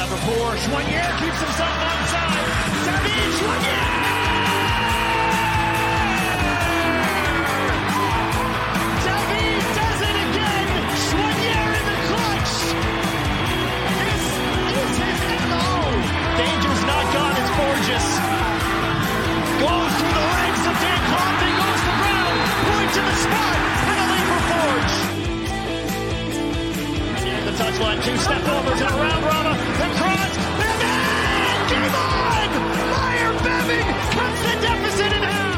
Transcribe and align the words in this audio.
number 0.00 0.16
four. 0.16 0.56
Choinière 0.56 1.14
keeps 1.18 1.38
himself 1.38 1.76
onside. 1.92 2.48
David 2.86 3.30
Choinière! 3.38 3.98
David 9.04 9.62
does 9.76 10.00
it 10.08 10.16
again. 10.24 10.68
In 11.20 11.84
the 11.90 11.98
clutch. 12.08 12.54
This 16.38 16.64
is 16.64 16.82
not 16.86 17.04
gone. 17.12 17.34
It's 17.36 17.52
Borges. 17.58 18.19
Touchline. 27.70 28.04
Two 28.04 28.16
step 28.16 28.42
overs 28.48 28.80
and 28.80 28.90
around 28.90 29.22
Rama. 29.22 29.54
The 29.78 29.88
cross. 29.96 30.36
Bevan! 30.58 31.68
Game 31.70 31.94
on! 31.94 32.50
Myer 32.90 33.32
Bevan 33.44 33.94
cuts 34.10 34.42
the 34.42 34.60
deficit 34.60 35.12
in 35.12 35.22
half. 35.22 35.49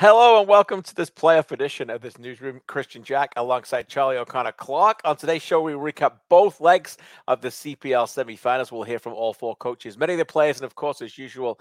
Hello 0.00 0.38
and 0.38 0.48
welcome 0.48 0.80
to 0.80 0.94
this 0.94 1.10
playoff 1.10 1.50
edition 1.50 1.90
of 1.90 2.00
this 2.00 2.20
newsroom. 2.20 2.60
Kristian 2.68 3.02
Jack 3.02 3.32
alongside 3.34 3.88
Charlie 3.88 4.16
O'Connor-Clarke. 4.16 5.00
On 5.04 5.16
today's 5.16 5.42
show, 5.42 5.60
we 5.60 5.72
recap 5.72 6.12
both 6.28 6.60
legs 6.60 6.98
of 7.26 7.40
the 7.40 7.48
CPL 7.48 8.08
semi-finals. 8.08 8.70
We'll 8.70 8.84
hear 8.84 9.00
from 9.00 9.14
all 9.14 9.34
four 9.34 9.56
coaches, 9.56 9.98
many 9.98 10.12
of 10.12 10.20
the 10.20 10.24
players, 10.24 10.58
and 10.58 10.64
of 10.66 10.76
course, 10.76 11.02
as 11.02 11.18
usual, 11.18 11.58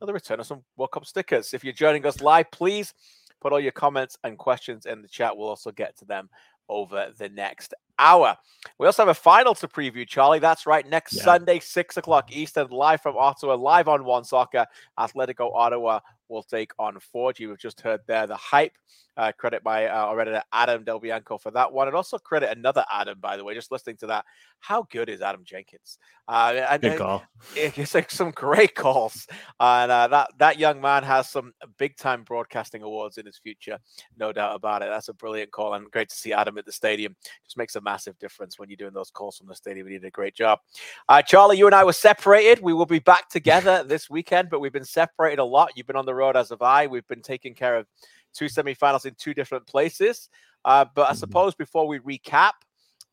the 0.00 0.12
return 0.12 0.38
of 0.38 0.46
some 0.46 0.62
World 0.76 0.92
Cup 0.92 1.04
stickers. 1.04 1.52
If 1.52 1.64
you're 1.64 1.72
joining 1.72 2.06
us 2.06 2.20
live, 2.20 2.48
please 2.52 2.94
put 3.40 3.52
all 3.52 3.58
your 3.58 3.72
comments 3.72 4.16
and 4.22 4.38
questions 4.38 4.86
in 4.86 5.02
the 5.02 5.08
chat. 5.08 5.36
We'll 5.36 5.48
also 5.48 5.72
get 5.72 5.98
to 5.98 6.04
them 6.04 6.30
over 6.68 7.08
the 7.18 7.28
next 7.30 7.74
hour. 7.98 8.36
We 8.78 8.86
also 8.86 9.02
have 9.02 9.08
a 9.08 9.14
final 9.14 9.56
to 9.56 9.66
preview, 9.66 10.06
Charlie. 10.06 10.38
That's 10.38 10.64
right. 10.64 10.88
Next 10.88 11.14
Yeah. 11.14 11.24
Sunday, 11.24 11.58
six 11.58 11.96
o'clock 11.96 12.30
Eastern, 12.30 12.68
live 12.68 13.00
from 13.00 13.16
Ottawa, 13.16 13.54
live 13.54 13.88
on 13.88 14.04
One 14.04 14.22
Soccer. 14.22 14.66
Atletico 14.96 15.52
Ottawa 15.52 15.98
will 16.30 16.42
take 16.42 16.72
on 16.78 16.98
Forge. 17.00 17.40
You've 17.40 17.58
just 17.58 17.80
heard 17.80 18.00
there 18.06 18.26
the 18.26 18.36
hype. 18.36 18.76
Uh, 19.16 19.32
credit 19.32 19.62
by 19.62 19.86
uh, 19.86 20.06
our 20.06 20.18
editor 20.20 20.42
Adam 20.52 20.82
Del 20.82 20.98
Bianco 20.98 21.36
for 21.36 21.50
that 21.50 21.70
one, 21.70 21.88
and 21.88 21.96
also 21.96 22.16
credit 22.16 22.56
another 22.56 22.84
Adam, 22.90 23.18
by 23.20 23.36
the 23.36 23.44
way. 23.44 23.52
Just 23.52 23.70
listening 23.70 23.96
to 23.98 24.06
that, 24.06 24.24
how 24.60 24.86
good 24.90 25.10
is 25.10 25.20
Adam 25.20 25.42
Jenkins? 25.44 25.98
Uh, 26.26 26.64
and, 26.70 26.80
Good 26.80 26.96
call. 26.96 27.24
it's 27.56 27.94
like 27.94 28.10
some 28.10 28.30
great 28.30 28.74
calls, 28.74 29.26
and 29.58 29.90
uh, 29.90 30.06
that 30.08 30.30
that 30.38 30.58
young 30.58 30.80
man 30.80 31.02
has 31.02 31.28
some 31.28 31.52
big 31.76 31.96
time 31.96 32.22
broadcasting 32.22 32.82
awards 32.82 33.18
in 33.18 33.26
his 33.26 33.36
future, 33.36 33.78
no 34.16 34.32
doubt 34.32 34.54
about 34.54 34.82
it. 34.82 34.88
That's 34.90 35.08
a 35.08 35.12
brilliant 35.12 35.50
call, 35.50 35.74
and 35.74 35.90
great 35.90 36.08
to 36.08 36.14
see 36.14 36.32
Adam 36.32 36.56
at 36.56 36.64
the 36.64 36.72
stadium. 36.72 37.16
Just 37.44 37.58
makes 37.58 37.74
a 37.76 37.80
massive 37.80 38.18
difference 38.20 38.58
when 38.58 38.70
you're 38.70 38.76
doing 38.76 38.94
those 38.94 39.10
calls 39.10 39.38
from 39.38 39.48
the 39.48 39.56
stadium. 39.56 39.88
He 39.88 39.94
did 39.94 40.04
a 40.04 40.10
great 40.10 40.36
job. 40.36 40.60
Uh, 41.08 41.20
Charlie, 41.20 41.58
you 41.58 41.66
and 41.66 41.74
I 41.74 41.84
were 41.84 41.92
separated. 41.92 42.62
We 42.62 42.72
will 42.72 42.86
be 42.86 43.00
back 43.00 43.28
together 43.28 43.82
this 43.82 44.08
weekend, 44.08 44.50
but 44.50 44.60
we've 44.60 44.72
been 44.72 44.84
separated 44.84 45.40
a 45.40 45.44
lot. 45.44 45.72
You've 45.74 45.88
been 45.88 45.96
on 45.96 46.06
the 46.06 46.14
road, 46.20 46.36
as 46.36 46.50
have 46.50 46.62
I. 46.62 46.86
We've 46.86 47.06
been 47.08 47.22
taking 47.22 47.54
care 47.54 47.76
of 47.76 47.86
two 48.32 48.46
semifinals 48.46 49.06
in 49.06 49.14
two 49.14 49.34
different 49.34 49.66
places. 49.66 50.28
Uh, 50.64 50.84
but 50.94 51.08
I 51.08 51.12
Mhm. 51.12 51.16
suppose 51.16 51.54
before 51.54 51.86
we 51.88 51.98
recap, 52.00 52.52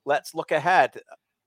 let's 0.06 0.36
look 0.36 0.52
ahead. 0.52 1.00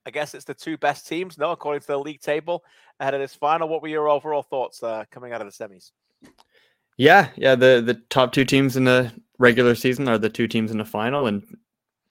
I 0.06 0.11
guess 0.11 0.34
it's 0.34 0.47
the 0.47 0.55
two 0.55 0.78
best 0.78 1.06
teams, 1.06 1.37
no, 1.37 1.50
according 1.50 1.82
to 1.82 1.87
the 1.87 1.99
league 1.99 2.22
table 2.22 2.65
ahead 2.99 3.15
of 3.15 3.20
this 3.20 3.34
final. 3.34 3.69
What 3.69 3.82
were 3.82 3.88
your 3.88 4.09
overall 4.09 4.43
thoughts 4.43 4.82
uh, 4.82 5.04
coming 5.10 5.32
out 5.32 5.43
of 5.43 5.47
the 5.47 5.65
semis? 5.65 5.93
Yeah, 6.97 7.28
yeah. 7.37 7.54
The 7.54 7.82
the 7.84 7.94
top 8.09 8.32
two 8.32 8.44
teams 8.44 8.76
in 8.76 8.84
the 8.84 9.12
regular 9.38 9.75
season 9.75 10.09
are 10.09 10.19
the 10.19 10.28
two 10.28 10.49
teams 10.49 10.70
in 10.70 10.78
the 10.78 10.84
final, 10.84 11.26
and 11.26 11.43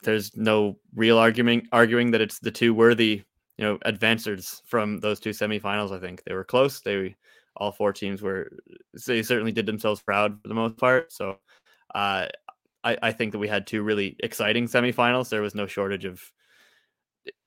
there's 0.03 0.35
no 0.35 0.77
real 0.95 1.17
argument 1.17 1.65
arguing 1.71 2.11
that 2.11 2.21
it's 2.21 2.39
the 2.39 2.51
two 2.51 2.73
worthy, 2.73 3.23
you 3.57 3.65
know, 3.65 3.77
advancers 3.85 4.61
from 4.65 4.99
those 4.99 5.19
two 5.19 5.31
semifinals. 5.31 5.91
I 5.91 5.99
think 5.99 6.23
they 6.23 6.33
were 6.33 6.45
close. 6.45 6.81
They 6.81 7.15
all 7.59 7.71
four 7.71 7.93
teams 7.93 8.21
were. 8.21 8.51
They 9.05 9.21
certainly 9.21 9.51
did 9.51 9.65
themselves 9.65 10.01
proud 10.01 10.41
for 10.41 10.47
the 10.47 10.53
most 10.55 10.77
part. 10.77 11.11
So, 11.11 11.37
uh, 11.93 12.27
I 12.83 12.97
I 13.01 13.11
think 13.11 13.33
that 13.33 13.39
we 13.39 13.47
had 13.47 13.67
two 13.67 13.83
really 13.83 14.15
exciting 14.19 14.65
semifinals. 14.67 15.29
There 15.29 15.41
was 15.41 15.55
no 15.55 15.67
shortage 15.67 16.05
of 16.05 16.21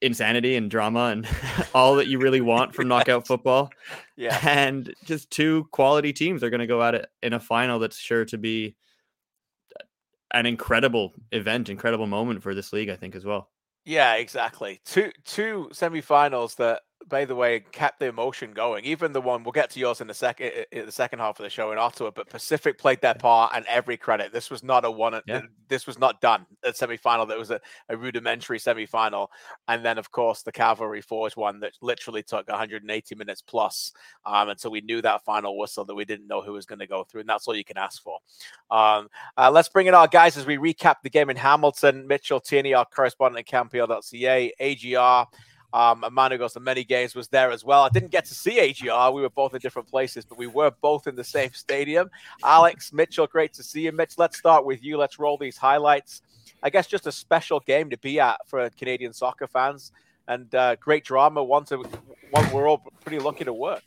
insanity 0.00 0.54
and 0.54 0.70
drama 0.70 1.06
and 1.06 1.26
all 1.74 1.96
that 1.96 2.06
you 2.06 2.18
really 2.18 2.40
want 2.52 2.74
from 2.74 2.88
knockout 2.88 3.26
football. 3.26 3.70
Yeah, 4.16 4.38
and 4.46 4.94
just 5.04 5.30
two 5.30 5.66
quality 5.72 6.12
teams 6.12 6.44
are 6.44 6.50
going 6.50 6.60
to 6.60 6.66
go 6.66 6.82
at 6.82 6.94
it 6.94 7.06
in 7.22 7.32
a 7.32 7.40
final 7.40 7.78
that's 7.78 7.96
sure 7.96 8.24
to 8.26 8.38
be 8.38 8.76
an 10.34 10.46
incredible 10.46 11.12
event, 11.30 11.68
incredible 11.68 12.06
moment 12.06 12.42
for 12.42 12.54
this 12.54 12.72
league, 12.72 12.88
I 12.88 12.96
think, 12.96 13.14
as 13.14 13.24
well. 13.24 13.50
yeah, 13.84 14.14
exactly. 14.14 14.80
Two 14.84 15.10
two 15.24 15.70
semifinals 15.72 16.56
that, 16.56 16.82
by 17.08 17.24
the 17.24 17.34
way, 17.34 17.60
kept 17.72 17.98
the 17.98 18.06
emotion 18.06 18.52
going. 18.52 18.84
Even 18.84 19.12
the 19.12 19.20
one 19.20 19.42
we'll 19.42 19.52
get 19.52 19.70
to 19.70 19.80
yours 19.80 20.00
in 20.00 20.06
the 20.06 20.14
second 20.14 20.52
in 20.72 20.86
the 20.86 20.92
second 20.92 21.18
half 21.18 21.38
of 21.38 21.44
the 21.44 21.50
show 21.50 21.72
in 21.72 21.78
Ottawa, 21.78 22.10
but 22.10 22.28
Pacific 22.28 22.78
played 22.78 23.00
their 23.00 23.14
part 23.14 23.52
and 23.54 23.64
every 23.66 23.96
credit. 23.96 24.32
This 24.32 24.50
was 24.50 24.62
not 24.62 24.84
a 24.84 24.90
one. 24.90 25.20
Yeah. 25.26 25.42
This 25.68 25.86
was 25.86 25.98
not 25.98 26.20
done 26.20 26.46
at 26.64 26.74
semifinal. 26.74 27.28
That 27.28 27.38
was 27.38 27.50
a, 27.50 27.60
a 27.88 27.96
rudimentary 27.96 28.58
semifinal, 28.58 29.28
and 29.68 29.84
then 29.84 29.98
of 29.98 30.10
course 30.10 30.42
the 30.42 30.52
Cavalry 30.52 31.00
Forge 31.00 31.36
one 31.36 31.60
that 31.60 31.72
literally 31.80 32.22
took 32.22 32.48
180 32.48 33.14
minutes 33.14 33.42
plus 33.42 33.92
um, 34.24 34.48
until 34.48 34.70
we 34.70 34.80
knew 34.80 35.02
that 35.02 35.24
final 35.24 35.58
whistle 35.58 35.84
that 35.84 35.94
we 35.94 36.04
didn't 36.04 36.26
know 36.26 36.42
who 36.42 36.52
was 36.52 36.66
going 36.66 36.78
to 36.78 36.86
go 36.86 37.04
through, 37.04 37.20
and 37.20 37.28
that's 37.28 37.46
all 37.48 37.56
you 37.56 37.64
can 37.64 37.78
ask 37.78 38.02
for. 38.02 38.18
Um, 38.70 39.08
uh, 39.36 39.50
let's 39.50 39.68
bring 39.68 39.86
in 39.86 39.94
our 39.94 40.08
guys 40.08 40.36
as 40.36 40.46
we 40.46 40.56
recap 40.56 40.96
the 41.02 41.10
game 41.10 41.30
in 41.30 41.36
Hamilton. 41.36 42.06
Mitchell 42.06 42.41
Tierney, 42.41 42.74
our 42.74 42.86
correspondent 42.86 43.46
at 43.52 43.70
CanPL.ca, 43.70 44.52
AGR. 44.58 45.26
Um, 45.72 46.05
a 46.05 46.10
man 46.10 46.31
who 46.33 46.38
goes 46.38 46.53
to 46.53 46.60
many 46.60 46.84
games 46.84 47.15
was 47.15 47.28
there 47.28 47.50
as 47.50 47.65
well. 47.65 47.83
I 47.83 47.88
didn't 47.88 48.10
get 48.10 48.27
to 48.27 48.34
see 48.34 48.59
AGR. 48.59 49.10
We 49.12 49.22
were 49.22 49.31
both 49.31 49.55
in 49.55 49.60
different 49.60 49.88
places, 49.88 50.25
but 50.25 50.37
we 50.37 50.47
were 50.47 50.71
both 50.83 51.06
in 51.06 51.15
the 51.15 51.25
same 51.25 51.53
stadium. 51.53 52.10
Alex, 52.44 52.93
Mitchell, 52.93 53.27
great 53.27 53.55
to 53.55 53.62
see 53.62 53.83
you. 53.83 53.93
Mitch, 53.93 54.19
let's 54.19 54.37
start 54.37 54.66
with 54.66 54.84
you. 54.84 54.99
Let's 54.99 55.19
roll 55.19 55.38
these 55.38 55.56
highlights. 55.56 56.22
I 56.62 56.71
guess 56.71 56.87
just 56.87 57.06
a 57.06 57.12
special 57.12 57.60
game 57.60 57.91
to 57.91 57.99
be 57.99 58.21
at 58.21 58.37
for 58.47 58.69
Canadian 58.71 59.12
soccer 59.12 59.47
fans 59.47 59.93
and 60.28 60.55
uh, 60.55 60.77
great 60.77 61.05
drama. 61.05 61.43
One 61.43 61.65
to 61.66 61.78
one 62.31 62.53
we're 62.53 62.69
all 62.69 62.83
pretty 63.00 63.19
lucky 63.19 63.44
to 63.44 63.53
work. 63.53 63.83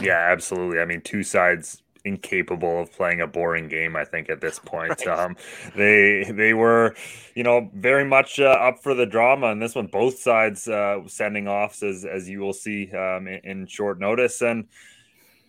Yeah, 0.00 0.28
absolutely. 0.30 0.80
I 0.80 0.84
mean, 0.84 1.00
two 1.00 1.22
sides 1.22 1.82
incapable 2.06 2.80
of 2.80 2.92
playing 2.92 3.20
a 3.20 3.26
boring 3.26 3.68
game. 3.68 3.96
I 3.96 4.04
think 4.04 4.30
at 4.30 4.40
this 4.40 4.58
point, 4.58 5.04
Right. 5.06 5.18
um, 5.18 5.36
they 5.76 6.24
they 6.30 6.54
were, 6.54 6.94
you 7.34 7.42
know, 7.42 7.70
very 7.74 8.04
much 8.04 8.40
uh, 8.40 8.44
up 8.68 8.82
for 8.82 8.94
the 8.94 9.06
drama. 9.06 9.48
And 9.48 9.60
this 9.60 9.74
one, 9.74 9.88
both 9.88 10.18
sides 10.18 10.68
uh, 10.68 11.00
sending 11.06 11.48
offs, 11.48 11.82
as 11.82 12.04
as 12.04 12.28
you 12.28 12.40
will 12.40 12.52
see 12.54 12.90
um, 12.92 13.26
in, 13.28 13.40
in 13.44 13.66
short 13.66 13.98
notice, 14.00 14.40
and 14.42 14.68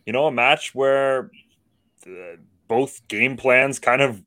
you 0.05 0.13
know, 0.13 0.27
a 0.27 0.31
match 0.31 0.73
where 0.73 1.31
uh, 2.07 2.37
both 2.67 3.07
game 3.07 3.37
plans 3.37 3.79
kind 3.79 4.01
of 4.01 4.21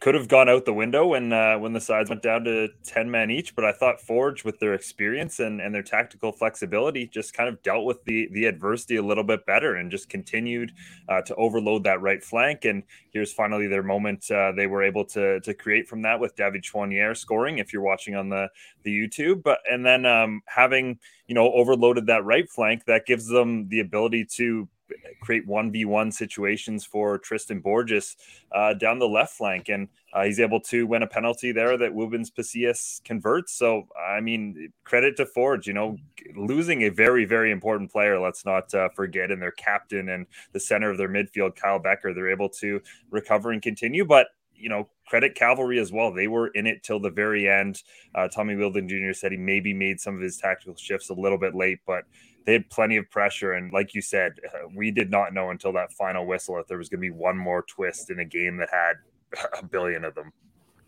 could 0.00 0.14
have 0.14 0.28
gone 0.28 0.48
out 0.48 0.64
the 0.64 0.72
window 0.72 1.06
when 1.06 1.32
uh, 1.32 1.58
when 1.58 1.72
the 1.72 1.80
sides 1.80 2.08
went 2.08 2.22
down 2.22 2.44
to 2.44 2.68
10 2.84 3.10
men 3.10 3.30
each 3.30 3.54
but 3.54 3.64
i 3.64 3.72
thought 3.72 4.00
forge 4.00 4.44
with 4.44 4.58
their 4.58 4.74
experience 4.74 5.40
and, 5.40 5.60
and 5.60 5.74
their 5.74 5.82
tactical 5.82 6.32
flexibility 6.32 7.06
just 7.06 7.34
kind 7.34 7.48
of 7.48 7.62
dealt 7.62 7.84
with 7.84 8.02
the 8.04 8.28
the 8.32 8.46
adversity 8.46 8.96
a 8.96 9.02
little 9.02 9.24
bit 9.24 9.44
better 9.46 9.76
and 9.76 9.90
just 9.90 10.08
continued 10.08 10.72
uh, 11.08 11.20
to 11.22 11.34
overload 11.36 11.84
that 11.84 12.00
right 12.00 12.22
flank. 12.22 12.64
And 12.64 12.82
here's 13.10 13.32
finally 13.32 13.66
their 13.66 13.82
moment 13.82 14.30
uh, 14.30 14.52
they 14.52 14.66
were 14.66 14.82
able 14.82 15.04
to 15.06 15.40
to 15.40 15.54
create 15.54 15.88
from 15.88 16.02
that 16.02 16.20
with 16.20 16.36
david 16.36 16.62
Choinière 16.62 17.16
scoring 17.16 17.58
if 17.58 17.72
you're 17.72 17.82
watching 17.82 18.14
on 18.14 18.28
the 18.28 18.48
the 18.82 18.90
youtube. 18.90 19.42
But 19.42 19.60
and 19.70 19.84
then 19.84 20.06
um, 20.06 20.42
having 20.46 20.98
you 21.26 21.34
know 21.34 21.52
overloaded 21.52 22.06
that 22.06 22.24
right 22.24 22.48
flank 22.48 22.84
that 22.86 23.06
gives 23.06 23.26
them 23.26 23.68
the 23.68 23.80
ability 23.80 24.26
to 24.36 24.68
create 25.20 25.46
1v1 25.46 26.12
situations 26.12 26.84
for 26.84 27.18
Tristan 27.18 27.60
Borges 27.60 28.16
uh, 28.52 28.74
down 28.74 28.98
the 28.98 29.08
left 29.08 29.34
flank. 29.34 29.68
And 29.68 29.88
uh, 30.12 30.24
he's 30.24 30.40
able 30.40 30.60
to 30.60 30.86
win 30.86 31.02
a 31.02 31.06
penalty 31.06 31.52
there 31.52 31.76
that 31.76 31.92
Woobens 31.92 32.34
Pacius 32.34 33.00
converts. 33.04 33.52
So, 33.54 33.88
I 33.98 34.20
mean, 34.20 34.72
credit 34.84 35.16
to 35.16 35.26
Forge, 35.26 35.66
you 35.66 35.72
know, 35.72 35.96
losing 36.36 36.82
a 36.82 36.88
very, 36.90 37.24
very 37.24 37.50
important 37.50 37.90
player, 37.90 38.20
let's 38.20 38.44
not 38.44 38.72
uh, 38.74 38.88
forget, 38.90 39.30
and 39.30 39.40
their 39.40 39.52
captain 39.52 40.10
and 40.10 40.26
the 40.52 40.60
center 40.60 40.90
of 40.90 40.98
their 40.98 41.08
midfield, 41.08 41.56
Kyle 41.56 41.80
Bekker, 41.80 42.14
they're 42.14 42.30
able 42.30 42.48
to 42.50 42.80
recover 43.10 43.52
and 43.52 43.62
continue. 43.62 44.04
But 44.04 44.28
you 44.62 44.68
know, 44.68 44.88
credit 45.06 45.34
Cavalry 45.34 45.80
as 45.80 45.92
well. 45.92 46.12
They 46.12 46.28
were 46.28 46.46
in 46.48 46.66
it 46.66 46.84
till 46.84 47.00
the 47.00 47.10
very 47.10 47.48
end. 47.48 47.82
Uh, 48.14 48.28
Tommy 48.28 48.54
Wheeldon 48.54 48.88
Jr. 48.88 49.12
said 49.12 49.32
he 49.32 49.38
maybe 49.38 49.74
made 49.74 50.00
some 50.00 50.14
of 50.14 50.20
his 50.20 50.36
tactical 50.36 50.76
shifts 50.76 51.10
a 51.10 51.14
little 51.14 51.36
bit 51.36 51.54
late, 51.54 51.80
but 51.84 52.04
they 52.44 52.54
had 52.54 52.70
plenty 52.70 52.96
of 52.96 53.10
pressure. 53.10 53.52
And 53.52 53.72
like 53.72 53.94
you 53.94 54.02
said, 54.02 54.32
uh, 54.46 54.68
we 54.74 54.90
did 54.90 55.10
not 55.10 55.32
know 55.34 55.50
until 55.50 55.72
that 55.74 55.92
final 55.92 56.26
whistle 56.26 56.58
if 56.58 56.66
there 56.66 56.78
was 56.78 56.88
going 56.88 57.00
to 57.00 57.06
be 57.06 57.10
one 57.10 57.36
more 57.36 57.62
twist 57.62 58.10
in 58.10 58.18
a 58.18 58.24
game 58.24 58.56
that 58.58 58.68
had 58.70 58.94
a 59.58 59.64
billion 59.64 60.04
of 60.04 60.14
them. 60.14 60.32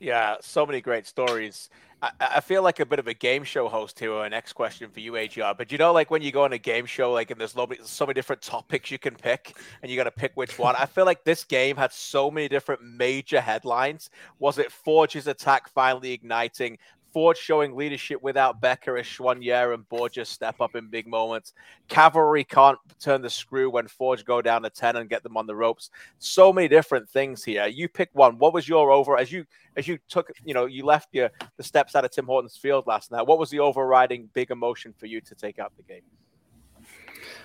Yeah, 0.00 0.36
so 0.40 0.66
many 0.66 0.80
great 0.80 1.06
stories. 1.06 1.70
I, 2.02 2.10
I, 2.20 2.40
feel 2.40 2.62
like 2.62 2.80
a 2.80 2.84
bit 2.84 2.98
of 2.98 3.06
a 3.06 3.14
game 3.14 3.44
show 3.44 3.68
host 3.68 3.98
here. 3.98 4.12
Our 4.12 4.28
next 4.28 4.52
question 4.52 4.90
for 4.90 5.00
you, 5.00 5.16
AGR. 5.16 5.54
But 5.56 5.72
you 5.72 5.78
know, 5.78 5.92
like 5.92 6.10
when 6.10 6.20
you 6.20 6.32
go 6.32 6.44
on 6.44 6.52
a 6.52 6.58
game 6.58 6.84
show, 6.84 7.12
like 7.12 7.30
and 7.30 7.40
there's 7.40 7.54
so 7.84 8.04
many 8.06 8.14
different 8.14 8.42
topics 8.42 8.90
you 8.90 8.98
can 8.98 9.14
pick, 9.14 9.56
and 9.82 9.90
you 9.90 9.96
got 9.96 10.04
to 10.04 10.10
pick 10.10 10.32
which 10.34 10.58
one. 10.58 10.74
I 10.76 10.84
feel 10.84 11.06
like 11.06 11.24
this 11.24 11.44
game 11.44 11.76
had 11.76 11.92
so 11.92 12.30
many 12.30 12.48
different 12.48 12.82
major 12.82 13.40
headlines. 13.40 14.10
Was 14.38 14.58
it 14.58 14.70
Forge's 14.70 15.26
attack 15.26 15.68
finally 15.68 16.12
igniting? 16.12 16.76
Forge 17.14 17.38
showing 17.38 17.76
leadership 17.76 18.20
without 18.22 18.60
Bekker 18.60 18.98
as 18.98 19.06
Choinière 19.06 19.72
and 19.72 19.88
Borges 19.88 20.28
step 20.28 20.60
up 20.60 20.74
in 20.74 20.88
big 20.88 21.06
moments. 21.06 21.52
Cavalry 21.86 22.42
can't 22.42 22.76
turn 22.98 23.22
the 23.22 23.30
screw 23.30 23.70
when 23.70 23.86
Forge 23.86 24.24
go 24.24 24.42
down 24.42 24.62
to 24.62 24.70
10 24.70 24.96
and 24.96 25.08
get 25.08 25.22
them 25.22 25.36
on 25.36 25.46
the 25.46 25.54
ropes. 25.54 25.90
So 26.18 26.52
many 26.52 26.66
different 26.66 27.08
things 27.08 27.44
here. 27.44 27.68
You 27.68 27.88
pick 27.88 28.10
one. 28.14 28.36
What 28.38 28.52
was 28.52 28.68
your 28.68 28.90
over 28.90 29.16
as 29.16 29.30
you 29.30 29.46
as 29.76 29.86
you 29.86 29.98
took, 30.08 30.32
you 30.44 30.54
know, 30.54 30.66
you 30.66 30.84
left 30.84 31.10
your 31.12 31.30
the 31.56 31.62
steps 31.62 31.94
out 31.94 32.04
of 32.04 32.10
Tim 32.10 32.26
Hortons 32.26 32.56
field 32.56 32.88
last 32.88 33.12
night? 33.12 33.28
What 33.28 33.38
was 33.38 33.48
the 33.48 33.60
overriding 33.60 34.28
big 34.32 34.50
emotion 34.50 34.92
for 34.98 35.06
you 35.06 35.20
to 35.20 35.36
take 35.36 35.60
out 35.60 35.72
the 35.76 35.84
game? 35.84 36.02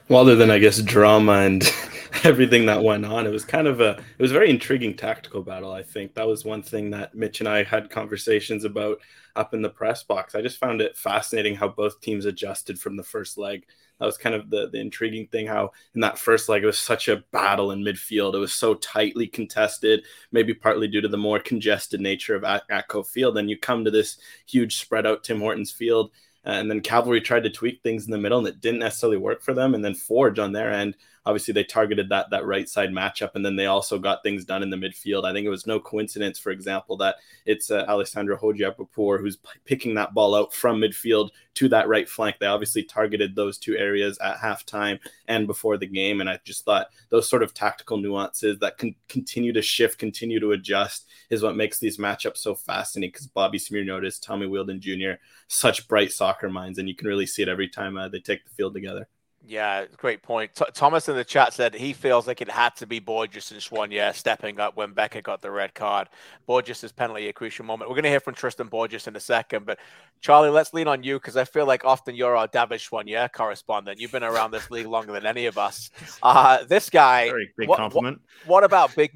Well, 0.10 0.22
other 0.22 0.36
than 0.36 0.50
I 0.50 0.58
guess 0.58 0.82
drama 0.82 1.34
and 1.34 1.64
everything 2.24 2.66
that 2.66 2.84
went 2.84 3.06
on, 3.06 3.28
it 3.28 3.32
was 3.32 3.46
kind 3.46 3.68
of 3.68 3.80
a 3.80 3.92
it 3.92 4.22
was 4.22 4.32
a 4.32 4.34
very 4.34 4.50
intriguing 4.50 4.96
tactical 4.96 5.44
battle. 5.44 5.72
I 5.72 5.84
think 5.84 6.16
that 6.16 6.28
was 6.28 6.44
one 6.44 6.64
thing 6.64 6.90
that 6.90 7.14
Mitch 7.14 7.40
and 7.40 7.48
I 7.48 7.64
had 7.64 7.92
conversations 7.92 8.66
about 8.66 9.00
up 9.36 9.54
in 9.54 9.62
the 9.62 9.70
press 9.70 10.04
box. 10.04 10.34
I 10.34 10.42
just 10.42 10.58
found 10.58 10.82
it 10.82 10.98
fascinating 10.98 11.56
how 11.56 11.68
both 11.68 12.02
teams 12.02 12.26
adjusted 12.26 12.80
from 12.80 12.98
the 12.98 13.04
first 13.04 13.38
leg. 13.38 13.66
That 14.00 14.08
was 14.08 14.18
kind 14.18 14.34
of 14.34 14.50
the 14.50 14.70
the 14.70 14.80
intriguing 14.80 15.28
thing. 15.28 15.46
How 15.46 15.72
in 15.94 16.02
that 16.02 16.18
first 16.18 16.50
leg 16.50 16.64
it 16.64 16.68
was 16.68 16.80
such 16.80 17.08
a 17.08 17.24
battle 17.32 17.72
in 17.72 17.84
midfield. 17.84 18.34
It 18.34 18.40
was 18.40 18.54
so 18.54 18.74
tightly 18.76 19.28
contested, 19.28 20.06
maybe 20.32 20.56
partly 20.56 20.88
due 20.88 21.02
to 21.02 21.08
the 21.08 21.18
more 21.18 21.40
congested 21.40 22.02
nature 22.02 22.36
of 22.36 22.42
Atco 22.42 23.06
Field. 23.06 23.38
And 23.38 23.48
you 23.48 23.60
come 23.60 23.86
to 23.86 23.92
this 23.92 24.18
huge 24.48 24.80
spread 24.80 25.06
out 25.06 25.24
Tim 25.24 25.40
Hortons 25.40 25.72
Field 25.72 26.10
and 26.44 26.70
then 26.70 26.82
Cavalry 26.82 27.22
tried 27.22 27.44
to 27.44 27.50
tweak 27.50 27.82
things 27.82 28.06
in 28.06 28.12
the 28.12 28.18
middle, 28.18 28.40
and 28.40 28.48
it 28.48 28.62
didn't 28.62 28.80
necessarily 28.80 29.18
work 29.18 29.42
for 29.42 29.54
them. 29.54 29.74
And 29.74 29.84
then 29.84 29.96
Forge 29.96 30.40
on 30.40 30.52
their 30.52 30.72
end, 30.72 30.96
obviously 31.30 31.54
they 31.54 31.64
targeted 31.64 32.10
that 32.10 32.32
that 32.32 32.46
right 32.48 32.68
side 32.68 32.90
matchup, 32.90 33.36
and 33.36 33.46
then 33.46 33.56
they 33.56 33.68
also 33.68 34.00
got 34.00 34.24
things 34.24 34.46
done 34.46 34.64
in 34.64 34.72
the 34.72 34.78
midfield. 34.78 35.26
I 35.26 35.32
think 35.32 35.46
it 35.46 35.52
was 35.52 35.68
no 35.68 35.80
coincidence, 35.80 36.40
for 36.40 36.50
example, 36.50 36.98
that 36.98 37.18
it's 37.46 37.70
uh, 37.70 37.86
Alessandro 37.88 38.36
who's 38.36 39.38
p- 39.38 39.50
picking 39.64 39.94
that 39.94 40.16
ball 40.16 40.34
out 40.34 40.52
from 40.52 40.82
midfield 40.82 41.30
to 41.54 41.70
that 41.70 41.88
right 41.88 42.10
flank. 42.10 42.38
They 42.40 42.48
obviously 42.48 42.82
targeted 42.82 43.36
those 43.36 43.60
two 43.60 43.78
areas 43.78 44.18
at 44.20 44.38
halftime 44.38 45.00
and 45.28 45.46
before 45.46 45.78
the 45.78 45.86
game, 45.86 46.20
and 46.20 46.30
I 46.30 46.40
just 46.44 46.66
thought 46.66 46.88
those 47.10 47.30
sort 47.30 47.44
of 47.44 47.54
tactical 47.54 47.98
nuances 47.98 48.58
that 48.60 48.80
can 48.80 48.96
continue 49.08 49.54
to 49.54 49.62
shift, 49.62 50.00
continue 50.00 50.40
to 50.40 50.54
adjust, 50.54 51.06
is 51.30 51.44
what 51.44 51.56
makes 51.56 51.78
these 51.78 52.00
matchups 52.00 52.38
so 52.38 52.56
fascinating. 52.56 53.12
Because 53.12 53.28
Bobby 53.28 53.60
Smyrniotis, 53.60 54.20
Tommy 54.20 54.48
Wheeldon 54.48 54.80
Jr., 54.80 55.22
such 55.48 55.88
bright 55.88 56.12
soccer 56.12 56.50
minds, 56.50 56.80
and 56.80 56.90
you 56.90 56.96
can 56.96 57.08
really 57.08 57.28
see 57.28 57.44
it 57.44 57.50
every 57.50 57.70
time 57.70 57.98
uh, 57.98 58.10
they 58.10 58.20
take 58.20 58.44
the 58.46 58.56
field 58.56 58.74
together. 58.74 59.08
Yeah, 59.50 59.86
great 59.98 60.22
point. 60.22 60.54
T- 60.54 60.64
Thomas 60.76 61.10
in 61.10 61.16
the 61.16 61.24
chat 61.24 61.56
said 61.56 61.74
he 61.74 61.92
feels 61.92 62.28
like 62.28 62.40
it 62.40 62.52
had 62.52 62.76
to 62.76 62.86
be 62.86 63.00
Borges 63.00 63.52
and 63.52 63.60
Choinière 63.60 64.14
stepping 64.14 64.60
up 64.60 64.78
when 64.78 64.94
Bekker 64.94 65.24
got 65.24 65.42
the 65.42 65.50
red 65.50 65.74
card. 65.74 66.08
Borges' 66.46 66.92
penalty 66.92 67.30
a 67.30 67.34
crucial 67.34 67.66
moment. 67.66 67.90
We're 67.90 67.96
going 67.96 68.04
to 68.04 68.12
hear 68.12 68.20
from 68.20 68.36
Tristan 68.36 68.68
Borges 68.68 69.08
in 69.08 69.16
a 69.16 69.20
second, 69.20 69.66
but 69.66 69.80
Charlie, 70.22 70.52
let's 70.52 70.72
lean 70.72 70.88
on 70.88 71.02
you 71.02 71.16
because 71.16 71.36
I 71.36 71.46
feel 71.46 71.66
like 71.66 71.84
often 71.84 72.14
you're 72.14 72.38
our 72.38 72.46
David 72.46 72.80
Choinière 72.80 73.34
correspondent. 73.34 74.00
You've 74.00 74.12
been 74.12 74.24
around 74.24 74.52
this 74.52 74.70
league 74.70 74.86
longer 74.86 75.14
than 75.14 75.26
any 75.26 75.48
of 75.48 75.58
us. 75.58 75.90
Uh, 76.22 76.64
this 76.66 76.92
guy, 76.92 77.30
very 77.30 77.52
big 77.58 77.70
what, 77.70 77.78
compliment. 77.78 78.22
What, 78.46 78.58
what, 78.58 78.64
about 78.64 78.96
big? 78.96 79.14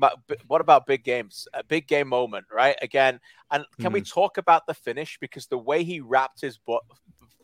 What 0.48 0.62
about 0.62 0.88
big 0.88 1.04
games? 1.04 1.48
A 1.54 1.64
big 1.64 1.86
game 1.86 2.08
moment, 2.08 2.48
right? 2.52 2.76
Again, 2.82 3.20
and 3.52 3.66
can 3.80 3.92
mm. 3.92 3.94
we 3.94 4.00
hmm. 4.00 4.06
talk 4.06 4.40
about 4.40 4.66
the 4.66 4.74
finish 4.74 5.20
because 5.22 5.46
the 5.46 5.60
way 5.60 5.84
he 5.84 6.00
wrapped 6.00 6.42
his 6.42 6.58
butt 6.58 6.82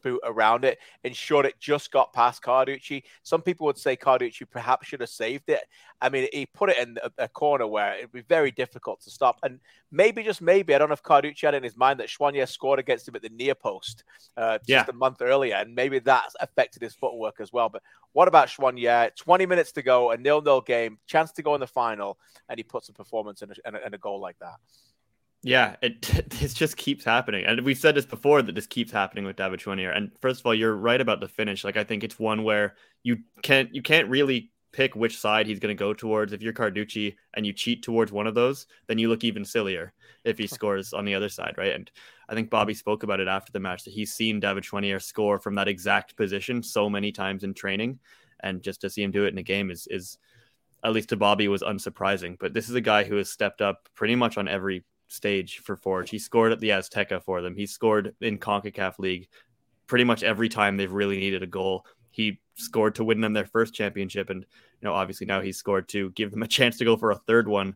boot 0.02 0.20
around 0.24 0.66
it, 0.66 0.80
ensured 1.04 1.46
it 1.46 1.60
just 1.60 1.92
got 1.92 2.14
past 2.14 2.42
Carducci. 2.44 3.04
Some 3.24 3.42
people 3.42 3.66
would 3.68 3.78
say 3.78 3.96
Carducci 3.96 4.50
perhaps 4.50 4.88
should 4.88 5.02
have 5.02 5.10
saved 5.10 5.50
it. 5.50 5.62
I 6.02 6.10
mean, 6.10 6.28
he 6.32 6.46
put 6.46 6.70
it 6.70 6.78
in 6.78 6.98
a, 7.04 7.24
a, 7.24 7.28
corner 7.28 7.68
where 7.68 7.96
it'd 7.96 8.12
be 8.12 8.22
very 8.22 8.52
difficult 8.52 9.02
to 9.02 9.10
stop. 9.10 9.40
And 9.44 9.60
maybe, 9.92 10.24
just 10.24 10.42
maybe, 10.42 10.74
I 10.74 10.78
don't 10.78 10.90
know 10.90 10.94
if 10.94 11.04
Carducci 11.04 11.42
had 11.42 11.56
in 11.56 11.64
his 11.64 11.76
mind 11.76 12.00
that 12.00 12.08
Choinière 12.08 12.48
scored 12.48 12.80
against 12.80 13.08
him 13.08 13.16
at 13.16 13.22
the 13.22 13.30
near 13.30 13.56
post 13.56 14.04
uh, 14.38 14.58
just 14.60 14.70
yeah. 14.70 14.86
a 14.88 14.94
month 14.94 15.22
earlier, 15.22 15.56
and 15.56 15.76
maybe 15.76 16.00
that's 16.00 16.36
affected 16.40 16.82
his 16.82 16.96
footwork 16.96 17.36
as 17.40 17.52
well. 17.52 17.70
But 17.70 17.84
what 18.14 18.28
about 18.28 18.48
Choinière? 18.48 19.16
20 19.16 19.46
minutes 19.46 19.72
to 19.74 19.82
go, 19.82 20.12
a 20.12 20.18
nil-nil 20.18 20.62
game, 20.62 20.98
chance 21.06 21.32
to 21.34 21.42
go 21.42 21.54
in 21.56 21.60
the 21.60 21.68
final, 21.68 22.18
and 22.48 22.58
he 22.58 22.64
puts 22.64 22.90
a 22.90 22.94
performance 22.94 23.42
in 23.42 23.52
a, 23.52 23.86
in 23.86 23.94
a 23.94 23.98
goal 23.98 24.20
like 24.20 24.40
that. 24.40 24.56
Yeah, 25.44 25.76
it 25.82 26.02
this 26.30 26.54
just 26.54 26.78
keeps 26.78 27.04
happening, 27.06 27.46
and 27.46 27.62
we've 27.62 27.78
said 27.78 27.96
this 27.96 28.06
before 28.06 28.42
that 28.42 28.56
this 28.56 28.68
keeps 28.68 28.92
happening 28.92 29.26
with 29.26 29.38
David 29.38 29.60
Choinière. 29.60 29.96
And 29.96 30.12
first 30.22 30.42
of 30.42 30.46
all, 30.46 30.54
you're 30.54 30.76
right 30.76 31.00
about 31.00 31.22
the 31.22 31.28
finish. 31.28 31.64
Like 31.64 31.78
I 31.78 31.84
think 31.84 32.04
it's 32.04 32.20
one 32.20 32.44
where 32.44 32.76
you 33.04 33.18
can't 33.42 33.74
you 33.74 33.82
can't 33.82 34.10
really 34.10 34.52
pick 34.72 34.96
which 34.96 35.18
side 35.18 35.48
he's 35.48 35.60
going 35.60 35.76
to 35.76 35.80
go 35.80 35.94
towards. 35.94 36.34
If 36.34 36.42
you're 36.42 36.54
Carducci 36.54 37.16
and 37.34 37.46
you 37.46 37.54
cheat 37.54 37.82
towards 37.84 38.12
one 38.12 38.28
of 38.28 38.36
those, 38.36 38.68
then 38.88 39.00
you 39.00 39.10
look 39.10 39.24
even 39.24 39.44
sillier 39.44 39.94
if 40.26 40.38
he 40.38 40.46
scores 40.46 40.94
on 40.94 41.06
the 41.06 41.16
other 41.16 41.30
side, 41.30 41.56
right? 41.58 41.74
And 41.74 41.90
I 42.28 42.36
think 42.36 42.52
Bobby 42.52 42.76
spoke 42.76 43.02
about 43.04 43.20
it 43.20 43.28
after 43.28 43.52
the 43.52 43.60
match 43.60 43.84
that 43.86 43.94
he's 43.94 44.14
seen 44.14 44.40
David 44.40 44.64
Choinière 44.64 45.02
score 45.02 45.40
from 45.40 45.56
that 45.56 45.68
exact 45.68 46.16
position 46.16 46.62
so 46.62 46.90
many 46.90 47.12
times 47.12 47.44
in 47.44 47.54
training, 47.54 48.00
and 48.42 48.62
just 48.62 48.82
to 48.82 48.90
see 48.90 49.04
him 49.04 49.12
do 49.12 49.26
it 49.26 49.34
in 49.34 49.38
a 49.38 49.44
game 49.44 49.72
is 49.72 49.88
is 49.90 50.18
at 50.84 50.94
least 50.94 51.10
to 51.10 51.16
Bobby 51.16 51.48
was 51.48 51.62
unsurprising. 51.62 52.38
But 52.40 52.54
this 52.54 52.70
is 52.70 52.76
a 52.76 52.82
guy 52.82 53.04
who 53.04 53.16
has 53.16 53.30
stepped 53.30 53.62
up 53.62 53.90
pretty 53.96 54.16
much 54.16 54.38
on 54.38 54.48
every 54.48 54.84
stage 55.10 55.60
for 55.60 55.76
Forge. 55.76 56.10
He 56.10 56.20
scored 56.20 56.52
at 56.52 56.60
the 56.60 56.70
Azteca 56.70 57.22
for 57.22 57.42
them. 57.42 57.56
He 57.56 57.66
scored 57.66 58.16
in 58.22 58.38
CONCACAF 58.38 59.00
League 59.00 59.28
pretty 59.88 60.06
much 60.06 60.24
every 60.24 60.48
time 60.48 60.78
they've 60.78 60.92
really 60.92 61.18
needed 61.18 61.44
a 61.44 61.48
goal. 61.48 61.86
He 62.12 62.40
scored 62.56 62.96
to 62.96 63.04
win 63.04 63.22
them 63.22 63.34
their 63.34 63.46
first 63.46 63.74
championship. 63.74 64.30
And, 64.30 64.42
you 64.42 64.88
know, 64.88 64.94
obviously 64.94 65.28
now 65.28 65.42
he's 65.42 65.58
scored 65.58 65.90
to 65.90 66.12
give 66.12 66.32
them 66.32 66.44
a 66.44 66.48
chance 66.58 66.78
to 66.78 66.86
go 66.86 66.96
for 66.96 67.12
a 67.12 67.18
third 67.18 67.48
one. 67.48 67.76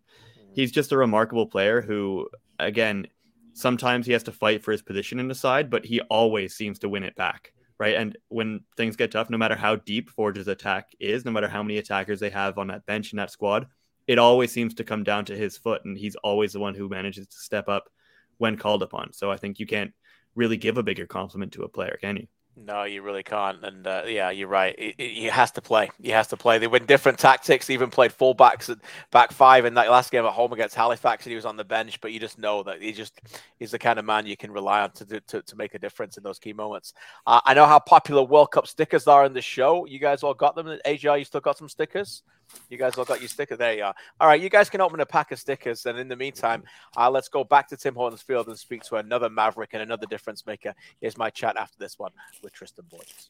He's 0.53 0.71
just 0.71 0.91
a 0.91 0.97
remarkable 0.97 1.47
player 1.47 1.81
who, 1.81 2.30
again, 2.59 3.07
sometimes 3.53 4.06
he 4.06 4.13
has 4.13 4.24
to 4.24 4.31
fight 4.31 4.63
for 4.63 4.71
his 4.71 4.83
position 4.83 5.19
in 5.19 5.27
the 5.27 5.36
side, 5.36 5.69
but 5.69 5.86
he 5.86 6.01
always 6.01 6.56
seems 6.56 6.79
to 6.79 6.89
win 6.89 7.03
it 7.03 7.15
back. 7.15 7.53
Right. 7.79 7.95
And 7.95 8.15
when 8.29 8.62
things 8.77 8.95
get 8.95 9.12
tough, 9.12 9.31
no 9.31 9.38
matter 9.38 9.56
how 9.56 9.77
deep 9.77 10.09
Forge's 10.09 10.47
attack 10.47 10.89
is, 11.00 11.25
no 11.25 11.31
matter 11.31 11.47
how 11.47 11.63
many 11.63 11.79
attackers 11.79 12.19
they 12.19 12.29
have 12.29 12.57
on 12.57 12.68
that 12.68 12.86
bench 12.86 13.12
in 13.12 13.18
that 13.18 13.31
squad, 13.31 13.68
it 14.07 14.19
always 14.19 14.51
seems 14.51 14.73
to 14.75 14.83
come 14.83 15.03
down 15.03 15.25
to 15.25 15.38
his 15.38 15.57
foot, 15.57 15.85
and 15.85 15.97
he's 15.97 16.15
always 16.17 16.53
the 16.53 16.59
one 16.59 16.75
who 16.75 16.89
manages 16.89 17.27
to 17.27 17.38
step 17.38 17.69
up 17.69 17.89
when 18.38 18.57
called 18.57 18.83
upon. 18.83 19.13
So 19.13 19.31
I 19.31 19.38
think 19.38 19.60
you 19.60 19.65
can't 19.65 19.93
really 20.36 20.57
give 20.57 20.77
a 20.77 20.83
bigger 20.83 21.05
compliment 21.05 21.53
to 21.53 21.63
a 21.63 21.69
player, 21.69 21.98
can 22.01 22.17
you? 22.17 22.27
No, 22.55 22.83
you 22.83 23.01
really 23.01 23.24
can't. 23.24 23.63
And 23.65 23.88
uh, 23.88 24.03
yeah, 24.05 24.29
you're 24.29 24.48
right. 24.48 24.77
He, 24.98 25.25
has 25.25 25.51
to 25.53 25.62
play. 25.62 25.89
He 26.01 26.10
has 26.10 26.27
to 26.27 26.38
play. 26.38 26.60
They 26.60 26.67
win 26.67 26.86
different 26.86 27.17
tactics. 27.17 27.65
He 27.65 27.74
even 27.74 27.89
played 27.89 28.12
fullbacks 28.12 28.69
at 28.69 28.77
back 29.12 29.31
five 29.31 29.65
in 29.65 29.74
that 29.74 29.89
last 29.89 30.12
game 30.12 30.24
at 30.24 30.33
home 30.33 30.53
against 30.53 30.75
Halifax, 30.75 31.25
and 31.25 31.31
he 31.31 31.36
was 31.36 31.48
on 31.48 31.57
the 31.57 31.63
bench. 31.63 32.00
But 32.00 32.12
you 32.12 32.19
just 32.19 32.38
know 32.38 32.62
that 32.63 32.79
he 32.79 32.91
just 32.91 33.22
he's 33.57 33.72
the 33.72 33.79
kind 33.79 33.98
of 33.98 34.05
man 34.05 34.27
you 34.27 34.38
can 34.38 34.51
rely 34.51 34.81
on 34.81 34.91
to 34.91 35.19
to, 35.19 35.41
to 35.41 35.55
make 35.55 35.74
a 35.74 35.79
difference 35.79 36.17
in 36.17 36.24
those 36.24 36.38
key 36.38 36.53
moments. 36.53 36.93
Uh, 37.25 37.41
I 37.43 37.55
know 37.55 37.65
how 37.65 37.79
popular 37.79 38.22
World 38.22 38.51
Cup 38.51 38.67
stickers 38.67 39.07
are 39.07 39.25
in 39.25 39.33
the 39.33 39.41
show. 39.41 39.88
You 39.88 39.98
guys 39.98 40.22
all 40.22 40.36
got 40.36 40.55
them. 40.55 40.77
AGR, 40.86 41.17
you 41.17 41.25
still 41.25 41.41
got 41.41 41.57
some 41.57 41.69
stickers? 41.69 42.22
You 42.69 42.77
guys 42.77 42.98
all 42.98 43.05
got 43.05 43.19
your 43.19 43.29
sticker. 43.29 43.55
There 43.55 43.74
you 43.74 43.83
are. 43.83 43.95
All 44.19 44.27
right, 44.27 44.41
you 44.41 44.50
guys 44.50 44.69
can 44.69 44.81
open 44.81 45.00
a 45.00 45.05
pack 45.05 45.31
of 45.31 45.39
stickers. 45.39 45.86
And 45.86 45.98
in 45.98 46.07
the 46.07 46.15
meantime, 46.15 46.63
uh, 46.98 47.10
let's 47.10 47.29
go 47.29 47.43
back 47.43 47.67
to 47.69 47.77
Tim 47.77 47.95
Hortons 47.95 48.22
Field 48.22 48.48
and 48.48 48.57
speak 48.57 48.83
to 48.83 48.95
another 48.95 49.29
Maverick 49.29 49.72
and 49.74 49.81
another 49.81 50.05
difference 50.05 50.45
maker. 50.45 50.74
Here's 51.01 51.17
my 51.17 51.29
chat 51.29 51.57
after 51.57 51.77
this 51.79 52.00
one 52.00 52.12
with 52.41 52.53
Tristan 52.53 52.86
Borges. 52.89 53.29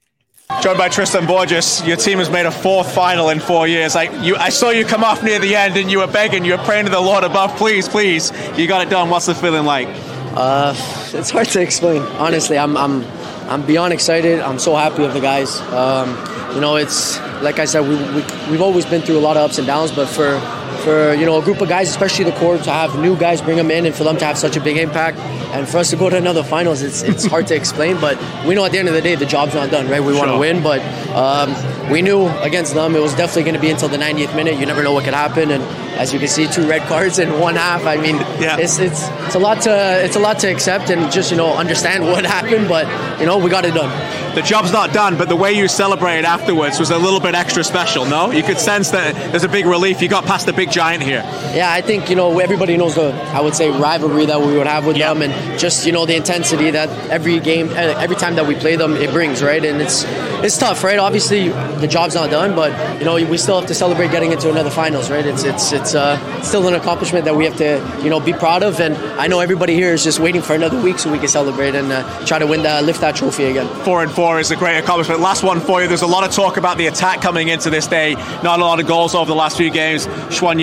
Joined 0.62 0.78
by 0.78 0.90
Tristan 0.90 1.26
Borges, 1.26 1.86
your 1.88 1.96
team 1.96 2.20
has 2.20 2.30
made 2.30 2.46
a 2.46 2.52
fourth 2.52 2.94
final 2.94 3.30
in 3.30 3.40
four 3.40 3.66
years. 3.66 3.96
Like 3.96 4.12
you, 4.22 4.36
I 4.36 4.50
saw 4.50 4.72
you 4.72 4.86
come 4.86 5.04
off 5.04 5.24
near 5.24 5.40
the 5.40 5.56
end, 5.56 5.78
and 5.78 5.90
you 5.90 6.00
were 6.00 6.08
begging, 6.08 6.44
you 6.44 6.52
were 6.52 6.64
praying 6.64 6.86
to 6.86 6.92
the 6.92 7.00
Lord 7.00 7.24
above, 7.24 7.56
please, 7.56 7.88
please. 7.88 8.32
You 8.58 8.68
got 8.68 8.86
it 8.86 8.90
done. 8.90 9.10
What's 9.10 9.26
the 9.26 9.36
feeling 9.36 9.66
like? 9.66 9.88
Uh, 10.36 10.74
it's 11.14 11.30
hard 11.30 11.48
to 11.48 11.62
explain. 11.62 12.02
Honestly, 12.18 12.58
I'm, 12.58 12.76
I'm, 12.76 13.04
I'm 13.50 13.66
beyond 13.66 13.94
excited. 13.94 14.42
I'm 14.42 14.60
so 14.60 14.76
happy 14.76 15.02
with 15.02 15.14
the 15.14 15.22
guys. 15.22 15.60
Um, 15.62 16.10
you 16.54 16.62
know, 16.62 16.76
it's 16.76 17.20
like 17.42 17.60
I 17.60 17.66
said, 17.66 17.82
we, 17.82 17.96
we, 17.96 18.24
we've 18.52 18.62
always 18.62 18.86
been 18.86 19.02
through 19.02 19.18
a 19.18 19.26
lot 19.26 19.38
of 19.38 19.44
ups 19.44 19.58
and 19.58 19.66
downs, 19.66 19.92
but 19.92 20.08
for 20.08 20.40
for 20.84 21.14
you 21.14 21.26
know 21.26 21.40
a 21.40 21.44
group 21.44 21.62
of 21.62 21.70
guys, 21.70 21.90
especially 21.90 22.26
the 22.26 22.34
core, 22.34 22.58
to 22.58 22.72
have 22.72 23.00
new 23.00 23.16
guys 23.16 23.42
bring 23.42 23.58
them 23.58 23.72
in 23.72 23.86
and 23.86 23.96
for 23.96 24.04
them 24.04 24.18
to 24.18 24.26
have 24.26 24.38
such 24.38 24.58
a 24.58 24.62
big 24.62 24.78
impact, 24.78 25.18
and 25.18 25.68
for 25.68 25.78
us 25.78 25.90
to 25.92 25.96
go 25.96 26.10
to 26.10 26.18
another 26.18 26.44
finals, 26.44 26.82
it's 26.82 27.02
it's 27.02 27.26
hard 27.26 27.48
to 27.48 27.56
explain. 27.56 28.00
But 28.00 28.18
we 28.46 28.56
know 28.56 28.66
at 28.66 28.72
the 28.72 28.80
end 28.80 28.88
of 28.88 28.94
the 28.94 29.02
day, 29.02 29.16
the 29.16 29.26
job's 29.26 29.54
not 29.54 29.72
done, 29.72 29.88
right? 29.90 30.02
We 30.02 30.14
sure. 30.14 30.20
want 30.20 30.32
to 30.32 30.38
win, 30.38 30.62
but 30.62 30.82
um, 31.16 31.92
we 31.92 32.02
knew 32.02 32.28
against 32.42 32.74
them 32.74 32.96
it 32.96 33.02
was 33.02 33.14
definitely 33.16 33.44
going 33.44 33.56
to 33.56 33.62
be 33.62 33.70
until 33.70 33.90
the 33.90 33.98
90th 33.98 34.36
minute. 34.36 34.60
You 34.60 34.66
never 34.66 34.84
know 34.84 34.94
what 34.94 35.06
could 35.06 35.14
happen, 35.14 35.52
and 35.52 35.64
as 35.98 36.14
you 36.14 36.20
can 36.20 36.28
see, 36.28 36.48
two 36.48 36.68
red 36.68 36.82
cards 36.88 37.20
in 37.20 37.40
one 37.40 37.56
half. 37.56 37.86
I 37.86 37.98
mean, 37.98 38.16
yeah. 38.40 38.58
it's 38.58 38.80
it's 38.80 39.08
it's 39.26 39.36
a 39.36 39.40
lot 39.40 39.62
to 39.62 40.04
it's 40.04 40.16
a 40.16 40.20
lot 40.20 40.40
to 40.40 40.48
accept 40.52 40.90
and 40.90 41.12
just 41.12 41.32
you 41.32 41.38
know 41.38 41.54
understand 41.56 42.04
what 42.04 42.26
happened, 42.38 42.68
but 42.68 42.88
you 43.20 43.26
know 43.26 43.38
we 43.38 43.50
got 43.50 43.66
it 43.66 43.74
done 43.74 43.92
the 44.36 44.42
job's 44.42 44.72
not 44.72 44.94
done, 44.94 45.18
but 45.18 45.30
the 45.30 45.36
way 45.36 45.54
you 45.54 45.68
celebrated 45.68 46.26
afterwards 46.26 46.80
was 46.80 46.90
a 46.90 46.98
little 46.98 47.20
bit 47.20 47.36
extra 47.36 47.64
special, 47.64 48.06
no? 48.06 48.32
You 48.32 48.44
could 48.44 48.58
sense 48.58 48.92
that 48.92 49.14
there's 49.32 49.44
a 49.44 49.50
big 49.50 49.66
relief. 49.66 50.02
You 50.02 50.08
got 50.08 50.26
past 50.26 50.46
the 50.46 50.54
big 50.54 50.72
giant 50.74 51.04
here. 51.04 51.22
Yeah, 51.54 51.72
I 51.72 51.82
think, 51.82 52.10
you 52.10 52.16
know, 52.16 52.40
everybody 52.40 52.76
knows 52.78 52.96
the, 52.96 53.14
I 53.38 53.42
would 53.42 53.56
say, 53.56 53.70
rivalry 53.70 54.26
that 54.26 54.42
we 54.42 54.58
would 54.58 54.68
have 54.68 54.86
with 54.86 54.98
them 54.98 55.22
and 55.22 55.32
just, 55.60 55.86
you 55.86 55.92
know, 55.92 56.06
the 56.06 56.16
intensity 56.16 56.72
that 56.72 56.90
every 57.10 57.40
game, 57.40 57.70
eh, 57.70 57.94
every 58.06 58.16
time 58.16 58.36
that 58.36 58.48
we 58.48 58.56
play 58.56 58.76
them, 58.76 58.96
it 58.96 59.12
brings, 59.12 59.44
right? 59.44 59.64
And 59.64 59.82
it's 59.82 60.04
it's 60.44 60.58
tough, 60.58 60.84
right? 60.84 61.00
Obviously, 61.00 61.50
the 61.84 61.88
job's 61.88 62.16
not 62.16 62.30
done, 62.30 62.56
but, 62.56 62.72
you 63.00 63.06
know, 63.06 63.16
we 63.16 63.38
still 63.38 63.60
have 63.60 63.68
to 63.70 63.76
celebrate 63.76 64.12
getting 64.12 64.32
into 64.32 64.50
another 64.50 64.72
finals, 64.72 65.10
right? 65.10 65.26
It's, 65.26 65.44
it's, 65.44 65.72
it's 65.72 65.96
uh, 65.96 66.18
still 66.42 66.68
an 66.68 66.74
accomplishment 66.74 67.24
that 67.26 67.36
we 67.36 67.46
have 67.46 67.56
to, 67.58 68.02
you 68.04 68.10
know, 68.10 68.20
be 68.20 68.34
proud 68.34 68.64
of. 68.64 68.82
And 68.82 68.96
I 69.22 69.28
know 69.28 69.40
everybody 69.40 69.76
here 69.76 69.94
is 69.94 70.04
just 70.04 70.20
waiting 70.20 70.42
for 70.42 70.54
another 70.54 70.82
week 70.82 71.00
so 71.00 71.12
we 71.12 71.20
can 71.20 71.30
celebrate 71.30 71.76
and 71.76 71.92
uh, 71.92 72.26
try 72.26 72.40
to 72.40 72.48
win 72.48 72.64
that, 72.64 72.84
lift 72.84 73.00
that 73.02 73.16
trophy 73.16 73.46
again. 73.46 73.68
Four 73.86 74.02
and 74.04 74.12
four 74.12 74.24
four 74.24 74.40
is 74.40 74.52
a 74.52 74.56
great 74.56 74.78
accomplishment. 74.78 75.20
Last 75.20 75.44
one 75.44 75.60
for 75.60 75.82
you. 75.82 75.88
There's 75.90 76.02
a 76.02 76.08
lot 76.08 76.24
of 76.24 76.32
talk 76.32 76.56
about 76.56 76.78
the 76.78 76.88
attack 76.88 77.22
coming 77.22 77.50
into 77.50 77.70
this 77.70 77.88
day. 77.88 78.14
Not 78.42 78.62
a 78.62 78.64
lot 78.64 78.80
of 78.80 78.88
goals 78.88 79.16
over 79.16 79.28
the 79.28 79.36
last 79.36 79.58
few 79.58 79.70
games. 79.70 80.08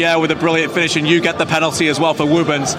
Choinière 0.00 0.20
with 0.20 0.30
a 0.30 0.36
brilliant 0.36 0.72
finish, 0.72 0.96
and 0.96 1.06
you 1.06 1.20
get 1.20 1.38
the 1.38 1.46
penalty 1.46 1.88
as 1.88 2.00
well 2.00 2.14
for 2.14 2.24
Woobens. 2.24 2.74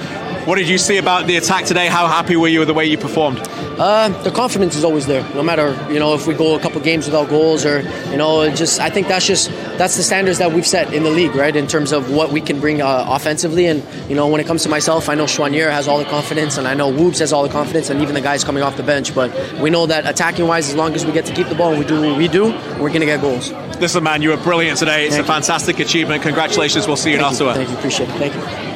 What 0.47 0.57
did 0.57 0.67
you 0.67 0.79
see 0.79 0.97
about 0.97 1.27
the 1.27 1.37
attack 1.37 1.65
today? 1.65 1.87
How 1.87 2.07
happy 2.07 2.35
were 2.35 2.47
you 2.47 2.59
with 2.59 2.67
the 2.67 2.73
way 2.73 2.85
you 2.85 2.97
performed? 2.97 3.39
Uh, 3.77 4.09
the 4.23 4.31
confidence 4.31 4.75
is 4.75 4.83
always 4.83 5.05
there, 5.05 5.23
no 5.35 5.43
matter 5.43 5.77
you 5.91 5.99
know 5.99 6.13
if 6.15 6.25
we 6.27 6.33
go 6.33 6.55
a 6.55 6.59
couple 6.59 6.81
games 6.81 7.05
without 7.05 7.29
goals 7.29 7.65
or 7.65 7.81
you 8.09 8.17
know 8.17 8.49
just 8.53 8.79
I 8.79 8.89
think 8.89 9.07
that's 9.07 9.25
just 9.25 9.49
that's 9.77 9.97
the 9.97 10.03
standards 10.03 10.39
that 10.39 10.51
we've 10.51 10.65
set 10.65 10.93
in 10.93 11.03
the 11.03 11.11
league, 11.11 11.35
right? 11.35 11.55
In 11.55 11.67
terms 11.67 11.91
of 11.91 12.11
what 12.11 12.31
we 12.31 12.41
can 12.41 12.59
bring 12.59 12.81
uh, 12.81 13.05
offensively, 13.07 13.67
and 13.67 13.83
you 14.09 14.15
know 14.15 14.27
when 14.27 14.41
it 14.41 14.47
comes 14.47 14.63
to 14.63 14.69
myself, 14.69 15.09
I 15.09 15.15
know 15.15 15.25
Choinière 15.25 15.71
has 15.71 15.87
all 15.87 15.99
the 15.99 16.05
confidence, 16.05 16.57
and 16.57 16.67
I 16.67 16.73
know 16.73 16.91
Woobs 16.91 17.19
has 17.19 17.31
all 17.31 17.43
the 17.43 17.49
confidence, 17.49 17.89
and 17.91 18.01
even 18.01 18.15
the 18.15 18.21
guys 18.21 18.43
coming 18.43 18.63
off 18.63 18.77
the 18.77 18.83
bench. 18.83 19.13
But 19.13 19.31
we 19.59 19.69
know 19.69 19.85
that 19.85 20.07
attacking 20.07 20.47
wise, 20.47 20.69
as 20.69 20.75
long 20.75 20.93
as 20.95 21.05
we 21.05 21.11
get 21.11 21.25
to 21.27 21.33
keep 21.33 21.47
the 21.49 21.55
ball 21.55 21.69
and 21.71 21.79
we 21.79 21.85
do 21.85 22.01
what 22.01 22.17
we 22.17 22.27
do, 22.27 22.45
we're 22.79 22.89
going 22.89 23.01
to 23.01 23.05
get 23.05 23.21
goals. 23.21 23.51
Listen, 23.79 24.03
man, 24.03 24.21
you 24.21 24.29
were 24.29 24.37
brilliant 24.37 24.77
today. 24.77 25.05
It's 25.07 25.15
Thank 25.15 25.27
a 25.27 25.31
fantastic 25.31 25.79
you. 25.79 25.85
achievement. 25.85 26.21
Congratulations. 26.21 26.85
We'll 26.85 26.97
see 26.97 27.10
you 27.11 27.17
Thank 27.17 27.41
in 27.41 27.45
Ottawa. 27.45 27.53
Thank 27.53 27.69
you. 27.69 27.77
Appreciate 27.77 28.09
it. 28.09 28.13
Thank 28.13 28.35
you. 28.35 28.71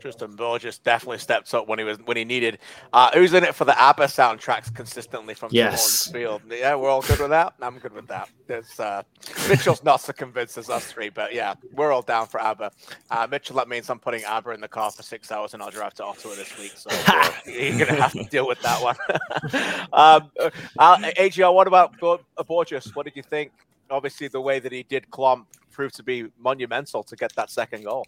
Tristan 0.00 0.36
Borges 0.36 0.78
definitely 0.78 1.18
steps 1.18 1.52
up 1.54 1.66
when 1.66 1.78
he 1.78 1.84
was 1.84 1.98
when 2.04 2.16
he 2.16 2.24
needed. 2.24 2.58
Uh, 2.92 3.10
who's 3.12 3.34
in 3.34 3.42
it 3.42 3.54
for 3.54 3.64
the 3.64 3.78
ABBA 3.78 4.04
soundtracks 4.04 4.72
consistently 4.72 5.34
from 5.34 5.50
yes. 5.52 6.10
Field? 6.10 6.42
Yeah, 6.48 6.76
we're 6.76 6.88
all 6.88 7.02
good 7.02 7.18
with 7.18 7.30
that. 7.30 7.54
I'm 7.60 7.78
good 7.78 7.92
with 7.92 8.06
that. 8.06 8.28
It's, 8.48 8.78
uh, 8.78 9.02
Mitchell's 9.48 9.82
not 9.82 10.00
so 10.00 10.12
convinced 10.12 10.56
as 10.56 10.70
us 10.70 10.86
three, 10.86 11.08
but 11.08 11.34
yeah, 11.34 11.54
we're 11.72 11.92
all 11.92 12.02
down 12.02 12.26
for 12.26 12.40
ABBA. 12.40 12.70
Uh, 13.10 13.26
Mitchell, 13.28 13.56
that 13.56 13.68
means 13.68 13.90
I'm 13.90 13.98
putting 13.98 14.22
ABBA 14.24 14.50
in 14.52 14.60
the 14.60 14.68
car 14.68 14.90
for 14.90 15.02
six 15.02 15.32
hours 15.32 15.54
and 15.54 15.62
I'll 15.62 15.70
drive 15.70 15.94
to 15.94 16.04
Ottawa 16.04 16.34
this 16.36 16.56
week. 16.58 16.72
So 16.76 16.90
uh, 16.92 17.30
you're 17.46 17.78
gonna 17.78 18.00
have 18.00 18.12
to 18.12 18.24
deal 18.24 18.46
with 18.46 18.60
that 18.62 18.80
one. 18.80 18.96
um, 19.92 20.30
uh, 20.78 21.10
AGR, 21.16 21.50
what 21.50 21.66
about 21.66 21.94
Borges? 22.46 22.94
What 22.94 23.04
did 23.04 23.16
you 23.16 23.22
think? 23.22 23.50
Obviously, 23.90 24.28
the 24.28 24.40
way 24.40 24.60
that 24.60 24.70
he 24.70 24.82
did 24.82 25.10
Klomp 25.10 25.46
proved 25.78 25.94
to 25.94 26.02
be 26.02 26.26
monumental 26.36 27.04
to 27.04 27.14
get 27.14 27.32
that 27.36 27.48
second 27.50 27.84
goal. 27.84 28.04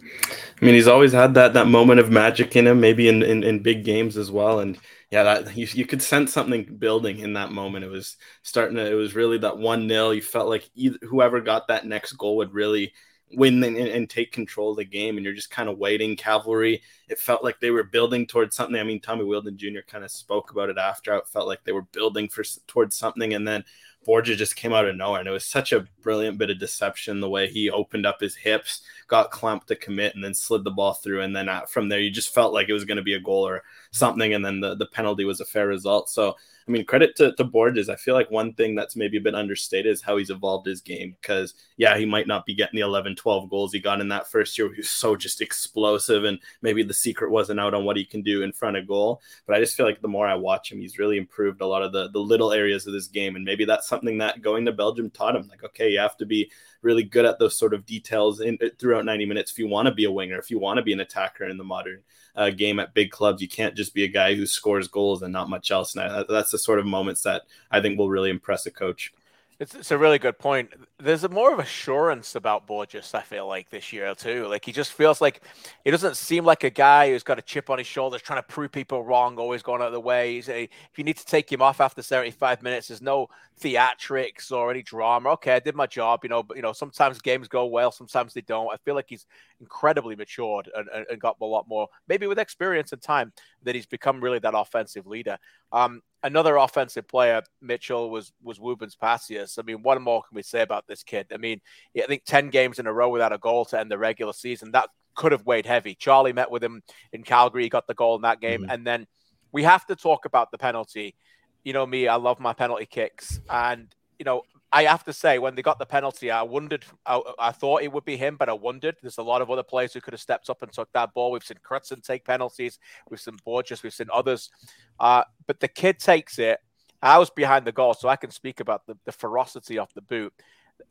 I 0.00 0.64
mean, 0.64 0.74
he's 0.74 0.88
always 0.88 1.12
had 1.12 1.34
that 1.34 1.52
that 1.52 1.66
moment 1.66 2.00
of 2.00 2.10
magic 2.10 2.56
in 2.56 2.66
him, 2.66 2.80
maybe 2.80 3.06
in, 3.06 3.22
in, 3.22 3.44
in 3.44 3.58
big 3.60 3.84
games 3.84 4.16
as 4.16 4.30
well. 4.30 4.60
And 4.60 4.78
yeah, 5.10 5.24
that 5.24 5.54
you, 5.54 5.66
you 5.74 5.84
could 5.84 6.00
sense 6.00 6.32
something 6.32 6.64
building 6.78 7.18
in 7.18 7.34
that 7.34 7.52
moment. 7.52 7.84
It 7.84 7.90
was 7.90 8.16
starting 8.40 8.78
to, 8.78 8.90
it 8.90 8.94
was 8.94 9.14
really 9.14 9.36
that 9.38 9.58
one 9.58 9.86
nil. 9.86 10.14
You 10.14 10.22
felt 10.22 10.48
like 10.48 10.70
either, 10.74 10.96
whoever 11.02 11.42
got 11.42 11.68
that 11.68 11.84
next 11.84 12.12
goal 12.12 12.38
would 12.38 12.54
really 12.54 12.94
win 13.34 13.62
and, 13.62 13.76
and, 13.76 14.08
take 14.08 14.32
control 14.32 14.70
of 14.70 14.78
the 14.78 14.84
game. 14.86 15.16
And 15.16 15.24
you're 15.24 15.34
just 15.34 15.50
kind 15.50 15.68
of 15.68 15.76
waiting. 15.76 16.16
Cavalry, 16.16 16.82
it 17.10 17.18
felt 17.18 17.44
like 17.44 17.60
they 17.60 17.72
were 17.72 17.84
building 17.84 18.26
towards 18.26 18.56
something. 18.56 18.80
I 18.80 18.84
mean, 18.84 19.00
Tommy 19.00 19.24
Wheeldon 19.24 19.58
Jr. 19.58 19.80
kind 19.86 20.04
of 20.04 20.10
spoke 20.10 20.50
about 20.50 20.70
it 20.70 20.78
after. 20.78 21.14
It 21.14 21.28
felt 21.28 21.46
like 21.46 21.62
they 21.64 21.72
were 21.72 21.82
building 21.82 22.26
for 22.28 22.42
towards 22.66 22.96
something. 22.96 23.34
And 23.34 23.46
then 23.46 23.64
Borges 24.04 24.38
just 24.38 24.56
came 24.56 24.72
out 24.72 24.86
of 24.86 24.96
nowhere. 24.96 25.20
And 25.20 25.28
it 25.28 25.32
was 25.32 25.46
such 25.46 25.72
a 25.72 25.86
brilliant 26.02 26.38
bit 26.38 26.50
of 26.50 26.58
deception 26.58 27.20
the 27.20 27.28
way 27.28 27.48
he 27.48 27.70
opened 27.70 28.06
up 28.06 28.20
his 28.20 28.36
hips, 28.36 28.82
got 29.08 29.30
clamped 29.30 29.68
to 29.68 29.76
commit, 29.76 30.14
and 30.14 30.22
then 30.22 30.34
slid 30.34 30.64
the 30.64 30.70
ball 30.70 30.94
through. 30.94 31.22
And 31.22 31.34
then 31.34 31.48
uh, 31.48 31.62
from 31.62 31.88
there, 31.88 32.00
you 32.00 32.10
just 32.10 32.34
felt 32.34 32.52
like 32.52 32.68
it 32.68 32.74
was 32.74 32.84
going 32.84 32.96
to 32.96 33.02
be 33.02 33.14
a 33.14 33.20
goal 33.20 33.46
or 33.46 33.62
something. 33.90 34.34
And 34.34 34.44
then 34.44 34.60
the, 34.60 34.74
the 34.74 34.86
penalty 34.86 35.24
was 35.24 35.40
a 35.40 35.44
fair 35.44 35.66
result. 35.66 36.10
So 36.10 36.36
I 36.66 36.70
mean, 36.70 36.86
credit 36.86 37.14
to, 37.16 37.32
to 37.34 37.44
Borges. 37.44 37.90
I 37.90 37.96
feel 37.96 38.14
like 38.14 38.30
one 38.30 38.54
thing 38.54 38.74
that's 38.74 38.96
maybe 38.96 39.18
bit 39.18 39.34
understated 39.34 39.92
is 39.92 40.00
how 40.00 40.16
he's 40.16 40.30
evolved 40.30 40.66
his 40.66 40.80
game. 40.80 41.14
Because, 41.20 41.52
yeah, 41.76 41.98
he 41.98 42.06
might 42.06 42.26
not 42.26 42.46
be 42.46 42.54
getting 42.54 42.76
the 42.76 42.86
11, 42.86 43.16
12 43.16 43.50
goals 43.50 43.72
he 43.72 43.80
got 43.80 44.00
in 44.00 44.08
that 44.08 44.30
first 44.30 44.56
year. 44.56 44.70
He 44.70 44.78
was 44.78 44.88
so 44.88 45.14
just 45.14 45.42
explosive, 45.42 46.24
and 46.24 46.38
maybe 46.62 46.82
the 46.82 46.94
secret 46.94 47.30
wasn't 47.30 47.60
out 47.60 47.74
on 47.74 47.84
what 47.84 47.98
he 47.98 48.04
can 48.04 48.22
do 48.22 48.42
in 48.42 48.52
front 48.52 48.78
of 48.78 48.88
goal. 48.88 49.20
But 49.46 49.56
I 49.56 49.60
just 49.60 49.76
feel 49.76 49.84
like 49.84 50.00
the 50.00 50.08
more 50.08 50.26
I 50.26 50.36
watch 50.36 50.72
him, 50.72 50.80
he's 50.80 50.98
really 50.98 51.18
improved 51.18 51.60
a 51.60 51.66
lot 51.66 51.82
of 51.82 51.92
the, 51.92 52.08
the 52.10 52.18
little 52.18 52.52
areas 52.52 52.86
of 52.86 52.94
this 52.94 53.08
game. 53.08 53.36
And 53.36 53.44
maybe 53.44 53.66
that's 53.66 53.86
something 53.86 54.16
that 54.18 54.40
going 54.40 54.64
to 54.64 54.72
Belgium 54.72 55.10
taught 55.10 55.36
him. 55.36 55.46
Like, 55.48 55.64
okay, 55.64 55.90
you 55.90 55.98
have 55.98 56.16
to 56.16 56.26
be 56.26 56.50
really 56.80 57.02
good 57.02 57.26
at 57.26 57.38
those 57.38 57.58
sort 57.58 57.74
of 57.74 57.84
details 57.84 58.40
in, 58.40 58.58
throughout 58.78 59.04
90 59.04 59.26
minutes 59.26 59.50
if 59.50 59.58
you 59.58 59.68
want 59.68 59.86
to 59.86 59.94
be 59.94 60.04
a 60.04 60.10
winger, 60.10 60.38
if 60.38 60.50
you 60.50 60.58
want 60.58 60.78
to 60.78 60.82
be 60.82 60.92
an 60.94 61.00
attacker 61.00 61.44
in 61.44 61.58
the 61.58 61.64
modern 61.64 62.02
uh, 62.36 62.50
game 62.50 62.78
at 62.78 62.94
big 62.94 63.10
clubs. 63.10 63.40
You 63.40 63.48
can't 63.48 63.74
just 63.74 63.94
be 63.94 64.04
a 64.04 64.08
guy 64.08 64.34
who 64.34 64.46
scores 64.46 64.88
goals 64.88 65.22
and 65.22 65.32
not 65.32 65.48
much 65.48 65.70
else. 65.70 65.94
And 65.94 66.04
I, 66.04 66.24
that's 66.28 66.50
the 66.50 66.58
sort 66.58 66.78
of 66.78 66.86
moments 66.86 67.22
that 67.22 67.42
I 67.70 67.80
think 67.80 67.98
will 67.98 68.08
really 68.08 68.30
impress 68.30 68.66
a 68.66 68.70
coach. 68.70 69.12
It's, 69.60 69.74
it's 69.74 69.90
a 69.92 69.98
really 69.98 70.18
good 70.18 70.38
point. 70.38 70.70
There's 70.98 71.22
a 71.22 71.28
more 71.28 71.52
of 71.52 71.60
assurance 71.60 72.34
about 72.34 72.66
Borges, 72.66 73.14
I 73.14 73.22
feel 73.22 73.46
like, 73.46 73.70
this 73.70 73.92
year 73.92 74.12
too. 74.14 74.46
Like 74.48 74.64
he 74.64 74.72
just 74.72 74.92
feels 74.92 75.20
like 75.20 75.42
he 75.84 75.90
doesn't 75.92 76.16
seem 76.16 76.44
like 76.44 76.64
a 76.64 76.70
guy 76.70 77.10
who's 77.10 77.22
got 77.22 77.38
a 77.38 77.42
chip 77.42 77.70
on 77.70 77.78
his 77.78 77.86
shoulders, 77.86 78.20
trying 78.20 78.40
to 78.40 78.42
prove 78.42 78.72
people 78.72 79.04
wrong, 79.04 79.38
always 79.38 79.62
going 79.62 79.80
out 79.80 79.86
of 79.86 79.92
the 79.92 80.00
way. 80.00 80.34
He's 80.34 80.48
a, 80.48 80.64
if 80.64 80.98
you 80.98 81.04
need 81.04 81.16
to 81.18 81.26
take 81.26 81.50
him 81.50 81.62
off 81.62 81.80
after 81.80 82.02
75 82.02 82.62
minutes, 82.62 82.88
there's 82.88 83.00
no 83.00 83.28
theatrics 83.60 84.50
or 84.50 84.70
any 84.70 84.82
drama. 84.82 85.30
Okay, 85.30 85.52
I 85.52 85.60
did 85.60 85.76
my 85.76 85.86
job, 85.86 86.20
you 86.24 86.28
know. 86.28 86.42
But 86.42 86.56
you 86.56 86.62
know, 86.62 86.72
sometimes 86.72 87.20
games 87.20 87.46
go 87.46 87.66
well, 87.66 87.92
sometimes 87.92 88.34
they 88.34 88.40
don't. 88.40 88.72
I 88.72 88.76
feel 88.78 88.96
like 88.96 89.06
he's 89.08 89.26
incredibly 89.60 90.16
matured 90.16 90.68
and, 90.74 90.88
and 91.08 91.20
got 91.20 91.36
a 91.40 91.44
lot 91.44 91.68
more, 91.68 91.88
maybe 92.08 92.26
with 92.26 92.38
experience 92.40 92.92
and 92.92 93.00
time, 93.00 93.32
that 93.62 93.76
he's 93.76 93.86
become 93.86 94.20
really 94.20 94.40
that 94.40 94.54
offensive 94.56 95.06
leader. 95.06 95.38
Um, 95.70 96.02
another 96.24 96.56
offensive 96.56 97.06
player, 97.06 97.42
Mitchell, 97.60 98.10
was 98.10 98.32
was 98.42 98.58
Woobens 98.58 98.98
Pacius. 98.98 99.58
I 99.58 99.62
mean, 99.62 99.82
what 99.82 100.00
more 100.00 100.22
can 100.22 100.34
we 100.34 100.42
say 100.42 100.62
about 100.62 100.86
this 100.88 101.04
kid? 101.04 101.26
I 101.32 101.36
mean, 101.36 101.60
I 101.96 102.06
think 102.06 102.24
10 102.24 102.48
games 102.48 102.80
in 102.80 102.86
a 102.88 102.92
row 102.92 103.10
without 103.10 103.32
a 103.32 103.38
goal 103.38 103.64
to 103.66 103.78
end 103.78 103.90
the 103.90 103.98
regular 103.98 104.32
season. 104.32 104.72
That 104.72 104.88
could 105.14 105.30
have 105.30 105.46
weighed 105.46 105.66
heavy. 105.66 105.94
Charlie 105.94 106.32
met 106.32 106.50
with 106.50 106.64
him 106.64 106.82
in 107.12 107.22
Calgary, 107.22 107.62
he 107.64 107.68
got 107.68 107.86
the 107.86 107.94
goal 107.94 108.16
in 108.16 108.22
that 108.22 108.40
game. 108.40 108.62
Mm-hmm. 108.62 108.70
And 108.70 108.86
then 108.86 109.06
we 109.52 109.62
have 109.62 109.86
to 109.86 109.94
talk 109.94 110.24
about 110.24 110.50
the 110.50 110.58
penalty. 110.58 111.14
You 111.62 111.72
know 111.72 111.86
me, 111.86 112.08
I 112.08 112.16
love 112.16 112.40
my 112.40 112.52
penalty 112.52 112.86
kicks. 112.86 113.40
And, 113.48 113.94
you 114.18 114.24
know, 114.24 114.42
I 114.74 114.82
have 114.84 115.04
to 115.04 115.12
say, 115.12 115.38
when 115.38 115.54
they 115.54 115.62
got 115.62 115.78
the 115.78 115.86
penalty, 115.86 116.32
I 116.32 116.42
wondered. 116.42 116.84
I, 117.06 117.22
I, 117.38 117.52
thought 117.52 117.84
it 117.84 117.92
would 117.92 118.04
be 118.04 118.16
him, 118.16 118.36
but 118.36 118.48
I 118.48 118.54
wondered. 118.54 118.96
There's 119.00 119.18
a 119.18 119.22
lot 119.22 119.40
of 119.40 119.48
other 119.48 119.62
players 119.62 119.94
who 119.94 120.00
could 120.00 120.14
have 120.14 120.20
stepped 120.20 120.50
up 120.50 120.62
and 120.62 120.72
took 120.72 120.92
that 120.94 121.14
ball. 121.14 121.30
We've 121.30 121.44
seen 121.44 121.58
Krutzen 121.64 122.02
take 122.02 122.24
penalties. 122.24 122.80
We've 123.08 123.20
seen 123.20 123.36
Borges. 123.44 123.84
We've 123.84 123.94
seen 123.94 124.08
others. 124.12 124.50
Uh, 124.98 125.22
but 125.46 125.60
the 125.60 125.68
kid 125.68 126.00
takes 126.00 126.40
it. 126.40 126.58
I 127.00 127.18
was 127.18 127.30
behind 127.30 127.68
the 127.68 127.72
goal, 127.72 127.94
so 127.94 128.08
I 128.08 128.16
can 128.16 128.32
speak 128.32 128.58
about 128.58 128.84
the, 128.88 128.98
the 129.04 129.12
ferocity 129.12 129.78
of 129.78 129.94
the 129.94 130.02
boot. 130.02 130.32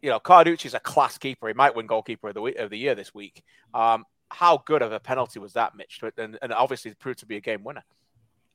You 0.01 0.11
know, 0.11 0.19
Carducci's 0.19 0.75
a 0.75 0.79
class 0.79 1.17
keeper. 1.17 1.49
He 1.49 1.53
might 1.53 1.75
win 1.75 1.85
goalkeeper 1.85 2.29
of 2.29 2.35
the 2.35 2.41
week, 2.41 2.55
of 2.55 2.69
the 2.69 2.77
year 2.77 2.95
this 2.95 3.13
week. 3.13 3.43
Um, 3.73 4.05
how 4.29 4.63
good 4.65 4.81
of 4.81 4.93
a 4.93 4.99
penalty 5.01 5.39
was 5.39 5.53
that, 5.53 5.75
Mitch? 5.75 5.99
And, 6.17 6.39
and 6.41 6.53
obviously 6.53 6.91
it 6.91 6.99
proved 6.99 7.19
to 7.19 7.25
be 7.25 7.35
a 7.35 7.41
game 7.41 7.65
winner 7.65 7.83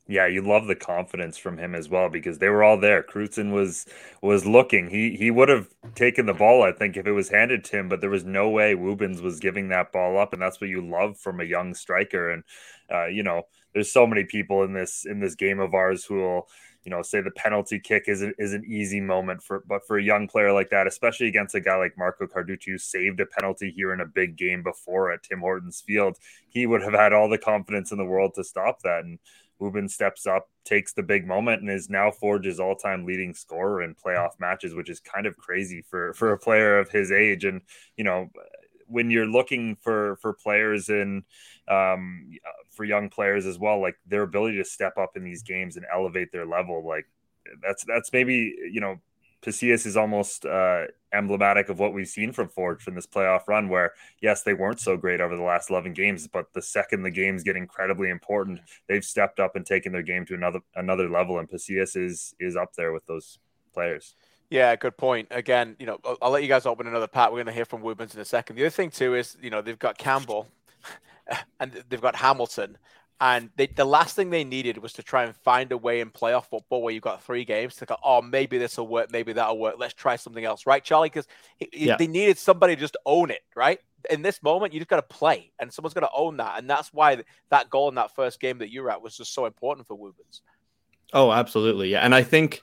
yeah, 0.08 0.26
you 0.26 0.40
love 0.40 0.66
the 0.66 0.74
confidence 0.74 1.36
from 1.36 1.58
him 1.58 1.74
as 1.74 1.90
well 1.90 2.08
because 2.08 2.38
they 2.38 2.48
were 2.48 2.64
all 2.64 2.80
there. 2.80 3.02
Krutzen 3.02 3.52
was 3.52 3.84
was 4.22 4.46
looking. 4.46 4.88
He 4.88 5.14
he 5.16 5.30
would 5.30 5.50
have 5.50 5.68
taken 5.94 6.24
the 6.24 6.32
ball, 6.32 6.62
I 6.62 6.72
think, 6.72 6.96
if 6.96 7.06
it 7.06 7.12
was 7.12 7.28
handed 7.28 7.62
to 7.64 7.78
him, 7.78 7.88
but 7.90 8.00
there 8.00 8.08
was 8.08 8.24
no 8.24 8.48
way 8.48 8.74
Woobens 8.74 9.20
was 9.20 9.38
giving 9.38 9.68
that 9.68 9.92
ball 9.92 10.18
up, 10.18 10.32
and 10.32 10.40
that's 10.40 10.62
what 10.62 10.70
you 10.70 10.80
love 10.80 11.18
from 11.18 11.40
a 11.40 11.44
young 11.44 11.74
striker. 11.74 12.30
And 12.30 12.42
uh, 12.90 13.06
you 13.06 13.22
know, 13.22 13.42
there's 13.74 13.92
so 13.92 14.06
many 14.06 14.24
people 14.24 14.62
in 14.62 14.72
this 14.72 15.04
in 15.04 15.20
this 15.20 15.34
game 15.34 15.60
of 15.60 15.74
ours 15.74 16.06
who 16.06 16.16
will 16.16 16.48
you 16.84 16.90
know 16.90 17.02
say 17.02 17.20
the 17.20 17.30
penalty 17.30 17.78
kick 17.78 18.04
is 18.06 18.22
is 18.38 18.54
an 18.54 18.64
easy 18.66 19.02
moment 19.02 19.42
for 19.42 19.62
but 19.68 19.86
for 19.86 19.98
a 19.98 20.02
young 20.02 20.26
player 20.26 20.54
like 20.54 20.70
that 20.70 20.86
especially 20.86 21.26
against 21.26 21.54
a 21.54 21.60
guy 21.60 21.76
like 21.76 21.98
Marco 21.98 22.26
Carducci 22.26 22.66
who 22.68 22.78
saved 22.78 23.20
a 23.20 23.26
penalty 23.26 23.70
here 23.70 23.92
in 23.92 24.00
a 24.00 24.06
big 24.06 24.36
game 24.36 24.62
before 24.62 25.12
at 25.12 25.22
Tim 25.22 25.40
Hortons 25.40 25.82
Field 25.86 26.16
he 26.48 26.66
would 26.66 26.82
have 26.82 26.94
had 26.94 27.12
all 27.12 27.28
the 27.28 27.36
confidence 27.36 27.92
in 27.92 27.98
the 27.98 28.06
world 28.06 28.32
to 28.36 28.44
stop 28.44 28.80
that 28.84 29.04
and 29.04 29.18
Woobens 29.60 29.90
steps 29.90 30.26
up, 30.26 30.48
takes 30.64 30.92
the 30.92 31.02
big 31.02 31.26
moment, 31.26 31.62
and 31.62 31.70
is 31.70 31.90
now 31.90 32.10
Forge's 32.10 32.60
all-time 32.60 33.04
leading 33.04 33.34
scorer 33.34 33.82
in 33.82 33.94
playoff 33.94 34.38
matches, 34.38 34.74
which 34.74 34.90
is 34.90 35.00
kind 35.00 35.26
of 35.26 35.36
crazy 35.36 35.82
for 35.82 36.12
for 36.14 36.32
a 36.32 36.38
player 36.38 36.78
of 36.78 36.90
his 36.90 37.10
age. 37.10 37.44
And 37.44 37.62
you 37.96 38.04
know, 38.04 38.30
when 38.86 39.10
you're 39.10 39.26
looking 39.26 39.76
for 39.76 40.16
for 40.16 40.32
players 40.32 40.88
in 40.88 41.24
um, 41.68 42.30
for 42.70 42.84
young 42.84 43.08
players 43.08 43.46
as 43.46 43.58
well, 43.58 43.80
like 43.80 43.96
their 44.06 44.22
ability 44.22 44.56
to 44.58 44.64
step 44.64 44.96
up 44.96 45.16
in 45.16 45.24
these 45.24 45.42
games 45.42 45.76
and 45.76 45.86
elevate 45.92 46.32
their 46.32 46.46
level, 46.46 46.86
like 46.86 47.06
that's 47.62 47.84
that's 47.84 48.12
maybe 48.12 48.54
you 48.70 48.80
know 48.80 49.00
Pacius 49.42 49.86
is 49.86 49.96
almost 49.96 50.44
uh, 50.44 50.84
emblematic 51.12 51.68
of 51.68 51.78
what 51.78 51.94
we've 51.94 52.08
seen 52.08 52.32
from 52.32 52.48
Forge 52.48 52.82
from 52.82 52.94
this 52.94 53.06
playoff 53.06 53.46
run, 53.46 53.68
where 53.68 53.92
yes, 54.20 54.42
they 54.42 54.54
weren't 54.54 54.80
so 54.80 54.96
great 54.96 55.20
over 55.20 55.36
the 55.36 55.42
last 55.42 55.70
11 55.70 55.92
games, 55.92 56.26
but 56.26 56.52
the 56.54 56.62
second 56.62 57.02
the 57.02 57.10
games 57.10 57.42
get 57.42 57.56
incredibly 57.56 58.10
important, 58.10 58.60
they've 58.88 59.04
stepped 59.04 59.40
up 59.40 59.56
and 59.56 59.64
taken 59.64 59.92
their 59.92 60.02
game 60.02 60.24
to 60.26 60.34
another 60.34 60.60
another 60.74 61.08
level, 61.08 61.38
and 61.38 61.48
Pacius 61.48 61.96
is 61.96 62.34
is 62.40 62.56
up 62.56 62.74
there 62.74 62.92
with 62.92 63.06
those 63.06 63.38
players. 63.72 64.14
Yeah, 64.50 64.74
good 64.76 64.96
point. 64.96 65.28
Again, 65.30 65.76
you 65.78 65.86
know, 65.86 65.98
I'll, 66.04 66.18
I'll 66.22 66.30
let 66.30 66.42
you 66.42 66.48
guys 66.48 66.64
open 66.64 66.86
another 66.86 67.06
part. 67.06 67.32
We're 67.32 67.38
going 67.38 67.46
to 67.46 67.52
hear 67.52 67.66
from 67.66 67.82
Woobens 67.82 68.14
in 68.14 68.20
a 68.20 68.24
second. 68.24 68.56
The 68.56 68.62
other 68.62 68.70
thing 68.70 68.90
too 68.90 69.14
is, 69.14 69.36
you 69.42 69.50
know, 69.50 69.60
they've 69.60 69.78
got 69.78 69.98
Campbell 69.98 70.48
and 71.60 71.84
they've 71.88 72.00
got 72.00 72.16
Hamilton, 72.16 72.78
and 73.20 73.50
they, 73.56 73.66
the 73.66 73.84
last 73.84 74.14
thing 74.14 74.30
they 74.30 74.44
needed 74.44 74.78
was 74.78 74.92
to 74.94 75.02
try 75.02 75.24
and 75.24 75.34
find 75.34 75.72
a 75.72 75.76
way 75.76 76.00
in 76.00 76.10
playoff 76.10 76.46
football 76.46 76.82
where 76.82 76.94
you've 76.94 77.02
got 77.02 77.22
three 77.22 77.44
games 77.44 77.74
to 77.76 77.86
go, 77.86 77.96
oh, 78.04 78.22
maybe 78.22 78.58
this 78.58 78.76
will 78.76 78.86
work, 78.86 79.10
maybe 79.10 79.32
that'll 79.32 79.58
work. 79.58 79.74
Let's 79.78 79.94
try 79.94 80.16
something 80.16 80.44
else, 80.44 80.66
right, 80.66 80.84
Charlie? 80.84 81.08
Because 81.08 81.26
yeah. 81.72 81.96
they 81.96 82.06
needed 82.06 82.38
somebody 82.38 82.76
to 82.76 82.80
just 82.80 82.96
own 83.04 83.30
it, 83.30 83.42
right? 83.56 83.80
In 84.08 84.22
this 84.22 84.40
moment, 84.42 84.72
you 84.72 84.78
just 84.78 84.88
got 84.88 84.96
to 84.96 85.16
play, 85.16 85.50
and 85.58 85.72
someone's 85.72 85.94
got 85.94 86.00
to 86.00 86.10
own 86.14 86.36
that, 86.36 86.58
and 86.58 86.70
that's 86.70 86.92
why 86.94 87.24
that 87.50 87.68
goal 87.68 87.88
in 87.88 87.96
that 87.96 88.14
first 88.14 88.38
game 88.38 88.58
that 88.58 88.70
you 88.70 88.82
were 88.82 88.90
at 88.90 89.02
was 89.02 89.16
just 89.16 89.34
so 89.34 89.46
important 89.46 89.88
for 89.88 89.98
Woobens. 89.98 90.40
Oh, 91.12 91.32
absolutely, 91.32 91.90
yeah, 91.90 92.00
and 92.00 92.14
I 92.14 92.22
think 92.22 92.62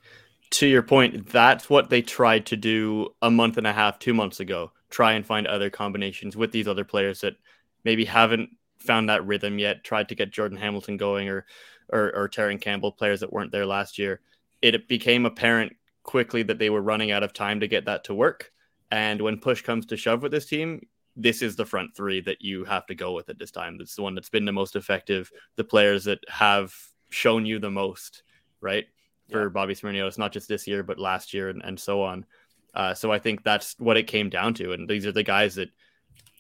to 0.51 0.67
your 0.67 0.83
point, 0.83 1.27
that's 1.29 1.69
what 1.69 1.89
they 1.89 2.01
tried 2.01 2.45
to 2.45 2.55
do 2.55 3.09
a 3.21 3.29
month 3.29 3.57
and 3.57 3.67
a 3.67 3.73
half, 3.73 3.99
two 3.99 4.13
months 4.13 4.39
ago. 4.39 4.71
Try 4.89 5.13
and 5.13 5.25
find 5.25 5.47
other 5.47 5.69
combinations 5.69 6.37
with 6.37 6.53
these 6.53 6.67
other 6.67 6.85
players 6.85 7.19
that 7.21 7.35
maybe 7.83 8.05
haven't 8.05 8.51
found 8.85 9.09
that 9.09 9.25
rhythm 9.25 9.59
yet, 9.59 9.83
tried 9.83 10.09
to 10.09 10.15
get 10.15 10.31
Jordan 10.31 10.57
Hamilton 10.57 10.97
going 10.97 11.27
or 11.29 11.45
or, 11.91 12.15
or 12.15 12.27
Terran 12.27 12.57
Campbell, 12.57 12.91
players 12.91 13.19
that 13.19 13.31
weren't 13.31 13.51
there 13.51 13.65
last 13.65 13.99
year. 13.99 14.21
It 14.61 14.87
became 14.87 15.25
apparent 15.25 15.73
quickly 16.03 16.43
that 16.43 16.59
they 16.59 16.69
were 16.69 16.81
running 16.81 17.11
out 17.11 17.23
of 17.23 17.33
time 17.33 17.59
to 17.59 17.67
get 17.67 17.85
that 17.85 18.03
to 18.05 18.13
work. 18.13 18.51
And 18.91 19.21
when 19.21 19.39
push 19.39 19.61
comes 19.61 19.85
to 19.87 19.97
shove 19.97 20.23
with 20.23 20.31
this 20.31 20.45
team, 20.45 20.87
this 21.15 21.41
is 21.41 21.55
the 21.55 21.65
front 21.65 21.95
three 21.95 22.21
that 22.21 22.41
you 22.41 22.65
have 22.65 22.85
to 22.87 22.95
go 22.95 23.13
with 23.13 23.29
at 23.29 23.39
this 23.39 23.51
time. 23.51 23.77
It's 23.79 23.95
the 23.95 24.01
one 24.01 24.15
that's 24.15 24.29
been 24.29 24.45
the 24.45 24.51
most 24.51 24.75
effective, 24.75 25.31
the 25.55 25.63
players 25.63 26.03
that 26.05 26.19
have 26.27 26.73
shown 27.09 27.45
you 27.45 27.59
the 27.59 27.71
most, 27.71 28.23
right? 28.61 28.85
For 29.29 29.43
yeah. 29.43 29.49
Bobby 29.49 29.73
It's 29.73 30.17
not 30.17 30.31
just 30.31 30.47
this 30.47 30.67
year, 30.67 30.83
but 30.83 30.99
last 30.99 31.33
year 31.33 31.49
and, 31.49 31.63
and 31.63 31.79
so 31.79 32.01
on. 32.03 32.25
Uh, 32.73 32.93
so 32.93 33.11
I 33.11 33.19
think 33.19 33.43
that's 33.43 33.75
what 33.79 33.97
it 33.97 34.07
came 34.07 34.29
down 34.29 34.53
to. 34.55 34.73
And 34.73 34.89
these 34.89 35.05
are 35.05 35.11
the 35.11 35.23
guys 35.23 35.55
that 35.55 35.69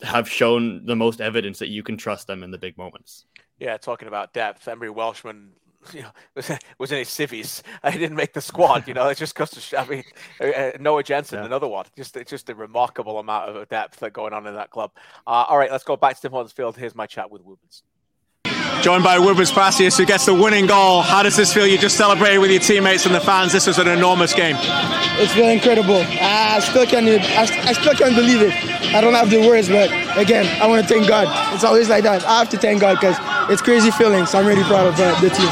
have 0.01 0.29
shown 0.29 0.85
the 0.85 0.95
most 0.95 1.21
evidence 1.21 1.59
that 1.59 1.69
you 1.69 1.83
can 1.83 1.97
trust 1.97 2.27
them 2.27 2.43
in 2.43 2.51
the 2.51 2.57
big 2.57 2.77
moments. 2.77 3.25
Yeah, 3.59 3.77
talking 3.77 4.07
about 4.07 4.33
depth, 4.33 4.67
Emery 4.67 4.89
Welshman, 4.89 5.51
you 5.93 6.01
know, 6.01 6.11
was, 6.35 6.51
was 6.79 6.91
in 6.91 6.99
his 6.99 7.09
civvies. 7.09 7.63
I 7.83 7.91
didn't 7.91 8.15
make 8.15 8.33
the 8.33 8.41
squad. 8.41 8.87
You 8.87 8.93
know, 8.93 9.07
it's 9.07 9.19
just 9.19 9.33
because 9.33 9.51
to. 9.51 9.79
I 9.79 9.87
mean, 9.87 10.03
uh, 10.41 10.45
uh, 10.45 10.71
Noah 10.79 11.03
Jensen, 11.03 11.39
yeah. 11.39 11.45
another 11.45 11.67
one. 11.67 11.85
Just 11.95 12.17
it's 12.17 12.29
just 12.29 12.49
a 12.49 12.55
remarkable 12.55 13.19
amount 13.19 13.49
of 13.49 13.69
depth 13.69 13.99
that 13.99 14.13
going 14.13 14.33
on 14.33 14.45
in 14.47 14.55
that 14.55 14.69
club. 14.69 14.91
Uh, 15.25 15.45
all 15.47 15.57
right, 15.57 15.71
let's 15.71 15.83
go 15.83 15.95
back 15.95 16.15
to 16.15 16.21
Tim 16.21 16.31
Hortons 16.31 16.51
Field. 16.51 16.75
Here's 16.75 16.95
my 16.95 17.05
chat 17.05 17.31
with 17.31 17.43
Woobens 17.43 17.83
joined 18.81 19.03
by 19.03 19.17
Woobens 19.17 19.53
Pacius, 19.53 19.97
who 19.97 20.05
gets 20.05 20.25
the 20.25 20.33
winning 20.33 20.67
goal. 20.67 21.01
How 21.01 21.23
does 21.23 21.35
this 21.35 21.53
feel? 21.53 21.65
You 21.65 21.77
just 21.77 21.97
celebrated 21.97 22.39
with 22.39 22.51
your 22.51 22.59
teammates 22.59 23.05
and 23.05 23.15
the 23.15 23.19
fans. 23.19 23.51
This 23.51 23.67
was 23.67 23.77
an 23.77 23.87
enormous 23.87 24.33
game. 24.33 24.55
It's 25.17 25.33
been 25.33 25.49
incredible. 25.49 26.03
I 26.21 26.59
still 26.59 26.85
can't, 26.85 27.07
I, 27.07 27.73
still 27.73 27.93
can't 27.93 28.15
believe 28.15 28.41
it. 28.41 28.53
I 28.93 29.01
don't 29.01 29.13
have 29.13 29.29
the 29.29 29.47
words, 29.47 29.69
but 29.69 29.89
again, 30.17 30.45
I 30.61 30.67
want 30.67 30.87
to 30.87 30.93
thank 30.93 31.07
God. 31.07 31.27
It's 31.53 31.63
always 31.63 31.89
like 31.89 32.03
that. 32.03 32.23
I 32.25 32.39
have 32.39 32.49
to 32.49 32.57
thank 32.57 32.81
God 32.81 32.95
because 32.95 33.17
it's 33.49 33.61
crazy 33.61 33.91
feelings. 33.91 34.33
I'm 34.33 34.45
really 34.45 34.63
proud 34.63 34.87
of 34.87 34.97
the 34.97 35.29
team. 35.29 35.49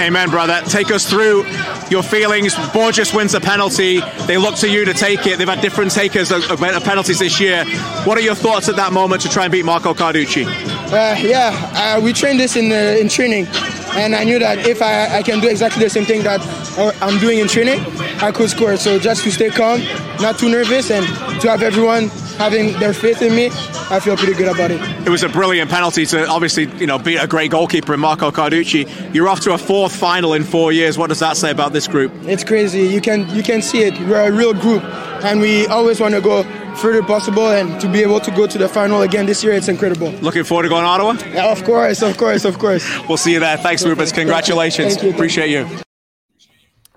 Amen, 0.00 0.30
brother. 0.30 0.60
Take 0.66 0.90
us 0.90 1.08
through 1.08 1.44
your 1.90 2.02
feelings. 2.02 2.54
Borges 2.72 3.12
wins 3.12 3.34
a 3.34 3.40
penalty. 3.40 4.00
They 4.26 4.38
look 4.38 4.56
to 4.56 4.68
you 4.68 4.84
to 4.84 4.94
take 4.94 5.26
it. 5.26 5.38
They've 5.38 5.48
had 5.48 5.60
different 5.60 5.90
takers 5.90 6.30
of, 6.30 6.42
penalties 6.60 7.18
this 7.18 7.40
year. 7.40 7.64
What 8.04 8.16
are 8.18 8.22
your 8.22 8.34
thoughts 8.34 8.68
at 8.68 8.76
that 8.76 8.92
moment 8.92 9.22
to 9.22 9.28
try 9.28 9.44
and 9.44 9.52
beat 9.52 9.64
Marco 9.64 9.94
Carducci? 9.94 10.46
Uh, 10.46 11.16
yeah, 11.20 11.50
uh, 11.74 12.00
we 12.00 12.12
trained 12.12 12.40
this 12.40 12.56
in 12.56 12.72
uh, 12.72 13.00
in 13.00 13.08
training, 13.08 13.46
and 13.96 14.14
I 14.14 14.24
knew 14.24 14.38
that 14.38 14.66
if 14.66 14.82
I, 14.82 15.18
I 15.18 15.22
can 15.22 15.40
do 15.40 15.48
exactly 15.48 15.82
the 15.82 15.90
same 15.90 16.04
thing 16.04 16.22
that 16.22 16.40
I'm 17.02 17.18
doing 17.18 17.38
in 17.38 17.48
training, 17.48 17.80
I 18.22 18.30
could 18.32 18.50
score. 18.50 18.76
So 18.76 18.98
just 18.98 19.24
to 19.24 19.30
stay 19.30 19.50
calm, 19.50 19.80
not 20.20 20.38
too 20.38 20.48
nervous, 20.48 20.90
and 20.90 21.06
to 21.40 21.50
have 21.50 21.62
everyone 21.62 22.08
having 22.38 22.78
their 22.78 22.94
faith 22.94 23.20
in 23.22 23.34
me, 23.34 23.50
I 23.90 24.00
feel 24.00 24.16
pretty 24.16 24.34
good 24.34 24.48
about 24.48 24.70
it. 24.70 24.80
It 25.06 25.10
was 25.10 25.22
a 25.22 25.28
brilliant 25.28 25.70
penalty 25.70 26.06
to 26.06 26.26
obviously, 26.26 26.70
you 26.78 26.86
know, 26.86 26.98
beat 26.98 27.18
a 27.18 27.26
great 27.26 27.50
goalkeeper 27.50 27.92
in 27.92 28.00
Marco 28.00 28.30
Carducci. 28.30 29.14
You're 29.14 29.28
off 29.28 29.40
to 29.40 29.52
a 29.52 29.58
fourth 29.58 29.94
final 29.94 30.34
in 30.34 30.44
four 30.44 30.72
years. 30.72 30.96
What 30.96 31.08
does 31.08 31.18
that 31.18 31.36
say 31.36 31.50
about 31.50 31.72
this 31.72 31.88
group? 31.88 32.12
It's 32.22 32.44
crazy. 32.44 32.82
You 32.82 33.00
can 33.00 33.28
you 33.30 33.42
can 33.42 33.60
see 33.60 33.82
it. 33.82 33.98
We're 34.00 34.28
a 34.28 34.32
real 34.32 34.54
group, 34.54 34.84
and 35.24 35.40
we 35.40 35.66
always 35.66 36.00
want 36.00 36.14
to 36.14 36.20
go 36.20 36.44
further 36.76 37.02
possible 37.02 37.48
and 37.48 37.80
to 37.80 37.88
be 37.88 38.00
able 38.00 38.20
to 38.20 38.30
go 38.30 38.46
to 38.46 38.58
the 38.58 38.68
final 38.68 39.02
again 39.02 39.26
this 39.26 39.42
year, 39.44 39.52
it's 39.54 39.68
incredible. 39.68 40.10
Looking 40.22 40.44
forward 40.44 40.64
to 40.64 40.68
going 40.68 40.82
to 40.82 40.88
Ottawa? 40.88 41.16
Yeah, 41.32 41.50
of 41.50 41.64
course, 41.64 42.02
of 42.02 42.16
course, 42.16 42.44
of 42.44 42.58
course. 42.58 42.84
we'll 43.08 43.18
see 43.18 43.32
you 43.32 43.40
there. 43.40 43.56
Thanks, 43.56 43.84
Woobens. 43.84 44.12
Congratulations. 44.14 44.94
Thank 44.94 45.04
you. 45.06 45.10
Appreciate 45.10 45.50
you. 45.50 45.68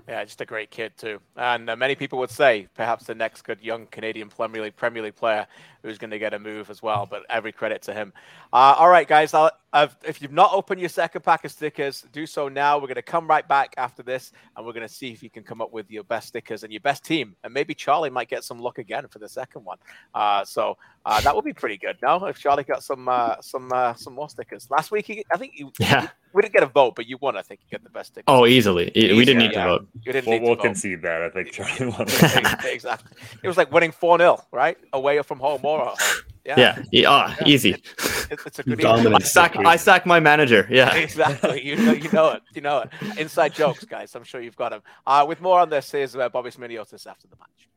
Yeah, 0.06 0.22
just 0.22 0.40
a 0.42 0.44
great 0.44 0.70
kid 0.70 0.92
too, 0.98 1.18
and 1.34 1.70
uh, 1.70 1.76
many 1.76 1.94
people 1.94 2.18
would 2.18 2.30
say 2.30 2.68
perhaps 2.74 3.06
the 3.06 3.14
next 3.14 3.40
good 3.42 3.58
young 3.62 3.86
Canadian 3.86 4.28
Premier 4.28 4.62
League 4.62 4.76
Premier 4.76 5.02
League 5.02 5.16
player 5.16 5.46
who's 5.82 5.96
going 5.96 6.10
to 6.10 6.18
get 6.18 6.34
a 6.34 6.38
move 6.38 6.68
as 6.68 6.82
well. 6.82 7.06
But 7.06 7.24
every 7.30 7.52
credit 7.52 7.80
to 7.82 7.94
him. 7.94 8.12
Uh, 8.52 8.76
all 8.78 8.90
right, 8.90 9.08
guys, 9.08 9.32
if 10.04 10.22
you've 10.22 10.32
not 10.32 10.52
opened 10.52 10.80
your 10.80 10.88
second 10.88 11.22
pack 11.22 11.44
of 11.44 11.50
stickers, 11.50 12.04
do 12.12 12.26
so 12.26 12.48
now. 12.48 12.76
We're 12.76 12.86
going 12.86 12.94
to 12.94 13.02
come 13.02 13.26
right 13.26 13.46
back 13.46 13.74
after 13.76 14.02
this, 14.02 14.32
and 14.56 14.64
we're 14.64 14.72
going 14.72 14.86
to 14.86 14.92
see 14.92 15.10
if 15.10 15.22
you 15.22 15.30
can 15.30 15.42
come 15.42 15.60
up 15.60 15.72
with 15.72 15.90
your 15.90 16.04
best 16.04 16.28
stickers 16.28 16.62
and 16.62 16.72
your 16.72 16.80
best 16.80 17.04
team, 17.04 17.34
and 17.42 17.52
maybe 17.52 17.74
Charlie 17.74 18.10
might 18.10 18.28
get 18.28 18.44
some 18.44 18.58
luck 18.58 18.78
again 18.78 19.08
for 19.08 19.18
the 19.18 19.28
second 19.28 19.64
one. 19.64 19.78
Uh, 20.14 20.44
so 20.44 20.76
uh, 21.04 21.20
that 21.22 21.34
would 21.34 21.44
be 21.44 21.52
pretty 21.52 21.76
good. 21.76 21.96
No, 22.02 22.24
if 22.26 22.38
Charlie 22.38 22.64
got 22.64 22.84
some 22.84 23.08
uh, 23.08 23.40
some 23.40 23.72
uh, 23.72 23.94
some 23.94 24.14
more 24.14 24.28
stickers 24.28 24.70
last 24.70 24.90
week, 24.90 25.06
he, 25.06 25.24
I 25.32 25.36
think 25.36 25.54
you, 25.56 25.72
yeah. 25.80 26.08
we 26.32 26.42
didn't 26.42 26.54
get 26.54 26.62
a 26.62 26.66
vote, 26.66 26.94
but 26.94 27.06
you 27.06 27.18
won. 27.20 27.36
I 27.36 27.42
think 27.42 27.60
you 27.62 27.66
get 27.70 27.82
the 27.82 27.90
best 27.90 28.12
stickers. 28.12 28.24
Oh, 28.28 28.46
easily. 28.46 28.92
easily. 28.94 29.18
We 29.18 29.24
didn't 29.24 29.42
need 29.42 29.52
yeah. 29.52 29.64
to 29.64 29.70
vote. 29.70 29.88
You 30.02 30.12
didn't 30.12 30.30
we'll, 30.30 30.40
we'll 30.50 30.56
concede 30.56 31.02
that. 31.02 31.22
I 31.22 31.30
think 31.30 31.50
Charlie 31.52 31.86
won. 31.86 32.02
exactly. 32.64 33.16
It 33.42 33.48
was 33.48 33.56
like 33.56 33.72
winning 33.72 33.92
four 33.92 34.18
0 34.18 34.40
right 34.52 34.78
away 34.92 35.20
from 35.22 35.40
home 35.40 35.62
yeah, 36.44 36.58
yeah, 36.58 36.82
yeah. 36.92 37.36
Oh, 37.38 37.46
easy. 37.46 37.72
It's, 37.72 38.46
it's 38.46 38.58
a 38.58 38.62
good 38.64 38.78
Dominant. 38.78 39.14
I 39.14 39.18
sack, 39.18 39.56
I 39.56 39.76
sack 39.76 40.04
my 40.06 40.20
manager. 40.20 40.66
Yeah, 40.70 40.94
exactly. 40.94 41.64
You 41.64 41.76
know, 41.76 41.92
you 41.92 42.10
know 42.12 42.30
it. 42.32 42.42
You 42.54 42.60
know 42.60 42.78
it. 42.80 43.18
Inside 43.18 43.54
jokes, 43.54 43.84
guys. 43.84 44.14
I'm 44.14 44.24
sure 44.24 44.40
you've 44.40 44.56
got 44.56 44.70
them. 44.70 44.82
Uh, 45.06 45.24
with 45.26 45.40
more 45.40 45.60
on 45.60 45.70
this, 45.70 45.90
here's 45.90 46.14
uh, 46.14 46.28
Bobby 46.28 46.50
Smyrniotis 46.50 47.06
after 47.06 47.28
the 47.28 47.36
match. 47.36 47.68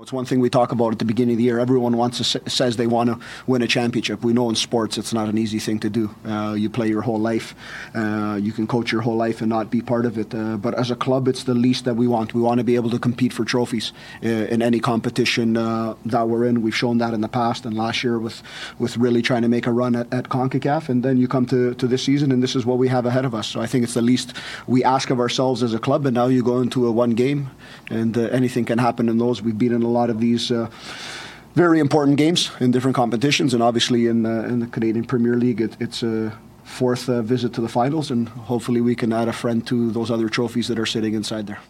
It's 0.00 0.12
one 0.12 0.26
thing 0.26 0.38
we 0.38 0.48
talk 0.48 0.70
about 0.70 0.92
at 0.92 1.00
the 1.00 1.04
beginning 1.04 1.32
of 1.32 1.38
the 1.38 1.44
year. 1.44 1.58
Everyone 1.58 1.96
wants 1.96 2.18
to 2.18 2.48
says 2.48 2.76
they 2.76 2.86
want 2.86 3.10
to 3.10 3.18
win 3.48 3.62
a 3.62 3.66
championship. 3.66 4.22
We 4.22 4.32
know 4.32 4.48
in 4.48 4.54
sports 4.54 4.96
it's 4.96 5.12
not 5.12 5.28
an 5.28 5.36
easy 5.36 5.58
thing 5.58 5.80
to 5.80 5.90
do. 5.90 6.14
Uh, 6.24 6.54
you 6.56 6.70
play 6.70 6.86
your 6.86 7.02
whole 7.02 7.18
life, 7.18 7.56
uh, 7.96 8.38
you 8.40 8.52
can 8.52 8.68
coach 8.68 8.92
your 8.92 9.00
whole 9.00 9.16
life 9.16 9.40
and 9.40 9.48
not 9.48 9.72
be 9.72 9.82
part 9.82 10.06
of 10.06 10.16
it. 10.16 10.32
Uh, 10.32 10.56
but 10.56 10.74
as 10.74 10.92
a 10.92 10.94
club, 10.94 11.26
it's 11.26 11.42
the 11.42 11.54
least 11.54 11.84
that 11.84 11.94
we 11.94 12.06
want. 12.06 12.32
We 12.32 12.40
want 12.40 12.58
to 12.58 12.64
be 12.64 12.76
able 12.76 12.90
to 12.90 12.98
compete 13.00 13.32
for 13.32 13.44
trophies 13.44 13.92
uh, 14.22 14.28
in 14.28 14.62
any 14.62 14.78
competition 14.78 15.56
uh, 15.56 15.96
that 16.06 16.28
we're 16.28 16.44
in. 16.44 16.62
We've 16.62 16.76
shown 16.76 16.98
that 16.98 17.12
in 17.12 17.20
the 17.20 17.28
past 17.28 17.66
and 17.66 17.76
last 17.76 18.04
year 18.04 18.20
with 18.20 18.40
with 18.78 18.96
really 18.98 19.20
trying 19.20 19.42
to 19.42 19.48
make 19.48 19.66
a 19.66 19.72
run 19.72 19.96
at, 19.96 20.14
at 20.14 20.28
Concacaf. 20.28 20.88
And 20.88 21.02
then 21.02 21.16
you 21.16 21.26
come 21.26 21.46
to, 21.46 21.74
to 21.74 21.88
this 21.88 22.04
season 22.04 22.30
and 22.30 22.40
this 22.40 22.54
is 22.54 22.64
what 22.64 22.78
we 22.78 22.86
have 22.86 23.04
ahead 23.04 23.24
of 23.24 23.34
us. 23.34 23.48
So 23.48 23.60
I 23.60 23.66
think 23.66 23.82
it's 23.82 23.94
the 23.94 24.02
least 24.02 24.32
we 24.68 24.84
ask 24.84 25.10
of 25.10 25.18
ourselves 25.18 25.64
as 25.64 25.74
a 25.74 25.80
club. 25.80 26.06
And 26.06 26.14
now 26.14 26.28
you 26.28 26.44
go 26.44 26.60
into 26.60 26.86
a 26.86 26.92
one 26.92 27.10
game, 27.10 27.50
and 27.90 28.16
uh, 28.16 28.28
anything 28.30 28.64
can 28.64 28.78
happen 28.78 29.08
in 29.08 29.18
those. 29.18 29.42
We've 29.42 29.58
been 29.58 29.72
in 29.72 29.87
a 29.88 29.90
lot 30.00 30.10
of 30.10 30.20
these 30.20 30.50
uh, 30.50 30.68
very 31.54 31.80
important 31.80 32.16
games 32.18 32.50
in 32.60 32.70
different 32.70 32.94
competitions, 32.94 33.54
and 33.54 33.62
obviously 33.62 34.06
in, 34.06 34.26
uh, 34.26 34.42
in 34.42 34.60
the 34.60 34.66
Canadian 34.66 35.04
Premier 35.04 35.34
League, 35.34 35.60
it, 35.60 35.76
it's 35.80 36.02
a 36.02 36.36
fourth 36.62 37.08
uh, 37.08 37.22
visit 37.22 37.52
to 37.54 37.60
the 37.60 37.68
finals, 37.68 38.10
and 38.10 38.28
hopefully 38.28 38.80
we 38.80 38.94
can 38.94 39.12
add 39.12 39.28
a 39.28 39.32
friend 39.32 39.66
to 39.66 39.90
those 39.90 40.10
other 40.10 40.28
trophies 40.28 40.68
that 40.68 40.78
are 40.78 40.86
sitting 40.86 41.14
inside 41.14 41.46
there. 41.46 41.60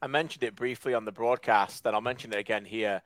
I 0.00 0.06
mentioned 0.06 0.44
it 0.44 0.56
briefly 0.56 0.94
on 0.94 1.04
the 1.04 1.12
broadcast, 1.12 1.84
and 1.84 1.94
I'll 1.94 2.00
mention 2.00 2.32
it 2.32 2.38
again 2.38 2.64
here. 2.64 3.02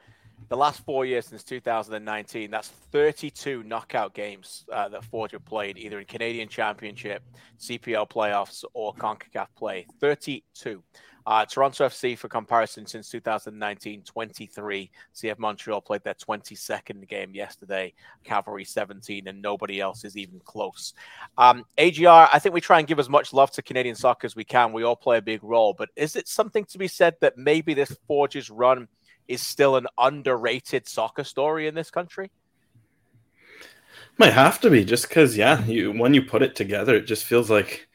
The 0.48 0.57
last 0.57 0.85
four 0.85 1.07
years 1.07 1.27
since 1.27 1.42
2019, 1.42 2.50
that's 2.50 2.68
32 2.68 3.62
knockout 3.64 4.14
games 4.14 4.64
uh, 4.70 4.88
that 4.90 5.05
Forge 5.05 5.33
have 5.33 5.44
played, 5.44 5.79
either 5.79 5.98
in 5.98 6.05
Canadian 6.05 6.48
Championship, 6.48 7.22
CPL 7.59 8.09
playoffs, 8.09 8.62
or 8.74 8.94
CONCACAF 8.94 9.48
play. 9.57 9.87
32. 10.00 10.83
Uh, 11.27 11.45
Toronto 11.47 11.87
FC, 11.87 12.17
for 12.17 12.29
comparison, 12.29 12.87
since 12.87 13.09
2019, 13.09 14.03
23. 14.03 14.91
CF 15.15 15.39
Montreal 15.39 15.81
played 15.81 16.05
their 16.05 16.15
22nd 16.15 17.09
game 17.09 17.35
yesterday, 17.35 17.95
Cavalry 18.25 18.65
17, 18.65 19.27
and 19.29 19.41
nobody 19.41 19.81
else 19.81 20.05
is 20.05 20.17
even 20.17 20.41
close. 20.45 20.93
Um, 21.39 21.65
AGR, 21.79 22.29
I 22.33 22.39
think 22.39 22.55
we 22.55 22.61
try 22.61 22.79
and 22.79 22.87
give 22.87 22.99
as 22.99 23.09
much 23.09 23.33
love 23.33 23.51
to 23.53 23.63
Canadian 23.63 23.97
soccer 23.97 24.27
as 24.27 24.37
we 24.37 24.45
can. 24.45 24.73
We 24.73 24.83
all 24.83 24.97
play 24.97 25.17
a 25.17 25.23
big 25.23 25.43
role, 25.43 25.75
but 25.77 25.89
is 25.97 26.15
it 26.15 26.29
something 26.29 26.67
to 26.67 26.79
be 26.79 26.89
said 26.89 27.15
that 27.21 27.39
maybe 27.39 27.73
this 27.73 27.97
Forges 28.07 28.51
run 28.51 28.87
is 29.27 29.41
still 29.41 29.77
an 29.77 29.87
underrated 29.97 30.87
soccer 30.87 31.25
story 31.25 31.67
in 31.67 31.75
this 31.75 31.91
country? 31.91 32.31
Might 34.19 34.33
have 34.33 34.61
to 34.61 34.71
be 34.71 34.85
just 34.85 35.09
because, 35.09 35.37
yeah, 35.37 35.65
you 35.65 35.91
when 35.93 36.15
you 36.15 36.23
put 36.23 36.43
it 36.43 36.55
together, 36.55 36.95
it 36.95 37.07
just 37.07 37.25
feels 37.25 37.51
like 37.51 37.89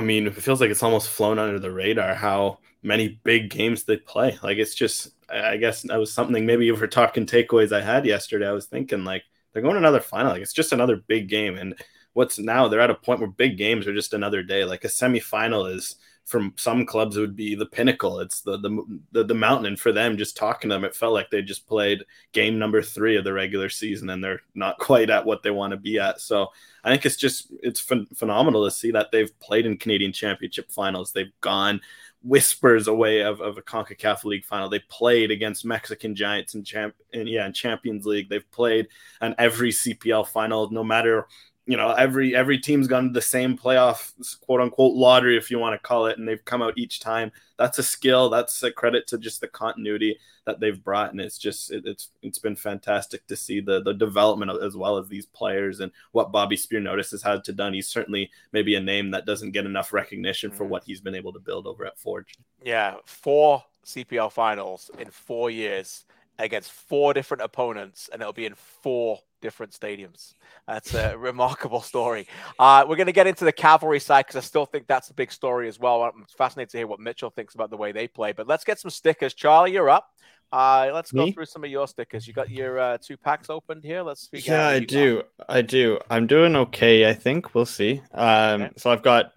I 0.00 0.02
mean, 0.02 0.26
it 0.26 0.34
feels 0.34 0.62
like 0.62 0.70
it's 0.70 0.82
almost 0.82 1.10
flown 1.10 1.38
under 1.38 1.58
the 1.58 1.70
radar 1.70 2.14
how 2.14 2.60
many 2.82 3.20
big 3.22 3.50
games 3.50 3.84
they 3.84 3.98
play. 3.98 4.38
Like 4.42 4.56
it's 4.56 4.74
just, 4.74 5.10
I 5.28 5.58
guess 5.58 5.82
that 5.82 6.00
was 6.00 6.10
something 6.10 6.46
maybe 6.46 6.72
we're 6.72 6.86
talking 6.86 7.26
takeaways 7.26 7.70
I 7.70 7.82
had 7.82 8.06
yesterday, 8.06 8.48
I 8.48 8.52
was 8.52 8.64
thinking 8.64 9.04
like 9.04 9.24
they're 9.52 9.60
going 9.60 9.74
to 9.74 9.78
another 9.78 10.00
final. 10.00 10.32
Like 10.32 10.40
it's 10.40 10.54
just 10.54 10.72
another 10.72 10.96
big 10.96 11.28
game. 11.28 11.58
And 11.58 11.74
what's 12.14 12.38
now 12.38 12.66
they're 12.66 12.80
at 12.80 12.88
a 12.88 12.94
point 12.94 13.20
where 13.20 13.28
big 13.28 13.58
games 13.58 13.86
are 13.86 13.92
just 13.92 14.14
another 14.14 14.42
day. 14.42 14.64
Like 14.64 14.84
a 14.84 14.88
semifinal 14.88 15.70
is 15.70 15.96
from 16.30 16.54
some 16.56 16.86
clubs 16.86 17.16
it 17.16 17.20
would 17.20 17.34
be 17.34 17.56
the 17.56 17.66
pinnacle. 17.66 18.20
It's 18.20 18.42
the 18.42 18.56
the 18.56 19.00
the, 19.10 19.24
the 19.24 19.34
mountain. 19.34 19.66
And 19.66 19.80
for 19.80 19.90
them, 19.90 20.16
just 20.16 20.36
talking 20.36 20.70
to 20.70 20.76
them, 20.76 20.84
it 20.84 20.94
felt 20.94 21.12
like 21.12 21.28
they 21.28 21.42
just 21.42 21.66
played 21.66 22.04
game 22.30 22.56
number 22.56 22.80
three 22.82 23.16
of 23.16 23.24
the 23.24 23.32
regular 23.32 23.68
season, 23.68 24.08
and 24.10 24.22
they're 24.22 24.40
not 24.54 24.78
quite 24.78 25.10
at 25.10 25.26
what 25.26 25.42
they 25.42 25.50
want 25.50 25.72
to 25.72 25.76
be 25.76 25.98
at. 25.98 26.20
So 26.20 26.46
I 26.84 26.90
think 26.90 27.04
it's 27.04 27.16
just 27.16 27.48
it's 27.64 27.84
ph- 27.84 28.06
phenomenal 28.14 28.64
to 28.64 28.70
see 28.70 28.92
that 28.92 29.10
they've 29.10 29.36
played 29.40 29.66
in 29.66 29.76
Canadian 29.76 30.12
Championship 30.12 30.70
finals. 30.70 31.10
They've 31.10 31.32
gone 31.40 31.80
whispers 32.22 32.86
away 32.86 33.22
of, 33.22 33.40
of 33.40 33.56
a 33.56 33.62
CONCACAF 33.62 34.24
League 34.24 34.44
final. 34.44 34.68
They 34.68 34.80
played 34.80 35.30
against 35.30 35.64
Mexican 35.64 36.14
Giants 36.14 36.54
and 36.54 36.64
champ 36.64 36.94
and 37.12 37.28
yeah, 37.28 37.46
in 37.46 37.52
Champions 37.52 38.06
League. 38.06 38.28
They've 38.28 38.50
played 38.52 38.86
on 39.20 39.34
every 39.38 39.72
CPL 39.72 40.28
final, 40.28 40.70
no 40.70 40.84
matter 40.84 41.26
you 41.70 41.76
know 41.76 41.92
every 41.92 42.34
every 42.34 42.58
team's 42.58 42.88
gone 42.88 43.04
to 43.04 43.12
the 43.12 43.22
same 43.22 43.56
playoff 43.56 44.12
quote 44.40 44.60
unquote 44.60 44.92
lottery 44.92 45.36
if 45.36 45.52
you 45.52 45.58
want 45.60 45.72
to 45.72 45.86
call 45.86 46.06
it 46.06 46.18
and 46.18 46.26
they've 46.26 46.44
come 46.44 46.62
out 46.62 46.76
each 46.76 46.98
time. 46.98 47.30
That's 47.58 47.78
a 47.78 47.82
skill. 47.84 48.28
That's 48.28 48.60
a 48.64 48.72
credit 48.72 49.06
to 49.06 49.18
just 49.18 49.40
the 49.40 49.46
continuity 49.46 50.18
that 50.46 50.58
they've 50.58 50.82
brought 50.82 51.12
and 51.12 51.20
it's 51.20 51.38
just 51.38 51.70
it, 51.70 51.86
it's 51.86 52.10
it's 52.22 52.40
been 52.40 52.56
fantastic 52.56 53.24
to 53.28 53.36
see 53.36 53.60
the 53.60 53.80
the 53.82 53.94
development 53.94 54.50
of, 54.50 54.64
as 54.64 54.76
well 54.76 54.98
as 54.98 55.06
these 55.06 55.26
players 55.26 55.78
and 55.78 55.92
what 56.10 56.32
Bobby 56.32 56.56
Smyrniotis 56.56 57.12
has 57.12 57.22
had 57.22 57.44
to 57.44 57.52
done. 57.52 57.72
He's 57.72 57.86
certainly 57.86 58.32
maybe 58.50 58.74
a 58.74 58.80
name 58.80 59.12
that 59.12 59.24
doesn't 59.24 59.52
get 59.52 59.64
enough 59.64 59.92
recognition 59.92 60.50
for 60.50 60.64
mm-hmm. 60.64 60.72
what 60.72 60.84
he's 60.84 61.00
been 61.00 61.14
able 61.14 61.32
to 61.34 61.38
build 61.38 61.68
over 61.68 61.86
at 61.86 62.00
Forge. 62.00 62.34
Yeah, 62.64 62.96
four 63.04 63.62
CPL 63.86 64.32
finals 64.32 64.90
in 64.98 65.08
four 65.08 65.52
years 65.52 66.04
against 66.44 66.70
four 66.72 67.12
different 67.14 67.42
opponents, 67.42 68.08
and 68.12 68.20
it'll 68.22 68.32
be 68.32 68.46
in 68.46 68.54
four 68.54 69.18
different 69.42 69.72
stadiums. 69.72 70.34
That's 70.66 70.94
a 70.94 71.16
remarkable 71.18 71.80
story. 71.80 72.26
Uh, 72.58 72.84
we're 72.88 72.96
going 72.96 73.06
to 73.06 73.12
get 73.12 73.26
into 73.26 73.44
the 73.44 73.52
cavalry 73.52 74.00
side 74.00 74.26
because 74.26 74.36
I 74.36 74.46
still 74.46 74.66
think 74.66 74.86
that's 74.86 75.10
a 75.10 75.14
big 75.14 75.32
story 75.32 75.68
as 75.68 75.78
well. 75.78 76.02
I'm 76.02 76.26
fascinated 76.36 76.70
to 76.70 76.78
hear 76.78 76.86
what 76.86 77.00
Mitchell 77.00 77.30
thinks 77.30 77.54
about 77.54 77.70
the 77.70 77.76
way 77.76 77.92
they 77.92 78.06
play. 78.08 78.32
But 78.32 78.46
let's 78.46 78.64
get 78.64 78.78
some 78.78 78.90
stickers. 78.90 79.34
Charlie, 79.34 79.72
you're 79.72 79.90
up. 79.90 80.08
Uh, 80.52 80.90
let's 80.92 81.12
go 81.12 81.30
through 81.30 81.44
some 81.46 81.62
of 81.62 81.70
your 81.70 81.86
stickers. 81.86 82.26
You 82.26 82.32
got 82.32 82.50
your 82.50 82.78
uh, 82.78 82.98
two 83.00 83.16
packs 83.16 83.48
opened 83.50 83.84
here. 83.84 84.02
Let's 84.02 84.26
figure 84.26 84.52
Yeah, 84.54 84.66
out. 84.66 84.70
I 84.70 84.72
what 84.74 84.80
you 84.80 84.86
got. 84.86 84.92
do. 84.92 85.22
I 85.48 85.62
do. 85.62 85.98
I'm 86.10 86.26
doing 86.26 86.56
okay. 86.56 87.08
I 87.08 87.14
think 87.14 87.54
we'll 87.54 87.66
see. 87.66 88.02
Um, 88.12 88.62
Okay. 88.62 88.72
so 88.76 88.90
I've 88.90 89.02
got 89.02 89.32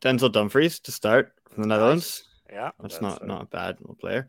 Denzel 0.00 0.32
Dumfries 0.32 0.80
to 0.80 0.90
start 0.92 1.32
from 1.50 1.62
the 1.62 1.68
Netherlands. 1.68 2.24
Yeah. 2.50 2.70
That's, 2.80 2.98
That's 2.98 3.02
not 3.20 3.26
not 3.26 3.42
a 3.42 3.46
bad 3.46 3.76
player. 4.00 4.26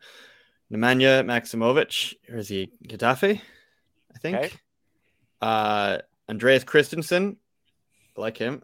Nemanja 0.71 1.23
Maximovic, 1.25 2.15
or 2.29 2.37
is 2.37 2.47
he 2.47 2.71
Getafe? 2.87 3.41
I 4.13 4.17
think. 4.19 4.37
Okay. 4.37 4.51
Uh, 5.41 5.97
Andreas 6.29 6.63
Christensen, 6.63 7.37
I 8.17 8.21
like 8.21 8.37
him. 8.37 8.61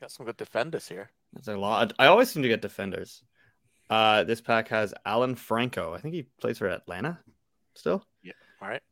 Got 0.00 0.10
some 0.12 0.26
good 0.26 0.36
defenders 0.36 0.86
here. 0.86 1.10
That's 1.32 1.48
a 1.48 1.56
lot. 1.56 1.92
I 1.98 2.06
always 2.06 2.30
seem 2.30 2.42
to 2.42 2.48
get 2.48 2.62
defenders. 2.62 3.22
Uh, 3.90 4.24
this 4.24 4.40
pack 4.40 4.68
has 4.68 4.94
Alan 5.04 5.34
Franco. 5.34 5.94
I 5.94 5.98
think 6.00 6.14
he 6.14 6.26
plays 6.40 6.58
for 6.58 6.68
Atlanta 6.68 7.18
still. 7.74 8.04
Yeah. 8.22 8.32
All 8.62 8.68
right. 8.68 8.82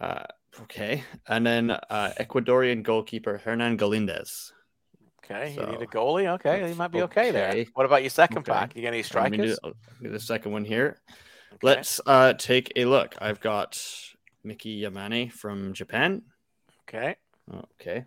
Uh, 0.00 0.24
okay. 0.62 1.04
And 1.26 1.46
then 1.46 1.70
uh, 1.70 2.12
Ecuadorian 2.18 2.82
goalkeeper 2.82 3.38
Hernan 3.38 3.76
Galindez. 3.78 4.52
Okay. 5.24 5.54
You 5.54 5.66
need 5.66 5.82
a 5.82 5.86
goalie. 5.86 6.26
Okay. 6.36 6.68
You 6.68 6.74
might 6.74 6.88
be 6.90 7.02
okay, 7.02 7.30
there. 7.30 7.64
What 7.74 7.84
about 7.84 8.02
your 8.02 8.10
second 8.10 8.38
Okay. 8.38 8.52
pack? 8.52 8.74
You 8.74 8.82
got 8.82 8.88
any 8.88 9.04
Let 9.14 9.30
me 9.30 9.36
do- 9.38 9.52
strikers? 9.54 9.58
Do 10.02 10.08
the 10.10 10.20
second 10.20 10.52
one 10.52 10.64
here. 10.64 10.98
Okay. 11.54 11.58
Let's 11.62 12.00
uh, 12.06 12.34
take 12.34 12.72
a 12.76 12.84
look. 12.84 13.14
I've 13.20 13.40
got 13.40 13.80
Miki 14.44 14.82
Yamane 14.82 15.32
from 15.32 15.72
Japan. 15.72 16.22
Okay. 16.88 17.16
Okay. 17.80 18.04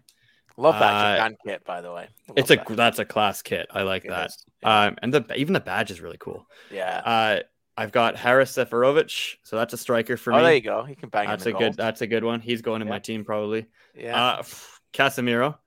Love 0.57 0.75
that 0.79 0.93
Uh, 0.93 1.15
Japan 1.15 1.37
kit, 1.45 1.63
by 1.65 1.81
the 1.81 1.91
way. 1.91 2.07
Love 2.27 2.37
It's 2.37 2.51
a 2.51 2.55
that. 2.57 2.67
that's 2.75 2.99
a 2.99 3.05
class 3.05 3.41
kit. 3.41 3.67
I 3.71 3.83
like 3.83 4.05
It 4.05 4.09
that. 4.09 4.31
Yeah. 4.61 4.85
Um, 4.87 4.97
and 5.01 5.13
the 5.13 5.25
even 5.35 5.53
the 5.53 5.59
badge 5.59 5.91
is 5.91 6.01
really 6.01 6.17
cool. 6.19 6.45
yeah. 6.71 7.01
Uh, 7.03 7.39
I've 7.77 7.91
got 7.93 8.17
Haris 8.17 8.51
Seferovic, 8.51 9.37
so 9.43 9.55
that's 9.55 9.73
a 9.73 9.77
striker 9.77 10.17
for 10.17 10.33
oh, 10.33 10.37
me. 10.37 10.43
there 10.43 10.53
you 10.53 10.61
go. 10.61 10.83
He 10.83 10.93
can 10.93 11.09
bang 11.09 11.27
That's 11.27 11.45
a 11.45 11.53
good. 11.53 11.73
That's 11.75 12.01
a 12.01 12.07
good 12.07 12.23
one. 12.23 12.41
He's 12.41 12.61
going 12.61 12.81
in 12.81 12.87
Yeah. 12.87 12.93
my 12.93 12.99
team 12.99 13.23
probably. 13.23 13.65
Yeah. 13.95 14.21
Uh, 14.23 14.43
Casemiro, 14.93 15.57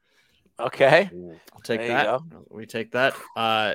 okay. 0.60 1.10
I'll 1.54 1.60
take 1.62 1.80
There 1.80 1.88
you 1.88 1.94
that. 1.94 2.20
We 2.50 2.66
take 2.66 2.92
that. 2.92 3.14
Uh, 3.34 3.74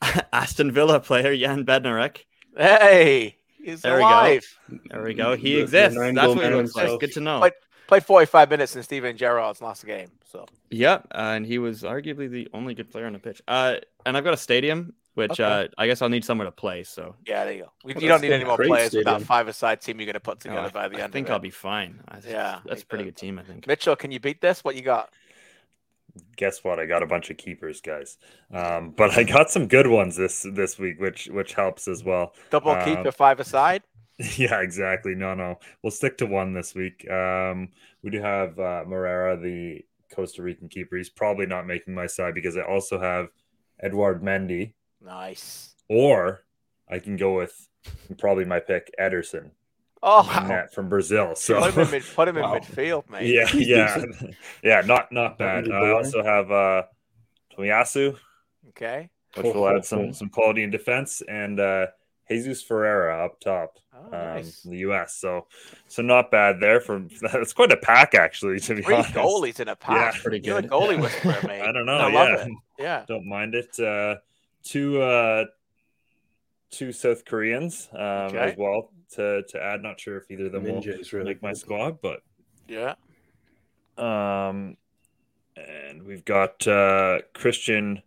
Aston 0.32 0.70
Villa 0.70 1.00
player 1.00 1.36
Jan 1.36 1.64
Bednarek. 1.66 2.18
Hey, 2.56 3.36
he's 3.62 3.82
There 3.82 3.94
we 3.94 4.00
go. 4.00 4.06
alive. 4.08 4.58
There 4.90 5.02
we 5.02 5.14
go. 5.14 5.36
He 5.36 5.50
The- 5.52 5.56
the 5.56 5.62
exists. 5.62 5.98
nine 5.98 6.14
That's 6.14 6.34
what 6.34 6.44
he 6.44 6.50
looks 6.50 6.74
like. 6.76 7.00
Good 7.00 7.12
to 7.12 7.20
know. 7.20 7.38
Like- 7.38 7.56
Played 7.88 8.04
45 8.06 8.48
minutes 8.48 8.74
in 8.74 8.82
Steven 8.82 9.16
Gerrard's 9.18 9.60
lost 9.60 9.82
the 9.82 9.86
game. 9.88 10.10
So 10.24 10.46
Yep, 10.70 11.08
and 11.10 11.44
he 11.44 11.58
was 11.58 11.82
arguably 11.82 12.30
the 12.30 12.48
only 12.54 12.74
good 12.74 12.90
player 12.90 13.04
on 13.06 13.12
the 13.12 13.18
pitch. 13.18 13.42
Uh, 13.46 13.76
and 14.06 14.16
I've 14.16 14.24
got 14.24 14.32
a 14.32 14.38
stadium, 14.38 14.94
which 15.12 15.32
Okay. 15.32 15.44
uh, 15.44 15.68
I 15.76 15.86
guess 15.88 16.00
I'll 16.00 16.08
need 16.08 16.24
somewhere 16.24 16.46
to 16.46 16.52
play. 16.52 16.84
So 16.84 17.16
yeah, 17.26 17.44
there 17.44 17.52
you 17.52 17.62
go. 17.64 17.72
We, 17.84 17.92
Well, 17.92 18.02
you 18.02 18.08
don't 18.08 18.22
need 18.22 18.32
any 18.32 18.44
more 18.44 18.56
great 18.56 18.68
players 18.68 18.94
with 18.94 19.04
that 19.04 19.20
five-a-side 19.22 19.82
team 19.82 19.98
you're 19.98 20.06
going 20.06 20.14
to 20.14 20.20
put 20.20 20.38
uh, 20.38 20.48
together 20.48 20.70
by 20.70 20.88
the 20.88 20.96
I 20.96 21.00
end. 21.00 21.10
I 21.10 21.12
think 21.12 21.26
of 21.26 21.32
I'll 21.32 21.36
it. 21.38 21.42
be 21.42 21.50
fine. 21.50 22.00
I, 22.08 22.18
Yeah, 22.26 22.60
that's 22.64 22.82
a 22.82 22.86
pretty 22.86 23.04
good 23.04 23.16
team. 23.16 23.38
I 23.38 23.42
think. 23.42 23.66
Mitchell, 23.66 23.96
can 23.96 24.10
you 24.10 24.20
beat 24.20 24.40
this? 24.40 24.64
What 24.64 24.74
you 24.74 24.82
got? 24.82 25.12
Guess 26.36 26.62
what? 26.64 26.78
I 26.78 26.86
got 26.86 27.02
a 27.02 27.06
bunch 27.06 27.30
of 27.30 27.36
keepers, 27.36 27.80
guys. 27.80 28.18
Um, 28.52 28.90
but 28.96 29.16
I 29.16 29.22
got 29.24 29.50
some 29.50 29.66
good 29.68 29.86
ones 29.86 30.16
this 30.16 30.46
this 30.52 30.78
week, 30.78 31.00
which 31.00 31.26
which 31.28 31.54
helps 31.54 31.88
as 31.88 32.04
well. 32.04 32.34
Double 32.50 32.70
Um, 32.72 32.84
keeper 32.84 33.12
five-a-side. 33.12 33.82
Yeah, 34.36 34.60
exactly. 34.60 35.14
No, 35.16 35.34
no, 35.34 35.58
we'll 35.82 35.90
stick 35.90 36.18
to 36.18 36.26
one 36.26 36.52
this 36.52 36.74
week. 36.74 37.10
Um, 37.10 37.70
we 38.04 38.10
do 38.10 38.20
have 38.20 38.56
uh, 38.58 38.84
Morera, 38.86 39.40
the 39.42 39.84
Costa 40.14 40.42
Rican 40.42 40.68
keeper. 40.68 40.96
He's 40.96 41.08
probably 41.10 41.46
not 41.46 41.66
making 41.66 41.94
my 41.94 42.06
side 42.06 42.34
because 42.34 42.56
I 42.56 42.60
also 42.62 43.00
have 43.00 43.28
Edward 43.80 44.22
Mendy, 44.22 44.74
Nice. 45.00 45.74
or 45.88 46.44
I 46.88 46.98
can 47.00 47.16
go 47.16 47.34
with 47.36 47.68
probably 48.18 48.44
my 48.44 48.60
pick, 48.60 48.92
Ederson, 49.00 49.50
Oh, 50.02 50.20
in 50.42 50.48
wow. 50.48 50.66
from 50.72 50.88
Brazil. 50.88 51.34
So 51.36 51.60
put 51.60 51.74
him 51.74 51.80
in, 51.84 51.90
mid, 51.92 52.02
put 52.02 52.28
him 52.28 52.36
in 52.36 52.44
midfield, 52.44 53.08
man. 53.08 53.24
yeah, 53.24 53.46
He's 53.46 53.68
yeah, 53.68 53.94
decent. 53.94 54.34
yeah. 54.62 54.80
Not 54.84 55.12
not 55.12 55.38
bad. 55.38 55.66
Not 55.68 55.82
I 55.84 55.90
also 55.92 56.22
have 56.24 56.50
uh, 56.50 56.82
Tomiyasu, 57.56 58.16
Okay. 58.70 59.10
which 59.36 59.54
will 59.54 59.68
add 59.68 59.84
some 59.84 60.12
some 60.12 60.28
quality 60.28 60.64
in 60.64 60.70
defense, 60.70 61.22
and 61.28 61.60
uh, 61.60 61.86
Jesus 62.28 62.62
Ferreira 62.62 63.24
up 63.24 63.38
top. 63.40 63.78
Oh, 63.94 64.04
um, 64.06 64.10
nice. 64.10 64.64
in 64.64 64.70
the 64.72 64.78
U.S. 64.78 65.14
So, 65.16 65.46
so 65.86 66.02
not 66.02 66.30
bad 66.30 66.58
there. 66.58 66.80
For 66.80 67.04
that's 67.20 67.52
quite 67.52 67.70
a 67.70 67.76
pack, 67.76 68.14
actually. 68.14 68.58
To 68.60 68.74
be 68.74 68.82
Three 68.82 68.94
honest, 68.96 69.12
goalies 69.12 69.60
in 69.60 69.68
a 69.68 69.76
pack. 69.76 70.14
Yeah. 70.16 70.20
Pretty 70.22 70.40
You're 70.44 70.58
a 70.58 70.62
good. 70.62 70.70
goalie 70.70 71.00
whisperer, 71.00 71.38
mate. 71.46 71.62
I 71.62 71.70
don't 71.72 71.86
know. 71.86 71.92
I 71.98 72.10
love 72.10 72.28
yeah, 72.28 72.44
it. 72.46 72.52
Yeah. 72.78 73.04
don't 73.06 73.26
mind 73.26 73.54
it. 73.54 73.78
Uh, 73.78 74.16
two 74.64 75.00
uh, 75.00 75.44
two 76.70 76.90
South 76.90 77.24
Koreans 77.24 77.88
um, 77.92 78.00
Okay. 78.00 78.38
as 78.38 78.56
well 78.56 78.90
to 79.16 79.42
to 79.48 79.62
add. 79.62 79.82
Not 79.82 80.00
sure 80.00 80.16
if 80.16 80.30
either 80.30 80.46
of 80.46 80.52
them 80.52 80.64
will 80.64 80.80
really 80.80 81.24
make 81.24 81.42
my 81.42 81.50
good. 81.52 81.56
squad, 81.58 82.00
but 82.02 82.20
Yeah. 82.68 82.94
um, 83.98 84.76
and 85.56 86.02
we've 86.04 86.24
got 86.24 86.66
uh, 86.66 87.20
Christian 87.34 88.02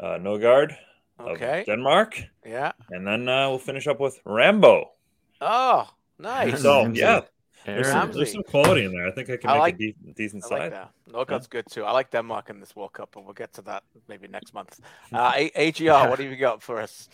uh, 0.00 0.18
Nørgaard 0.18 0.76
of 1.18 1.26
Okay. 1.28 1.64
Denmark, 1.66 2.20
Yeah. 2.46 2.72
and 2.90 3.06
then 3.06 3.28
uh, 3.28 3.48
we'll 3.50 3.58
finish 3.58 3.86
up 3.86 3.98
with 4.00 4.20
Rambo. 4.24 4.92
Oh, 5.40 5.88
nice. 6.18 6.62
So 6.62 6.82
Ramsey. 6.82 7.00
yeah, 7.00 7.20
There's 7.66 7.88
some, 7.90 8.12
there's 8.12 8.32
some 8.32 8.44
quality 8.44 8.84
in 8.84 8.92
there. 8.92 9.06
I 9.08 9.10
think 9.10 9.28
I 9.30 9.36
can 9.36 9.50
I 9.50 9.54
make 9.54 9.60
like- 9.60 9.74
a 9.74 9.78
de- 9.78 10.12
decent 10.14 10.44
I 10.44 10.48
like 10.48 10.62
side. 10.62 10.72
that. 10.72 10.90
Nørgaard's 11.12 11.48
good 11.48 11.66
too. 11.70 11.84
I 11.84 11.90
like 11.92 12.10
Denmark 12.10 12.50
in 12.50 12.60
this 12.60 12.76
World 12.76 12.92
Cup, 12.92 13.10
but 13.12 13.24
we'll 13.24 13.34
get 13.34 13.52
to 13.54 13.62
that 13.62 13.82
maybe 14.08 14.28
next 14.28 14.54
month. 14.54 14.80
Uh, 15.12 15.32
AGR, 15.56 16.08
what 16.08 16.18
have 16.20 16.30
you 16.30 16.36
got 16.36 16.62
for 16.62 16.80
us? 16.80 17.08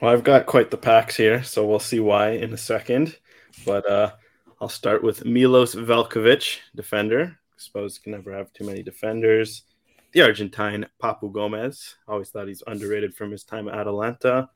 Well, 0.00 0.10
I've 0.10 0.24
got 0.24 0.46
quite 0.46 0.70
the 0.70 0.78
packs 0.78 1.14
here, 1.14 1.42
so 1.42 1.66
we'll 1.66 1.78
see 1.78 2.00
why 2.00 2.30
in 2.30 2.54
a 2.54 2.56
second. 2.56 3.18
But 3.66 3.86
uh, 3.86 4.12
I'll 4.58 4.70
start 4.70 5.04
with 5.04 5.26
Milos 5.26 5.74
Veljkovic, 5.74 6.58
defender. 6.74 7.36
suppose 7.58 7.98
can 7.98 8.12
never 8.12 8.32
have 8.34 8.50
too 8.54 8.64
many 8.64 8.82
defenders. 8.82 9.64
The 10.12 10.22
Argentine 10.22 10.86
Papu 11.02 11.30
Gomez. 11.30 11.96
Always 12.08 12.30
thought 12.30 12.48
he's 12.48 12.62
underrated 12.66 13.14
from 13.14 13.30
his 13.30 13.44
time 13.44 13.68
at 13.68 13.74
Atalanta. 13.74 14.48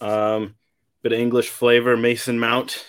Um, 0.00 0.56
bit 1.00 1.12
of 1.12 1.20
English 1.20 1.50
flavor. 1.50 1.96
Mason 1.96 2.36
Mount. 2.36 2.84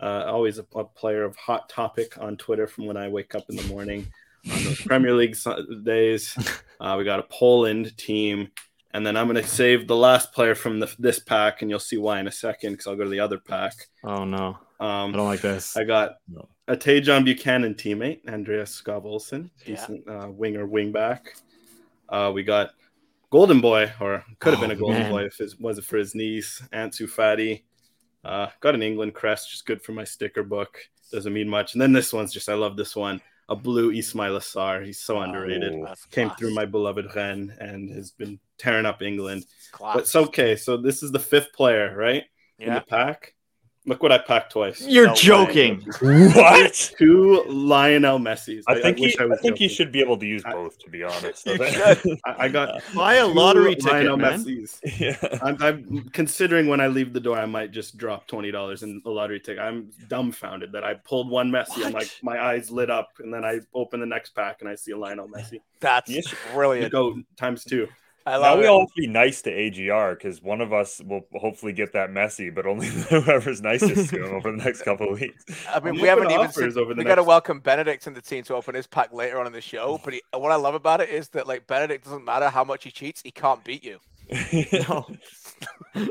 Uh, 0.00 0.24
always 0.26 0.58
a, 0.58 0.64
a 0.74 0.84
player 0.84 1.22
of 1.22 1.36
hot 1.36 1.68
topic 1.68 2.16
on 2.18 2.38
Twitter 2.38 2.66
from 2.66 2.86
when 2.86 2.96
I 2.96 3.08
wake 3.08 3.34
up 3.34 3.44
in 3.50 3.56
the 3.56 3.64
morning 3.64 4.06
on 4.50 4.64
those 4.64 4.80
Premier 4.80 5.14
League 5.14 5.36
days. 5.82 6.34
Uh, 6.80 6.96
we 6.98 7.04
got 7.04 7.20
a 7.20 7.26
Poland 7.30 7.96
team. 7.96 8.50
And 8.94 9.04
then 9.04 9.16
I'm 9.16 9.26
going 9.28 9.42
to 9.42 9.48
save 9.48 9.88
the 9.88 9.96
last 9.96 10.32
player 10.32 10.54
from 10.54 10.78
the, 10.78 10.94
this 11.00 11.18
pack, 11.18 11.60
and 11.62 11.70
you'll 11.70 11.80
see 11.80 11.98
why 11.98 12.20
in 12.20 12.28
a 12.28 12.32
second 12.32 12.72
because 12.72 12.86
I'll 12.86 12.96
go 12.96 13.02
to 13.04 13.10
the 13.10 13.20
other 13.20 13.38
pack. 13.38 13.74
Oh 14.04 14.24
no, 14.24 14.56
I 14.80 15.02
Um, 15.04 15.12
don't 15.12 15.26
like 15.26 15.40
this. 15.40 15.76
I 15.76 15.82
got 15.84 16.12
No. 16.28 16.48
a 16.68 16.76
Tajon 16.76 17.24
Buchanan 17.24 17.74
teammate, 17.74 18.26
Andreas 18.28 18.80
Skov 18.80 19.04
Olsen, 19.04 19.50
Yeah. 19.66 19.74
decent 19.74 20.08
uh, 20.08 20.28
winger, 20.30 20.66
wingback. 20.66 21.20
Uh, 22.08 22.30
we 22.32 22.44
got 22.44 22.70
golden 23.30 23.60
boy, 23.60 23.92
or 24.00 24.24
could 24.38 24.52
have 24.52 24.60
been 24.60 24.70
a 24.70 24.74
Oh, 24.74 24.78
golden 24.78 25.02
man. 25.02 25.10
boy 25.10 25.24
if 25.24 25.40
it 25.40 25.52
wasn't 25.58 25.86
for 25.86 25.96
his 25.96 26.14
knees. 26.14 26.62
Ansu 26.72 27.08
Fati. 27.08 27.64
Uh, 28.24 28.46
got 28.60 28.74
an 28.76 28.82
England 28.82 29.12
crest, 29.12 29.50
just 29.50 29.66
good 29.66 29.82
for 29.82 29.90
my 29.92 30.04
sticker 30.04 30.44
book. 30.44 30.78
Doesn't 31.10 31.32
mean 31.34 31.48
much. 31.48 31.74
And 31.74 31.82
then 31.82 31.92
this 31.92 32.12
one's 32.12 32.32
just, 32.32 32.48
I 32.48 32.54
love 32.54 32.76
this 32.76 32.94
one. 32.96 33.20
A 33.48 33.56
blue 33.56 33.92
Ismaila 33.92 34.40
Sarr. 34.40 34.84
He's 34.84 35.00
so 35.00 35.20
underrated. 35.20 35.72
Oh, 35.74 35.94
Came 36.10 36.28
class. 36.28 36.38
through 36.38 36.54
my 36.54 36.64
beloved 36.64 37.14
Rennes 37.14 37.52
and 37.58 37.90
has 37.90 38.10
been 38.10 38.38
tearing 38.58 38.86
up 38.86 39.02
England. 39.02 39.44
Class. 39.72 39.94
But 39.94 40.02
it's 40.04 40.16
okay. 40.16 40.56
So 40.56 40.76
this 40.76 41.02
is 41.02 41.12
the 41.12 41.18
fifth 41.18 41.52
player, 41.52 41.94
right? 41.96 42.24
In 42.58 42.72
the 42.72 42.80
pack. 42.80 43.34
Look 43.86 44.02
what 44.02 44.12
I 44.12 44.16
packed 44.18 44.52
twice. 44.52 44.80
You're 44.86 45.06
No 45.08 45.12
way. 45.12 45.16
joking. 45.18 45.86
What? 46.00 46.92
Two 46.96 47.44
Lionel 47.48 48.18
Messi's. 48.18 48.64
I 48.66 48.80
think 48.80 48.98
wish 48.98 49.12
he, 49.12 49.18
I, 49.18 49.26
was 49.26 49.40
think 49.42 49.60
you 49.60 49.68
should 49.68 49.92
be 49.92 50.00
able 50.00 50.16
to 50.18 50.24
use 50.26 50.42
both. 50.42 50.78
To 50.78 50.88
be 50.90 51.02
honest, 51.04 51.46
I- 51.46 51.96
I, 52.24 52.34
I 52.44 52.48
got 52.48 52.82
Buy 52.94 53.16
a 53.16 53.26
two 53.26 53.34
lottery 53.34 53.74
ticket, 53.74 53.92
Lionel 53.92 54.16
man. 54.16 54.42
Messi's. 54.42 54.80
yeah. 54.98 55.16
I'm, 55.42 55.62
I'm 55.62 56.08
considering 56.14 56.66
when 56.66 56.80
I 56.80 56.86
leave 56.86 57.12
the 57.12 57.20
door, 57.20 57.36
I 57.38 57.44
might 57.44 57.72
just 57.72 57.98
drop 57.98 58.26
twenty 58.26 58.50
dollars 58.50 58.82
in 58.82 59.02
the 59.04 59.10
lottery 59.10 59.38
ticket. 59.40 59.60
I'm 59.62 59.90
dumbfounded 60.08 60.72
that 60.72 60.82
I 60.84 60.94
pulled 60.94 61.28
one 61.28 61.50
Messi 61.50 61.84
and 61.84 61.92
like 61.92 62.10
my 62.22 62.40
eyes 62.42 62.70
lit 62.70 62.88
up, 62.90 63.10
and 63.18 63.32
then 63.34 63.44
I 63.44 63.60
open 63.74 64.00
the 64.00 64.06
next 64.06 64.30
pack 64.34 64.58
and 64.60 64.68
I 64.70 64.76
see 64.76 64.92
a 64.92 64.98
Lionel 64.98 65.28
Messi. 65.28 65.60
That's 65.80 66.10
Yes. 66.10 66.34
Brilliant. 66.54 66.90
Go 66.90 67.20
times 67.36 67.64
two. 67.64 67.86
I 68.26 68.38
Now 68.40 68.56
we 68.56 68.64
it. 68.64 68.68
all 68.68 68.80
have 68.80 68.88
to 68.94 69.00
be 69.02 69.06
nice 69.06 69.42
to 69.42 69.50
AGR 69.50 70.14
because 70.14 70.40
one 70.42 70.60
of 70.62 70.72
us 70.72 71.00
will 71.04 71.26
hopefully 71.34 71.72
get 71.72 71.92
that 71.92 72.10
Messi, 72.10 72.54
but 72.54 72.64
only 72.66 72.86
whoever's 73.10 73.60
nicest 73.60 74.10
to 74.10 74.24
him 74.24 74.34
over 74.34 74.50
the 74.50 74.56
next 74.64 74.82
couple 74.82 75.12
of 75.12 75.20
weeks. 75.20 75.44
I 75.68 75.80
mean, 75.80 75.94
we 76.00 76.08
haven't 76.08 76.30
even 76.30 76.50
seen, 76.50 76.78
over 76.78 76.94
the 76.94 76.98
we 76.98 77.04
got 77.04 77.16
to 77.16 77.22
welcome 77.22 77.60
Benedict 77.60 78.06
and 78.06 78.16
the 78.16 78.22
team 78.22 78.42
to 78.44 78.54
open 78.54 78.74
his 78.74 78.86
pack 78.86 79.12
later 79.12 79.38
on 79.38 79.46
in 79.46 79.52
the 79.52 79.60
show. 79.60 80.00
But 80.02 80.14
he, 80.14 80.22
what 80.32 80.52
I 80.52 80.56
love 80.56 80.74
about 80.74 81.00
it 81.02 81.10
is 81.10 81.28
that 81.30 81.46
like 81.46 81.66
Benedict 81.66 82.04
doesn't 82.04 82.24
matter 82.24 82.48
how 82.48 82.64
much 82.64 82.84
he 82.84 82.90
cheats, 82.90 83.20
he 83.22 83.30
can't 83.30 83.62
beat 83.64 83.84
you. 83.84 83.98
No, 84.88 85.06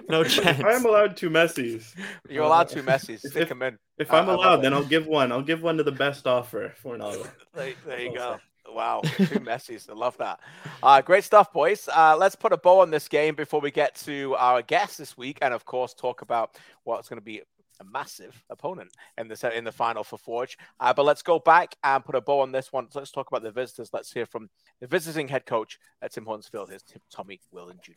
no 0.08 0.23
chance. 0.23 0.60
If 0.60 0.65
I'm 0.65 0.86
allowed 0.86 1.17
two 1.17 1.30
Messi's, 1.30 1.93
You're 2.30 2.43
allowed 2.45 2.69
two 2.69 2.84
Messis. 2.84 3.26
If- 3.26 3.32
Stick 3.32 3.49
them 3.49 3.62
in. 3.63 3.78
if 3.97 4.13
I- 4.13 4.19
I'm 4.19 4.30
I 4.30 4.34
allowed, 4.34 4.58
then 4.62 4.73
I'll 4.73 4.86
give 4.86 5.08
one. 5.08 5.32
I'll 5.32 5.41
give 5.41 5.62
one 5.63 5.78
to 5.78 5.84
the 5.84 5.91
best 5.91 6.26
offer 6.28 6.73
for 6.78 6.95
an 6.95 7.02
hour. 7.02 7.15
There, 7.54 7.73
there 7.86 7.99
you 8.02 8.13
go. 8.15 8.38
Wow, 8.74 9.02
two 9.28 9.40
Messis. 9.40 9.90
I 9.90 9.94
love 9.94 10.18
that. 10.18 10.40
Uh, 10.82 11.02
great 11.02 11.24
stuff, 11.24 11.54
boys. 11.54 11.88
Uh, 11.88 12.16
let's 12.18 12.36
put 12.36 12.52
a 12.52 12.58
bow 12.58 12.80
on 12.80 12.90
this 12.90 13.08
game 13.08 13.36
before 13.36 13.62
we 13.62 13.72
get 13.72 13.96
to 14.06 14.36
our 14.38 14.62
guests 14.62 14.98
this 14.98 15.18
week, 15.18 15.38
and 15.42 15.54
of 15.54 15.66
course, 15.66 15.94
talk 15.94 16.22
about 16.22 16.58
what's 16.84 17.08
going 17.08 17.20
to 17.20 17.26
be 17.26 17.42
a 17.80 17.84
massive 17.84 18.44
opponent 18.50 18.92
in 19.18 19.28
the 19.28 19.58
in 19.58 19.64
the 19.64 19.72
final 19.72 20.04
for 20.04 20.18
Forge. 20.18 20.58
Uh, 20.80 20.94
but 20.94 21.06
let's 21.06 21.22
go 21.22 21.40
back 21.40 21.76
and 21.84 22.04
put 22.04 22.16
a 22.16 22.22
bow 22.22 22.40
on 22.40 22.52
this 22.52 22.72
one. 22.72 22.88
Let's 22.94 23.12
talk 23.12 23.28
about 23.28 23.44
the 23.44 23.52
visitors. 23.52 23.90
Let's 23.94 24.12
hear 24.12 24.26
from 24.26 24.50
the 24.80 24.88
visiting 24.88 25.28
head 25.28 25.46
coach 25.46 25.80
at 26.02 26.14
Tim 26.14 26.26
Hortons 26.26 26.48
Field. 26.48 26.70
Here's 26.70 26.84
Tommy 27.12 27.40
Wheeldon 27.52 27.80
Jr. 27.82 27.92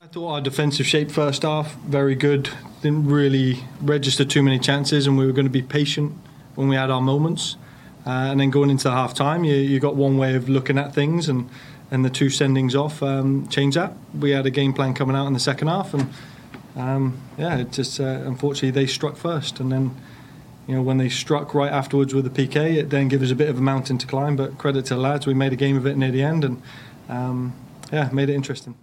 I 0.00 0.08
thought 0.08 0.32
our 0.32 0.40
defensive 0.40 0.86
shape 0.86 1.12
first 1.12 1.42
half 1.42 1.76
very 1.76 2.16
good. 2.16 2.50
Didn't 2.82 3.06
really 3.06 3.60
register 3.80 4.24
too 4.24 4.42
many 4.42 4.58
chances, 4.58 5.06
and 5.06 5.16
we 5.16 5.26
were 5.26 5.32
going 5.32 5.46
to 5.46 5.50
be 5.50 5.62
patient 5.62 6.12
when 6.56 6.68
we 6.68 6.76
had 6.76 6.90
our 6.90 7.00
moments. 7.00 7.56
Uh, 8.04 8.30
and 8.30 8.40
then 8.40 8.50
going 8.50 8.70
into 8.70 8.90
half 8.90 9.14
time, 9.14 9.44
you, 9.44 9.54
you 9.54 9.78
got 9.78 9.94
one 9.94 10.18
way 10.18 10.34
of 10.34 10.48
looking 10.48 10.78
at 10.78 10.94
things, 10.94 11.28
and, 11.28 11.48
and 11.90 12.04
the 12.04 12.10
two 12.10 12.26
sendings 12.26 12.74
off 12.74 13.02
um, 13.02 13.46
that. 13.46 13.92
We 14.18 14.30
had 14.30 14.46
a 14.46 14.50
game 14.50 14.72
plan 14.72 14.94
coming 14.94 15.14
out 15.14 15.26
in 15.26 15.32
the 15.34 15.40
second 15.40 15.68
half, 15.68 15.94
and 15.94 16.12
um, 16.74 17.20
yeah, 17.38 17.58
it 17.58 17.70
just 17.70 18.00
uh, 18.00 18.04
unfortunately 18.04 18.70
they 18.70 18.86
struck 18.86 19.16
first, 19.16 19.60
and 19.60 19.70
then 19.70 19.94
you 20.66 20.74
know 20.74 20.82
when 20.82 20.98
they 20.98 21.08
struck 21.08 21.54
right 21.54 21.70
afterwards 21.70 22.12
with 22.12 22.24
the 22.24 22.46
PK, 22.46 22.76
it 22.76 22.90
then 22.90 23.08
gave 23.08 23.22
us 23.22 23.30
a 23.30 23.36
bit 23.36 23.48
of 23.48 23.58
a 23.58 23.62
mountain 23.62 23.98
to 23.98 24.06
climb. 24.06 24.36
But 24.36 24.58
credit 24.58 24.86
to 24.86 24.94
the 24.94 25.00
lads, 25.00 25.26
we 25.26 25.34
made 25.34 25.52
a 25.52 25.56
game 25.56 25.76
of 25.76 25.86
it 25.86 25.96
near 25.96 26.10
the 26.10 26.22
end, 26.22 26.44
and 26.44 26.62
um, 27.08 27.54
yeah, 27.92 28.08
made 28.12 28.30
it 28.30 28.34
interesting. 28.34 28.74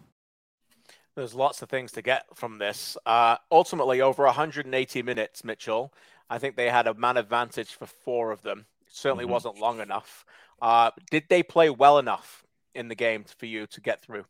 There's 1.16 1.36
lots 1.36 1.62
of 1.62 1.70
things 1.70 1.92
to 1.94 2.02
get 2.02 2.26
from 2.34 2.60
this. 2.60 2.96
Uh, 3.06 3.36
ultimately, 3.52 4.00
over 4.00 4.24
180 4.24 5.02
minutes, 5.02 5.44
Mitchell. 5.44 5.94
I 6.30 6.38
think 6.38 6.56
they 6.56 6.70
had 6.70 6.88
a 6.88 6.94
man 6.94 7.18
advantage 7.18 7.74
for 7.74 7.88
four 7.88 8.32
of 8.32 8.44
them. 8.44 8.68
Certainly 8.90 9.26
Mhm. 9.26 9.30
wasn't 9.30 9.60
long 9.60 9.80
enough. 9.80 10.26
Uh, 10.62 10.92
did 11.12 11.26
they 11.30 11.44
play 11.44 11.70
well 11.70 11.98
enough 12.00 12.46
in 12.76 12.88
the 12.90 12.96
game 12.96 13.24
for 13.24 13.46
you 13.46 13.68
to 13.68 13.82
get 13.82 14.02
through? 14.02 14.26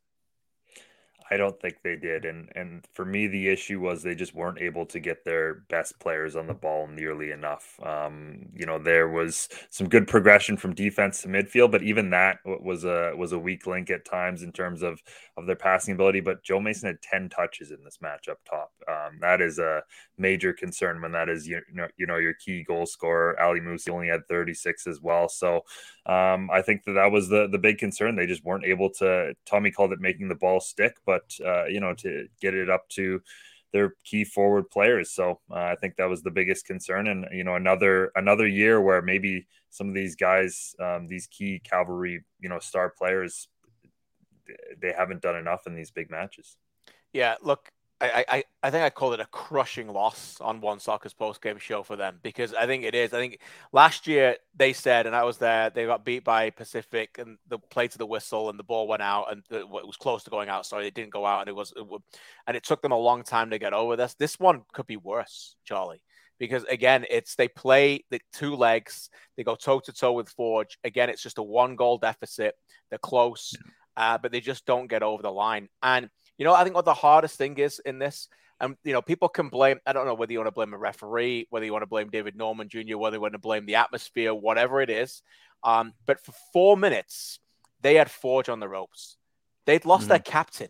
I 1.32 1.38
don't 1.38 1.60
think 1.62 1.78
they 1.84 1.96
did, 1.96 2.26
and 2.26 2.50
and 2.56 2.86
for 2.94 3.06
me, 3.06 3.28
the 3.28 3.48
issue 3.50 3.80
was 3.80 4.02
they 4.02 4.16
just 4.16 4.34
weren't 4.34 4.60
able 4.60 4.86
to 4.88 5.00
get 5.00 5.24
their 5.24 5.56
best 5.70 6.00
players 6.00 6.36
on 6.36 6.48
the 6.48 6.54
ball 6.54 6.88
nearly 6.88 7.32
enough. 7.32 7.80
Um, 7.84 8.48
you 8.56 8.66
know, 8.66 8.80
there 8.80 9.08
was 9.10 9.48
some 9.70 9.88
good 9.88 10.08
progression 10.08 10.58
from 10.58 10.74
defense 10.74 11.22
to 11.22 11.28
midfield, 11.28 11.72
but 11.72 11.84
even 11.84 12.10
that 12.12 12.40
was 12.46 12.84
a 12.84 13.14
was 13.16 13.32
a 13.32 13.40
weak 13.40 13.68
link 13.68 13.90
at 13.92 14.06
times 14.06 14.42
in 14.42 14.52
terms 14.52 14.82
of 14.82 15.02
of 15.38 15.46
their 15.46 15.56
passing 15.56 15.94
ability. 15.94 16.22
But 16.22 16.44
Joe 16.44 16.60
Mason 16.60 16.88
had 16.88 17.02
ten 17.02 17.30
touches 17.30 17.72
in 17.72 17.84
this 17.84 18.00
match 18.02 18.28
up 18.28 18.40
top. 18.50 18.72
Um, 18.88 19.20
that 19.22 19.40
is 19.42 19.60
a 19.60 19.84
major 20.18 20.52
concern 20.54 21.02
when 21.02 21.12
that 21.12 21.30
is 21.30 21.48
you 21.48 21.62
know 21.74 21.88
you 21.98 22.08
know 22.08 22.18
your 22.18 22.34
key 22.34 22.64
goal 22.64 22.86
scorer. 22.86 23.40
Ali 23.40 23.60
Musse 23.60 23.88
only 23.88 24.08
had 24.08 24.28
thirty 24.28 24.54
six 24.54 24.88
as 24.88 25.00
well, 25.02 25.30
so. 25.30 25.64
Um, 26.06 26.50
I 26.52 26.64
think 26.64 26.86
that 26.86 26.94
that 26.94 27.12
was 27.12 27.30
the 27.30 27.48
the 27.48 27.60
big 27.60 27.78
concern. 27.78 28.16
They 28.16 28.26
just 28.26 28.44
weren't 28.44 28.66
able 28.66 28.90
to. 28.96 29.36
Tommy 29.46 29.70
called 29.70 29.94
it 29.94 30.00
making 30.00 30.28
the 30.28 30.36
ball 30.36 30.60
stick, 30.60 30.96
but 31.06 31.19
uh, 31.46 31.66
you 31.66 31.80
know 31.80 31.94
to 31.96 32.28
get 32.42 32.54
it 32.54 32.70
up 32.70 32.88
to 32.90 33.22
their 33.72 33.94
key 34.04 34.24
forward 34.24 34.70
players. 34.72 35.12
So 35.12 35.40
uh, 35.52 35.56
I 35.56 35.76
think 35.76 35.96
that 35.98 36.10
was 36.10 36.24
the 36.24 36.32
biggest 36.32 36.66
concern. 36.66 37.08
And 37.08 37.28
you 37.32 37.44
know 37.44 37.56
another 37.56 38.12
another 38.16 38.48
year 38.48 38.82
where 38.82 39.02
maybe 39.02 39.48
some 39.70 39.88
of 39.88 39.94
these 39.94 40.16
guys, 40.16 40.76
um, 40.80 41.08
these 41.08 41.28
key 41.28 41.62
cavalry, 41.64 42.24
you 42.40 42.50
know, 42.50 42.60
star 42.60 42.90
players, 42.90 43.48
they 44.82 44.92
haven't 44.92 45.22
done 45.22 45.36
enough 45.36 45.68
in 45.68 45.76
these 45.76 45.92
big 45.92 46.10
matches. 46.10 46.58
Yeah, 47.14 47.36
look, 47.42 47.70
I, 48.02 48.26
I, 48.30 48.44
I 48.64 48.72
think 48.72 48.84
I 48.84 48.90
called 48.90 49.14
it 49.14 49.20
a 49.20 49.26
crushing 49.26 49.90
loss 49.90 50.38
on 50.40 50.62
one 50.62 50.80
soccer's 50.80 51.14
post 51.14 51.42
game 51.42 51.58
show 51.58 51.84
for 51.84 51.98
them 51.98 52.20
because 52.24 52.54
I 52.54 52.66
think 52.66 52.86
it 52.86 52.96
is. 52.96 53.14
I 53.14 53.18
think 53.18 53.40
last 53.74 54.08
year 54.08 54.38
they 54.56 54.72
said, 54.72 55.06
and 55.06 55.16
I 55.16 55.26
was 55.26 55.38
there, 55.38 55.70
they 55.70 55.86
got 55.86 56.06
beat 56.06 56.24
by 56.24 56.50
Pacific 56.50 57.18
and 57.20 57.38
the 57.50 57.60
play 57.60 57.90
to 57.90 57.98
the 57.98 58.06
whistle 58.06 58.50
and 58.50 58.58
the 58.58 58.64
ball 58.64 58.88
went 58.88 59.02
out 59.02 59.32
and 59.32 59.44
it 59.52 59.68
was 59.68 59.98
close 59.98 60.24
to 60.24 60.30
going 60.30 60.48
out. 60.48 60.66
Sorry, 60.66 60.88
it 60.88 60.94
didn't 60.94 61.12
go 61.12 61.26
out 61.26 61.42
and 61.42 61.50
it 61.50 61.56
was, 61.56 61.74
it 61.76 61.86
would, 61.86 62.02
and 62.48 62.56
it 62.56 62.64
took 62.64 62.82
them 62.82 62.94
a 62.94 62.98
long 62.98 63.22
time 63.22 63.50
to 63.50 63.60
get 63.60 63.74
over 63.74 63.98
this. 63.98 64.14
This 64.14 64.40
one 64.40 64.62
could 64.72 64.88
be 64.88 64.98
worse, 64.98 65.58
Charlie, 65.66 66.02
because 66.40 66.64
again, 66.66 67.06
it's 67.10 67.36
they 67.36 67.50
play 67.50 68.06
the 68.12 68.22
two 68.32 68.56
legs, 68.56 69.10
they 69.36 69.44
go 69.44 69.56
toe 69.56 69.82
to 69.82 69.92
toe 69.92 70.14
with 70.14 70.30
Forge. 70.30 70.78
Again, 70.86 71.10
it's 71.10 71.24
just 71.24 71.38
a 71.38 71.44
one 71.44 71.76
goal 71.76 71.98
deficit. 71.98 72.56
They're 72.90 72.98
close, 73.00 73.54
uh, 73.98 74.18
but 74.18 74.32
they 74.32 74.40
just 74.40 74.66
don't 74.66 74.88
get 74.88 75.04
over 75.04 75.22
the 75.22 75.32
line. 75.32 75.68
And 75.84 76.10
you 76.40 76.46
know, 76.46 76.54
I 76.54 76.64
think 76.64 76.76
what 76.76 76.86
the 76.86 76.94
hardest 76.94 77.38
thing 77.38 77.58
is 77.58 77.80
in 77.80 78.00
this, 78.00 78.30
and 78.62 78.78
you 78.84 78.94
know, 78.94 79.02
people 79.02 79.28
can 79.28 79.50
blame. 79.50 79.80
I 79.86 79.92
don't 79.92 80.08
know 80.08 80.14
whether 80.14 80.32
you 80.32 80.40
want 80.40 80.48
to 80.48 80.54
blame 80.54 80.74
a 80.74 80.78
referee, 80.78 81.48
whether 81.50 81.66
you 81.66 81.74
want 81.74 81.84
to 81.84 81.88
blame 81.88 82.10
David 82.10 82.36
Norman 82.36 82.70
Jr., 82.70 82.98
whether 82.98 83.18
you 83.18 83.22
want 83.22 83.34
to 83.34 83.40
blame 83.40 83.66
the 83.66 83.76
atmosphere, 83.76 84.34
whatever 84.34 84.82
it 84.82 84.90
is. 84.90 85.22
Um, 85.64 85.94
but 86.06 86.22
for 86.22 86.32
four 86.54 86.78
minutes, 86.78 87.40
they 87.82 87.96
had 87.96 88.10
Forge 88.10 88.48
on 88.48 88.62
the 88.62 88.70
ropes. 88.70 89.18
They'd 89.66 89.86
lost 89.86 90.08
their 90.08 90.20
captain. 90.20 90.70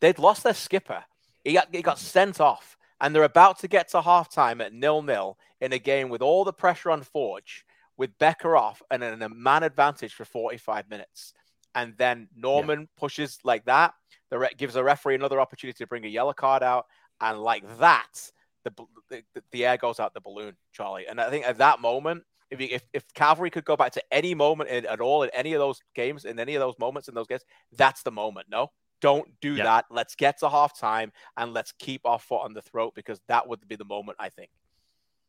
They'd 0.00 0.18
lost 0.18 0.42
their 0.42 0.54
skipper. 0.54 1.04
He 1.44 1.52
got 1.52 1.68
he 1.70 1.82
got 1.82 1.98
sent 1.98 2.40
off, 2.40 2.78
and 2.98 3.14
they're 3.14 3.22
about 3.22 3.58
to 3.60 3.68
get 3.68 3.88
to 3.90 4.00
halftime 4.00 4.64
at 4.64 4.72
nil 4.72 5.02
nil 5.02 5.38
in 5.60 5.74
a 5.74 5.78
game 5.78 6.08
with 6.08 6.22
all 6.22 6.44
the 6.44 6.54
pressure 6.54 6.90
on 6.90 7.02
Forge, 7.02 7.66
with 7.98 8.16
Bekker 8.18 8.58
off, 8.58 8.82
and 8.90 9.04
a 9.04 9.28
man 9.28 9.62
advantage 9.62 10.14
for 10.14 10.24
forty 10.24 10.56
five 10.56 10.88
minutes. 10.88 11.34
And 11.74 11.94
then 11.98 12.28
Norman 12.34 12.88
pushes 12.96 13.38
like 13.44 13.66
that 13.66 13.94
the 14.32 14.38
re- 14.38 14.54
gives 14.56 14.72
the 14.74 14.82
referee 14.82 15.14
another 15.14 15.40
opportunity 15.40 15.76
to 15.76 15.86
bring 15.86 16.06
a 16.06 16.08
yellow 16.08 16.32
card 16.32 16.62
out, 16.62 16.86
and 17.20 17.38
like 17.38 17.64
that, 17.78 18.30
the 18.64 18.72
the, 19.10 19.22
the 19.52 19.66
air 19.66 19.76
goes 19.76 20.00
out 20.00 20.14
the 20.14 20.22
balloon, 20.22 20.56
Charlie. 20.72 21.06
And 21.06 21.20
I 21.20 21.28
think 21.28 21.46
at 21.46 21.58
that 21.58 21.82
moment, 21.82 22.24
if 22.50 22.58
you, 22.58 22.68
if, 22.70 22.82
if 22.94 23.04
Cavalry 23.12 23.50
could 23.50 23.66
go 23.66 23.76
back 23.76 23.92
to 23.92 24.02
any 24.10 24.34
moment 24.34 24.70
in, 24.70 24.86
at 24.86 25.02
all 25.02 25.22
in 25.22 25.30
any 25.34 25.52
of 25.52 25.60
those 25.60 25.82
games, 25.94 26.24
in 26.24 26.40
any 26.40 26.54
of 26.54 26.60
those 26.60 26.78
moments 26.78 27.08
in 27.08 27.14
those 27.14 27.26
games, 27.26 27.42
that's 27.76 28.02
the 28.02 28.10
moment. 28.10 28.46
No, 28.50 28.70
don't 29.02 29.28
do 29.42 29.54
Yeah. 29.54 29.64
that. 29.64 29.84
Let's 29.90 30.14
get 30.14 30.38
to 30.40 30.46
halftime 30.46 31.10
and 31.36 31.52
let's 31.52 31.72
keep 31.78 32.06
our 32.06 32.18
foot 32.18 32.40
on 32.42 32.54
the 32.54 32.62
throat 32.62 32.94
because 32.94 33.20
that 33.28 33.46
would 33.46 33.68
be 33.68 33.76
the 33.76 33.84
moment. 33.84 34.16
I 34.18 34.30
think. 34.30 34.48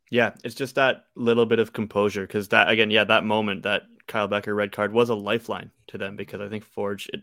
Yeah, 0.10 0.32
it's 0.46 0.56
just 0.56 0.76
that 0.76 1.08
little 1.16 1.46
bit 1.46 1.60
of 1.60 1.74
composure 1.74 2.26
because 2.26 2.48
that 2.50 2.70
again, 2.70 2.90
yeah, 2.90 3.04
that 3.04 3.26
moment 3.26 3.64
that 3.64 3.84
Kyle 4.08 4.30
Bekker 4.30 4.56
red 4.56 4.72
card 4.72 4.94
was 4.94 5.10
a 5.10 5.16
lifeline 5.16 5.72
to 5.88 5.98
them 5.98 6.16
because 6.16 6.40
I 6.40 6.48
think 6.48 6.64
Forge, 6.64 7.10
it, 7.12 7.22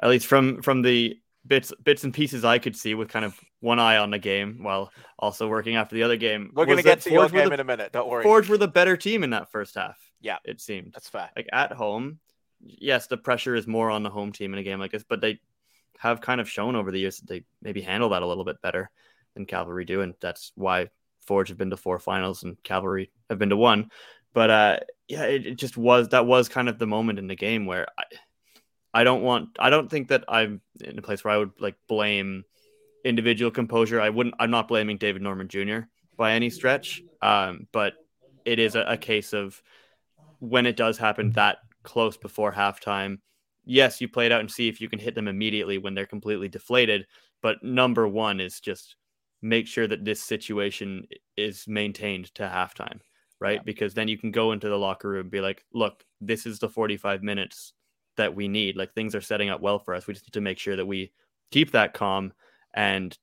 at 0.00 0.08
least 0.10 0.26
from 0.26 0.62
from 0.62 0.82
the 0.82 1.18
bits 1.46 1.72
bits 1.84 2.04
and 2.04 2.12
pieces 2.12 2.44
I 2.44 2.58
could 2.58 2.76
see 2.76 2.94
with 2.94 3.08
kind 3.08 3.24
of 3.24 3.38
one 3.60 3.78
eye 3.78 3.96
on 3.98 4.10
the 4.10 4.18
game 4.18 4.62
while 4.62 4.92
also 5.18 5.48
working 5.48 5.76
after 5.76 5.94
the 5.94 6.02
other 6.02 6.16
game. 6.16 6.50
We're 6.54 6.66
gonna 6.66 6.82
get 6.82 7.00
to 7.02 7.10
your 7.10 7.22
Forge 7.22 7.32
were 7.32 7.38
game 7.40 7.48
the- 7.48 7.54
in 7.54 7.60
a 7.60 7.64
minute. 7.64 7.92
Don't 7.92 8.08
worry. 8.08 8.22
Forge 8.24 8.48
were 8.48 8.58
the 8.58 8.68
better 8.68 8.96
team 8.96 9.22
in 9.24 9.30
that 9.30 9.50
first 9.50 9.74
half. 9.74 9.96
Yeah. 10.20 10.38
it 10.44 10.60
seemed 10.60 10.92
That's 10.92 11.08
fair. 11.08 11.30
like 11.36 11.48
at 11.52 11.72
home. 11.72 12.18
Yes, 12.60 13.06
the 13.06 13.16
pressure 13.16 13.54
is 13.54 13.66
more 13.66 13.90
on 13.90 14.02
the 14.02 14.10
home 14.10 14.32
team 14.32 14.52
in 14.52 14.58
a 14.58 14.62
game 14.62 14.80
like 14.80 14.90
this, 14.90 15.04
but 15.08 15.20
they 15.20 15.40
have 15.98 16.20
kind 16.20 16.40
of 16.40 16.48
shown 16.48 16.74
over 16.74 16.90
the 16.90 16.98
years 16.98 17.18
that 17.18 17.28
they 17.28 17.44
maybe 17.62 17.80
handle 17.82 18.08
that 18.08 18.22
a 18.22 18.26
little 18.26 18.44
bit 18.44 18.60
better 18.62 18.90
than 19.34 19.46
Cavalry 19.46 19.84
do, 19.84 20.00
and 20.00 20.14
that's 20.20 20.52
why 20.56 20.88
Forge 21.26 21.48
have 21.48 21.58
been 21.58 21.70
to 21.70 21.76
four 21.76 21.98
finals 21.98 22.42
and 22.42 22.60
Cavalry 22.62 23.10
have 23.28 23.38
been 23.38 23.50
to 23.50 23.56
one. 23.56 23.90
But 24.32 24.50
uh, 24.50 24.76
yeah, 25.06 25.24
it, 25.24 25.46
it 25.46 25.54
just 25.56 25.76
was 25.76 26.08
that 26.08 26.26
was 26.26 26.48
kind 26.48 26.68
of 26.68 26.78
the 26.78 26.86
moment 26.86 27.18
in 27.18 27.26
the 27.26 27.36
game 27.36 27.66
where 27.66 27.86
I, 27.98 28.04
I 28.94 29.04
don't 29.04 29.22
want. 29.22 29.50
I 29.58 29.70
don't 29.70 29.90
think 29.90 30.08
that 30.08 30.24
I'm 30.28 30.60
in 30.82 30.98
a 30.98 31.02
place 31.02 31.24
where 31.24 31.34
I 31.34 31.38
would 31.38 31.52
like 31.60 31.76
blame 31.88 32.44
individual 33.04 33.50
composure. 33.50 34.00
I 34.00 34.10
wouldn't. 34.10 34.34
I'm 34.38 34.50
not 34.50 34.68
blaming 34.68 34.98
David 34.98 35.22
Norman 35.22 35.48
Jr. 35.48 35.80
by 36.16 36.32
any 36.32 36.50
stretch. 36.50 37.02
Um, 37.22 37.66
but 37.72 37.94
it 38.44 38.58
is 38.58 38.74
a, 38.74 38.82
a 38.82 38.96
case 38.96 39.32
of 39.32 39.60
when 40.38 40.66
it 40.66 40.76
does 40.76 40.98
happen 40.98 41.32
that 41.32 41.58
close 41.82 42.16
before 42.16 42.52
halftime. 42.52 43.18
Yes, 43.64 44.00
you 44.00 44.08
play 44.08 44.26
it 44.26 44.32
out 44.32 44.40
and 44.40 44.50
see 44.50 44.68
if 44.68 44.80
you 44.80 44.88
can 44.88 44.98
hit 44.98 45.14
them 45.14 45.28
immediately 45.28 45.78
when 45.78 45.94
they're 45.94 46.06
completely 46.06 46.48
deflated. 46.48 47.06
But 47.42 47.62
number 47.62 48.06
one 48.06 48.40
is 48.40 48.60
just 48.60 48.96
make 49.42 49.66
sure 49.66 49.86
that 49.86 50.04
this 50.04 50.22
situation 50.22 51.06
is 51.36 51.66
maintained 51.66 52.34
to 52.34 52.42
halftime, 52.42 53.00
right? 53.40 53.56
Yeah. 53.56 53.62
Because 53.64 53.94
then 53.94 54.08
you 54.08 54.18
can 54.18 54.30
go 54.30 54.52
into 54.52 54.68
the 54.68 54.78
locker 54.78 55.08
room 55.08 55.22
and 55.22 55.30
be 55.30 55.40
like, 55.40 55.64
look, 55.72 56.04
this 56.20 56.46
is 56.46 56.58
the 56.58 56.68
45 56.68 57.22
minutes 57.22 57.72
that 58.16 58.34
we 58.34 58.48
need. 58.48 58.76
Like 58.76 58.92
things 58.92 59.14
are 59.14 59.20
setting 59.20 59.48
up 59.48 59.60
well 59.60 59.78
for 59.78 59.94
us. 59.94 60.06
We 60.06 60.14
just 60.14 60.26
need 60.26 60.32
to 60.34 60.40
make 60.40 60.58
sure 60.58 60.76
that 60.76 60.86
we 60.86 61.12
keep 61.50 61.72
that 61.72 61.94
calm 61.94 62.32
and, 62.74 63.16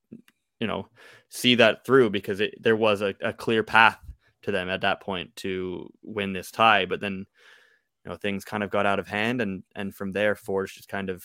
you 0.60 0.68
know, 0.68 0.88
see 1.30 1.56
that 1.56 1.86
through 1.86 2.10
because 2.10 2.40
it, 2.40 2.56
there 2.62 2.76
was 2.76 3.02
a, 3.02 3.14
a 3.22 3.34
clear 3.34 3.64
path 3.64 4.00
to 4.44 4.52
them 4.52 4.70
at 4.70 4.82
that 4.82 5.02
point 5.02 5.36
to 5.38 5.90
win 6.04 6.34
this 6.34 6.52
tie. 6.52 6.86
But 6.86 7.00
then, 7.00 7.26
you 8.06 8.12
know, 8.12 8.18
things 8.18 8.44
kind 8.44 8.64
of 8.64 8.70
got 8.70 8.86
out 8.86 9.00
of 9.00 9.08
hand, 9.08 9.42
and 9.42 9.64
and 9.76 9.96
from 9.96 10.12
there, 10.12 10.36
Forge 10.36 10.76
just 10.76 10.90
kind 10.90 11.10
of 11.10 11.24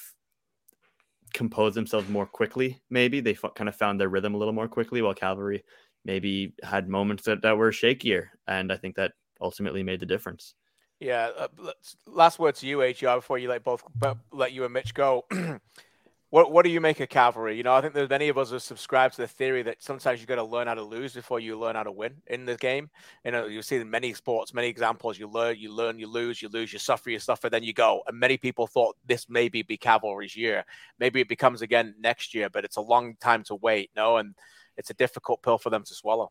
composed 1.34 1.76
themselves 1.76 2.08
more 2.08 2.26
quickly. 2.26 2.80
Maybe 2.88 3.20
they 3.20 3.32
f- 3.32 3.54
kind 3.56 3.68
of 3.68 3.74
found 3.74 4.00
their 4.00 4.08
rhythm 4.08 4.34
a 4.34 4.38
little 4.38 4.54
more 4.54 4.68
quickly, 4.68 5.02
while 5.02 5.14
Cavalry 5.14 5.64
maybe 6.04 6.54
had 6.62 6.88
moments 6.88 7.24
that, 7.24 7.42
that 7.42 7.56
were 7.56 7.72
shakier, 7.72 8.26
and 8.46 8.72
I 8.72 8.76
think 8.76 8.94
that 8.94 9.12
ultimately 9.40 9.82
made 9.82 9.98
the 9.98 10.06
difference. 10.06 10.54
Yeah. 11.00 11.30
Uh, 11.36 11.48
last 12.06 12.38
word 12.38 12.56
to 12.56 12.66
you, 12.66 12.82
AGR, 12.82 13.16
before 13.16 13.38
you 13.38 13.48
let 13.48 13.62
both 13.62 13.82
let 14.32 14.52
you 14.52 14.64
and 14.64 14.72
Mitch 14.72 14.94
go. 14.94 15.24
What 16.30 16.52
what 16.52 16.64
do 16.64 16.70
you 16.70 16.80
make 16.82 17.00
of 17.00 17.08
cavalry? 17.08 17.56
You 17.56 17.62
know, 17.62 17.74
I 17.74 17.80
think 17.80 17.94
there's 17.94 18.10
many 18.10 18.28
of 18.28 18.36
us 18.36 18.50
who 18.50 18.58
subscribe 18.58 19.12
to 19.12 19.22
the 19.22 19.26
theory 19.26 19.62
that 19.62 19.82
sometimes 19.82 20.20
you 20.20 20.26
got 20.26 20.34
to 20.34 20.44
learn 20.44 20.66
how 20.66 20.74
to 20.74 20.82
lose 20.82 21.14
before 21.14 21.40
you 21.40 21.58
learn 21.58 21.74
how 21.74 21.84
to 21.84 21.92
win 21.92 22.16
in 22.26 22.44
the 22.44 22.56
game. 22.56 22.90
You 23.24 23.30
know, 23.30 23.46
you 23.46 23.62
see 23.62 23.76
in 23.76 23.88
many 23.88 24.12
sports, 24.12 24.52
many 24.52 24.68
examples. 24.68 25.18
You 25.18 25.26
learn, 25.26 25.56
you 25.58 25.72
learn, 25.72 25.98
you 25.98 26.06
lose, 26.06 26.42
you 26.42 26.50
lose, 26.50 26.70
you 26.70 26.78
suffer, 26.78 27.08
you 27.08 27.18
suffer, 27.18 27.48
then 27.48 27.62
you 27.62 27.72
go. 27.72 28.02
And 28.06 28.20
many 28.20 28.36
people 28.36 28.66
thought 28.66 28.96
this 29.06 29.26
maybe 29.30 29.62
be 29.62 29.78
cavalry's 29.78 30.36
year. 30.36 30.66
Maybe 30.98 31.22
it 31.22 31.28
becomes 31.28 31.62
again 31.62 31.94
next 31.98 32.34
year, 32.34 32.50
but 32.50 32.62
it's 32.62 32.76
a 32.76 32.82
long 32.82 33.16
time 33.16 33.42
to 33.44 33.54
wait. 33.54 33.90
No, 33.96 34.18
and 34.18 34.34
it's 34.76 34.90
a 34.90 34.94
difficult 34.94 35.42
pill 35.42 35.56
for 35.56 35.70
them 35.70 35.82
to 35.84 35.94
swallow. 35.94 36.30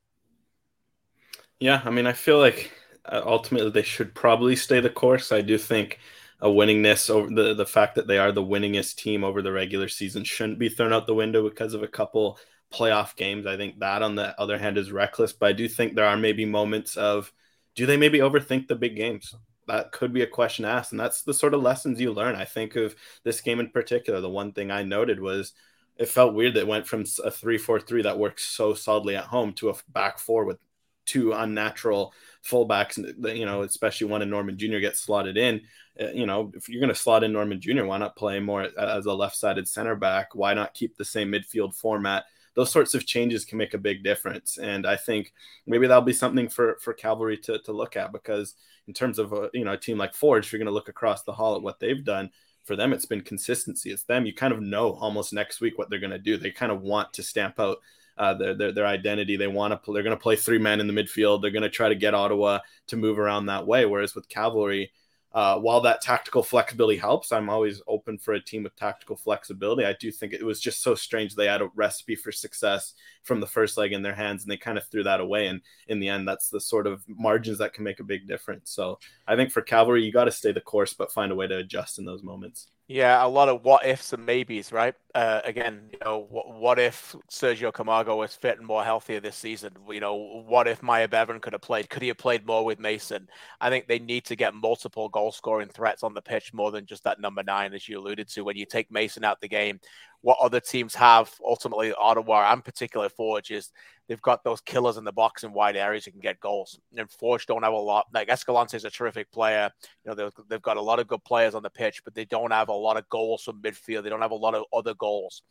Yeah, 1.60 1.82
I 1.84 1.90
mean, 1.90 2.06
I 2.06 2.14
feel 2.14 2.38
like 2.38 2.72
Uh, 3.08 3.22
ultimately 3.26 3.70
they 3.72 3.84
should 3.84 4.14
probably 4.14 4.56
stay 4.56 4.80
the 4.80 4.90
course. 4.90 5.32
I 5.32 5.42
do 5.42 5.58
think 5.58 6.00
a 6.40 6.48
winningness 6.48 7.10
over 7.10 7.30
the, 7.34 7.54
the 7.54 7.66
fact 7.66 7.96
that 7.96 8.08
they 8.08 8.18
are 8.18 8.32
the 8.32 8.44
winningest 8.44 8.96
team 8.98 9.24
over 9.24 9.42
the 9.42 9.52
regular 9.52 9.88
season 9.88 10.24
shouldn't 10.24 10.60
be 10.60 10.70
thrown 10.70 10.94
out 10.94 11.08
the 11.08 11.14
window 11.14 11.48
because 11.48 11.74
of 11.74 11.84
a 11.84 11.88
couple 11.88 12.38
playoff 12.72 13.16
games. 13.16 13.46
I 13.46 13.58
think 13.58 13.80
that 13.80 14.04
on 14.04 14.16
the 14.16 14.40
other 14.40 14.58
hand 14.58 14.78
is 14.78 14.92
reckless, 14.92 15.34
but 15.34 15.48
I 15.48 15.54
do 15.54 15.68
think 15.68 15.96
there 15.96 16.06
are 16.06 16.18
maybe 16.18 16.46
moments 16.46 16.98
of 16.98 17.32
do 17.76 17.86
they 17.86 17.98
maybe 17.98 18.20
overthink 18.20 18.68
the 18.68 18.76
big 18.76 18.96
games? 18.96 19.36
That 19.68 19.92
could 19.92 20.14
be 20.14 20.22
a 20.22 20.28
question 20.28 20.66
asked. 20.66 20.92
And 20.92 21.00
that's 21.00 21.24
the 21.24 21.34
sort 21.34 21.54
of 21.54 21.62
lessons 21.62 22.00
you 22.00 22.14
learn. 22.14 22.36
I 22.36 22.46
think 22.46 22.76
of 22.76 22.96
this 23.24 23.42
game 23.42 23.60
in 23.60 23.70
particular. 23.70 24.22
The 24.22 24.30
one 24.30 24.52
thing 24.54 24.72
I 24.72 24.84
noted 24.84 25.20
was 25.20 25.54
it 25.98 26.08
felt 26.08 26.34
weird 26.34 26.54
that 26.54 26.62
it 26.62 26.68
went 26.68 26.88
from 26.88 27.06
a 27.24 27.32
3 27.32 27.58
4 27.58 27.80
3 27.80 28.04
that 28.04 28.20
works 28.20 28.46
so 28.46 28.74
solidly 28.74 29.16
at 29.16 29.26
home 29.26 29.54
to 29.54 29.70
a 29.70 29.76
back 29.90 30.20
four 30.20 30.46
with 30.46 30.60
two 31.08 31.34
unnatural 31.34 32.14
fullbacks, 32.46 32.98
you 33.36 33.46
know, 33.46 33.64
especially 33.64 34.08
one 34.08 34.22
in 34.22 34.30
Norman 34.30 34.58
Jr. 34.58 34.78
gets 34.78 35.00
slotted 35.00 35.38
in. 35.38 35.62
Uh, 36.00 36.10
you 36.10 36.28
know, 36.28 36.52
if 36.56 36.70
you're 36.70 36.80
going 36.80 36.94
to 36.94 36.96
slot 36.96 37.24
in 37.24 37.34
Norman 37.34 37.60
Jr., 37.60 37.86
why 37.86 37.98
not 37.98 38.16
play 38.16 38.40
more 38.40 38.68
as 38.78 39.06
a 39.08 39.14
left 39.14 39.36
sided 39.36 39.68
center 39.68 39.96
back? 39.96 40.36
Why 40.36 40.54
not 40.54 40.76
keep 40.76 40.96
the 40.96 41.06
same 41.06 41.32
midfield 41.32 41.74
format? 41.74 42.26
Those 42.54 42.72
sorts 42.72 42.94
of 42.94 43.06
changes 43.06 43.46
can 43.46 43.58
make 43.58 43.74
a 43.74 43.80
big 43.80 44.04
difference. 44.04 44.58
And 44.58 44.86
I 44.86 44.96
think 44.96 45.34
maybe 45.66 45.88
that'll 45.88 46.02
be 46.02 46.14
something 46.14 46.50
for, 46.50 46.78
for 46.82 46.94
Cavalry 46.94 47.38
to, 47.40 47.60
to 47.60 47.72
look 47.72 47.96
at 47.96 48.12
because 48.12 48.56
in 48.88 48.94
terms 48.94 49.20
of, 49.20 49.34
a, 49.34 49.50
you 49.54 49.66
know, 49.66 49.74
a 49.74 49.78
team 49.78 49.98
like 49.98 50.14
Forge, 50.14 50.52
you're 50.52 50.60
going 50.60 50.68
to 50.68 50.72
look 50.72 50.90
across 50.90 51.24
the 51.24 51.34
hall 51.34 51.56
at 51.56 51.62
what 51.62 51.80
they've 51.80 52.04
done 52.04 52.30
for 52.68 52.76
them 52.76 52.92
it's 52.92 53.06
been 53.06 53.22
consistency 53.22 53.92
it's 53.92 54.04
them 54.04 54.26
you 54.26 54.34
kind 54.34 54.52
of 54.52 54.62
know 54.62 54.92
almost 54.96 55.32
next 55.32 55.62
week 55.62 55.78
what 55.78 55.90
they're 55.90 56.00
going 56.00 56.12
to 56.12 56.18
do 56.18 56.36
they 56.36 56.52
kind 56.52 56.70
of 56.70 56.82
want 56.82 57.14
to 57.14 57.24
stamp 57.24 57.62
out 57.62 57.78
uh, 58.18 58.34
their, 58.34 58.54
their, 58.54 58.72
their 58.72 58.86
identity. 58.86 59.38
They 59.38 59.48
want 59.48 59.74
to 59.74 59.94
they're 59.94 60.04
going 60.04 60.16
to 60.16 60.22
play 60.22 60.36
three 60.36 60.60
men 60.60 60.80
in 60.80 60.88
the 60.88 60.94
midfield. 60.94 61.42
They're 61.42 61.52
going 61.52 61.64
to 61.64 61.70
try 61.70 61.90
to 61.90 61.96
get 61.96 62.14
Ottawa 62.14 62.60
to 62.88 62.98
move 62.98 63.20
around 63.20 63.46
that 63.46 63.68
way. 63.68 63.86
Whereas 63.86 64.16
with 64.16 64.30
Cavalry, 64.30 64.92
uh, 65.34 65.60
while 65.60 65.82
that 65.82 66.02
tactical 66.02 66.42
flexibility 66.42 66.98
helps, 66.98 67.32
I'm 67.32 67.50
always 67.50 67.82
open 67.88 68.18
for 68.18 68.34
a 68.34 68.40
team 68.40 68.64
with 68.64 68.76
tactical 68.76 69.16
flexibility. 69.16 69.86
I 69.86 69.94
do 69.94 70.12
think 70.12 70.34
it 70.34 70.44
was 70.44 70.60
just 70.60 70.82
so 70.82 70.96
strange 70.96 71.36
they 71.36 71.46
had 71.46 71.62
a 71.62 71.70
recipe 71.76 72.16
for 72.16 72.32
success 72.32 72.94
from 73.24 73.40
the 73.40 73.46
first 73.46 73.78
leg 73.78 73.94
in 73.94 74.02
their 74.02 74.16
hands, 74.16 74.44
and 74.44 74.52
they 74.52 74.58
kind 74.58 74.78
of 74.78 74.88
threw 74.88 75.04
that 75.04 75.20
away. 75.20 75.48
And 75.48 75.62
in 75.90 76.00
the 76.00 76.10
end, 76.10 76.28
that's 76.28 76.50
the 76.50 76.62
sort 76.62 76.88
of 76.88 77.04
margins 77.08 77.60
that 77.60 77.74
can 77.74 77.84
make 77.84 78.00
a 78.00 78.06
big 78.06 78.28
difference. 78.28 78.72
So 78.72 79.00
I 79.28 79.36
think 79.36 79.52
for 79.52 79.62
Cavalry, 79.62 80.04
you 80.04 80.12
got 80.12 80.26
to 80.26 80.32
stay 80.32 80.54
the 80.54 80.62
course, 80.62 80.94
but 80.94 81.12
find 81.12 81.32
a 81.32 81.36
way 81.36 81.46
to 81.46 81.58
adjust 81.58 82.00
in 82.00 82.06
those 82.06 82.24
moments. 82.24 82.70
Yeah, 82.90 83.26
a 83.26 83.28
lot 83.28 83.50
of 83.50 83.66
what 83.66 83.86
ifs 83.86 84.14
and 84.14 84.26
maybes, 84.26 84.72
right? 84.72 84.96
Uh, 85.14 85.42
again, 85.44 85.90
you 85.92 85.98
know, 86.06 86.26
what, 86.30 86.54
what 86.54 86.80
if 86.80 87.14
Sergio 87.30 87.74
Camargo 87.74 88.16
was 88.16 88.34
fit 88.34 88.60
and 88.60 88.66
more 88.66 88.82
healthier 88.82 89.20
this 89.20 89.36
season? 89.36 89.74
You 89.90 90.00
know, 90.00 90.16
what 90.48 90.70
if 90.70 90.82
Myer 90.82 91.10
Bevan 91.10 91.42
could 91.42 91.52
have 91.52 91.62
played? 91.62 91.90
Could 91.90 92.02
he 92.02 92.08
have 92.08 92.18
played 92.18 92.46
more 92.46 92.64
with 92.64 92.80
Mason? 92.80 93.28
I 93.60 93.70
think 93.70 93.88
they 93.88 94.00
need 94.00 94.24
to 94.26 94.38
get 94.38 94.54
multiple 94.54 95.10
goal 95.10 95.34
scoring 95.34 95.68
threats 95.68 96.02
on 96.02 96.14
the 96.14 96.22
pitch 96.22 96.54
more 96.54 96.72
than 96.72 96.86
just 96.86 97.04
that 97.04 97.20
number 97.20 97.44
nine, 97.44 97.74
as 97.74 97.90
you 97.90 98.00
alluded 98.00 98.30
to. 98.30 98.46
When 98.46 98.56
you 98.56 98.66
take 98.66 98.90
Mason 98.90 99.26
out 99.26 99.42
the 99.42 99.50
game, 99.50 99.82
what 100.22 100.38
other 100.42 100.60
teams 100.60 100.96
have, 100.96 101.32
ultimately 101.46 101.94
Ottawa 101.94 102.52
and 102.52 102.64
particularly 102.64 103.10
Forge, 103.10 103.52
is 103.52 103.72
they've 104.08 104.22
got 104.22 104.44
those 104.44 104.62
killers 104.62 104.98
in 104.98 105.04
the 105.04 105.12
box 105.12 105.44
in 105.44 105.54
wide 105.54 105.76
areas 105.76 106.06
who 106.06 106.12
can 106.12 106.20
get 106.20 106.40
goals. 106.40 106.80
And 106.96 107.10
Forge 107.10 107.46
don't 107.46 107.64
have 107.64 107.74
a 107.74 107.78
lot. 107.78 108.08
Like 108.14 108.30
Escalante 108.30 108.78
is 108.78 108.86
a 108.86 108.90
terrific 108.90 109.32
player. 109.32 109.70
You 110.04 110.10
know, 110.10 110.16
they've, 110.16 110.46
they've 110.50 110.62
got 110.62 110.78
a 110.78 110.82
lot 110.82 111.00
of 111.00 111.08
good 111.08 111.24
players 111.24 111.56
on 111.56 111.64
the 111.64 111.70
pitch, 111.70 112.04
but 112.04 112.16
they 112.16 112.26
don't 112.26 112.52
have 112.52 112.70
a 112.70 112.74
lot 112.74 112.98
of 112.98 113.08
goals 113.10 113.44
from 113.44 113.62
midfield. 113.62 114.04
They 114.04 114.10
don't 114.10 114.22
have 114.22 114.32
a 114.32 114.36
lot 114.36 114.56
of 114.56 114.64
other 114.74 114.94
goals. 114.96 115.44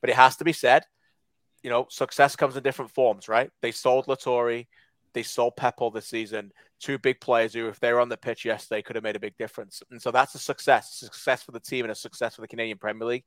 But 0.00 0.10
it 0.10 0.16
has 0.16 0.36
to 0.36 0.44
be 0.44 0.52
said, 0.52 0.84
you 1.62 1.70
know, 1.70 1.86
success 1.90 2.36
comes 2.36 2.56
in 2.56 2.62
different 2.62 2.90
forms, 2.90 3.28
right? 3.28 3.50
They 3.62 3.72
sold 3.72 4.06
Loturi, 4.06 4.66
they 5.14 5.22
sold 5.22 5.56
Pepple 5.56 5.90
this 5.90 6.06
season. 6.06 6.52
Two 6.80 6.98
big 6.98 7.20
players 7.20 7.54
who, 7.54 7.68
if 7.68 7.80
they 7.80 7.92
were 7.92 8.00
on 8.00 8.10
the 8.10 8.16
pitch 8.16 8.44
yesterday, 8.44 8.82
could 8.82 8.96
have 8.96 9.02
made 9.02 9.16
a 9.16 9.20
big 9.20 9.36
difference. 9.38 9.82
And 9.90 10.02
so 10.02 10.10
that's 10.10 10.34
a 10.34 10.38
success, 10.38 10.96
success 10.96 11.42
for 11.42 11.52
the 11.52 11.60
team 11.60 11.84
and 11.84 11.92
a 11.92 11.94
success 11.94 12.34
for 12.34 12.42
the 12.42 12.48
Canadian 12.48 12.78
Premier 12.78 13.06
League. 13.06 13.24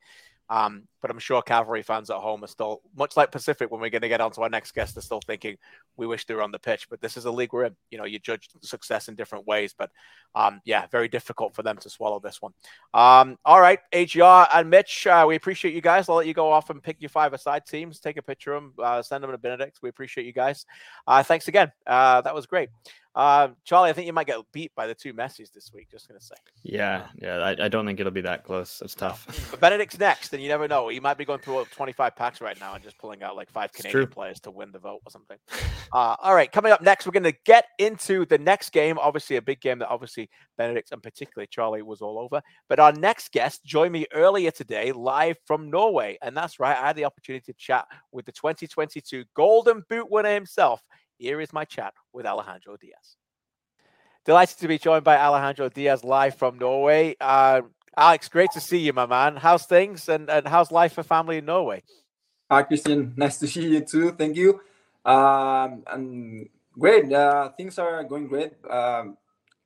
Um, 0.50 0.84
but 1.02 1.12
I'm 1.12 1.20
sure 1.20 1.42
Cavalry 1.42 1.84
fans 1.84 2.10
at 2.10 2.18
home 2.18 2.44
are 2.44 2.48
still, 2.48 2.82
much 2.96 3.18
like 3.18 3.32
Pacific, 3.32 3.70
when 3.70 3.82
we're 3.82 3.90
going 3.90 4.02
to 4.02 4.10
get 4.10 4.22
on 4.22 4.32
to 4.32 4.42
our 4.42 4.50
next 4.50 4.74
guest, 4.74 4.96
they're 4.96 5.02
still 5.02 5.22
thinking, 5.26 5.58
we 5.98 6.08
wish 6.08 6.26
they 6.26 6.34
were 6.34 6.42
on 6.42 6.52
the 6.52 6.60
pitch. 6.60 6.90
But 6.90 7.02
this 7.02 7.18
is 7.18 7.26
a 7.26 7.32
league 7.32 7.54
we're. 7.54 7.70
You 7.92 7.98
know, 7.98 8.06
you 8.06 8.20
judge 8.20 8.50
success 8.62 9.08
in 9.08 9.16
different 9.16 9.46
ways. 9.46 9.76
But 9.78 9.92
um, 10.36 10.62
yeah, 10.66 10.88
very 10.88 11.08
difficult 11.08 11.56
for 11.56 11.64
them 11.64 11.78
to 11.78 11.90
swallow 11.90 12.20
this 12.20 12.42
one. 12.42 12.54
Um, 12.94 13.38
all 13.46 13.60
right, 13.60 13.80
AGR 13.92 14.48
and 14.54 14.70
Mitch, 14.70 15.08
uh, 15.08 15.26
we 15.28 15.36
appreciate 15.36 15.74
you 15.74 15.82
guys. 15.82 16.10
I'll 16.10 16.16
let 16.16 16.28
you 16.28 16.34
go 16.34 16.52
off 16.52 16.70
and 16.70 16.82
pick 16.82 16.98
your 17.00 17.10
five 17.10 17.34
aside 17.34 17.66
teams, 17.66 18.00
take 18.00 18.18
a 18.18 18.22
picture 18.22 18.54
of 18.54 18.64
them, 18.64 18.74
uh, 18.84 19.02
send 19.02 19.24
them 19.24 19.32
to 19.32 19.38
Benedict. 19.38 19.80
We 19.82 19.90
appreciate 19.90 20.26
you 20.26 20.34
guys. 20.34 20.66
Uh, 21.06 21.24
thanks 21.24 21.48
again. 21.48 21.72
Uh, 21.86 22.22
that 22.22 22.34
was 22.34 22.46
great. 22.46 22.70
Uh, 23.18 23.50
Charlie, 23.64 23.90
I 23.90 23.94
think 23.94 24.06
you 24.06 24.14
might 24.14 24.28
get 24.28 24.38
beat 24.54 24.72
by 24.76 24.86
the 24.86 24.94
two 24.94 25.12
Messis 25.12 25.50
this 25.50 25.72
week. 25.74 25.90
Just 25.90 26.08
gonna 26.08 26.22
say. 26.22 26.36
Yeah, 26.62 27.08
yeah. 27.20 27.38
I, 27.38 27.66
I 27.66 27.68
don't 27.68 27.84
think 27.84 28.00
it'll 28.00 28.12
be 28.12 28.22
that 28.22 28.44
close. 28.44 28.80
It's 28.86 28.94
tough. 28.94 29.26
But 29.52 29.60
Benedict's 29.60 29.98
next, 29.98 30.34
and 30.34 30.44
you 30.44 30.50
never 30.50 30.68
know. 30.68 30.90
He 30.90 31.00
might 31.00 31.18
be 31.18 31.26
going 31.26 31.40
through 31.40 31.66
25 31.72 32.16
packs 32.16 32.42
right 32.42 32.60
now 32.60 32.76
and 32.76 32.84
just 32.84 32.98
pulling 33.00 33.24
out 33.24 33.36
like 33.36 33.50
five 33.50 33.72
Canadian 33.72 34.08
players 34.08 34.40
to 34.42 34.52
win 34.52 34.72
the 34.72 34.78
vote 34.78 35.00
or 35.06 35.10
something. 35.10 35.38
Uh, 35.94 36.16
all 36.22 36.36
right, 36.36 36.52
coming 36.52 36.72
up 36.72 36.82
next, 36.82 37.08
we're 37.08 37.12
gonna 37.12 37.34
get 37.46 37.66
into 37.80 38.26
the 38.28 38.38
next 38.38 38.70
game. 38.70 39.00
Obviously, 39.00 39.38
a 39.38 39.42
big 39.42 39.62
game 39.62 39.80
that 39.80 39.88
obviously 39.88 40.30
Benedict 40.58 40.92
and 40.92 41.02
particularly 41.02 41.48
Charlie 41.48 41.82
was 41.82 42.02
all 42.02 42.20
over. 42.20 42.42
But 42.70 42.80
our 42.80 42.92
next 42.92 43.32
guest 43.32 43.66
joined 43.66 43.94
me 43.94 44.06
earlier 44.14 44.52
today, 44.52 44.92
live 44.92 45.38
from 45.46 45.72
Norway, 45.72 46.20
and 46.22 46.38
that's 46.38 46.60
right. 46.60 46.78
I 46.78 46.88
had 46.88 46.96
the 46.96 47.06
opportunity 47.06 47.52
to 47.52 47.58
chat 47.58 47.88
with 48.12 48.26
the 48.26 48.32
2022 48.32 49.24
Golden 49.34 49.84
Boot 49.90 50.12
winner 50.12 50.34
himself. 50.34 50.84
Here 51.18 51.42
is 51.42 51.52
my 51.52 51.66
chat 51.66 51.96
with 52.14 52.28
Alejandro 52.28 52.78
Diaz. 52.78 53.18
Delighted 54.24 54.60
to 54.60 54.68
be 54.68 54.78
joined 54.78 55.04
by 55.04 55.18
Alejandro 55.18 55.68
Diaz 55.70 56.04
live 56.04 56.36
from 56.36 56.60
Norway. 56.60 57.16
Uh, 57.20 57.62
Alex, 57.96 58.30
great 58.30 58.52
to 58.52 58.62
see 58.62 58.78
you, 58.78 58.94
my 58.94 59.08
man. 59.08 59.36
How's 59.36 59.66
things 59.66 60.10
and, 60.10 60.30
and 60.30 60.48
how's 60.48 60.72
life 60.72 60.94
for 60.94 61.02
family 61.02 61.38
in 61.38 61.46
Norway? 61.46 61.82
Hi, 62.52 62.62
Kristian. 62.62 63.18
Nice 63.18 63.40
to 63.40 63.48
see 63.48 63.68
you 63.68 63.82
too. 63.82 64.12
Thank 64.12 64.36
you. 64.38 64.62
Um, 65.04 65.84
and 65.92 66.50
great. 66.78 67.12
Uh, 67.12 67.50
things 67.58 67.80
are 67.80 68.04
going 68.04 68.28
great. 68.28 68.54
Um, 68.70 69.18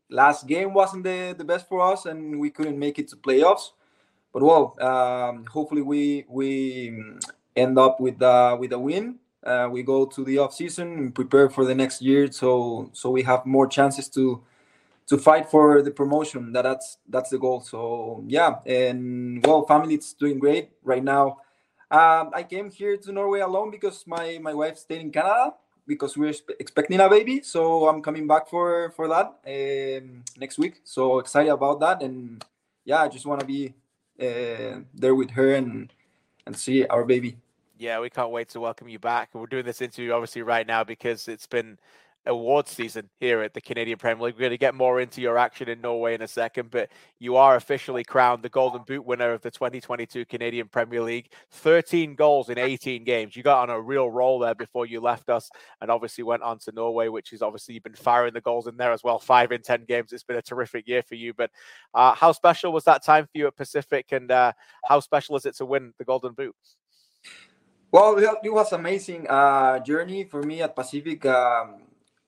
last 0.10 0.48
game 0.48 0.74
wasn't 0.74 1.04
the, 1.04 1.36
the 1.38 1.44
best 1.44 1.68
for 1.68 1.82
us, 1.82 2.06
and 2.06 2.40
we 2.40 2.50
couldn't 2.50 2.80
make 2.80 2.98
it 2.98 3.10
to 3.10 3.18
playoffs. 3.18 3.72
But 4.32 4.44
well, 4.44 4.78
um, 4.80 5.46
hopefully 5.52 5.82
we 5.82 6.24
we 6.30 6.98
end 7.58 7.78
up 7.78 8.00
with 8.00 8.22
uh, 8.22 8.56
with 8.58 8.72
a 8.72 8.80
win 8.80 9.20
uh, 9.44 9.68
we 9.72 9.84
go 9.84 10.06
to 10.06 10.24
the 10.24 10.38
off 10.38 10.54
season 10.54 10.98
and 10.98 11.16
prepare 11.16 11.50
for 11.50 11.66
the 11.66 11.74
next 11.74 12.02
year 12.02 12.32
so 12.32 12.90
so 12.94 13.10
we 13.10 13.24
have 13.24 13.46
more 13.46 13.68
chances 13.68 14.08
to 14.10 14.42
to 15.12 15.18
fight 15.18 15.50
for 15.52 15.82
the 15.82 15.92
promotion. 15.92 16.54
That 16.54 16.64
that's 16.64 16.98
that's 17.10 17.30
the 17.30 17.38
goal. 17.38 17.60
So 17.60 18.24
yeah, 18.28 18.64
and 18.66 19.46
well, 19.46 19.66
family 19.66 19.96
is 19.96 20.14
doing 20.14 20.40
great 20.40 20.72
right 20.84 21.04
now. 21.04 21.38
Um, 21.92 22.32
I 22.34 22.44
came 22.44 22.72
here 22.72 22.96
to 22.96 23.12
Norway 23.12 23.42
alone 23.42 23.72
because 23.72 24.08
my 24.08 24.40
my 24.42 24.54
wife 24.54 24.78
stayed 24.78 25.02
in 25.02 25.12
Canada 25.12 25.54
because 25.86 26.16
we're 26.16 26.34
expecting 26.60 27.02
a 27.02 27.10
baby. 27.10 27.42
So 27.44 27.90
I'm 27.90 28.02
coming 28.02 28.26
back 28.26 28.48
for 28.48 28.92
for 28.96 29.10
that 29.10 29.36
um, 29.44 30.24
next 30.38 30.58
week. 30.58 30.80
So 30.86 31.20
excited 31.20 31.52
about 31.52 31.82
that, 31.82 32.02
and 32.02 32.44
yeah, 32.86 33.04
I 33.04 33.10
just 33.10 33.26
want 33.26 33.42
to 33.42 33.46
be 33.46 33.74
uh, 34.16 34.88
there 34.96 35.16
with 35.16 35.32
her 35.32 35.56
and 35.56 35.92
and 36.46 36.56
see 36.56 36.86
our 36.88 37.04
baby. 37.04 37.36
Yeah, 37.82 38.00
we 38.00 38.12
can't 38.12 38.30
wait 38.30 38.48
to 38.50 38.60
welcome 38.60 38.90
you 38.90 39.00
back. 39.00 39.30
We're 39.34 39.48
doing 39.48 39.66
this 39.66 39.82
interview 39.82 40.12
obviously 40.12 40.44
right 40.44 40.68
now 40.68 40.84
because 40.84 41.28
it's 41.28 41.48
been 41.48 41.80
awards 42.28 42.70
season 42.70 43.10
here 43.20 43.42
at 43.42 43.56
the 43.56 43.60
Canadian 43.60 43.98
Premier 43.98 44.24
League. 44.24 44.36
We're 44.36 44.42
going 44.42 44.52
to 44.52 44.58
get 44.60 44.76
more 44.76 45.02
into 45.02 45.20
your 45.20 45.36
action 45.36 45.68
in 45.68 45.82
Norway 45.82 46.14
in 46.14 46.22
a 46.22 46.28
second, 46.28 46.70
but 46.70 46.92
you 47.18 47.38
are 47.38 47.56
officially 47.56 48.04
crowned 48.04 48.44
the 48.44 48.50
Golden 48.50 48.84
Boot 48.84 49.04
winner 49.04 49.34
of 49.34 49.42
the 49.42 49.50
2022 49.50 50.26
Canadian 50.26 50.68
Premier 50.68 51.02
League. 51.02 51.32
13 51.54 52.14
goals 52.14 52.50
in 52.50 52.60
18 52.60 53.04
games. 53.04 53.36
You 53.36 53.42
got 53.42 53.68
on 53.68 53.76
a 53.76 53.82
real 53.82 54.12
roll 54.12 54.38
there 54.38 54.54
before 54.54 54.86
you 54.86 55.02
left 55.02 55.28
us 55.30 55.50
and 55.82 55.90
obviously 55.90 56.24
went 56.24 56.44
on 56.44 56.60
to 56.60 56.72
Norway, 56.74 57.08
which 57.08 57.34
is 57.34 57.42
obviously 57.42 57.74
you've 57.74 57.82
been 57.82 57.96
firing 57.96 58.36
the 58.36 58.42
goals 58.42 58.68
in 58.68 58.78
there 58.78 58.92
as 58.92 59.04
well. 59.04 59.18
Five 59.18 59.52
in 59.52 59.64
10 59.64 59.86
games. 59.88 60.14
It's 60.14 60.22
been 60.22 60.38
a 60.38 60.44
terrific 60.44 60.88
year 60.88 61.02
for 61.02 61.16
you. 61.16 61.34
But 61.34 61.50
uh, 61.96 62.14
how 62.14 62.32
special 62.32 62.74
was 62.74 62.84
that 62.84 63.04
time 63.04 63.24
for 63.24 63.40
you 63.40 63.48
at 63.48 63.58
Pacific 63.58 64.12
and 64.12 64.30
uh, 64.30 64.52
how 64.86 65.00
special 65.00 65.36
is 65.36 65.48
it 65.48 65.56
to 65.56 65.66
win 65.66 65.96
the 65.98 66.06
Golden 66.06 66.34
Boot? 66.34 66.56
Well, 67.92 68.18
it 68.18 68.54
was 68.54 68.72
amazing 68.72 69.28
uh, 69.30 69.80
journey 69.80 70.24
for 70.24 70.42
me 70.44 70.62
at 70.62 70.74
Pacific. 70.74 71.26
Um, 71.26 71.82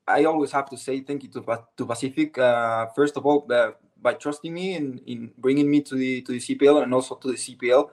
I 0.05 0.26
always 0.26 0.51
have 0.51 0.70
to 0.70 0.78
say 0.78 0.99
thank 0.99 1.24
you 1.24 1.30
to 1.30 1.41
to 1.78 1.86
Pacific 1.86 2.38
uh, 2.38 2.88
first 2.88 3.16
of 3.16 3.26
all 3.26 3.47
uh, 3.49 3.72
by 3.95 4.14
trusting 4.16 4.53
me 4.53 4.76
in, 4.76 4.99
in 5.07 5.32
bringing 5.38 5.72
me 5.72 5.80
to 5.82 5.95
the 5.95 6.22
to 6.24 6.34
the 6.34 6.39
CPL 6.39 6.84
and 6.84 6.93
also 6.93 7.16
to 7.16 7.32
the 7.32 7.38
CPL. 7.39 7.89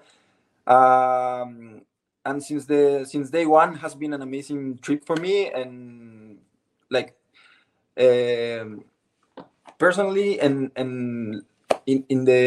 Um, 0.66 1.82
and 2.26 2.42
since 2.42 2.66
the 2.66 3.06
since 3.06 3.30
day 3.30 3.46
one 3.46 3.76
has 3.76 3.94
been 3.94 4.14
an 4.14 4.22
amazing 4.22 4.78
trip 4.78 5.06
for 5.06 5.14
me 5.14 5.46
and 5.54 6.38
like 6.90 7.14
um, 7.96 8.82
personally 9.78 10.40
and 10.40 10.72
and 10.74 11.44
in, 11.90 12.04
in 12.08 12.24
the 12.24 12.42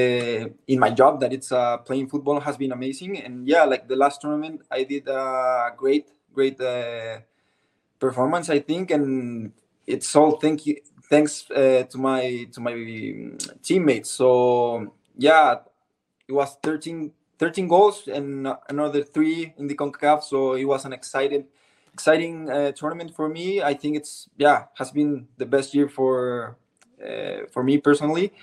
in 0.68 0.78
my 0.80 0.92
job 0.92 1.20
that 1.22 1.32
it's 1.34 1.52
uh, 1.52 1.78
playing 1.88 2.08
football 2.08 2.40
has 2.40 2.56
been 2.58 2.72
amazing 2.72 3.20
and 3.20 3.48
yeah 3.48 3.64
like 3.64 3.88
the 3.88 3.96
last 3.96 4.22
tournament 4.22 4.62
I 4.72 4.84
did 4.84 5.08
a 5.08 5.72
great 5.76 6.08
great 6.34 6.60
uh, 6.60 7.20
performance, 8.04 8.50
I 8.50 8.60
think, 8.60 8.92
and 8.92 9.54
it's 9.88 10.14
all 10.16 10.38
thank 10.38 10.66
you 10.66 10.76
thanks 11.10 11.50
uh, 11.52 11.84
to 11.92 11.98
my 11.98 12.48
to 12.52 12.60
my 12.60 12.76
teammates. 13.62 14.12
So 14.12 14.94
yeah, 15.18 15.56
it 16.28 16.34
was 16.34 16.58
13, 16.64 17.12
13 17.40 17.68
goals 17.68 18.08
and 18.08 18.48
another 18.70 19.04
three 19.04 19.54
in 19.58 19.68
the 19.68 19.76
Concacaf. 19.76 20.24
So 20.24 20.56
it 20.56 20.66
was 20.66 20.86
an 20.86 20.94
exciting 20.94 21.46
exciting 21.94 22.50
uh, 22.50 22.72
tournament 22.72 23.16
for 23.16 23.30
me. 23.30 23.62
I 23.62 23.74
think 23.74 23.96
it's 23.96 24.28
yeah 24.38 24.66
has 24.76 24.92
been 24.92 25.28
the 25.38 25.46
best 25.46 25.74
year 25.74 25.88
for 25.88 26.58
uh, 27.00 27.46
for 27.52 27.64
me 27.64 27.78
personally 27.78 28.34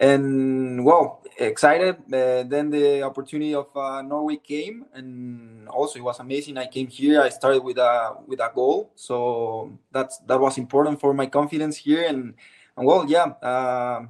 and 0.00 0.82
well 0.82 1.20
excited 1.38 1.96
uh, 2.12 2.42
then 2.44 2.70
the 2.70 3.02
opportunity 3.02 3.54
of 3.54 3.68
uh, 3.76 4.00
norway 4.00 4.36
came 4.36 4.86
and 4.94 5.68
also 5.68 5.98
it 5.98 6.02
was 6.02 6.18
amazing. 6.20 6.56
I 6.56 6.66
came 6.66 6.88
here 6.88 7.20
i 7.20 7.28
started 7.28 7.62
with 7.62 7.76
a 7.78 8.16
with 8.26 8.40
a 8.40 8.50
goal. 8.54 8.90
So 8.96 9.78
that's 9.92 10.18
that 10.26 10.40
was 10.40 10.56
important 10.56 11.00
for 11.00 11.12
my 11.12 11.26
confidence 11.26 11.76
here. 11.76 12.04
And, 12.08 12.34
and 12.76 12.86
well 12.86 13.04
yeah 13.06 13.36
uh, 13.42 14.06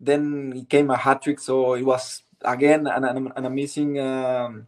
then 0.00 0.52
it 0.56 0.68
came 0.70 0.90
a 0.90 0.96
hat 0.96 1.22
trick 1.22 1.40
so 1.40 1.74
it 1.74 1.82
was 1.82 2.22
again 2.42 2.86
an, 2.86 3.04
an, 3.04 3.32
an 3.34 3.44
amazing 3.44 3.98
um, 3.98 4.66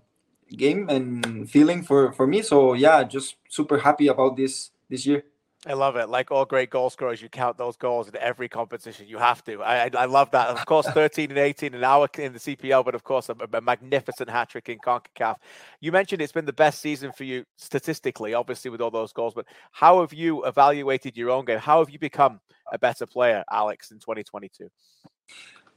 game 0.51 0.89
and 0.91 1.49
feeling 1.49 1.83
for 1.83 2.13
for 2.13 2.27
me. 2.27 2.43
So 2.43 2.75
yeah 2.75 3.05
just 3.05 3.37
super 3.49 3.79
happy 3.79 4.09
about 4.09 4.37
this 4.37 4.71
this 4.91 5.07
year 5.07 5.25
I 5.67 5.73
love 5.73 5.97
it. 5.97 6.11
Like 6.11 6.31
all 6.31 6.45
great 6.45 6.69
goal 6.69 6.91
scorers, 6.91 7.23
you 7.23 7.31
count 7.31 7.57
those 7.57 7.77
goals 7.77 8.09
in 8.09 8.17
every 8.17 8.49
competition. 8.49 9.07
You 9.09 9.17
have 9.17 9.43
to. 9.45 9.63
I, 9.63 9.91
I 9.97 10.05
love 10.05 10.31
that. 10.33 10.49
Of 10.49 10.67
course, 10.67 10.87
13 10.89 11.31
and 11.31 11.39
18 11.39 11.75
an 11.75 11.83
hour 11.83 12.07
in 12.19 12.35
the 12.35 12.39
CPL, 12.39 12.85
but 12.85 12.95
of 12.95 13.03
course, 13.03 13.31
a, 13.31 13.37
a 13.51 13.61
magnificent 13.63 14.29
hat 14.29 14.51
trick 14.51 14.69
in 14.69 14.79
CONCACAF. 14.79 15.37
You 15.81 15.91
mentioned 15.91 16.21
it's 16.21 16.33
been 16.33 16.45
the 16.45 16.53
best 16.53 16.81
season 16.81 17.13
for 17.13 17.25
you 17.25 17.45
statistically, 17.57 18.35
obviously, 18.35 18.71
with 18.71 18.83
all 18.83 18.91
those 18.91 19.13
goals. 19.15 19.33
But 19.33 19.47
how 19.73 20.01
have 20.03 20.13
you 20.13 20.45
evaluated 20.45 21.17
your 21.17 21.31
own 21.31 21.47
game? 21.47 21.59
How 21.59 21.79
have 21.79 21.89
you 21.89 21.99
become 21.99 22.41
a 22.71 22.79
better 22.79 23.07
player, 23.07 23.43
Alex, 23.51 23.91
in 23.91 23.99
2022? 24.01 24.69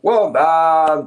Well, 0.02 0.36
uh, 0.36 1.06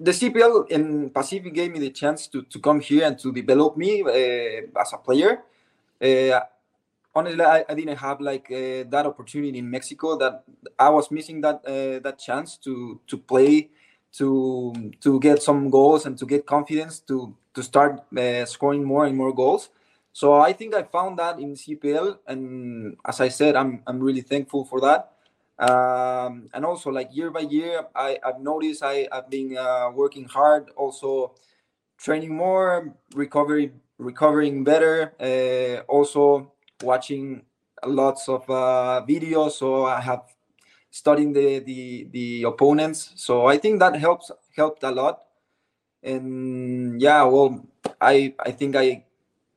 the 0.00 0.10
CPL 0.10 0.68
in 0.70 1.10
Pacific 1.10 1.54
gave 1.54 1.70
me 1.70 1.78
the 1.78 1.90
chance 1.90 2.26
to, 2.26 2.42
to 2.42 2.58
come 2.58 2.80
here 2.80 3.06
and 3.06 3.16
to 3.20 3.32
develop 3.32 3.76
me 3.76 4.02
uh, 4.02 4.80
as 4.80 4.92
a 4.92 4.98
player. 4.98 5.42
Uh, 6.02 6.40
honestly, 7.14 7.44
I, 7.44 7.64
I 7.68 7.74
didn't 7.74 7.96
have 7.96 8.20
like 8.20 8.50
uh, 8.50 8.84
that 8.88 9.04
opportunity 9.06 9.58
in 9.58 9.70
Mexico. 9.70 10.16
That 10.16 10.44
I 10.78 10.88
was 10.90 11.10
missing 11.10 11.40
that 11.42 11.56
uh, 11.66 12.00
that 12.00 12.18
chance 12.18 12.56
to 12.58 13.00
to 13.06 13.18
play, 13.18 13.70
to 14.18 14.72
to 15.00 15.20
get 15.20 15.42
some 15.42 15.70
goals 15.70 16.06
and 16.06 16.18
to 16.18 16.26
get 16.26 16.46
confidence 16.46 17.00
to 17.00 17.34
to 17.54 17.62
start 17.62 18.02
uh, 18.16 18.44
scoring 18.44 18.84
more 18.84 19.06
and 19.06 19.16
more 19.16 19.34
goals. 19.34 19.70
So 20.12 20.34
I 20.40 20.52
think 20.52 20.74
I 20.74 20.84
found 20.84 21.18
that 21.18 21.38
in 21.40 21.54
CPL, 21.54 22.18
and 22.26 22.96
as 23.04 23.20
I 23.20 23.28
said, 23.28 23.56
I'm 23.56 23.82
I'm 23.86 24.00
really 24.00 24.22
thankful 24.22 24.64
for 24.64 24.80
that. 24.80 25.10
Um, 25.58 26.48
and 26.52 26.64
also, 26.64 26.90
like 26.90 27.14
year 27.14 27.30
by 27.30 27.40
year, 27.40 27.86
I, 27.94 28.18
I've 28.24 28.40
noticed 28.40 28.82
I, 28.82 29.06
I've 29.12 29.30
been 29.30 29.56
uh, 29.56 29.90
working 29.94 30.24
hard, 30.24 30.70
also 30.76 31.34
training 31.96 32.34
more, 32.34 32.92
recovery 33.14 33.72
recovering 33.98 34.64
better, 34.64 35.14
uh, 35.20 35.84
also 35.86 36.52
watching 36.84 37.42
lots 37.84 38.28
of 38.28 38.48
uh, 38.48 39.04
videos, 39.08 39.52
so 39.52 39.86
I 39.86 40.00
have 40.00 40.22
studying 40.90 41.32
the, 41.32 41.58
the 41.60 42.08
the 42.12 42.42
opponents. 42.44 43.12
So 43.16 43.46
I 43.46 43.58
think 43.58 43.80
that 43.80 43.96
helps 43.96 44.30
helped 44.56 44.82
a 44.84 44.90
lot. 44.90 45.22
And 46.02 47.00
yeah, 47.00 47.24
well, 47.24 47.66
I 48.00 48.34
I 48.38 48.52
think 48.52 48.76
I 48.76 49.04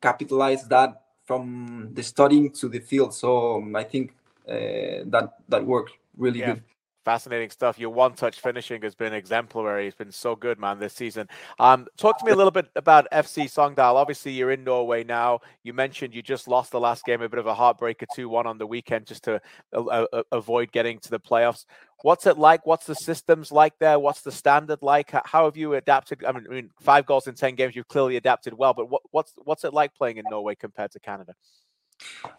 capitalized 0.02 0.70
that 0.70 1.02
from 1.26 1.90
the 1.94 2.04
studying 2.04 2.52
to 2.52 2.70
the 2.70 2.80
field. 2.80 3.14
So 3.14 3.64
I 3.76 3.84
think 3.84 4.16
uh, 4.48 5.04
that 5.12 5.34
that 5.50 5.66
worked 5.66 5.94
really 6.18 6.40
yeah. 6.40 6.54
good 6.54 6.64
fascinating 7.08 7.50
stuff. 7.50 7.80
Your 7.80 7.92
one 7.92 8.16
touch 8.16 8.42
finishing 8.42 8.82
has 8.82 8.94
been 8.94 9.14
exemplary. 9.14 9.88
It's 9.88 9.96
been 9.96 10.12
so 10.12 10.36
good, 10.36 10.60
man, 10.60 10.78
this 10.78 10.94
season. 10.94 11.30
Um, 11.58 11.88
talk 11.96 12.20
to 12.20 12.26
me 12.26 12.34
a 12.34 12.36
little 12.36 12.52
bit 12.52 12.68
about 12.76 13.08
FC 13.14 13.46
Sogndal. 13.46 13.96
Obviously, 13.96 14.34
you're 14.34 14.52
in 14.52 14.66
Norway 14.66 15.06
now. 15.06 15.40
You 15.64 15.72
mentioned 15.72 16.14
you 16.14 16.22
just 16.22 16.50
lost 16.50 16.74
the 16.74 16.82
last 16.82 17.06
game, 17.06 17.22
a 17.22 17.30
bit 17.30 17.40
of 17.40 17.48
a 17.48 17.56
heartbreaker 17.56 18.04
2 18.14 18.28
1 18.28 18.46
on 18.46 18.58
the 18.58 18.68
weekend 18.68 19.06
just 19.06 19.24
to 19.24 19.40
uh, 19.74 20.06
uh, 20.12 20.24
avoid 20.34 20.74
getting 20.74 21.00
to 21.00 21.10
the 21.10 21.18
playoffs. 21.18 21.64
What's 22.02 22.26
it 22.26 22.38
like? 22.38 22.66
What's 22.66 22.86
the 22.86 22.96
systems 22.96 23.54
like 23.54 23.80
there? 23.80 24.00
What's 24.00 24.20
the 24.20 24.32
standard 24.34 24.80
like? 24.82 25.12
How 25.24 25.46
have 25.46 25.56
you 25.56 25.76
adapted? 25.76 26.26
I 26.26 26.34
mean, 26.34 26.46
I 26.52 26.54
mean 26.54 26.72
five 26.82 27.06
goals 27.06 27.28
in 27.28 27.36
10 27.36 27.56
games, 27.56 27.74
you've 27.74 27.88
clearly 27.88 28.18
adapted 28.18 28.54
well, 28.54 28.74
but 28.74 28.90
what, 28.90 29.04
what's, 29.12 29.32
what's 29.46 29.64
it 29.64 29.74
like 29.74 29.96
playing 29.96 30.18
in 30.18 30.26
Norway 30.30 30.56
compared 30.56 30.92
to 30.92 31.00
Canada? 31.00 31.36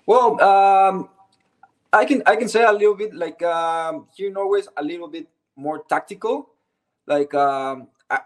Well, 0.05 0.39
um, 0.43 1.09
I 1.93 2.05
can 2.05 2.23
I 2.27 2.37
can 2.37 2.49
say 2.49 2.65
a 2.65 2.73
little 2.73 2.95
bit 2.95 3.15
like 3.15 3.43
um, 3.43 4.07
here 4.15 4.29
in 4.29 4.35
Norway 4.35 4.61
is 4.61 4.69
a 4.77 4.83
little 4.83 5.09
bit 5.09 5.27
more 5.57 5.85
tactical. 5.89 6.51
Like 7.07 7.33
um, 7.35 7.89
I, 8.11 8.21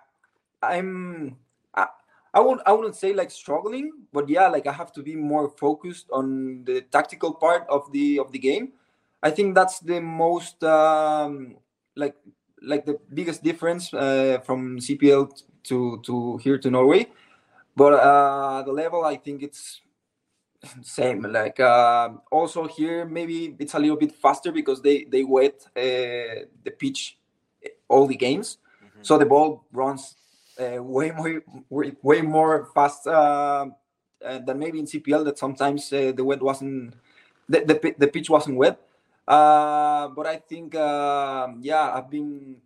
I'm 0.62 1.36
I, 1.74 1.86
I 2.34 2.40
won't 2.40 2.60
I 2.66 2.72
wouldn't 2.72 2.96
say 2.96 3.12
like 3.14 3.30
struggling, 3.30 3.92
but 4.12 4.28
yeah, 4.28 4.48
like 4.48 4.66
I 4.66 4.72
have 4.72 4.92
to 4.94 5.02
be 5.02 5.14
more 5.14 5.48
focused 5.48 6.06
on 6.10 6.64
the 6.64 6.82
tactical 6.90 7.34
part 7.34 7.64
of 7.68 7.90
the 7.92 8.18
of 8.18 8.32
the 8.32 8.38
game. 8.38 8.72
I 9.22 9.30
think 9.30 9.54
that's 9.54 9.78
the 9.78 10.00
most 10.00 10.64
um, 10.64 11.56
like 11.94 12.16
like 12.60 12.84
the 12.84 12.98
biggest 13.14 13.44
difference 13.44 13.94
uh, 13.94 14.38
from 14.44 14.78
CPL 14.78 15.30
to 15.64 16.00
to 16.02 16.38
here 16.38 16.58
to 16.58 16.70
Norway. 16.70 17.06
But 17.76 17.94
uh, 17.94 18.62
the 18.62 18.72
level, 18.72 19.04
I 19.04 19.16
think 19.16 19.42
it's 19.42 19.80
same 20.82 21.22
like 21.22 21.58
uh, 21.60 22.10
also 22.30 22.66
here 22.66 23.04
maybe 23.04 23.56
it's 23.58 23.74
a 23.74 23.78
little 23.78 23.96
bit 23.96 24.14
faster 24.14 24.52
because 24.52 24.80
they 24.80 25.04
they 25.04 25.24
wet 25.24 25.66
uh, 25.76 26.46
the 26.64 26.72
pitch 26.78 27.18
eh, 27.64 27.68
all 27.88 28.06
the 28.06 28.16
games. 28.16 28.58
Mm-hmm. 28.82 29.02
so 29.02 29.18
the 29.18 29.26
ball 29.26 29.64
runs 29.72 30.16
uh, 30.60 30.82
way 30.82 31.10
more 31.10 31.42
way, 31.68 31.92
way 32.02 32.22
more 32.22 32.68
fast 32.74 33.06
uh, 33.06 33.66
uh, 34.24 34.38
than 34.46 34.58
maybe 34.58 34.78
in 34.78 34.86
cpl 34.86 35.24
that 35.24 35.38
sometimes 35.38 35.92
uh, 35.92 36.12
the 36.14 36.24
wet 36.24 36.40
wasn't 36.40 36.94
the, 37.48 37.64
the, 37.64 37.94
the 37.98 38.08
pitch 38.08 38.30
wasn't 38.30 38.56
wet. 38.56 38.78
But 39.26 40.26
i 40.26 40.36
think 40.36 40.74
um, 40.76 41.58
yeah 41.60 41.92
i've 41.92 42.10
been 42.10 42.56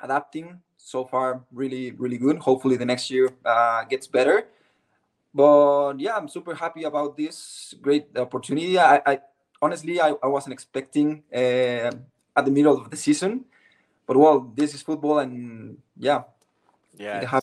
adapting 0.00 0.60
so 0.76 1.04
far 1.04 1.42
really 1.52 1.92
really 1.92 2.18
good. 2.18 2.38
Hopefully 2.38 2.76
the 2.76 2.84
next 2.84 3.10
year 3.10 3.30
gets 3.88 4.06
better 4.06 4.48
but 5.34 5.94
yeah, 5.98 6.16
I'm 6.16 6.28
super 6.28 6.54
happy 6.54 6.84
about 6.84 7.16
this 7.16 7.74
great 7.82 8.06
opportunity. 8.16 8.78
I, 8.78 9.02
I 9.04 9.20
honestly, 9.60 10.00
I, 10.00 10.14
I 10.22 10.28
wasn't 10.28 10.52
expecting 10.52 11.24
uh, 11.34 11.90
at 12.36 12.44
the 12.44 12.50
middle 12.50 12.78
of 12.78 12.90
the 12.90 12.96
season. 12.96 13.44
But 14.06 14.16
well, 14.16 14.52
this 14.54 14.74
is 14.74 14.82
football, 14.82 15.18
and 15.18 15.78
yeah, 15.96 16.22
yeah, 16.96 17.20
it 17.20 17.26
has, 17.26 17.42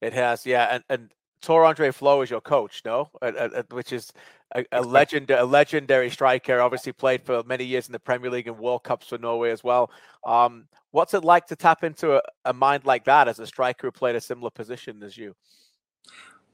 it 0.00 0.12
has 0.12 0.46
yeah, 0.46 0.68
and 0.70 0.84
and 0.90 1.10
Tore 1.40 1.64
Andre 1.64 1.90
Flo 1.90 2.22
is 2.22 2.30
your 2.30 2.40
coach, 2.40 2.82
no? 2.84 3.08
Uh, 3.22 3.26
uh, 3.26 3.62
which 3.70 3.92
is 3.92 4.12
a, 4.54 4.64
a 4.72 4.82
legend, 4.82 5.30
a 5.30 5.44
legendary 5.44 6.10
striker. 6.10 6.60
Obviously, 6.60 6.92
played 6.92 7.22
for 7.22 7.42
many 7.44 7.64
years 7.64 7.86
in 7.86 7.92
the 7.92 7.98
Premier 7.98 8.30
League 8.30 8.48
and 8.48 8.58
World 8.58 8.84
Cups 8.84 9.08
for 9.08 9.18
Norway 9.18 9.50
as 9.50 9.64
well. 9.64 9.90
Um, 10.24 10.66
what's 10.90 11.14
it 11.14 11.24
like 11.24 11.46
to 11.46 11.56
tap 11.56 11.84
into 11.84 12.16
a, 12.16 12.22
a, 12.44 12.52
mind 12.52 12.84
like 12.84 13.04
that 13.04 13.28
as 13.28 13.38
a 13.38 13.46
striker 13.46 13.86
who 13.86 13.90
played 13.92 14.16
a 14.16 14.20
similar 14.20 14.50
position 14.50 15.02
as 15.02 15.16
you? 15.16 15.34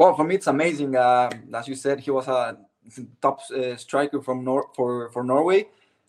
Well, 0.03 0.17
for 0.17 0.25
me, 0.25 0.35
it's 0.35 0.49
amazing. 0.49 0.97
Uh, 0.97 1.31
as 1.55 1.69
you 1.69 1.77
said, 1.77 2.01
he 2.01 2.11
was 2.11 2.27
a 2.27 2.59
top 3.21 3.39
uh, 3.55 3.77
striker 3.77 4.21
from 4.21 4.43
Nor- 4.43 4.69
for 4.75 5.13
for 5.13 5.23
Norway. 5.23 5.69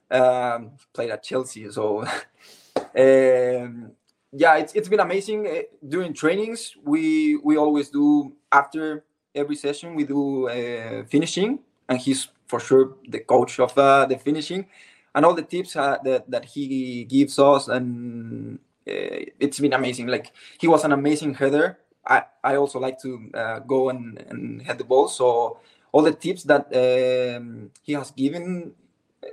Um, 0.09 0.71
played 0.93 1.11
at 1.11 1.21
Chelsea, 1.21 1.69
so 1.69 2.01
um, 2.97 3.91
yeah, 4.31 4.55
it's 4.57 4.73
it's 4.73 4.89
been 4.89 4.99
amazing. 4.99 5.45
Uh, 5.45 5.61
during 5.87 6.11
trainings, 6.11 6.75
we 6.83 7.35
we 7.43 7.55
always 7.55 7.91
do 7.91 8.33
after 8.51 9.03
every 9.35 9.55
session 9.55 9.93
we 9.93 10.05
do 10.05 10.49
uh, 10.49 11.05
finishing, 11.05 11.59
and 11.87 11.99
he's 11.99 12.29
for 12.47 12.59
sure 12.59 12.97
the 13.09 13.19
coach 13.19 13.59
of 13.59 13.77
uh, 13.77 14.07
the 14.07 14.17
finishing, 14.17 14.65
and 15.13 15.23
all 15.23 15.35
the 15.35 15.43
tips 15.43 15.75
uh, 15.75 15.99
that 16.03 16.27
that 16.31 16.45
he 16.45 17.03
gives 17.03 17.37
us, 17.37 17.67
and 17.67 18.57
it's 18.87 19.59
been 19.59 19.73
amazing. 19.73 20.07
Like 20.07 20.31
he 20.59 20.67
was 20.67 20.83
an 20.83 20.93
amazing 20.93 21.35
header. 21.35 21.77
I, 22.05 22.23
I 22.43 22.55
also 22.55 22.79
like 22.79 22.99
to 23.01 23.29
uh, 23.33 23.59
go 23.59 23.89
and, 23.89 24.17
and 24.29 24.61
head 24.61 24.77
the 24.77 24.83
ball. 24.83 25.07
So 25.07 25.59
all 25.91 26.01
the 26.01 26.13
tips 26.13 26.43
that 26.43 26.67
um, 26.75 27.71
he 27.81 27.93
has 27.93 28.11
given 28.11 28.73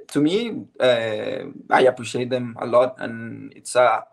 to 0.09 0.21
me, 0.21 0.66
uh, 0.79 1.45
I 1.71 1.83
appreciate 1.83 2.31
them 2.31 2.57
a 2.61 2.66
lot, 2.66 2.97
and 2.99 3.53
it's 3.57 3.75
a 3.75 4.05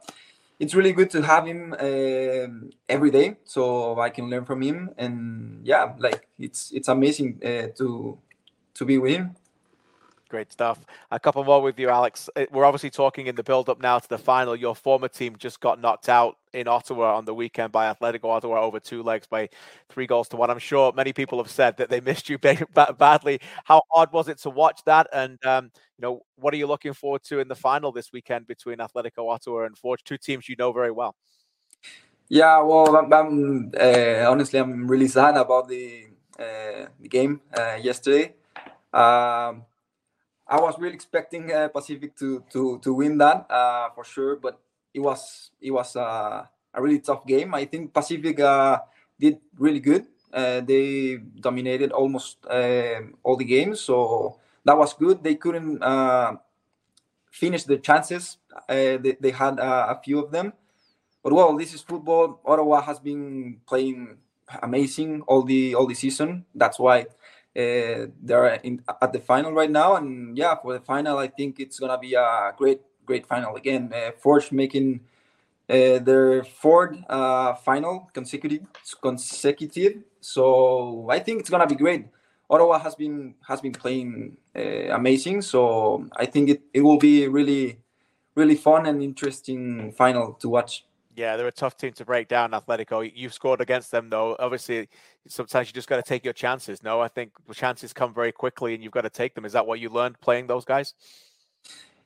it's 0.59 0.73
really 0.73 0.91
good 0.91 1.09
to 1.11 1.21
have 1.21 1.45
him 1.45 1.73
uh, 1.73 2.47
every 2.89 3.11
day 3.11 3.37
so 3.45 3.99
i 3.99 4.09
can 4.09 4.29
learn 4.29 4.45
from 4.45 4.61
him. 4.61 4.89
And 4.97 5.61
yeah 5.63 5.93
like 5.99 6.27
it's 6.39 6.71
it's 6.71 6.87
amazing 6.87 7.39
uh, 7.43 7.67
to 7.77 8.17
to 8.73 8.85
be 8.85 8.97
with 8.97 9.11
him 9.11 9.35
Great 10.29 10.51
stuff. 10.51 10.85
A 11.09 11.19
couple 11.19 11.43
more 11.45 11.61
with 11.61 11.79
you, 11.79 11.89
Alex. 11.89 12.29
Uh, 12.35 12.45
we're 12.51 12.65
obviously 12.65 12.89
talking 12.89 13.27
in 13.27 13.35
the 13.35 13.43
build 13.43 13.69
up 13.69 13.81
now 13.81 13.97
to 13.97 14.09
the 14.09 14.17
final. 14.17 14.57
Your 14.57 14.75
former 14.75 15.07
team 15.07 15.37
just 15.37 15.61
got 15.61 15.79
knocked 15.79 16.09
out 16.09 16.37
in 16.53 16.67
Ottawa 16.67 17.15
on 17.15 17.23
the 17.23 17.33
weekend 17.33 17.71
by 17.71 17.93
Atletico 17.93 18.25
Ottawa 18.25 18.61
over 18.61 18.79
two 18.79 19.03
legs 19.03 19.25
by 19.25 19.47
three 19.89 20.05
goals 20.05 20.27
to 20.29 20.35
one. 20.35 20.49
I'm 20.49 20.59
sure 20.59 20.91
many 20.93 21.13
people 21.13 21.37
have 21.37 21.49
said 21.49 21.77
that 21.77 21.89
they 21.89 22.01
missed 22.09 22.29
you 22.29 22.37
badly. 22.37 23.39
How 23.63 23.81
hard 23.91 24.11
was 24.11 24.27
it 24.27 24.39
to 24.39 24.49
watch 24.49 24.81
that? 24.85 25.07
And, 25.13 25.43
um, 25.45 25.71
you 25.97 26.01
know, 26.01 26.21
what 26.35 26.53
are 26.53 26.57
you 26.57 26.67
looking 26.67 26.93
forward 26.93 27.23
to 27.25 27.39
in 27.39 27.47
the 27.47 27.55
final 27.55 27.93
this 27.93 28.11
weekend 28.11 28.47
between 28.47 28.79
Atletico 28.79 29.29
Ottawa 29.31 29.65
and 29.65 29.77
Forge, 29.77 30.03
two 30.03 30.17
teams 30.17 30.49
you 30.49 30.57
know 30.57 30.73
very 30.73 30.91
well? 30.91 31.15
Yeah, 32.27 32.61
well, 32.63 32.97
I'm, 32.97 33.13
I'm 33.13 33.71
uh, 33.79 34.29
honestly, 34.29 34.59
I'm 34.59 34.87
really 34.87 35.07
sad 35.07 35.37
about 35.37 35.69
the, 35.69 36.07
uh, 36.37 36.87
the 36.99 37.07
game 37.07 37.39
uh, 37.57 37.75
yesterday. 37.75 38.33
Um, 38.93 39.63
I 40.47 40.59
was 40.59 40.79
really 40.79 40.95
expecting 40.95 41.51
uh, 41.51 41.67
Pacific 41.67 42.15
to 42.23 42.43
to 42.55 42.79
to 42.79 42.93
win 42.95 43.19
that 43.19 43.43
uh, 43.51 43.91
for 43.91 44.07
sure, 44.07 44.39
but 44.39 44.59
it 44.95 45.03
was 45.03 45.51
it 45.59 45.71
was 45.71 45.95
uh, 45.99 46.47
a 46.47 46.79
really 46.79 47.03
tough 47.03 47.27
game. 47.27 47.51
I 47.53 47.67
think 47.67 47.93
Pacific 47.93 48.39
uh, 48.39 48.79
did 49.19 49.43
really 49.59 49.83
good. 49.83 50.07
Uh, 50.31 50.63
they 50.63 51.19
dominated 51.39 51.91
almost 51.91 52.39
uh, 52.47 53.11
all 53.23 53.35
the 53.35 53.43
games, 53.47 53.83
so 53.83 54.39
that 54.63 54.77
was 54.77 54.95
good. 54.95 55.23
They 55.23 55.35
couldn't 55.35 55.83
finish 57.31 57.63
the 57.63 57.77
chances. 57.77 58.39
They, 58.67 59.19
they, 59.19 59.31
had 59.31 59.59
a 59.59 59.99
few 60.03 60.17
of 60.19 60.31
them, 60.31 60.53
but 61.23 61.33
well, 61.33 61.55
this 61.55 61.73
is 61.73 61.81
football. 61.81 62.39
Ottawa 62.45 62.81
has 62.81 62.99
been 62.99 63.59
playing 63.67 64.17
amazing 64.63 65.21
all 65.27 65.43
the 65.43 65.75
all 65.75 65.87
the 65.87 65.95
season. 65.95 66.45
That's 66.55 66.79
why 66.79 67.07
uh, 67.57 68.07
they're 68.21 68.55
in 68.63 68.83
at 69.01 69.11
the 69.11 69.19
final 69.19 69.51
right 69.51 69.71
now, 69.71 69.95
and 69.95 70.37
yeah, 70.37 70.55
for 70.55 70.73
the 70.73 70.79
final, 70.79 71.17
I 71.17 71.27
think 71.27 71.59
it's 71.59 71.79
gonna 71.79 71.97
be 71.97 72.13
a 72.13 72.53
great, 72.55 72.81
great 73.05 73.25
final 73.25 73.55
again. 73.55 73.91
Uh, 73.93 74.11
Forge 74.21 74.51
making 74.51 75.01
uh, 75.69 75.99
their 75.99 76.43
fourth 76.43 76.97
uh, 77.09 77.55
final 77.55 78.09
consecutive, 78.13 78.61
consecutive. 79.01 80.03
So 80.21 81.07
I 81.09 81.19
think 81.19 81.39
it's 81.39 81.49
gonna 81.49 81.67
be 81.67 81.75
great. 81.75 82.05
Ottawa 82.49 82.79
has 82.79 82.95
been 82.95 83.35
has 83.47 83.59
been 83.59 83.73
playing 83.73 84.37
uh, 84.55 84.93
amazing, 84.93 85.41
so 85.41 86.07
I 86.15 86.25
think 86.25 86.49
it, 86.49 86.61
it 86.73 86.81
will 86.81 86.97
be 86.97 87.27
really, 87.27 87.79
really 88.35 88.55
fun 88.55 88.85
and 88.85 89.01
interesting 89.01 89.91
final 89.93 90.33
to 90.33 90.49
watch. 90.49 90.85
Yeah, 91.17 91.35
they're 91.35 91.47
a 91.47 91.51
tough 91.51 91.75
team 91.75 91.93
to 91.93 92.05
break 92.05 92.27
down, 92.27 92.51
Atletico. 92.51 93.11
You've 93.11 93.33
scored 93.33 93.59
against 93.59 93.89
them, 93.89 94.07
though. 94.07 94.35
Obviously, 94.37 94.87
sometimes 95.27 95.67
you 95.67 95.73
just 95.73 95.89
got 95.89 95.95
to 95.95 96.03
take 96.03 96.23
your 96.23 96.31
chances. 96.31 96.83
No, 96.83 97.01
I 97.01 97.07
think 97.07 97.31
the 97.47 97.55
chances 97.55 97.91
come 97.91 98.13
very 98.13 98.31
quickly, 98.31 98.75
and 98.75 98.83
you've 98.83 98.91
got 98.91 99.01
to 99.01 99.09
take 99.09 99.33
them. 99.33 99.43
Is 99.43 99.53
that 99.53 99.65
what 99.65 99.79
you 99.79 99.89
learned 99.89 100.21
playing 100.21 100.45
those 100.45 100.63
guys? 100.63 100.93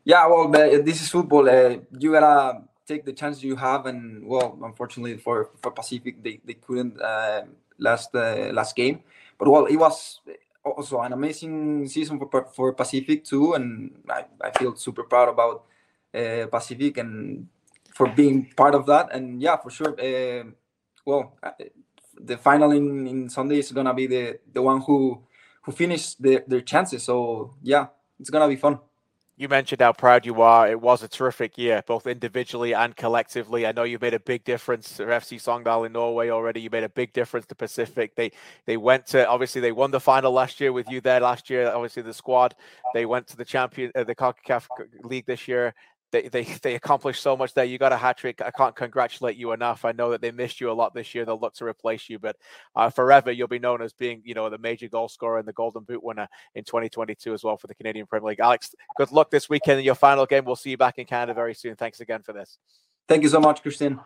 Yeah, 0.06 0.26
well, 0.28 0.48
this 0.48 1.02
is 1.02 1.10
football. 1.10 1.50
Uh, 1.50 1.80
you 2.00 2.14
gotta 2.14 2.64
take 2.88 3.04
the 3.04 3.12
chances 3.12 3.44
you 3.44 3.58
have, 3.58 3.86
and 3.86 4.26
well, 4.26 4.58
unfortunately 4.64 5.18
for 5.18 5.50
for 5.62 5.72
Pacific, 5.72 6.24
they, 6.24 6.40
they 6.46 6.54
couldn't 6.54 7.00
uh, 7.02 7.44
last 7.80 8.16
uh, 8.16 8.50
last 8.54 8.78
game. 8.78 9.02
But 9.38 9.50
well, 9.50 9.66
it 9.66 9.76
was 9.76 10.22
also 10.64 11.02
an 11.02 11.12
amazing 11.12 11.86
season 11.90 12.18
for 12.18 12.46
for 12.56 12.72
Pacific 12.72 13.26
too, 13.26 13.56
and 13.56 13.92
I, 14.10 14.24
I 14.42 14.52
feel 14.58 14.74
super 14.76 15.04
proud 15.04 15.28
about 15.28 15.66
uh, 16.16 16.48
Pacific 16.48 16.98
and 16.98 17.50
for 17.92 18.08
being 18.08 18.52
part 18.56 18.76
of 18.76 18.86
that. 18.88 19.14
And 19.14 19.42
yeah, 19.42 19.58
for 19.58 19.70
sure. 19.70 19.94
Uh, 20.00 20.52
well, 21.06 21.38
uh, 21.44 21.52
the 22.20 22.38
final 22.38 22.72
in, 22.72 23.08
in 23.08 23.30
Sunday 23.30 23.60
is 23.60 23.72
gonna 23.72 23.94
be 23.94 24.08
the 24.08 24.40
the 24.54 24.62
one 24.62 24.82
who 24.82 25.24
who 25.64 25.72
finished 25.72 26.22
the, 26.22 26.44
their 26.48 26.62
chances. 26.62 27.04
So 27.04 27.56
yeah, 27.62 27.88
it's 28.20 28.30
gonna 28.30 28.48
be 28.48 28.56
fun. 28.56 28.80
You 29.38 29.50
mentioned 29.50 29.82
how 29.82 29.94
proud 29.94 30.24
you 30.28 30.40
are. 30.44 30.70
It 30.70 30.80
was 30.80 31.02
a 31.02 31.08
terrific 31.08 31.58
year, 31.58 31.82
both 31.88 32.06
individually 32.06 32.76
and 32.76 32.96
collectively. 32.96 33.66
I 33.66 33.72
know 33.72 33.82
you've 33.82 34.02
made 34.02 34.14
a 34.14 34.20
big 34.20 34.44
difference 34.44 34.98
for 34.98 35.08
FC 35.08 35.42
Sogndal 35.42 35.88
in 35.88 35.94
Norway 35.94 36.30
already. 36.30 36.62
You 36.62 36.70
made 36.70 36.84
a 36.84 36.90
big 36.90 37.12
difference 37.12 37.48
to 37.48 37.56
Pacific. 37.56 38.16
They 38.16 38.32
they 38.68 38.78
went 38.78 39.08
to 39.08 39.28
obviously 39.28 39.62
they 39.62 39.72
won 39.72 39.90
the 39.90 40.00
final 40.00 40.32
last 40.32 40.60
year 40.60 40.72
with 40.72 40.88
you 40.92 41.02
there 41.02 41.20
last 41.20 41.50
year. 41.50 41.72
Obviously 41.72 42.04
the 42.04 42.14
squad. 42.14 42.54
They 42.94 43.08
went 43.08 43.26
to 43.28 43.38
the 43.38 43.46
champion 43.46 43.92
uh, 43.96 44.04
the 44.04 44.14
CONCACAF 44.14 44.68
League 45.04 45.26
this 45.26 45.48
year 45.48 45.74
they, 46.12 46.28
they, 46.28 46.44
they 46.62 46.76
accomplished 46.76 47.22
so 47.22 47.36
much 47.36 47.54
there. 47.54 47.66
You 47.66 47.78
got 47.78 47.92
a 47.92 47.98
hat 47.98 48.18
trick. 48.18 48.42
I 48.42 48.52
can't 48.52 48.76
congratulate 48.76 49.38
you 49.38 49.52
enough. 49.52 49.86
I 49.86 49.92
know 49.92 50.12
that 50.12 50.22
they 50.22 50.32
missed 50.32 50.62
you 50.62 50.72
a 50.72 50.74
lot 50.74 50.94
this 50.94 51.14
year. 51.16 51.26
They'll 51.26 51.40
look 51.40 51.56
to 51.56 51.66
replace 51.66 52.10
you, 52.10 52.20
but 52.20 52.36
uh, 52.76 52.90
forever 52.90 53.32
you'll 53.32 53.48
be 53.48 53.60
known 53.60 53.82
as 53.82 53.94
being, 53.94 54.22
you 54.26 54.34
know, 54.34 54.50
the 54.50 54.58
major 54.58 54.88
goal 54.88 55.10
scorer 55.10 55.40
and 55.40 55.48
the 55.48 55.54
Golden 55.54 55.84
Boot 55.84 56.04
winner 56.04 56.28
in 56.56 56.64
2022 56.64 57.34
as 57.34 57.44
well 57.44 57.58
for 57.58 57.68
the 57.68 57.76
Canadian 57.76 58.06
Premier 58.06 58.30
League. 58.30 58.40
Alex, 58.40 58.76
good 58.98 59.12
luck 59.12 59.32
this 59.32 59.50
weekend 59.50 59.80
in 59.80 59.86
your 59.86 59.96
final 59.96 60.26
game. 60.26 60.46
We'll 60.46 60.56
see 60.56 60.72
you 60.72 60.78
back 60.78 60.98
in 60.98 61.06
Canada 61.06 61.34
very 61.34 61.54
soon. 61.54 61.76
Thanks 61.76 62.00
again 62.00 62.22
for 62.22 62.34
this. 62.34 62.58
Thank 63.08 63.24
you 63.24 63.30
so 63.30 63.40
much, 63.40 63.64
Kristian 63.64 64.00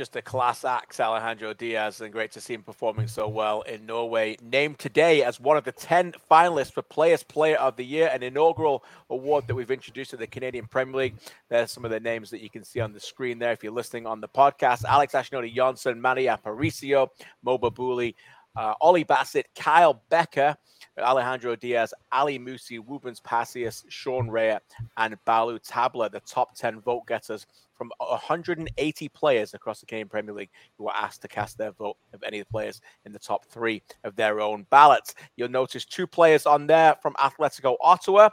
just 0.00 0.16
a 0.16 0.22
class 0.22 0.64
act, 0.64 0.98
Alejandro 0.98 1.52
Diaz, 1.52 2.00
and 2.00 2.10
great 2.10 2.32
to 2.32 2.40
see 2.40 2.54
him 2.54 2.62
performing 2.62 3.06
so 3.06 3.28
well 3.28 3.60
in 3.60 3.84
Norway. 3.84 4.34
Named 4.40 4.78
today 4.78 5.22
as 5.22 5.38
one 5.38 5.58
of 5.58 5.64
the 5.64 5.72
10 5.72 6.14
finalists 6.30 6.72
for 6.72 6.80
Players 6.80 7.22
Player 7.22 7.56
of 7.56 7.76
the 7.76 7.84
Year, 7.84 8.08
an 8.10 8.22
inaugural 8.22 8.82
award 9.10 9.46
that 9.46 9.54
we've 9.54 9.70
introduced 9.70 10.12
to 10.12 10.16
the 10.16 10.26
Canadian 10.26 10.64
Premier 10.64 10.96
League. 10.96 11.16
There's 11.50 11.70
some 11.70 11.84
of 11.84 11.90
the 11.90 12.00
names 12.00 12.30
that 12.30 12.40
you 12.40 12.48
can 12.48 12.64
see 12.64 12.80
on 12.80 12.94
the 12.94 12.98
screen 12.98 13.38
there 13.38 13.52
if 13.52 13.62
you're 13.62 13.74
listening 13.74 14.06
on 14.06 14.22
the 14.22 14.28
podcast 14.28 14.84
Alex 14.84 15.12
Achinioti-Jönsson, 15.12 15.98
Manny 15.98 16.24
Aparicio, 16.24 17.08
Mo 17.42 17.58
Babouli, 17.58 18.14
uh, 18.56 18.74
Ollie 18.80 19.04
Bassett, 19.04 19.46
Kyle 19.54 20.02
Bekker. 20.10 20.56
Alejandro 20.98 21.56
Diaz, 21.56 21.94
Ali 22.12 22.38
Musse, 22.38 22.78
Woobens 22.78 23.22
Pacius, 23.22 23.84
Sean 23.88 24.28
Rea, 24.28 24.58
and 24.96 25.16
Ballou 25.24 25.58
Tabla, 25.58 26.10
the 26.10 26.20
top 26.20 26.54
10 26.54 26.80
vote 26.80 27.06
getters 27.06 27.46
from 27.74 27.90
180 27.98 29.08
players 29.08 29.54
across 29.54 29.80
the 29.80 29.86
Canadian 29.86 30.08
Premier 30.08 30.34
League 30.34 30.50
who 30.76 30.84
were 30.84 30.94
asked 30.94 31.22
to 31.22 31.28
cast 31.28 31.56
their 31.56 31.72
vote 31.72 31.96
of 32.12 32.22
any 32.22 32.40
of 32.40 32.46
the 32.46 32.50
players 32.50 32.80
in 33.06 33.12
the 33.12 33.18
top 33.18 33.46
three 33.46 33.82
of 34.04 34.14
their 34.16 34.40
own 34.40 34.66
ballots. 34.68 35.14
You'll 35.36 35.48
notice 35.48 35.84
two 35.86 36.06
players 36.06 36.44
on 36.44 36.66
there 36.66 36.96
from 37.00 37.14
Atletico 37.14 37.76
Ottawa. 37.80 38.28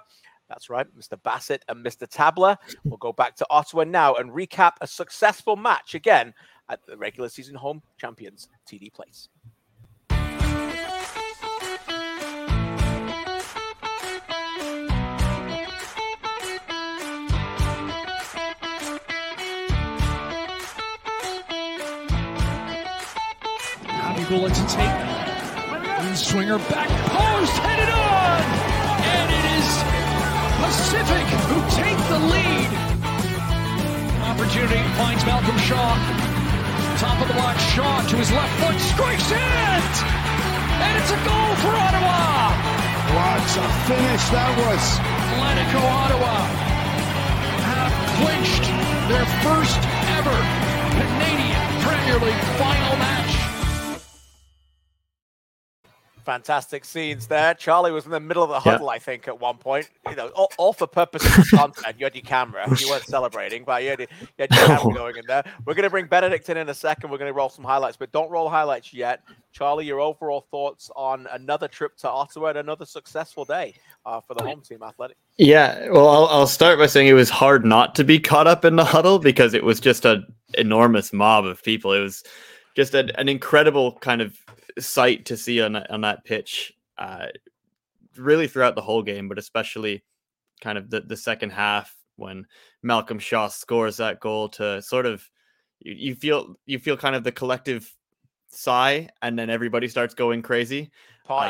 That's 0.50 0.70
right, 0.70 0.88
Mr. 0.98 1.22
Bassett 1.24 1.64
and 1.70 1.86
Mr. 1.86 2.08
Tabla. 2.08 2.58
We'll 2.84 2.98
go 2.98 3.14
back 3.14 3.36
to 3.38 3.48
Ottawa 3.50 3.84
now 3.86 4.16
and 4.16 4.32
recap 4.32 4.74
a 4.82 4.88
successful 4.88 5.56
match 5.56 5.96
again 5.96 6.34
at 6.70 6.86
the 6.86 6.98
regular 6.98 7.30
season 7.30 7.56
home 7.56 7.82
champions, 7.98 8.50
TD 8.70 8.92
Place. 8.94 9.30
Kruger 24.28 24.44
lets 24.44 24.60
it 24.60 24.68
take. 24.68 24.92
Swinger 26.18 26.60
back 26.68 26.92
post, 27.16 27.56
headed 27.64 27.88
on! 27.88 28.44
And 29.08 29.28
it 29.32 29.46
is 29.56 29.68
Pacific 30.60 31.24
who 31.48 31.58
take 31.80 31.96
the 32.12 32.20
lead. 32.28 32.68
Opportunity 34.28 34.84
finds 35.00 35.24
Malcolm 35.24 35.56
Shaw. 35.64 35.96
Top 37.00 37.22
of 37.24 37.28
the 37.32 37.36
block, 37.40 37.56
Shaw 37.72 38.04
to 38.04 38.16
his 38.20 38.32
left 38.36 38.52
foot, 38.60 38.76
strikes 38.92 39.32
it! 39.32 39.94
And 39.96 40.92
it's 41.00 41.12
a 41.16 41.20
goal 41.24 41.52
for 41.64 41.72
Ottawa! 41.72 42.52
What 43.16 43.48
a 43.48 43.68
finish 43.88 44.24
that 44.36 44.52
was! 44.60 44.84
Atlético 45.40 45.80
Ottawa 46.04 46.36
have 47.64 47.96
clinched 48.20 48.66
their 49.08 49.28
first 49.40 49.80
ever 50.20 50.36
Canadian 51.00 51.64
Premier 51.80 52.20
League 52.20 52.44
final. 52.60 52.87
Fantastic 56.28 56.84
scenes 56.84 57.26
there. 57.26 57.54
Charlie 57.54 57.94
was 57.94 58.04
in 58.04 58.12
the 58.12 58.20
middle 58.20 58.44
of 58.44 58.50
the 58.50 58.60
huddle, 58.60 58.88
yeah. 58.88 58.92
I 58.92 59.00
think, 59.00 59.30
at 59.30 59.40
one 59.40 59.56
point. 59.56 59.90
You 60.10 60.16
know, 60.18 60.28
all, 60.36 60.52
all 60.58 60.74
for 60.74 60.86
purposes 60.86 61.38
of 61.38 61.58
content. 61.58 61.96
You 61.98 62.06
had 62.06 62.16
your 62.16 62.22
camera. 62.22 62.68
You 62.78 62.90
weren't 62.90 63.06
celebrating, 63.08 63.64
but 63.64 63.82
you 63.82 63.92
had, 63.92 64.02
you 64.02 64.08
had 64.38 64.52
your 64.54 64.68
camera 64.68 64.94
going 64.94 65.16
in 65.16 65.24
there. 65.26 65.46
We're 65.64 65.74
going 65.74 65.86
to 65.86 65.90
bring 65.90 66.08
Benedict 66.08 66.50
in 66.50 66.58
in 66.58 66.68
a 66.68 66.74
second. 66.74 67.12
We're 67.12 67.18
going 67.18 67.30
to 67.30 67.34
roll 67.34 67.48
some 67.48 67.64
highlights, 67.64 67.96
but 67.96 68.12
don't 68.12 68.30
roll 68.30 68.50
highlights 68.50 68.94
yet. 68.94 69.22
Charlie, 69.54 69.86
your 69.86 70.02
overall 70.02 70.46
thoughts 70.52 70.92
on 70.98 71.30
another 71.32 71.70
trip 71.70 71.96
to 72.00 72.10
Ottawa 72.10 72.50
and 72.50 72.58
another 72.58 72.86
successful 72.86 73.46
day 73.46 73.76
uh, 74.06 74.20
for 74.20 74.34
the 74.34 74.44
home 74.44 74.60
team, 74.60 74.84
Athletic? 74.84 75.16
Yeah, 75.38 75.88
well, 75.92 76.10
I'll, 76.10 76.26
I'll 76.26 76.48
start 76.48 76.78
by 76.78 76.88
saying 76.88 77.08
it 77.08 77.14
was 77.14 77.30
hard 77.30 77.64
not 77.64 77.96
to 77.96 78.04
be 78.04 78.20
caught 78.20 78.48
up 78.48 78.66
in 78.66 78.76
the 78.76 78.84
huddle 78.84 79.20
because 79.20 79.54
it 79.54 79.64
was 79.64 79.80
just 79.80 80.04
an 80.04 80.26
enormous 80.56 81.14
mob 81.14 81.46
of 81.46 81.64
people. 81.64 81.94
It 81.94 82.02
was 82.02 82.22
just 82.78 82.94
a, 82.94 83.20
an 83.20 83.28
incredible 83.28 83.94
kind 83.94 84.22
of 84.22 84.38
sight 84.78 85.26
to 85.26 85.36
see 85.36 85.60
on 85.62 85.76
on 85.76 86.02
that 86.02 86.24
pitch, 86.24 86.72
uh, 87.00 87.26
really 88.16 88.48
throughout 88.48 88.76
the 88.76 88.82
whole 88.82 89.02
game, 89.02 89.28
but 89.28 89.40
especially 89.40 90.04
kind 90.62 90.78
of 90.78 90.90
the 90.92 91.02
the 91.02 91.18
second 91.18 91.50
half 91.50 91.94
when 92.18 92.46
Malcolm 92.84 93.18
Shaw 93.18 93.48
scores 93.48 93.98
that 93.98 94.20
goal 94.20 94.48
to 94.50 94.82
sort 94.84 95.08
of 95.08 95.28
you, 95.80 95.94
you 95.94 96.16
feel 96.16 96.56
you 96.68 96.78
feel 96.78 96.96
kind 96.96 97.16
of 97.16 97.24
the 97.24 97.32
collective 97.32 97.92
sigh, 98.50 99.10
and 99.24 99.38
then 99.38 99.50
everybody 99.50 99.88
starts 99.88 100.14
going 100.14 100.44
crazy, 100.44 100.92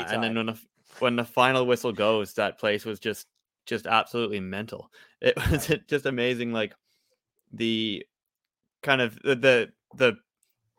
uh, 0.09 0.13
and 0.13 0.23
then 0.23 0.35
when 0.35 0.45
the, 0.45 0.59
when 0.99 1.15
the 1.17 1.25
final 1.25 1.65
whistle 1.65 1.91
goes, 1.91 2.33
that 2.35 2.57
place 2.57 2.85
was 2.85 3.01
just 3.01 3.27
just 3.65 3.85
absolutely 3.85 4.39
mental. 4.39 4.89
It 5.19 5.35
was 5.51 5.69
just 5.87 6.05
amazing, 6.05 6.53
like 6.53 6.73
the 7.51 8.05
kind 8.81 9.01
of 9.01 9.15
the 9.23 9.35
the, 9.35 9.69
the 9.97 10.17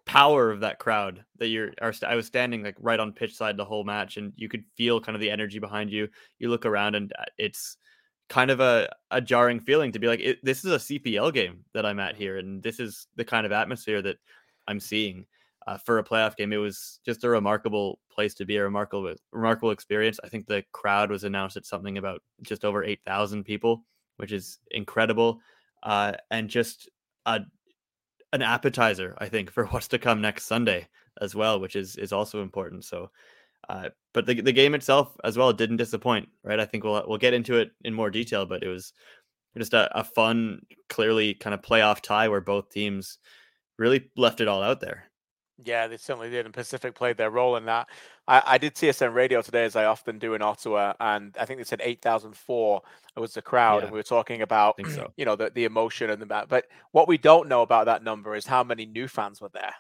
power 0.09 0.51
of 0.51 0.61
that 0.61 0.79
crowd 0.79 1.23
that 1.39 1.49
you're 1.49 1.73
are, 1.83 1.93
I 2.07 2.17
was 2.17 2.27
standing 2.27 2.63
like 2.63 2.77
right 2.81 2.99
on 2.99 3.13
pitch 3.13 3.37
side 3.37 3.59
the 3.59 3.65
whole 3.65 3.85
match 3.85 4.17
and 4.17 4.33
you 4.37 4.49
could 4.49 4.65
feel 4.75 5.01
kind 5.01 5.15
of 5.15 5.21
the 5.21 5.31
energy 5.31 5.59
behind 5.59 5.91
you. 5.91 6.09
You 6.39 6.49
look 6.49 6.65
around 6.65 6.95
and 6.95 7.13
uh, 7.19 7.25
it's 7.37 7.77
kind 8.31 8.51
of 8.51 8.61
a, 8.61 8.89
a 9.11 9.21
jarring 9.21 9.61
feeling 9.61 9.93
to 9.93 9.99
be 9.99 10.07
like 10.07 10.21
it, 10.21 10.43
this 10.43 10.65
is 10.65 10.73
a 10.73 10.77
CPL 10.77 11.33
game 11.35 11.65
that 11.75 11.85
I'm 11.85 12.01
at 12.01 12.17
here 12.17 12.39
and 12.39 12.63
this 12.63 12.81
is 12.81 13.07
the 13.17 13.25
kind 13.25 13.45
of 13.45 13.53
atmosphere 13.53 14.01
that 14.01 14.17
I'm 14.67 14.81
seeing 14.81 15.27
uh, 15.67 15.77
for 15.77 15.99
a 15.99 16.05
playoff 16.05 16.37
game. 16.37 16.55
It 16.55 16.57
was 16.57 17.01
just 17.05 17.25
a 17.25 17.29
remarkable 17.29 17.99
place 18.11 18.33
to 18.37 18.47
be, 18.47 18.57
a 18.57 18.63
remarkable 18.63 19.15
remarkable 19.33 19.73
experience. 19.73 20.19
I 20.25 20.31
think 20.31 20.47
the 20.47 20.65
crowd 20.73 21.11
was 21.11 21.25
announced 21.25 21.59
at 21.59 21.67
something 21.67 21.99
about 21.99 22.23
just 22.41 22.65
over 22.65 22.83
8,000 22.83 23.45
people, 23.45 23.85
which 24.17 24.33
is 24.33 24.59
incredible. 24.71 25.41
Uh, 25.83 26.15
and 26.31 26.49
just 26.49 26.89
a 27.27 27.41
an 28.33 28.43
appetizer, 28.43 29.15
I 29.19 29.29
think, 29.29 29.51
for 29.51 29.67
what's 29.71 29.89
to 29.89 29.99
come 29.99 30.21
next 30.21 30.45
Sunday 30.45 30.89
as 31.21 31.35
well, 31.35 31.61
which 31.61 31.77
is 31.77 31.97
is 31.97 32.13
also 32.13 32.43
important. 32.43 32.85
So, 32.85 33.11
uh, 33.69 33.91
but 34.13 34.27
the 34.27 34.41
the 34.41 34.53
game 34.53 34.75
itself 34.75 35.17
as 35.25 35.37
well 35.37 35.53
didn't 35.53 35.77
disappoint, 35.77 36.29
right? 36.45 36.61
I 36.61 36.67
think 36.67 36.85
we'll 36.85 37.05
we'll 37.07 37.19
get 37.19 37.35
into 37.35 37.57
it 37.57 37.73
in 37.85 37.95
more 37.95 38.11
detail, 38.11 38.47
but 38.47 38.63
it 38.63 38.69
was 38.69 38.93
just 39.57 39.75
a, 39.75 39.99
a 39.99 40.05
fun, 40.05 40.63
clearly 40.89 41.35
kind 41.35 41.55
of 41.55 41.63
playoff 41.63 42.01
tie 42.01 42.29
where 42.29 42.41
both 42.41 42.71
teams 42.71 43.19
really 43.79 44.11
left 44.17 44.41
it 44.41 44.49
all 44.49 44.63
out 44.63 44.81
there. 44.81 45.05
Yeah, 45.65 45.89
they 45.89 45.97
certainly 45.97 46.31
did. 46.31 46.45
And 46.45 46.55
Pacific 46.55 46.95
played 46.95 47.17
their 47.17 47.31
role 47.31 47.57
in 47.57 47.65
that. 47.67 47.89
I, 48.29 48.43
I 48.47 48.59
did 48.59 48.75
TSN 48.75 49.13
radio 49.13 49.43
today, 49.43 49.65
as 49.65 49.75
I 49.75 49.87
often 49.87 50.19
do 50.19 50.35
in 50.35 50.43
Ottawa, 50.43 50.93
and 51.01 51.37
I 51.39 51.47
think 51.47 51.59
they 51.59 51.65
said 51.65 51.81
8,00004 51.81 52.81
was 53.17 53.35
the 53.35 53.43
crowd. 53.43 53.79
Yeah, 53.79 53.85
and 53.85 53.93
we 53.93 53.99
were 53.99 54.05
talking 54.05 54.43
about, 54.43 54.77
so. 54.89 55.13
you 55.17 55.25
know, 55.25 55.35
the, 55.35 55.51
the 55.51 55.65
emotion 55.65 56.11
and 56.11 56.23
the, 56.23 56.47
but 56.49 56.67
what 56.93 57.09
we 57.09 57.19
don't 57.19 57.49
know 57.49 57.63
about 57.63 57.87
that 57.87 58.05
number 58.05 58.37
is 58.37 58.47
how 58.47 58.63
many 58.63 58.87
new 58.87 59.09
fans 59.09 59.41
were 59.41 59.51
there 59.53 59.75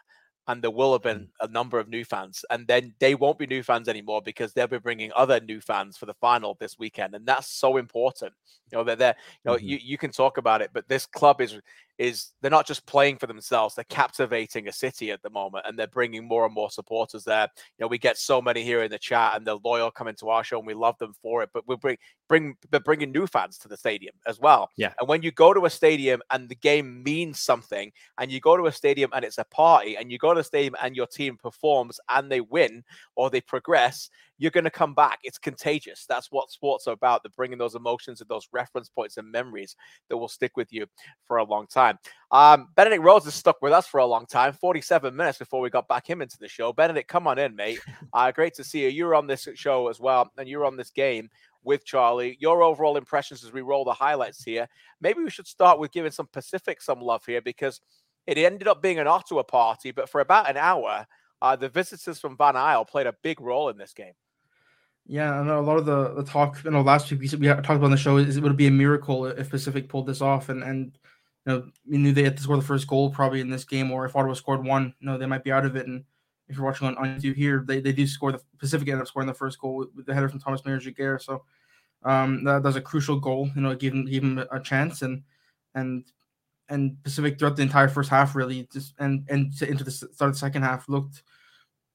and 0.48 0.62
there 0.62 0.70
will 0.70 0.92
have 0.92 1.02
been 1.02 1.20
mm. 1.20 1.28
a 1.42 1.48
number 1.48 1.78
of 1.78 1.88
new 1.88 2.04
fans 2.04 2.44
and 2.50 2.66
then 2.66 2.94
they 2.98 3.14
won't 3.14 3.38
be 3.38 3.46
new 3.46 3.62
fans 3.62 3.86
anymore 3.86 4.20
because 4.24 4.52
they'll 4.52 4.66
be 4.66 4.78
bringing 4.78 5.12
other 5.14 5.38
new 5.40 5.60
fans 5.60 5.96
for 5.96 6.06
the 6.06 6.14
final 6.14 6.56
this 6.58 6.78
weekend 6.78 7.14
and 7.14 7.26
that's 7.26 7.48
so 7.48 7.76
important 7.76 8.32
you 8.72 8.78
know 8.78 8.82
that 8.82 8.98
they're 8.98 9.14
you 9.44 9.50
know 9.50 9.56
mm-hmm. 9.56 9.68
you, 9.68 9.78
you 9.80 9.98
can 9.98 10.10
talk 10.10 10.38
about 10.38 10.60
it 10.62 10.70
but 10.72 10.88
this 10.88 11.06
club 11.06 11.40
is 11.40 11.60
is 11.98 12.32
they're 12.40 12.50
not 12.50 12.66
just 12.66 12.86
playing 12.86 13.18
for 13.18 13.26
themselves 13.26 13.74
they're 13.74 13.84
captivating 13.84 14.68
a 14.68 14.72
city 14.72 15.10
at 15.10 15.22
the 15.22 15.30
moment 15.30 15.64
and 15.66 15.78
they're 15.78 15.86
bringing 15.86 16.26
more 16.26 16.44
and 16.44 16.54
more 16.54 16.70
supporters 16.70 17.24
there. 17.24 17.48
You 17.78 17.84
know 17.84 17.88
we 17.88 17.98
get 17.98 18.16
so 18.16 18.40
many 18.40 18.62
here 18.62 18.82
in 18.82 18.90
the 18.90 18.98
chat 18.98 19.36
and 19.36 19.46
they're 19.46 19.56
loyal 19.64 19.90
coming 19.90 20.14
to 20.16 20.28
our 20.30 20.44
show 20.44 20.58
and 20.58 20.66
we 20.66 20.74
love 20.74 20.96
them 20.98 21.14
for 21.22 21.42
it 21.42 21.50
but 21.52 21.66
we 21.66 21.76
bring 21.76 21.96
bring 22.28 22.56
they're 22.70 22.80
bringing 22.80 23.10
new 23.10 23.26
fans 23.26 23.58
to 23.58 23.68
the 23.68 23.76
stadium 23.76 24.14
as 24.26 24.38
well. 24.38 24.70
Yeah. 24.76 24.92
And 25.00 25.08
when 25.08 25.22
you 25.22 25.32
go 25.32 25.52
to 25.52 25.64
a 25.64 25.70
stadium 25.70 26.20
and 26.30 26.48
the 26.48 26.54
game 26.54 27.02
means 27.02 27.40
something 27.40 27.90
and 28.18 28.30
you 28.30 28.40
go 28.40 28.56
to 28.56 28.66
a 28.66 28.72
stadium 28.72 29.10
and 29.14 29.24
it's 29.24 29.38
a 29.38 29.44
party 29.44 29.96
and 29.96 30.12
you 30.12 30.18
go 30.18 30.34
to 30.34 30.40
a 30.40 30.44
stadium 30.44 30.76
and 30.82 30.94
your 30.94 31.06
team 31.06 31.36
performs 31.36 31.98
and 32.10 32.30
they 32.30 32.40
win 32.40 32.84
or 33.16 33.30
they 33.30 33.40
progress 33.40 34.10
you're 34.38 34.50
going 34.50 34.64
to 34.64 34.70
come 34.70 34.94
back. 34.94 35.18
It's 35.24 35.38
contagious. 35.38 36.06
That's 36.08 36.30
what 36.30 36.50
sports 36.50 36.86
are 36.86 36.92
about. 36.92 37.22
They're 37.22 37.30
bringing 37.36 37.58
those 37.58 37.74
emotions 37.74 38.20
and 38.20 38.28
those 38.28 38.48
reference 38.52 38.88
points 38.88 39.16
and 39.16 39.30
memories 39.30 39.76
that 40.08 40.16
will 40.16 40.28
stick 40.28 40.56
with 40.56 40.72
you 40.72 40.86
for 41.24 41.38
a 41.38 41.44
long 41.44 41.66
time. 41.66 41.98
Um, 42.30 42.68
Benedict 42.76 43.02
Rose 43.02 43.24
has 43.24 43.34
stuck 43.34 43.60
with 43.60 43.72
us 43.72 43.86
for 43.86 43.98
a 43.98 44.06
long 44.06 44.26
time, 44.26 44.52
47 44.52 45.14
minutes 45.14 45.38
before 45.38 45.60
we 45.60 45.70
got 45.70 45.88
back 45.88 46.08
him 46.08 46.22
into 46.22 46.38
the 46.38 46.48
show. 46.48 46.72
Benedict, 46.72 47.08
come 47.08 47.26
on 47.26 47.38
in, 47.38 47.54
mate. 47.54 47.80
Uh, 48.12 48.32
great 48.32 48.54
to 48.54 48.64
see 48.64 48.82
you. 48.82 48.88
You 48.88 49.04
were 49.04 49.14
on 49.14 49.26
this 49.26 49.48
show 49.54 49.88
as 49.88 50.00
well, 50.00 50.30
and 50.38 50.48
you 50.48 50.58
were 50.58 50.64
on 50.64 50.76
this 50.76 50.90
game 50.90 51.28
with 51.62 51.84
Charlie. 51.84 52.36
Your 52.40 52.62
overall 52.62 52.96
impressions 52.96 53.44
as 53.44 53.52
we 53.52 53.60
roll 53.60 53.84
the 53.84 53.92
highlights 53.92 54.42
here. 54.42 54.68
Maybe 55.00 55.22
we 55.22 55.30
should 55.30 55.46
start 55.46 55.78
with 55.78 55.92
giving 55.92 56.10
some 56.10 56.28
Pacific 56.32 56.80
some 56.80 57.00
love 57.00 57.24
here 57.26 57.42
because 57.42 57.80
it 58.26 58.38
ended 58.38 58.68
up 58.68 58.82
being 58.82 58.98
an 58.98 59.06
Ottawa 59.06 59.42
party, 59.42 59.90
but 59.90 60.08
for 60.08 60.20
about 60.20 60.48
an 60.48 60.56
hour, 60.56 61.06
uh, 61.40 61.56
the 61.56 61.68
visitors 61.68 62.18
from 62.18 62.36
Van 62.36 62.56
Isle 62.56 62.84
played 62.84 63.06
a 63.06 63.14
big 63.22 63.40
role 63.40 63.68
in 63.68 63.78
this 63.78 63.92
game. 63.92 64.12
Yeah, 65.10 65.40
I 65.40 65.42
know 65.42 65.58
a 65.58 65.62
lot 65.62 65.78
of 65.78 65.86
the, 65.86 66.12
the 66.14 66.22
talk. 66.22 66.62
You 66.64 66.70
know, 66.70 66.82
last 66.82 67.10
week 67.10 67.20
we 67.32 67.38
we 67.38 67.46
talked 67.46 67.70
about 67.70 67.84
on 67.84 67.90
the 67.90 67.96
show 67.96 68.18
is 68.18 68.36
it 68.36 68.42
would 68.42 68.58
be 68.58 68.66
a 68.66 68.70
miracle 68.70 69.24
if 69.24 69.48
Pacific 69.48 69.88
pulled 69.88 70.06
this 70.06 70.20
off, 70.20 70.50
and 70.50 70.62
and 70.62 70.98
you 71.46 71.52
know 71.52 71.66
we 71.88 71.96
knew 71.96 72.12
they 72.12 72.24
had 72.24 72.36
to 72.36 72.42
score 72.42 72.56
the 72.56 72.62
first 72.62 72.86
goal 72.86 73.10
probably 73.10 73.40
in 73.40 73.48
this 73.48 73.64
game, 73.64 73.90
or 73.90 74.04
if 74.04 74.14
Ottawa 74.14 74.34
scored 74.34 74.62
one, 74.62 74.92
you 75.00 75.06
know 75.06 75.16
they 75.16 75.24
might 75.24 75.44
be 75.44 75.50
out 75.50 75.64
of 75.64 75.76
it. 75.76 75.86
And 75.86 76.04
if 76.46 76.56
you're 76.56 76.66
watching 76.66 76.88
on, 76.88 76.98
on 76.98 77.18
YouTube 77.18 77.36
here, 77.36 77.64
they, 77.66 77.80
they 77.80 77.92
do 77.92 78.06
score 78.06 78.32
the 78.32 78.42
Pacific 78.58 78.86
ended 78.86 79.00
up 79.00 79.08
scoring 79.08 79.26
the 79.26 79.32
first 79.32 79.58
goal 79.58 79.76
with, 79.76 79.88
with 79.96 80.04
the 80.04 80.12
header 80.12 80.28
from 80.28 80.40
Thomas 80.40 80.62
Meilleur-Giguère. 80.66 81.22
So 81.22 81.42
um, 82.02 82.44
that, 82.44 82.62
was 82.62 82.76
a 82.76 82.80
crucial 82.80 83.18
goal. 83.18 83.50
You 83.56 83.62
know, 83.62 83.70
it 83.70 83.78
gave 83.78 83.94
him 83.94 84.04
gave 84.04 84.22
him 84.22 84.44
a 84.52 84.60
chance, 84.60 85.00
and 85.00 85.22
and 85.74 86.04
and 86.68 87.02
Pacific 87.02 87.38
throughout 87.38 87.56
the 87.56 87.62
entire 87.62 87.88
first 87.88 88.10
half 88.10 88.36
really 88.36 88.68
just 88.70 88.92
and 88.98 89.24
and 89.30 89.54
into 89.62 89.84
the 89.84 89.90
start 89.90 90.28
of 90.28 90.32
the 90.34 90.38
second 90.38 90.64
half 90.64 90.86
looked 90.86 91.22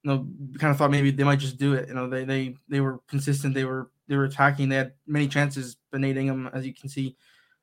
you 0.04 0.12
know, 0.12 0.28
kind 0.60 0.72
of 0.72 0.78
thought 0.78 0.92
maybe 0.92 1.12
they 1.12 1.24
might 1.24 1.40
just 1.40 1.58
do 1.58 1.74
it. 1.74 1.88
You 1.88 1.96
know, 1.96 2.10
they 2.10 2.26
they 2.26 2.56
they 2.68 2.82
were 2.82 3.00
consistent. 3.08 3.54
They 3.54 3.66
were 3.66 3.90
they 4.08 4.18
were 4.18 4.26
attacking. 4.26 4.70
They 4.70 4.76
had 4.76 4.94
many 5.08 5.28
chances. 5.28 5.78
But 5.92 6.02
Nate 6.02 6.18
Ingham, 6.18 6.50
as 6.54 6.66
you 6.66 6.74
can 6.74 6.90
see, 6.90 7.16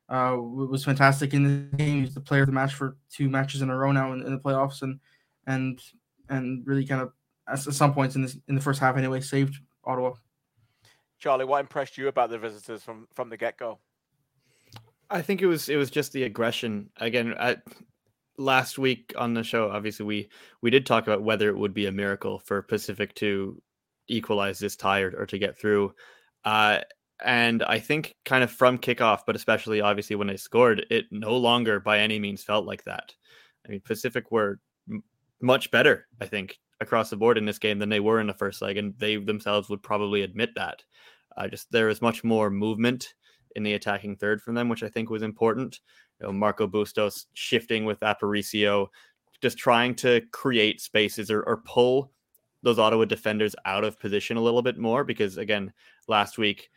uh, 0.09 0.35
was 0.39 0.83
fantastic 0.83 1.33
in 1.33 1.69
the 1.71 1.77
game. 1.77 2.01
He's 2.01 2.13
the 2.13 2.21
player 2.21 2.41
of 2.41 2.47
the 2.47 2.53
match 2.53 2.73
for 2.73 2.97
two 3.11 3.29
matches 3.29 3.61
in 3.61 3.69
a 3.69 3.77
row 3.77 3.91
now 3.91 4.13
in, 4.13 4.23
in 4.23 4.31
the 4.31 4.39
playoffs, 4.39 4.81
and 4.81 4.99
and 5.47 5.79
and 6.29 6.65
really 6.65 6.85
kind 6.85 7.01
of 7.01 7.13
at 7.47 7.59
some 7.59 7.93
points 7.93 8.15
in 8.15 8.23
this 8.23 8.37
in 8.47 8.55
the 8.55 8.61
first 8.61 8.79
half 8.79 8.97
anyway 8.97 9.21
saved 9.21 9.55
Ottawa. 9.85 10.13
Charlie, 11.19 11.45
what 11.45 11.59
impressed 11.59 11.97
you 11.97 12.07
about 12.07 12.31
the 12.31 12.39
visitors 12.39 12.83
from 12.83 13.07
from 13.13 13.29
the 13.29 13.37
get 13.37 13.57
go? 13.57 13.77
I 15.11 15.21
think 15.21 15.41
it 15.41 15.45
was 15.45 15.69
it 15.69 15.75
was 15.75 15.91
just 15.91 16.13
the 16.13 16.23
aggression. 16.23 16.89
Again, 16.97 17.35
I, 17.39 17.57
last 18.41 18.77
week 18.77 19.13
on 19.17 19.33
the 19.33 19.43
show, 19.43 19.69
obviously 19.69 20.05
we 20.05 20.29
we 20.61 20.69
did 20.69 20.85
talk 20.85 21.07
about 21.07 21.23
whether 21.23 21.49
it 21.49 21.57
would 21.57 21.73
be 21.73 21.85
a 21.85 21.91
miracle 21.91 22.39
for 22.39 22.61
Pacific 22.61 23.13
to 23.15 23.61
equalize 24.07 24.59
this 24.59 24.75
tie 24.75 25.01
or, 25.01 25.11
or 25.17 25.25
to 25.27 25.39
get 25.39 25.57
through. 25.57 25.93
Uh, 26.43 26.79
and 27.23 27.63
I 27.63 27.79
think 27.79 28.15
kind 28.25 28.43
of 28.43 28.51
from 28.51 28.79
kickoff, 28.79 29.21
but 29.25 29.35
especially 29.35 29.81
obviously 29.81 30.15
when 30.15 30.27
they 30.27 30.37
scored, 30.37 30.85
it 30.89 31.05
no 31.11 31.37
longer 31.37 31.79
by 31.79 31.99
any 31.99 32.19
means 32.19 32.43
felt 32.43 32.65
like 32.65 32.83
that. 32.85 33.13
I 33.65 33.69
mean, 33.69 33.81
Pacific 33.81 34.31
were 34.31 34.59
m- 34.89 35.03
much 35.41 35.69
better, 35.69 36.07
I 36.19 36.25
think, 36.25 36.57
across 36.79 37.11
the 37.11 37.17
board 37.17 37.37
in 37.37 37.45
this 37.45 37.59
game 37.59 37.77
than 37.77 37.89
they 37.89 37.99
were 37.99 38.19
in 38.19 38.27
the 38.27 38.33
first 38.33 38.61
leg, 38.61 38.77
and 38.77 38.95
they 38.97 39.17
themselves 39.17 39.69
would 39.69 39.83
probably 39.83 40.23
admit 40.23 40.49
that. 40.55 40.83
Uh, 41.37 41.47
just 41.47 41.71
there 41.71 41.87
was 41.87 42.01
much 42.01 42.23
more 42.23 42.49
movement 42.49 43.13
in 43.55 43.63
the 43.63 43.73
attacking 43.73 44.15
third 44.15 44.41
from 44.41 44.55
them, 44.55 44.67
which 44.67 44.83
I 44.83 44.89
think 44.89 45.09
was 45.09 45.21
important 45.21 45.79
you 46.21 46.27
know, 46.27 46.33
Marco 46.33 46.67
Bustos 46.67 47.27
shifting 47.33 47.85
with 47.85 47.99
Aparicio, 48.01 48.87
just 49.41 49.57
trying 49.57 49.95
to 49.95 50.21
create 50.31 50.81
spaces 50.81 51.31
or, 51.31 51.41
or 51.43 51.57
pull 51.65 52.11
those 52.63 52.77
Ottawa 52.77 53.05
defenders 53.05 53.55
out 53.65 53.83
of 53.83 53.99
position 53.99 54.37
a 54.37 54.41
little 54.41 54.61
bit 54.61 54.77
more 54.77 55.03
because 55.03 55.37
again, 55.37 55.73
last 56.07 56.37
week 56.37 56.69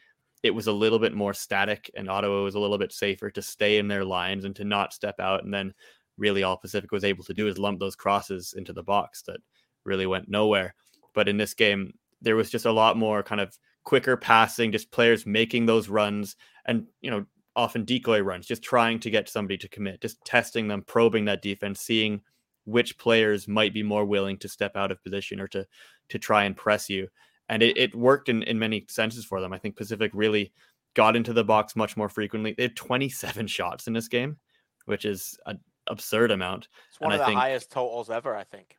it 0.42 0.54
was 0.54 0.66
a 0.66 0.72
little 0.72 0.98
bit 0.98 1.14
more 1.14 1.34
static 1.34 1.90
and 1.94 2.08
Ottawa 2.08 2.42
was 2.42 2.54
a 2.54 2.58
little 2.58 2.78
bit 2.78 2.92
safer 2.92 3.30
to 3.30 3.42
stay 3.42 3.78
in 3.78 3.88
their 3.88 4.04
lines 4.04 4.44
and 4.44 4.56
to 4.56 4.64
not 4.64 4.94
step 4.94 5.20
out. 5.20 5.44
And 5.44 5.52
then 5.52 5.74
really 6.16 6.42
all 6.42 6.56
Pacific 6.56 6.90
was 6.90 7.04
able 7.04 7.24
to 7.24 7.34
do 7.34 7.48
is 7.48 7.58
lump 7.58 7.80
those 7.80 7.96
crosses 7.96 8.54
into 8.56 8.72
the 8.72 8.82
box 8.82 9.22
that 9.22 9.40
really 9.84 10.06
went 10.06 10.28
nowhere. 10.28 10.74
But 11.14 11.28
in 11.28 11.36
this 11.36 11.54
game, 11.54 11.92
there 12.22 12.36
was 12.36 12.50
just 12.50 12.64
a 12.64 12.72
lot 12.72 12.96
more 12.96 13.22
kind 13.22 13.40
of 13.40 13.56
quicker 13.84 14.16
passing, 14.16 14.72
just 14.72 14.90
players 14.90 15.26
making 15.26 15.66
those 15.66 15.88
runs 15.90 16.36
and, 16.64 16.86
you 17.02 17.10
know, 17.10 17.26
often 17.56 17.84
decoy 17.84 18.20
runs, 18.20 18.46
just 18.46 18.62
trying 18.62 18.98
to 19.00 19.10
get 19.10 19.28
somebody 19.28 19.56
to 19.58 19.68
commit, 19.68 20.00
just 20.00 20.24
testing 20.24 20.68
them, 20.68 20.82
probing 20.82 21.24
that 21.26 21.42
defense, 21.42 21.80
seeing 21.80 22.20
which 22.64 22.98
players 22.98 23.46
might 23.46 23.74
be 23.74 23.82
more 23.82 24.04
willing 24.04 24.38
to 24.38 24.48
step 24.48 24.76
out 24.76 24.90
of 24.90 25.02
position 25.02 25.40
or 25.40 25.46
to 25.48 25.66
to 26.08 26.18
try 26.18 26.44
and 26.44 26.56
press 26.56 26.88
you. 26.88 27.08
And 27.48 27.62
it, 27.62 27.76
it 27.76 27.94
worked 27.94 28.28
in, 28.28 28.42
in 28.44 28.58
many 28.58 28.86
senses 28.88 29.24
for 29.24 29.40
them. 29.40 29.52
I 29.52 29.58
think 29.58 29.76
Pacific 29.76 30.10
really 30.14 30.52
got 30.94 31.16
into 31.16 31.32
the 31.32 31.44
box 31.44 31.76
much 31.76 31.96
more 31.96 32.08
frequently. 32.08 32.54
They 32.56 32.64
had 32.64 32.76
27 32.76 33.46
shots 33.48 33.86
in 33.86 33.92
this 33.92 34.08
game, 34.08 34.38
which 34.86 35.04
is 35.04 35.38
an 35.46 35.60
absurd 35.88 36.30
amount. 36.30 36.68
It's 36.88 37.00
one 37.00 37.12
and 37.12 37.20
of 37.20 37.20
I 37.20 37.24
the 37.24 37.28
think, 37.28 37.40
highest 37.40 37.70
totals 37.70 38.10
ever, 38.10 38.34
I 38.34 38.44
think. 38.44 38.76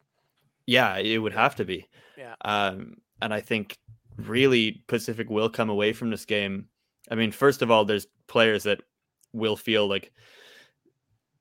Yeah, 0.65 0.97
it 0.97 1.19
would 1.19 1.33
have 1.33 1.55
to 1.57 1.65
be. 1.65 1.87
Yeah. 2.17 2.35
Um, 2.43 2.97
and 3.21 3.33
I 3.33 3.41
think 3.41 3.77
really 4.17 4.83
Pacific 4.87 5.29
will 5.29 5.49
come 5.49 5.69
away 5.69 5.93
from 5.93 6.09
this 6.09 6.25
game. 6.25 6.67
I 7.09 7.15
mean, 7.15 7.31
first 7.31 7.61
of 7.61 7.71
all, 7.71 7.85
there's 7.85 8.07
players 8.27 8.63
that 8.63 8.81
will 9.33 9.55
feel 9.55 9.87
like 9.87 10.11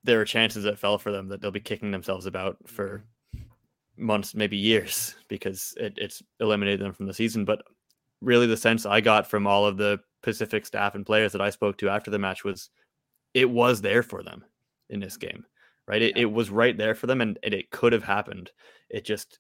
there 0.03 0.21
are 0.21 0.27
chances 0.27 0.65
that 0.65 0.79
fell 0.79 0.99
for 0.99 1.11
them 1.11 1.29
that 1.29 1.41
they'll 1.41 1.51
be 1.51 1.61
kicking 1.61 1.91
themselves 1.91 2.27
about 2.27 2.57
for 2.67 3.05
months, 3.97 4.35
maybe 4.35 4.57
years, 4.57 5.15
because 5.29 5.75
it, 5.77 5.95
it's 5.97 6.23
eliminated 6.41 6.81
them 6.81 6.93
from 6.93 7.07
the 7.07 7.15
season. 7.15 7.45
But 7.45 7.63
really, 8.21 8.47
the 8.47 8.57
sense 8.57 8.87
I 8.87 9.01
got 9.01 9.27
from 9.27 9.47
all 9.47 9.67
of 9.67 9.77
the 9.77 10.01
Pacific 10.23 10.67
staff 10.67 10.95
and 10.95 11.07
players 11.07 11.33
that 11.33 11.41
I 11.41 11.51
spoke 11.51 11.79
to 11.79 11.89
after 11.89 12.11
the 12.11 12.19
match 12.19 12.45
was 12.45 12.71
it 13.35 13.49
was 13.49 13.81
there 13.81 14.03
for 14.03 14.23
them 14.23 14.45
in 14.89 15.01
this 15.01 15.17
game, 15.17 15.45
right? 15.87 16.01
It, 16.01 16.17
it 16.17 16.27
was 16.27 16.51
right 16.51 16.77
there 16.77 16.95
for 16.95 17.07
them 17.07 17.21
and, 17.21 17.39
and 17.43 17.53
it 17.53 17.71
could 17.71 17.93
have 17.93 18.05
happened. 18.05 18.51
It 18.89 19.05
just, 19.05 19.39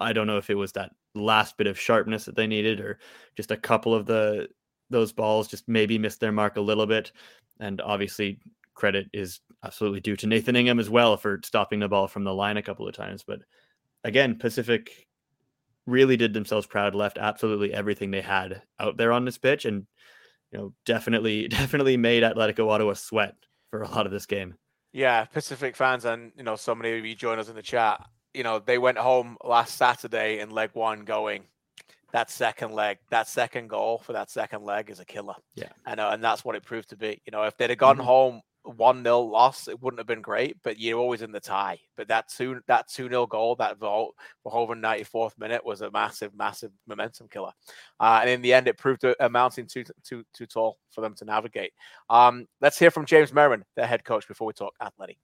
I 0.00 0.12
don't 0.12 0.26
know 0.26 0.38
if 0.38 0.50
it 0.50 0.54
was 0.54 0.72
that 0.72 0.92
last 1.14 1.56
bit 1.56 1.66
of 1.66 1.80
sharpness 1.80 2.24
that 2.26 2.36
they 2.36 2.46
needed 2.46 2.80
or 2.80 2.98
just 3.36 3.50
a 3.50 3.56
couple 3.56 3.94
of 3.94 4.06
the 4.06 4.48
those 4.90 5.12
balls 5.12 5.48
just 5.48 5.68
maybe 5.68 5.98
missed 5.98 6.20
their 6.20 6.32
mark 6.32 6.56
a 6.56 6.60
little 6.60 6.86
bit. 6.86 7.12
And 7.60 7.80
obviously, 7.80 8.38
credit 8.74 9.08
is 9.12 9.40
absolutely 9.64 10.00
due 10.00 10.16
to 10.16 10.26
Nathan 10.26 10.56
Ingham 10.56 10.78
as 10.78 10.90
well 10.90 11.16
for 11.16 11.40
stopping 11.44 11.80
the 11.80 11.88
ball 11.88 12.06
from 12.06 12.24
the 12.24 12.34
line 12.34 12.56
a 12.56 12.62
couple 12.62 12.86
of 12.86 12.94
times. 12.94 13.24
But 13.26 13.40
again, 14.04 14.38
Pacific 14.38 15.06
really 15.86 16.16
did 16.16 16.34
themselves 16.34 16.66
proud, 16.66 16.94
left 16.94 17.18
absolutely 17.18 17.72
everything 17.72 18.10
they 18.10 18.20
had 18.20 18.62
out 18.78 18.96
there 18.96 19.12
on 19.12 19.24
this 19.24 19.38
pitch, 19.38 19.64
and 19.64 19.86
you 20.52 20.58
know, 20.58 20.74
definitely, 20.84 21.48
definitely 21.48 21.96
made 21.96 22.22
Atletico 22.22 22.70
Ottawa 22.70 22.94
sweat 22.94 23.34
for 23.70 23.82
a 23.82 23.88
lot 23.88 24.06
of 24.06 24.12
this 24.12 24.26
game. 24.26 24.54
Yeah, 24.92 25.24
Pacific 25.24 25.76
fans, 25.76 26.04
and 26.04 26.32
you 26.36 26.42
know, 26.42 26.56
so 26.56 26.74
many 26.74 26.98
of 26.98 27.04
you 27.04 27.14
join 27.14 27.38
us 27.38 27.48
in 27.48 27.54
the 27.54 27.62
chat. 27.62 28.04
You 28.34 28.42
know, 28.42 28.58
they 28.58 28.78
went 28.78 28.98
home 28.98 29.36
last 29.44 29.76
Saturday 29.76 30.40
in 30.40 30.50
leg 30.50 30.70
one, 30.74 31.04
going, 31.04 31.44
that 32.16 32.30
second 32.30 32.72
leg, 32.72 32.96
that 33.10 33.28
second 33.28 33.68
goal 33.68 33.98
for 33.98 34.14
that 34.14 34.30
second 34.30 34.62
leg 34.64 34.88
is 34.88 35.00
a 35.00 35.04
killer. 35.04 35.34
Yeah. 35.54 35.68
I 35.84 35.94
know, 35.94 36.08
and 36.08 36.24
that's 36.24 36.46
what 36.46 36.56
it 36.56 36.62
proved 36.64 36.88
to 36.88 36.96
be. 36.96 37.20
You 37.26 37.30
know, 37.30 37.42
if 37.42 37.58
they'd 37.58 37.68
have 37.68 37.78
gone 37.78 37.98
Mhm. 37.98 38.04
home 38.04 38.40
one 38.62 39.02
0 39.04 39.20
loss, 39.20 39.68
it 39.68 39.78
wouldn't 39.82 40.00
have 40.00 40.06
been 40.06 40.22
great, 40.22 40.56
but 40.62 40.78
you're 40.78 40.98
always 40.98 41.20
in 41.20 41.30
the 41.30 41.40
tie. 41.40 41.78
But 41.94 42.08
that 42.08 42.30
two 42.30 42.62
that 42.68 42.88
two 42.88 43.10
0 43.10 43.26
goal, 43.26 43.54
that 43.56 43.76
Hoven 44.46 44.80
94th 44.80 45.36
minute 45.36 45.62
was 45.62 45.82
a 45.82 45.90
massive, 45.90 46.34
massive 46.34 46.72
momentum 46.86 47.28
killer. 47.28 47.52
Uh, 48.00 48.20
and 48.22 48.30
in 48.30 48.40
the 48.40 48.54
end, 48.54 48.66
it 48.66 48.78
proved 48.78 49.04
a, 49.04 49.14
a 49.22 49.28
mountain 49.28 49.66
too 49.66 49.84
too 50.02 50.24
too 50.32 50.46
tall 50.46 50.78
for 50.90 51.02
them 51.02 51.14
to 51.16 51.26
navigate. 51.26 51.74
Um, 52.08 52.46
let's 52.62 52.78
hear 52.78 52.90
from 52.90 53.04
James 53.04 53.30
Merriman, 53.30 53.62
their 53.74 53.86
head 53.86 54.04
coach, 54.04 54.26
before 54.26 54.46
we 54.46 54.54
talk 54.54 54.72
athletic. 54.80 55.18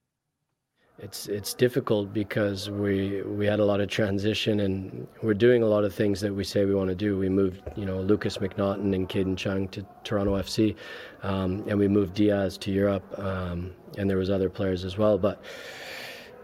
It's 0.99 1.27
it's 1.27 1.55
difficult 1.55 2.13
because 2.13 2.69
we 2.69 3.23
we 3.23 3.47
had 3.47 3.59
a 3.59 3.65
lot 3.65 3.81
of 3.81 3.89
transition 3.89 4.59
and 4.59 5.07
we're 5.23 5.33
doing 5.33 5.63
a 5.63 5.65
lot 5.65 5.83
of 5.83 5.93
things 5.93 6.21
that 6.21 6.33
we 6.33 6.43
say 6.43 6.65
we 6.65 6.75
want 6.75 6.89
to 6.89 6.95
do. 6.95 7.17
We 7.17 7.29
moved 7.29 7.61
you 7.75 7.85
know 7.85 7.99
Lukas 7.99 8.37
MacNaughton 8.37 8.93
and 8.93 9.09
Kadin 9.09 9.35
Chung 9.35 9.67
to 9.69 9.83
Toronto 10.03 10.35
FC, 10.35 10.75
um, 11.23 11.63
and 11.67 11.79
we 11.79 11.87
moved 11.87 12.13
Diaz 12.13 12.59
to 12.59 12.71
Europe, 12.71 13.03
um, 13.17 13.73
and 13.97 14.07
there 14.07 14.17
was 14.17 14.29
other 14.29 14.49
players 14.49 14.85
as 14.85 14.97
well, 14.97 15.17
but. 15.17 15.41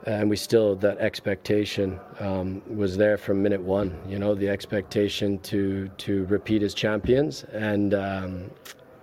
And 0.06 0.30
we 0.30 0.38
still 0.38 0.78
that 0.78 0.97
expectation 1.00 2.00
um, 2.22 2.62
was 2.74 2.95
there 2.95 3.18
from 3.18 3.43
minute 3.43 3.62
one. 3.62 4.00
You 4.08 4.18
know 4.18 4.34
the 4.34 4.47
expectation 4.47 5.39
to 5.39 5.89
to 5.89 6.26
repeat 6.28 6.64
as 6.64 6.74
champions, 6.74 7.43
and 7.52 7.93
um, 7.93 8.50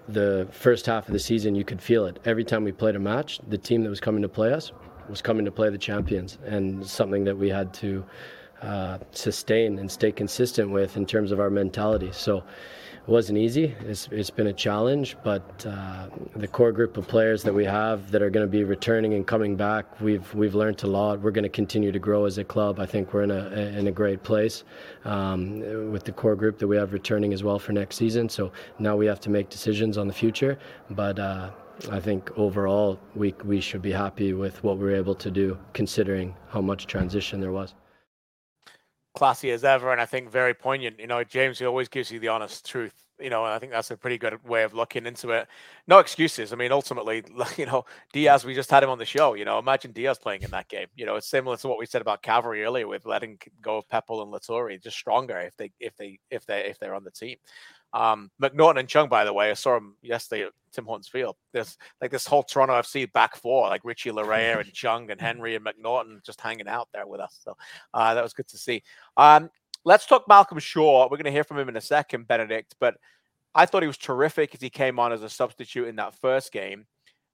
the 0.09 0.49
first 0.51 0.87
half 0.87 1.07
of 1.07 1.13
the 1.13 1.19
season 1.19 1.55
you 1.55 1.65
could 1.65 1.83
feel 1.83 2.07
it 2.07 2.19
every 2.25 2.45
time 2.45 2.65
we 2.65 2.73
played 2.73 2.97
a 2.97 2.99
match. 2.99 3.41
The 3.47 3.59
team 3.59 3.83
that 3.83 3.91
was 3.91 4.01
coming 4.01 4.23
to 4.23 4.29
play 4.29 4.55
us 4.55 4.73
was 5.09 5.23
coming 5.23 5.45
to 5.45 5.53
play 5.53 5.71
the 5.71 5.79
champions, 5.79 6.39
and 6.47 6.87
something 6.87 7.25
that 7.25 7.37
we 7.37 7.49
had 7.49 7.73
to 7.75 8.05
uh, 8.63 8.99
sustain 9.13 9.79
and 9.79 9.91
stay 9.91 10.11
consistent 10.13 10.71
with 10.71 10.97
in 10.97 11.07
terms 11.07 11.33
of 11.33 11.41
our 11.41 11.51
mentality. 11.51 12.11
So 12.13 12.39
it 12.39 13.11
wasn't 13.11 13.39
easy. 13.39 13.75
It's, 13.81 14.09
it's 14.11 14.31
been 14.31 14.49
a 14.49 14.53
challenge, 14.53 15.17
but 15.23 15.65
uh, 15.67 16.09
the 16.35 16.49
core 16.49 16.73
group 16.73 16.97
of 16.97 17.07
players 17.07 17.43
that 17.45 17.53
we 17.53 17.65
have 17.65 18.11
that 18.11 18.23
are 18.23 18.31
going 18.31 18.45
to 18.45 18.51
be 18.51 18.65
returning 18.65 19.15
and 19.15 19.27
coming 19.27 19.55
back, 19.55 20.01
we've 20.01 20.35
we've 20.35 20.55
learned 20.55 20.83
a 20.83 20.87
lot. 20.87 21.21
We're 21.21 21.31
going 21.31 21.45
to 21.45 21.49
continue 21.49 21.93
to 21.93 21.99
grow 21.99 22.25
as 22.25 22.39
a 22.39 22.45
club. 22.45 22.81
I 22.81 22.87
think 22.87 23.13
we're 23.13 23.23
in 23.23 23.31
a 23.31 23.49
in 23.79 23.87
a 23.87 23.93
great 23.93 24.23
place 24.25 24.65
um, 25.05 25.61
with 25.93 26.05
the 26.05 26.13
core 26.13 26.35
group 26.35 26.59
that 26.59 26.67
we 26.67 26.77
have 26.77 26.93
returning 26.93 27.33
as 27.33 27.45
well 27.45 27.59
for 27.59 27.73
next 27.73 27.97
season. 27.97 28.29
So 28.29 28.51
now 28.79 28.97
we 28.97 29.07
have 29.07 29.21
to 29.21 29.31
make 29.31 29.51
decisions 29.51 29.99
on 29.99 30.09
the 30.09 30.15
future, 30.15 30.59
but. 30.91 31.19
Uh, 31.19 31.51
I 31.91 32.01
think 32.01 32.31
overall 32.39 32.99
we 33.15 33.35
we 33.45 33.61
should 33.61 33.83
be 33.83 33.93
happy 33.93 34.33
with 34.33 34.63
what 34.65 34.79
we 34.79 34.85
were 34.85 34.95
able 34.97 35.15
to 35.17 35.31
do, 35.31 35.59
considering 35.75 36.37
how 36.49 36.61
much 36.61 36.87
transition 36.87 37.41
there 37.41 37.53
was. 37.53 37.75
classy 39.15 39.51
as 39.51 39.65
ever, 39.65 39.93
and 39.93 40.01
I 40.01 40.07
think 40.07 40.31
very 40.31 40.55
poignant. 40.55 40.99
You 41.01 41.07
know, 41.07 41.25
James, 41.25 41.59
he 41.59 41.67
always 41.67 41.89
gives 41.89 42.11
you 42.11 42.21
the 42.21 42.29
honest 42.29 42.67
truth. 42.67 42.95
You 43.19 43.31
know, 43.31 43.45
and 43.47 43.55
I 43.55 43.59
think 43.59 43.73
that's 43.73 43.91
a 43.91 43.97
pretty 43.97 44.19
good 44.19 44.45
way 44.47 44.63
of 44.63 44.75
looking 44.75 45.07
into 45.07 45.31
it. 45.31 45.49
No 45.89 46.01
excuses. 46.01 46.53
I 46.53 46.57
mean, 46.57 46.71
ultimately, 46.71 47.25
you 47.57 47.65
know, 47.67 47.87
Diaz, 48.13 48.45
we 48.45 48.55
just 48.55 48.71
had 48.71 48.83
him 48.83 48.91
on 48.91 48.99
the 48.99 49.07
show. 49.07 49.35
You 49.35 49.47
know, 49.47 49.59
imagine 49.59 49.93
Diaz 49.93 50.19
playing 50.19 50.43
in 50.43 50.51
that 50.51 50.69
game. 50.69 50.89
You 50.97 51.07
know, 51.07 51.17
it's 51.17 51.27
similar 51.29 51.57
to 51.59 51.69
what 51.69 51.79
we 51.79 51.87
said 51.87 52.03
about 52.03 52.23
Cavalry 52.23 52.63
earlier 52.65 52.87
with 52.87 53.07
letting 53.07 53.39
go 53.63 53.79
of 53.79 53.89
Pepple 53.89 54.23
and 54.23 54.33
Loturi, 54.33 54.83
just 54.83 54.99
stronger 54.99 55.39
if 55.39 55.57
they 55.57 55.73
if 55.81 55.97
they 55.97 56.19
if 56.31 56.45
they 56.47 56.67
if 56.67 56.79
they're 56.79 56.95
on 56.95 57.05
the 57.05 57.11
team. 57.11 57.37
Um, 57.97 58.31
MacNaughton 58.43 58.79
and 58.79 58.89
Chung, 58.89 59.09
by 59.09 59.25
the 59.25 59.33
way, 59.33 59.51
I 59.51 59.55
saw 59.55 59.79
him 59.79 59.97
yesterday 60.03 60.43
at 60.45 60.53
Tim 60.71 60.85
Hortons 60.85 61.09
Field. 61.09 61.35
There's 61.53 61.79
like 62.03 62.11
this 62.11 62.27
whole 62.27 62.43
Toronto 62.43 62.75
FC 62.75 63.11
back 63.11 63.37
four, 63.37 63.69
like 63.69 63.81
Richie 63.85 64.11
Laryea 64.11 64.61
and 64.61 64.73
Chung 64.75 65.11
and 65.11 65.19
Henry 65.19 65.57
and 65.57 65.65
MacNaughton 65.65 66.23
just 66.23 66.39
hanging 66.43 66.69
out 66.69 66.89
there 66.93 67.07
with 67.07 67.21
us. 67.21 67.41
So 67.43 67.57
uh, 67.95 68.13
that 68.13 68.23
was 68.23 68.35
good 68.35 68.49
to 68.49 68.59
see. 68.59 68.83
Um, 69.17 69.49
let's 69.87 70.05
talk 70.05 70.29
Malcolm 70.29 70.59
Shaw. 70.59 71.05
We're 71.05 71.17
going 71.17 71.25
to 71.25 71.31
hear 71.31 71.43
from 71.43 71.59
him 71.59 71.71
in 71.71 71.77
a 71.79 71.81
second, 71.81 72.29
Benedict. 72.29 72.75
But 72.79 72.99
I 73.55 73.65
thought 73.65 73.83
he 73.83 73.87
was 73.87 73.97
terrific 73.97 74.55
as 74.55 74.61
he 74.61 74.69
came 74.69 74.99
on 74.99 75.11
as 75.11 75.23
a 75.23 75.31
substitute 75.31 75.89
in 75.89 75.97
that 75.97 76.15
first 76.15 76.53
game. 76.53 76.85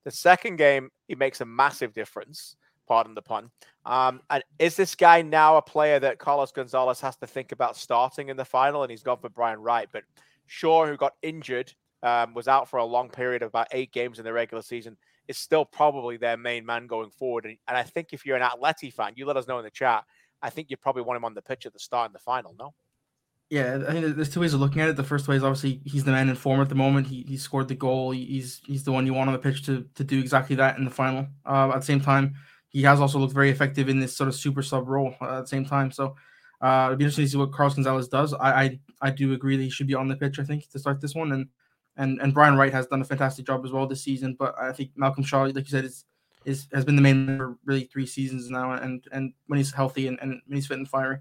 The 0.04 0.12
second 0.12 0.56
game, 0.56 0.90
he 1.08 1.16
makes 1.16 1.40
a 1.40 1.44
massive 1.44 1.92
difference. 1.92 2.54
Pardon 2.86 3.16
the 3.16 3.22
pun. 3.22 3.50
Um, 3.84 4.20
and 4.30 4.44
is 4.60 4.76
this 4.76 4.94
guy 4.94 5.22
now 5.22 5.56
a 5.56 5.62
player 5.62 5.98
that 5.98 6.20
Carlos 6.20 6.52
Gonzalez 6.52 7.00
has 7.00 7.16
to 7.16 7.26
think 7.26 7.50
about 7.50 7.76
starting 7.76 8.28
in 8.28 8.36
the 8.36 8.44
final? 8.44 8.82
And 8.82 8.92
he's 8.92 9.02
gone 9.02 9.18
for 9.18 9.28
Brian 9.28 9.60
Wright, 9.60 9.88
but 9.92 10.04
Shaw, 10.46 10.86
who 10.86 10.96
got 10.96 11.14
injured, 11.22 11.72
um, 12.02 12.34
was 12.34 12.48
out 12.48 12.68
for 12.68 12.78
a 12.78 12.84
long 12.84 13.08
period 13.08 13.42
of 13.42 13.48
about 13.48 13.68
eight 13.72 13.92
games 13.92 14.18
in 14.18 14.24
the 14.24 14.32
regular 14.32 14.62
season, 14.62 14.96
is 15.28 15.38
still 15.38 15.64
probably 15.64 16.16
their 16.16 16.36
main 16.36 16.66
man 16.66 16.86
going 16.86 17.10
forward. 17.10 17.44
And, 17.44 17.56
and 17.68 17.76
I 17.76 17.82
think 17.82 18.08
if 18.12 18.26
you're 18.26 18.36
an 18.36 18.42
Atleti 18.42 18.92
fan, 18.92 19.12
you 19.16 19.26
let 19.26 19.36
us 19.36 19.46
know 19.46 19.58
in 19.58 19.64
the 19.64 19.70
chat. 19.70 20.04
I 20.42 20.50
think 20.50 20.70
you 20.70 20.76
probably 20.76 21.02
want 21.02 21.16
him 21.16 21.24
on 21.24 21.34
the 21.34 21.42
pitch 21.42 21.66
at 21.66 21.72
the 21.72 21.78
start 21.78 22.08
in 22.08 22.12
the 22.12 22.18
final. 22.18 22.54
No. 22.58 22.74
Yeah, 23.48 23.84
I 23.86 23.92
think 23.92 24.16
there's 24.16 24.30
two 24.30 24.40
ways 24.40 24.54
of 24.54 24.60
looking 24.60 24.80
at 24.80 24.88
it. 24.88 24.96
The 24.96 25.04
first 25.04 25.28
way 25.28 25.36
is 25.36 25.44
obviously 25.44 25.82
he's 25.84 26.04
the 26.04 26.10
man 26.10 26.30
in 26.30 26.34
form 26.34 26.62
at 26.62 26.70
the 26.70 26.74
moment. 26.74 27.06
He, 27.06 27.22
he 27.28 27.36
scored 27.36 27.68
the 27.68 27.74
goal. 27.74 28.10
He's 28.12 28.62
he's 28.64 28.82
the 28.82 28.92
one 28.92 29.04
you 29.04 29.12
want 29.12 29.28
on 29.28 29.34
the 29.34 29.38
pitch 29.38 29.66
to 29.66 29.86
to 29.94 30.02
do 30.02 30.18
exactly 30.18 30.56
that 30.56 30.78
in 30.78 30.86
the 30.86 30.90
final. 30.90 31.26
Uh, 31.44 31.68
at 31.68 31.80
the 31.80 31.84
same 31.84 32.00
time, 32.00 32.34
he 32.70 32.82
has 32.84 32.98
also 32.98 33.18
looked 33.18 33.34
very 33.34 33.50
effective 33.50 33.90
in 33.90 34.00
this 34.00 34.16
sort 34.16 34.28
of 34.28 34.34
super 34.34 34.62
sub 34.62 34.88
role 34.88 35.14
uh, 35.20 35.36
at 35.36 35.40
the 35.42 35.46
same 35.48 35.66
time. 35.66 35.90
So 35.90 36.16
uh, 36.62 36.86
it'd 36.88 36.98
be 36.98 37.04
interesting 37.04 37.24
to 37.24 37.30
see 37.30 37.36
what 37.36 37.52
Carlos 37.52 37.74
Gonzalez 37.74 38.08
does. 38.08 38.32
I, 38.34 38.62
I 38.62 38.80
I 39.02 39.10
do 39.10 39.32
agree 39.32 39.56
that 39.56 39.62
he 39.64 39.70
should 39.70 39.88
be 39.88 39.94
on 39.94 40.08
the 40.08 40.16
pitch. 40.16 40.38
I 40.38 40.44
think 40.44 40.68
to 40.70 40.78
start 40.78 41.00
this 41.00 41.14
one, 41.14 41.32
and 41.32 41.48
and 41.96 42.20
and 42.22 42.32
Brian 42.32 42.56
Wright 42.56 42.72
has 42.72 42.86
done 42.86 43.00
a 43.00 43.04
fantastic 43.04 43.46
job 43.46 43.64
as 43.64 43.72
well 43.72 43.86
this 43.86 44.02
season. 44.02 44.36
But 44.38 44.54
I 44.58 44.72
think 44.72 44.90
Malcolm 44.96 45.24
Shaw, 45.24 45.42
like 45.42 45.56
you 45.56 45.64
said, 45.64 45.84
is 45.84 46.04
is 46.44 46.68
has 46.72 46.84
been 46.84 46.96
the 46.96 47.02
main 47.02 47.26
man 47.26 47.38
for 47.38 47.56
really 47.64 47.84
three 47.84 48.06
seasons 48.06 48.48
now. 48.48 48.72
And 48.72 49.04
and 49.12 49.32
when 49.48 49.58
he's 49.58 49.72
healthy 49.72 50.06
and, 50.06 50.18
and 50.22 50.40
when 50.46 50.56
he's 50.56 50.66
fit 50.66 50.78
and 50.78 50.88
fiery. 50.88 51.18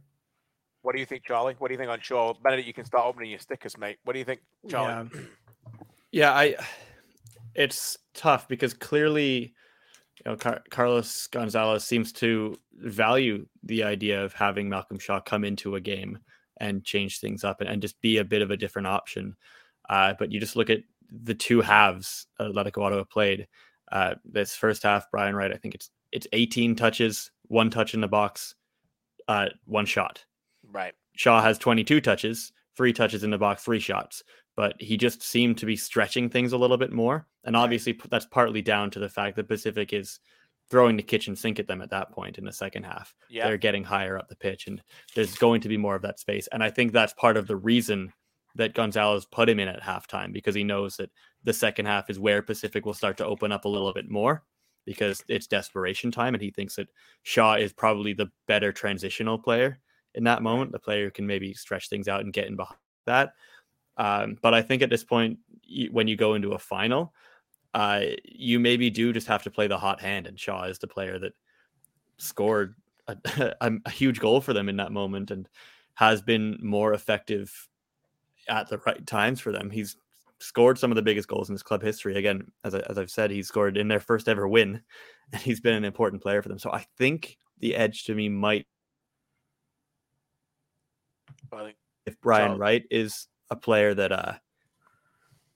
What 0.84 0.94
do 0.94 1.00
you 1.00 1.06
think, 1.06 1.24
Charlie? 1.24 1.56
What 1.60 1.68
do 1.68 1.74
you 1.74 1.78
think 1.78 1.92
on 1.92 2.00
Shaw? 2.00 2.34
Benedict, 2.34 2.68
you 2.68 2.74
can 2.74 2.86
start 2.86 3.06
opening 3.06 3.30
your 3.30 3.40
stickers, 3.40 3.78
mate. 3.78 3.98
What 4.04 4.14
do 4.14 4.20
you 4.20 4.26
think, 4.26 4.42
Charlie? 4.68 5.10
Yeah. 5.14 5.22
Yeah, 6.12 6.34
I. 6.34 6.56
It's 7.54 7.98
tough 8.14 8.48
because 8.48 8.74
clearly, 8.74 9.54
you 10.26 10.32
know, 10.32 10.38
Car- 10.38 10.64
Carlos 10.70 11.28
Gonzalez 11.28 11.84
seems 11.84 12.12
to 12.14 12.58
value 12.74 13.46
the 13.64 13.84
idea 13.84 14.24
of 14.24 14.34
having 14.34 14.70
Malcolm 14.70 15.00
Shaw 15.00 15.20
come 15.20 15.44
into 15.44 15.76
a 15.76 15.82
game 15.82 16.20
and 16.58 16.84
change 16.84 17.20
things 17.20 17.44
up 17.44 17.62
and, 17.62 17.70
and 17.70 17.82
just 17.82 18.00
be 18.02 18.18
a 18.18 18.24
bit 18.24 18.42
of 18.42 18.52
a 18.52 18.58
different 18.58 18.88
option. 18.88 19.36
Uh, 19.90 20.14
but 20.20 20.32
you 20.32 20.40
just 20.40 20.56
look 20.56 20.70
at 20.70 20.82
the 21.10 21.34
two 21.34 21.62
halves 21.62 22.28
Atletico 22.40 22.84
Ottawa 22.84 23.04
played. 23.04 23.48
Uh, 23.92 24.16
this 24.24 24.56
first 24.56 24.84
half, 24.84 25.10
Brian 25.12 25.36
Wright, 25.36 25.52
I 25.52 25.58
think 25.58 25.76
it's 25.76 25.90
it's 26.12 26.28
18 26.34 26.76
touches, 26.76 27.32
one 27.48 27.70
touch 27.70 27.94
in 27.94 28.02
the 28.02 28.08
box, 28.08 28.56
uh, 29.28 29.48
one 29.66 29.86
shot. 29.86 30.24
Right. 30.70 30.94
Shaw 31.16 31.42
has 31.42 31.58
22 31.58 32.02
touches, 32.02 32.52
three 32.76 32.94
touches 32.94 33.24
in 33.24 33.32
the 33.32 33.38
box, 33.38 33.64
three 33.64 33.80
shots, 33.80 34.24
but 34.56 34.76
he 34.80 34.98
just 34.98 35.24
seemed 35.24 35.58
to 35.58 35.66
be 35.66 35.76
stretching 35.76 36.30
things 36.30 36.54
a 36.54 36.58
little 36.58 36.78
bit 36.78 36.92
more. 36.92 37.28
And 37.44 37.56
obviously, 37.56 38.00
that's 38.10 38.26
partly 38.26 38.62
down 38.62 38.92
to 38.92 39.00
the 39.00 39.10
fact 39.10 39.36
that 39.36 39.48
Pacific 39.48 39.94
is 39.94 40.20
throwing 40.70 40.96
the 40.96 41.04
kitchen 41.04 41.36
sink 41.36 41.60
at 41.60 41.68
them 41.68 41.82
at 41.82 41.90
that 41.90 42.12
point 42.12 42.38
in 42.38 42.46
the 42.46 42.54
second 42.54 42.84
half. 42.84 43.14
Yeah. 43.30 43.46
They're 43.48 43.58
getting 43.58 43.84
higher 43.84 44.18
up 44.18 44.30
the 44.30 44.36
pitch, 44.36 44.68
and 44.68 44.82
there's 45.16 45.36
going 45.36 45.62
to 45.62 45.70
be 45.70 45.78
more 45.78 45.96
of 45.96 46.02
that 46.04 46.20
space. 46.20 46.48
And 46.52 46.64
I 46.64 46.70
think 46.70 46.92
that's 46.92 47.14
part 47.14 47.38
of 47.38 47.48
the 47.48 47.58
reason 47.58 48.14
that 48.56 48.74
Gonzalez 48.74 49.26
put 49.26 49.50
him 49.50 49.60
in 49.60 49.68
at 49.68 49.82
halftime 49.82 50.34
because 50.34 50.56
he 50.56 50.64
knows 50.64 50.98
that 50.98 51.10
the 51.44 51.54
second 51.54 51.86
half 51.86 52.10
is 52.10 52.20
where 52.20 52.42
Pacific 52.42 52.86
will 52.86 52.94
start 52.94 53.18
to 53.18 53.26
open 53.26 53.52
up 53.52 53.66
a 53.66 53.70
little 53.70 53.94
bit 53.94 54.10
more 54.10 54.44
because 54.86 55.24
it's 55.28 55.48
desperation 55.48 56.12
time. 56.12 56.34
And 56.34 56.42
he 56.42 56.52
thinks 56.52 56.76
that 56.76 56.90
Shaw 57.24 57.56
is 57.56 57.74
probably 57.74 58.14
the 58.14 58.32
better 58.48 58.72
transitional 58.72 59.38
player 59.38 59.80
in 60.16 60.24
that 60.26 60.44
moment, 60.44 60.72
the 60.72 60.80
player 60.80 61.06
who 61.06 61.12
can 61.12 61.28
maybe 61.28 61.54
stretch 61.54 61.90
things 61.90 62.08
out 62.08 62.22
and 62.22 62.34
get 62.34 62.48
in 62.48 62.56
behind 62.56 62.80
that. 63.06 63.34
Um, 63.98 64.38
but 64.42 64.54
I 64.54 64.62
think 64.62 64.82
at 64.82 64.90
this 64.90 65.04
point, 65.04 65.40
when 65.92 66.08
you 66.08 66.16
go 66.16 66.34
into 66.34 66.54
a 66.54 66.60
final, 66.60 67.14
uh, 67.74 68.02
you 68.26 68.60
maybe 68.60 68.90
do 68.90 69.14
just 69.14 69.28
have 69.28 69.44
to 69.44 69.52
play 69.52 69.68
the 69.68 69.78
hot 69.78 70.02
hand, 70.02 70.28
and 70.28 70.40
Shaw 70.40 70.64
is 70.64 70.80
the 70.80 70.88
player 70.88 71.20
that 71.20 71.34
scored 72.18 72.76
a, 73.08 73.18
a, 73.62 73.72
a 73.86 73.90
huge 73.90 74.20
goal 74.20 74.42
for 74.42 74.54
them 74.54 74.70
in 74.70 74.78
that 74.78 74.92
moment 74.92 75.32
and 75.32 75.48
has 75.96 76.22
been 76.22 76.58
more 76.62 76.94
effective 76.94 77.70
at 78.48 78.70
the 78.70 78.80
right 78.80 79.06
times 79.06 79.40
for 79.40 79.52
them. 79.52 79.70
He's 79.70 79.98
scored 80.40 80.78
some 80.80 80.92
of 80.92 80.96
the 80.96 81.02
biggest 81.02 81.28
goals 81.28 81.50
in 81.50 81.54
his 81.54 81.64
club 81.64 81.82
history. 81.82 82.18
Again, 82.18 82.52
as, 82.64 82.74
I, 82.74 82.80
as 82.90 82.98
I've 82.98 83.12
said, 83.12 83.32
he 83.32 83.44
scored 83.44 83.78
in 83.78 83.88
their 83.88 84.00
first 84.00 84.28
ever 84.28 84.48
win, 84.48 84.82
and 85.34 85.42
he's 85.42 85.62
been 85.62 85.76
an 85.76 85.86
important 85.86 86.22
player 86.22 86.42
for 86.42 86.50
them. 86.50 86.60
So 86.60 86.72
I 86.72 86.86
think 86.98 87.38
the 87.60 87.76
edge 87.76 88.04
to 88.06 88.16
me 88.16 88.30
might, 88.30 88.68
I 91.54 91.64
think 91.64 91.78
if 92.06 92.20
Brian 92.22 92.58
Wright 92.58 92.84
is 92.90 93.28
a 93.50 93.56
player 93.56 93.94
that, 93.94 94.12
uh, 94.12 94.34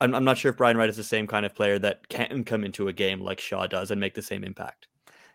I'm, 0.01 0.13
I'm 0.13 0.23
not 0.23 0.37
sure 0.37 0.51
if 0.51 0.57
Brian 0.57 0.77
Wright 0.77 0.89
is 0.89 0.97
the 0.97 1.03
same 1.03 1.27
kind 1.27 1.45
of 1.45 1.55
player 1.55 1.79
that 1.79 2.07
can 2.09 2.43
come 2.43 2.63
into 2.63 2.87
a 2.87 2.93
game 2.93 3.21
like 3.21 3.39
Shaw 3.39 3.67
does 3.67 3.91
and 3.91 3.99
make 3.99 4.13
the 4.13 4.21
same 4.21 4.43
impact. 4.43 4.87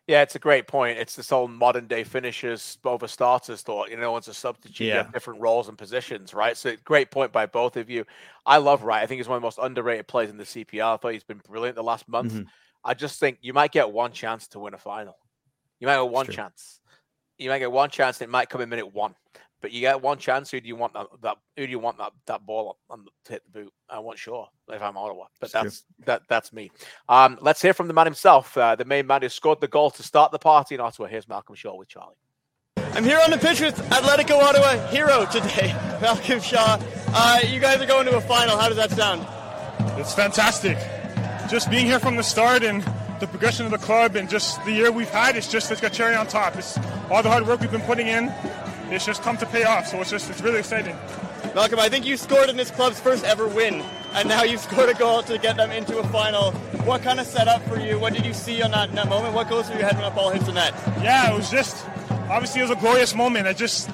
Yeah, 0.07 0.23
it's 0.23 0.35
a 0.35 0.41
great 0.41 0.67
point. 0.67 0.99
It's 0.99 1.15
this 1.15 1.31
whole 1.31 1.47
modern 1.47 1.87
day 1.87 2.03
finishers 2.03 2.79
over 2.85 3.07
starters 3.07 3.63
thought. 3.63 3.91
You 3.91 3.97
know, 3.97 4.17
it's 4.17 4.27
a 4.29 4.35
substitute. 4.35 4.87
You 4.87 4.93
have 4.95 5.13
different 5.13 5.41
roles 5.41 5.69
and 5.69 5.79
positions, 5.79 6.35
right? 6.35 6.57
So 6.57 6.75
great 6.85 7.11
point 7.13 7.33
by 7.33 7.47
both 7.47 7.77
of 7.77 7.89
you. 7.89 8.05
I 8.45 8.57
love 8.57 8.83
Wright. 8.83 9.03
I 9.03 9.07
think 9.07 9.19
he's 9.19 9.29
one 9.29 9.37
of 9.37 9.43
the 9.43 9.47
most 9.47 9.59
underrated 9.59 10.09
players 10.09 10.31
in 10.31 10.37
the 10.37 10.45
CPL. 10.45 10.95
I 10.95 10.97
thought 10.97 11.13
he's 11.13 11.23
been 11.23 11.41
brilliant 11.47 11.77
the 11.77 11.85
last 11.85 12.09
month. 12.09 12.33
Mhm. 12.33 12.47
I 12.83 12.95
just 12.95 13.21
think 13.21 13.39
you 13.41 13.53
might 13.53 13.73
get 13.73 13.93
one 13.93 14.11
chance 14.11 14.49
to 14.49 14.59
win 14.59 14.75
a 14.75 14.79
final. 14.79 15.17
You 15.79 15.87
might 15.87 15.97
get 15.97 16.11
one 16.11 16.27
chance. 16.27 16.81
You 17.39 17.49
might 17.51 17.61
get 17.61 17.71
one 17.71 17.91
chance. 17.91 18.21
And 18.21 18.29
it 18.29 18.33
might 18.33 18.49
come 18.49 18.63
in 18.63 18.69
minute 18.69 18.93
one, 18.93 19.15
but 19.61 19.73
you 19.73 19.81
get 19.81 20.01
one 20.03 20.19
chance. 20.19 20.51
Who 20.51 20.61
do 20.61 20.69
you 20.69 20.77
want 20.77 20.93
that? 20.95 21.07
that 21.23 21.37
who 21.57 21.67
do 21.67 21.71
you 21.71 21.79
want 21.79 21.99
that 21.99 22.13
that 22.27 22.45
ball 22.47 22.79
on 22.89 23.05
the, 23.05 23.11
to 23.27 23.33
hit 23.33 23.43
the 23.45 23.61
boot? 23.61 23.73
I 23.89 23.99
want 23.99 24.19
Shaw 24.19 24.47
if 24.73 24.83
I'm 24.83 24.97
Ottawa, 24.97 25.27
but 25.41 25.47
It's 25.47 25.53
true. 25.53 25.63
that's 25.63 25.85
that 26.07 26.23
that's 26.29 26.53
me. 26.53 26.71
Um, 27.09 27.39
let's 27.41 27.61
hear 27.63 27.75
from 27.75 27.89
the 27.89 27.95
man 27.95 28.07
himself, 28.07 28.57
uh, 28.57 28.77
the 28.77 28.85
main 28.85 29.07
man 29.07 29.23
who 29.23 29.29
scored 29.29 29.61
the 29.61 29.69
goal 29.69 29.91
to 29.93 30.03
start 30.03 30.33
the 30.33 30.39
party 30.39 30.75
in 30.75 30.81
Ottawa. 30.81 31.09
Here's 31.09 31.29
Malcolm 31.29 31.55
Shaw 31.55 31.75
with 31.77 31.89
Charlie. 31.89 32.15
I'm 32.93 33.05
here 33.05 33.21
on 33.23 33.31
the 33.31 33.39
pitch 33.39 33.61
with 33.61 33.77
Atletico 33.91 34.41
Ottawa 34.43 34.87
hero 34.89 35.25
today, 35.27 35.73
Malcolm 36.01 36.41
Shaw. 36.41 36.79
Uh, 37.13 37.41
you 37.47 37.61
guys 37.61 37.81
are 37.81 37.87
going 37.87 38.07
to 38.07 38.17
a 38.17 38.21
final. 38.21 38.57
How 38.57 38.69
does 38.69 38.77
that 38.79 38.91
sound? 38.91 39.27
It's 40.01 40.15
fantastic. 40.15 40.79
Just 41.49 41.71
being 41.71 41.87
here 41.87 41.99
from 42.01 42.17
the 42.17 42.23
start 42.23 42.63
and 42.63 42.83
the 43.21 43.27
progression 43.27 43.67
of 43.67 43.71
the 43.73 43.79
club 43.79 44.17
and 44.17 44.31
just 44.31 44.65
the 44.65 44.73
year 44.73 44.91
we've 44.91 45.09
had, 45.11 45.37
it's 45.37 45.49
just 45.51 45.71
it's 45.71 45.81
got 45.81 45.93
cherry 45.93 46.15
on 46.15 46.27
top. 46.27 46.57
It's 46.57 46.79
all 47.11 47.23
the 47.23 47.29
hard 47.29 47.47
work 47.47 47.61
we've 47.61 47.71
been 47.71 47.81
putting 47.83 48.07
in. 48.07 48.33
It's 48.91 49.07
just 49.07 49.23
come 49.23 49.37
to 49.39 49.47
pay 49.47 49.65
off. 49.65 49.87
So 49.87 50.01
it's 50.01 50.11
just 50.11 50.31
it's 50.31 50.41
really 50.41 50.59
exciting. 50.59 50.97
Malcolm, 51.55 51.79
I 51.79 51.89
think 51.89 52.07
you 52.07 52.17
scored 52.17 52.49
in 52.49 52.57
this 52.57 52.71
club's 52.71 53.01
first 53.01 53.25
ever 53.25 53.49
win, 53.49 53.83
and 54.15 54.29
now 54.29 54.43
you've 54.43 54.61
scored 54.69 54.89
a 54.89 54.95
goal 54.95 55.23
to 55.25 55.39
get 55.39 55.57
them 55.57 55.71
into 55.71 55.99
a 55.99 56.07
final. 56.09 56.53
What 56.85 57.03
kind 57.03 57.21
of 57.21 57.27
setup 57.27 57.63
for 57.63 57.79
you? 57.79 57.99
What 57.99 58.13
did 58.13 58.25
you 58.25 58.35
see 58.35 58.63
on 58.63 58.71
that, 58.73 58.91
in 58.91 58.95
that 58.97 59.09
moment? 59.09 59.35
What 59.35 59.49
goes 59.49 59.67
through 59.67 59.79
your 59.79 59.87
head 59.87 59.95
when 59.95 60.05
that 60.05 60.15
ball 60.15 60.31
hits 60.31 60.47
the 60.47 60.53
net? 60.53 60.75
Yeah, 61.03 61.33
it 61.33 61.37
was 61.37 61.51
just 61.51 61.87
obviously 62.29 62.61
it 62.61 62.65
was 62.65 62.71
a 62.71 62.81
glorious 62.81 63.15
moment. 63.15 63.47
I 63.47 63.53
just 63.53 63.91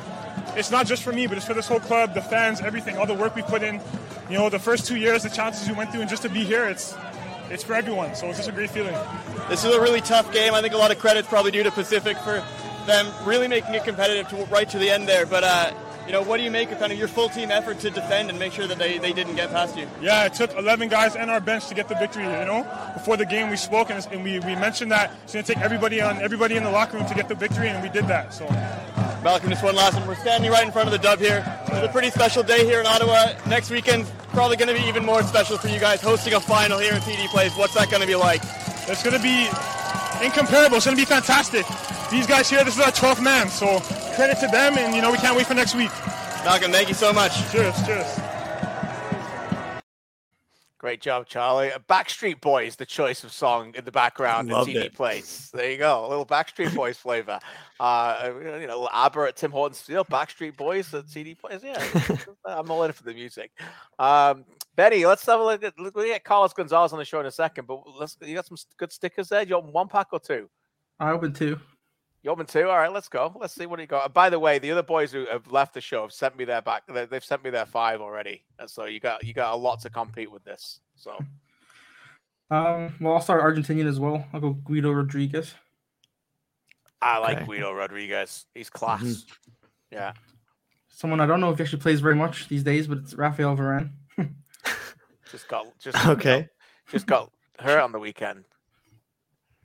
it's 0.56 0.70
not 0.70 0.86
just 0.86 1.02
for 1.02 1.12
me, 1.12 1.26
but 1.26 1.36
it's 1.36 1.46
for 1.46 1.54
this 1.54 1.68
whole 1.68 1.80
club, 1.80 2.14
the 2.14 2.22
fans, 2.22 2.60
everything, 2.60 2.96
all 2.96 3.06
the 3.06 3.14
work 3.14 3.34
we 3.36 3.42
put 3.42 3.62
in. 3.62 3.80
You 4.30 4.38
know, 4.38 4.48
the 4.48 4.58
first 4.58 4.86
two 4.86 4.96
years, 4.96 5.22
the 5.22 5.30
challenges 5.30 5.68
we 5.68 5.74
went 5.74 5.92
through, 5.92 6.00
and 6.00 6.10
just 6.10 6.22
to 6.22 6.28
be 6.28 6.44
here, 6.44 6.66
it's 6.66 6.94
it's 7.50 7.62
for 7.62 7.74
everyone. 7.74 8.14
So 8.14 8.26
it's 8.28 8.38
just 8.38 8.48
a 8.48 8.52
great 8.52 8.70
feeling. 8.70 8.96
This 9.48 9.64
is 9.64 9.74
a 9.74 9.80
really 9.80 10.00
tough 10.00 10.32
game. 10.32 10.54
I 10.54 10.60
think 10.62 10.74
a 10.74 10.78
lot 10.78 10.90
of 10.90 10.98
credit's 10.98 11.28
probably 11.28 11.52
due 11.52 11.62
to 11.62 11.70
Pacific 11.70 12.16
for 12.18 12.44
them 12.86 13.06
really 13.24 13.48
making 13.48 13.74
it 13.74 13.84
competitive 13.84 14.28
to 14.30 14.44
right 14.46 14.68
to 14.70 14.78
the 14.78 14.90
end 14.90 15.08
there. 15.08 15.26
But 15.26 15.44
uh, 15.44 15.72
you 16.06 16.12
know, 16.12 16.22
what 16.22 16.36
do 16.36 16.44
you 16.44 16.50
make 16.50 16.70
of 16.70 16.78
kind 16.78 16.92
of 16.92 16.98
your 16.98 17.08
full 17.08 17.28
team 17.28 17.50
effort 17.50 17.80
to 17.80 17.90
defend 17.90 18.30
and 18.30 18.38
make 18.38 18.52
sure 18.52 18.66
that 18.66 18.78
they, 18.78 18.98
they 18.98 19.12
didn't 19.12 19.34
get 19.34 19.50
past 19.50 19.76
you? 19.76 19.88
Yeah, 20.00 20.24
it 20.26 20.34
took 20.34 20.54
11 20.54 20.88
guys 20.88 21.16
and 21.16 21.30
our 21.30 21.40
bench 21.40 21.66
to 21.68 21.74
get 21.74 21.88
the 21.88 21.96
victory. 21.96 22.22
You 22.22 22.30
know, 22.30 22.66
before 22.94 23.16
the 23.16 23.26
game 23.26 23.50
we 23.50 23.56
spoke 23.56 23.90
and, 23.90 24.06
and 24.12 24.22
we, 24.22 24.38
we 24.40 24.54
mentioned 24.54 24.92
that 24.92 25.12
it's 25.24 25.32
going 25.32 25.44
to 25.44 25.54
take 25.54 25.62
everybody 25.62 26.00
on 26.00 26.18
everybody 26.18 26.56
in 26.56 26.62
the 26.62 26.70
locker 26.70 26.96
room 26.96 27.06
to 27.06 27.14
get 27.14 27.28
the 27.28 27.34
victory, 27.34 27.68
and 27.68 27.82
we 27.82 27.88
did 27.88 28.06
that. 28.06 28.32
So 28.32 28.46
Malcolm, 29.24 29.50
just 29.50 29.64
one 29.64 29.74
last 29.74 29.94
one. 29.94 30.06
We're 30.06 30.14
standing 30.14 30.50
right 30.50 30.64
in 30.64 30.72
front 30.72 30.86
of 30.86 30.92
the 30.92 30.98
dub 30.98 31.18
here. 31.18 31.44
It's 31.66 31.86
a 31.86 31.90
pretty 31.90 32.10
special 32.10 32.44
day 32.44 32.64
here 32.64 32.80
in 32.80 32.86
Ottawa. 32.86 33.32
Next 33.48 33.70
weekend, 33.70 34.06
probably 34.28 34.56
going 34.56 34.68
to 34.68 34.80
be 34.80 34.88
even 34.88 35.04
more 35.04 35.22
special 35.24 35.58
for 35.58 35.68
you 35.68 35.80
guys 35.80 36.00
hosting 36.00 36.34
a 36.34 36.40
final 36.40 36.78
here 36.78 36.92
in 36.92 37.00
TD 37.00 37.26
Place. 37.28 37.56
What's 37.56 37.74
that 37.74 37.90
going 37.90 38.02
to 38.02 38.06
be 38.06 38.14
like? 38.14 38.42
it's 38.88 39.02
going 39.02 39.16
to 39.16 39.22
be 39.22 39.48
incomparable. 40.22 40.76
It's 40.76 40.86
going 40.86 40.96
to 40.96 41.00
be 41.00 41.06
fantastic. 41.06 41.66
These 42.10 42.26
guys 42.26 42.48
here, 42.48 42.64
this 42.64 42.76
is 42.76 42.80
our 42.80 42.92
12th 42.92 43.22
man. 43.22 43.48
So 43.48 43.80
credit 44.14 44.38
to 44.40 44.46
them, 44.48 44.78
and 44.78 44.94
you 44.94 45.02
know 45.02 45.10
we 45.10 45.18
can't 45.18 45.36
wait 45.36 45.46
for 45.46 45.54
next 45.54 45.74
week. 45.74 45.90
Malcolm, 46.44 46.72
thank 46.72 46.88
you 46.88 46.94
so 46.94 47.12
much. 47.12 47.32
Cheers, 47.50 47.74
cheers. 47.84 48.20
Great 50.78 51.00
job, 51.00 51.26
Charlie. 51.26 51.72
Uh, 51.72 51.78
Backstreet 51.88 52.40
Boys, 52.40 52.76
the 52.76 52.86
choice 52.86 53.24
of 53.24 53.32
song 53.32 53.74
in 53.74 53.84
the 53.84 53.90
background 53.90 54.48
Loved 54.48 54.68
in 54.68 54.76
TV 54.76 54.84
it. 54.84 54.94
Place. 54.94 55.50
There 55.52 55.68
you 55.68 55.78
go, 55.78 56.06
a 56.06 56.08
little 56.08 56.24
Backstreet 56.24 56.74
Boys 56.76 56.96
flavor. 56.96 57.40
Uh, 57.80 58.30
you 58.60 58.68
know, 58.68 58.88
ABBA 58.92 59.20
at 59.22 59.36
Tim 59.36 59.50
Hortons 59.50 59.78
Steel, 59.78 60.04
Backstreet 60.04 60.56
Boys 60.56 60.94
at 60.94 61.06
TD 61.06 61.38
Place. 61.38 61.62
Yeah, 61.64 62.16
I'm 62.44 62.70
all 62.70 62.84
in 62.84 62.92
for 62.92 63.02
the 63.02 63.14
music. 63.14 63.50
Um, 63.98 64.44
Betty, 64.76 65.06
let's 65.06 65.24
have 65.26 65.40
a 65.40 65.44
look 65.44 65.64
at 65.64 65.78
look, 65.78 65.96
we 65.96 66.06
get 66.08 66.22
Carlos 66.22 66.52
Gonzalez 66.52 66.92
on 66.92 66.98
the 66.98 67.04
show 67.04 67.18
in 67.20 67.26
a 67.26 67.30
second, 67.30 67.66
but 67.66 67.80
let's 67.98 68.16
you 68.22 68.34
got 68.34 68.46
some 68.46 68.58
good 68.76 68.92
stickers 68.92 69.28
there. 69.30 69.42
You 69.42 69.56
open 69.56 69.72
one 69.72 69.88
pack 69.88 70.08
or 70.12 70.20
two? 70.20 70.48
I 71.00 71.10
open 71.12 71.32
two. 71.32 71.58
You 72.22 72.30
open 72.30 72.44
two? 72.46 72.68
All 72.68 72.76
right, 72.76 72.92
let's 72.92 73.08
go. 73.08 73.32
Let's 73.40 73.54
see 73.54 73.66
what 73.66 73.80
you 73.80 73.86
got. 73.86 74.04
And 74.06 74.14
by 74.14 74.28
the 74.30 74.38
way, 74.38 74.58
the 74.58 74.70
other 74.72 74.82
boys 74.82 75.12
who 75.12 75.26
have 75.26 75.50
left 75.50 75.74
the 75.74 75.80
show 75.80 76.02
have 76.02 76.12
sent 76.12 76.36
me 76.36 76.44
their 76.44 76.60
back. 76.60 76.82
they- 76.88 77.06
They've 77.06 77.24
sent 77.24 77.42
me 77.44 77.50
their 77.50 77.66
five 77.66 78.00
already, 78.00 78.44
and 78.58 78.68
so 78.68 78.84
you 78.84 79.00
got 79.00 79.24
you 79.24 79.32
got 79.32 79.54
a 79.54 79.56
lot 79.56 79.80
to 79.80 79.90
compete 79.90 80.30
with 80.30 80.44
this. 80.44 80.80
So. 80.94 81.16
Um, 82.50 82.94
well, 83.00 83.14
I'll 83.14 83.20
start 83.20 83.42
Argentinian 83.42 83.86
as 83.88 83.98
well. 83.98 84.24
I'll 84.32 84.40
go 84.40 84.50
Guido 84.52 84.92
Rodriguez. 84.92 85.54
I 87.02 87.18
like 87.18 87.38
Okay. 87.38 87.46
Guido 87.46 87.72
Rodriguez. 87.72 88.46
He's 88.54 88.70
class. 88.70 89.02
Mhm. 89.02 89.32
Yeah. 89.90 90.12
Someone 90.88 91.20
I 91.20 91.26
don't 91.26 91.40
know 91.40 91.50
if 91.50 91.58
he 91.58 91.64
actually 91.64 91.82
plays 91.82 92.00
very 92.00 92.14
much 92.14 92.48
these 92.48 92.62
days, 92.62 92.86
but 92.86 92.98
it's 92.98 93.14
Rafael 93.14 93.56
Varane. 93.56 93.90
Just 95.30 95.48
got 95.48 95.66
just 95.78 95.98
you 95.98 96.04
know, 96.04 96.10
Okay. 96.12 96.48
just 96.90 97.06
got 97.06 97.30
hurt 97.58 97.80
on 97.80 97.92
the 97.92 97.98
weekend. 97.98 98.44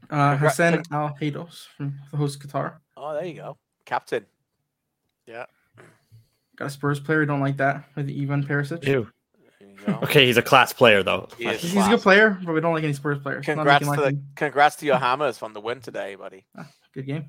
Uh, 0.09 0.35
Congra- 0.35 0.37
Hassan 0.39 0.83
Al 0.91 1.15
Haydos 1.21 1.67
from 1.77 1.97
the 2.11 2.17
host 2.17 2.39
Qatar. 2.45 2.77
Oh, 2.97 3.13
there 3.13 3.25
you 3.25 3.35
go. 3.35 3.57
Captain. 3.85 4.25
Yeah. 5.25 5.45
Got 6.55 6.65
a 6.65 6.69
Spurs 6.69 6.99
player. 6.99 7.25
Don't 7.25 7.39
like 7.39 7.57
that 7.57 7.85
with 7.95 8.09
Ivan 8.09 8.43
Perisic. 8.43 8.85
Ew. 8.85 9.07
You. 9.87 9.93
Okay, 10.03 10.27
he's 10.27 10.37
a 10.37 10.41
class 10.43 10.73
player 10.73 11.01
though. 11.01 11.27
He 11.37 11.47
is 11.47 11.61
He's 11.61 11.75
a 11.75 11.89
good 11.89 12.01
player, 12.01 12.37
but 12.43 12.53
we 12.53 12.61
don't 12.61 12.73
like 12.73 12.83
any 12.83 12.93
Spurs 12.93 13.17
players. 13.19 13.47
Not 13.47 13.55
Congrats 13.55 13.85
to 13.85 13.89
like 13.91 13.99
the, 14.15 14.21
congrats 14.35 14.75
to 14.77 14.85
your 14.85 14.97
Hammers 14.97 15.41
on 15.41 15.53
the 15.53 15.61
win 15.61 15.79
today, 15.81 16.13
buddy. 16.15 16.45
Good 16.93 17.07
game. 17.07 17.25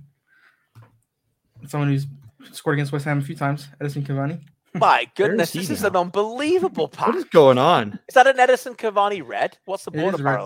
Someone 1.66 1.88
who's 1.88 2.06
scored 2.52 2.74
against 2.74 2.92
West 2.92 3.04
Ham 3.06 3.18
a 3.18 3.22
few 3.22 3.36
times, 3.36 3.68
Edinson 3.80 4.04
Cavani. 4.04 4.40
My 4.74 5.06
goodness, 5.16 5.52
he 5.52 5.60
this 5.60 5.70
is 5.70 5.82
now? 5.82 5.88
an 5.88 5.96
unbelievable 5.96 6.88
pack. 6.88 7.06
What 7.12 7.16
is 7.16 7.24
going 7.24 7.58
on, 7.58 7.98
Is 8.08 8.14
that 8.14 8.26
an 8.26 8.36
Edinson 8.36 8.76
Cavani 8.76 9.22
red? 9.26 9.58
What's 9.66 9.84
the 9.84 9.90
border 9.90 10.16
is 10.16 10.22
red. 10.22 10.40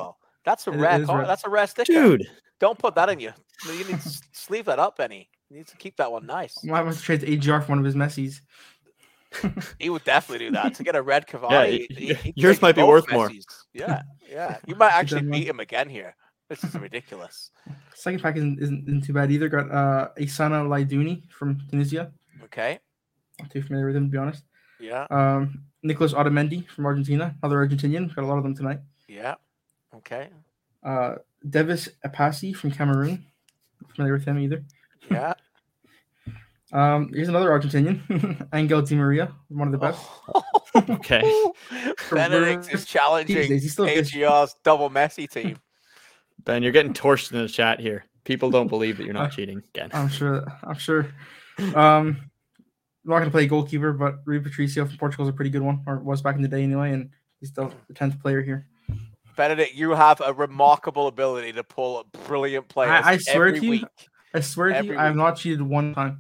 That's 0.44 0.66
a 0.66 0.70
It 0.72 0.76
rare. 0.76 1.00
is 1.02 1.08
red. 1.08 1.28
That's 1.28 1.44
a 1.44 1.48
rare 1.50 1.66
sticker. 1.66 1.92
dude? 1.92 2.26
Don't 2.60 2.78
put 2.78 2.94
that 2.94 3.08
in 3.08 3.20
you. 3.20 3.32
You 3.66 3.84
need 3.84 4.00
to 4.00 4.10
sleeve 4.32 4.64
that 4.66 4.78
up, 4.78 4.96
Benny. 4.96 5.28
You 5.50 5.58
need 5.58 5.66
to 5.68 5.76
keep 5.76 5.96
that 5.96 6.10
one 6.10 6.26
nice. 6.26 6.62
Might 6.64 6.84
have 6.84 7.00
trade 7.02 7.22
AGR 7.24 7.60
for 7.60 7.72
one 7.72 7.78
of 7.78 7.84
his 7.84 7.94
Messi's. 7.94 8.40
He 9.78 9.90
would 9.90 10.04
definitely 10.04 10.46
do 10.46 10.52
that 10.52 10.74
to 10.74 10.82
get 10.84 10.96
a 10.96 11.02
red 11.02 11.26
Cavani. 11.26 11.86
Yeah, 11.90 11.96
he- 11.98 12.14
he- 12.14 12.32
yours 12.36 12.62
might 12.62 12.74
be 12.74 12.82
worth 12.82 13.10
more. 13.12 13.30
Yeah, 13.74 14.02
yeah. 14.30 14.58
You 14.66 14.74
might 14.76 14.92
actually 14.92 15.22
beat 15.22 15.46
him 15.46 15.60
again 15.60 15.88
here. 15.90 16.16
This 16.48 16.62
is 16.64 16.74
ridiculous. 16.74 17.50
Second 17.94 18.22
pack 18.22 18.36
isn't, 18.36 18.60
isn't, 18.62 18.84
isn't 18.88 19.04
too 19.04 19.12
bad 19.12 19.30
either. 19.32 19.48
Got 19.48 19.70
uh, 19.70 20.08
Aissa 20.16 20.44
Laidouni 20.44 21.28
from 21.30 21.58
Tunisia. 21.68 22.12
Okay. 22.44 22.78
Not 23.40 23.50
too 23.50 23.62
familiar 23.62 23.86
with 23.86 23.96
him, 23.96 24.04
to 24.06 24.10
be 24.10 24.18
honest. 24.18 24.44
Yeah. 24.80 25.06
Um, 25.10 25.62
Nicolas 25.82 26.12
Otamendi 26.12 26.68
from 26.68 26.86
Argentina, 26.86 27.34
another 27.42 27.66
Argentinian. 27.66 28.14
Got 28.14 28.24
a 28.24 28.26
lot 28.26 28.38
of 28.38 28.42
them 28.42 28.54
tonight. 28.54 28.80
Yeah. 29.08 29.34
Okay. 29.94 30.28
Uh, 30.82 31.16
Devis 31.48 31.88
Epassy 32.04 32.54
from 32.54 32.70
Cameroon. 32.70 33.24
familiar 33.94 34.14
with 34.14 34.24
him 34.24 34.38
either. 34.38 34.64
Yeah. 35.10 35.34
Um, 36.72 37.12
here's 37.14 37.28
another 37.28 37.50
Argentinian, 37.50 38.48
Angel 38.52 38.82
Di 38.82 38.96
Maria, 38.96 39.32
one 39.48 39.68
of 39.68 39.72
the 39.72 39.78
best. 39.78 40.04
okay. 40.90 41.22
Benedict 42.10 42.74
is 42.74 42.84
challenging 42.84 43.36
Jeez, 43.36 43.62
he's 43.62 43.72
still 43.72 43.86
good. 43.86 44.04
AGR's 44.04 44.56
double 44.64 44.90
Messi 44.90 45.30
team. 45.30 45.58
Ben, 46.44 46.64
you're 46.64 46.72
getting 46.72 46.92
torched 46.92 47.32
in 47.32 47.38
the 47.38 47.48
chat 47.48 47.78
here. 47.78 48.04
People 48.24 48.50
don't 48.50 48.66
believe 48.66 48.96
that 48.96 49.04
you're 49.04 49.14
not 49.14 49.30
cheating 49.30 49.62
again. 49.74 49.90
I'm 49.92 50.08
sure. 50.08 50.44
I'm 50.64 50.76
sure. 50.76 51.06
Um, 51.74 52.30
I'm 53.06 53.10
not 53.10 53.18
going 53.18 53.30
to 53.30 53.32
play 53.32 53.46
goalkeeper, 53.46 53.92
but 53.92 54.16
Rui 54.24 54.40
Patricio 54.40 54.84
from 54.84 54.96
Portugal 54.96 55.26
is 55.26 55.30
a 55.30 55.32
pretty 55.32 55.50
good 55.50 55.62
one, 55.62 55.80
or 55.86 55.98
was 56.00 56.22
back 56.22 56.34
in 56.34 56.42
the 56.42 56.48
day 56.48 56.64
anyway, 56.64 56.90
and 56.90 57.10
he's 57.38 57.50
still 57.50 57.72
the 57.86 57.94
tenth 57.94 58.20
player 58.20 58.42
here. 58.42 58.66
Benedict, 59.36 59.74
you 59.74 59.90
have 59.92 60.20
a 60.20 60.32
remarkable 60.32 61.06
ability 61.06 61.52
to 61.52 61.62
pull 61.62 62.04
brilliant 62.26 62.66
players. 62.66 63.04
I, 63.04 63.12
I 63.12 63.16
swear 63.18 63.46
every 63.46 63.60
to 63.60 63.64
you, 63.64 63.70
week. 63.70 63.84
I 64.34 64.40
swear 64.40 64.70
to 64.70 64.76
Every 64.76 64.94
you, 64.94 64.98
I 64.98 65.04
have 65.04 65.14
not 65.14 65.36
cheated 65.36 65.62
one 65.62 65.94
time. 65.94 66.18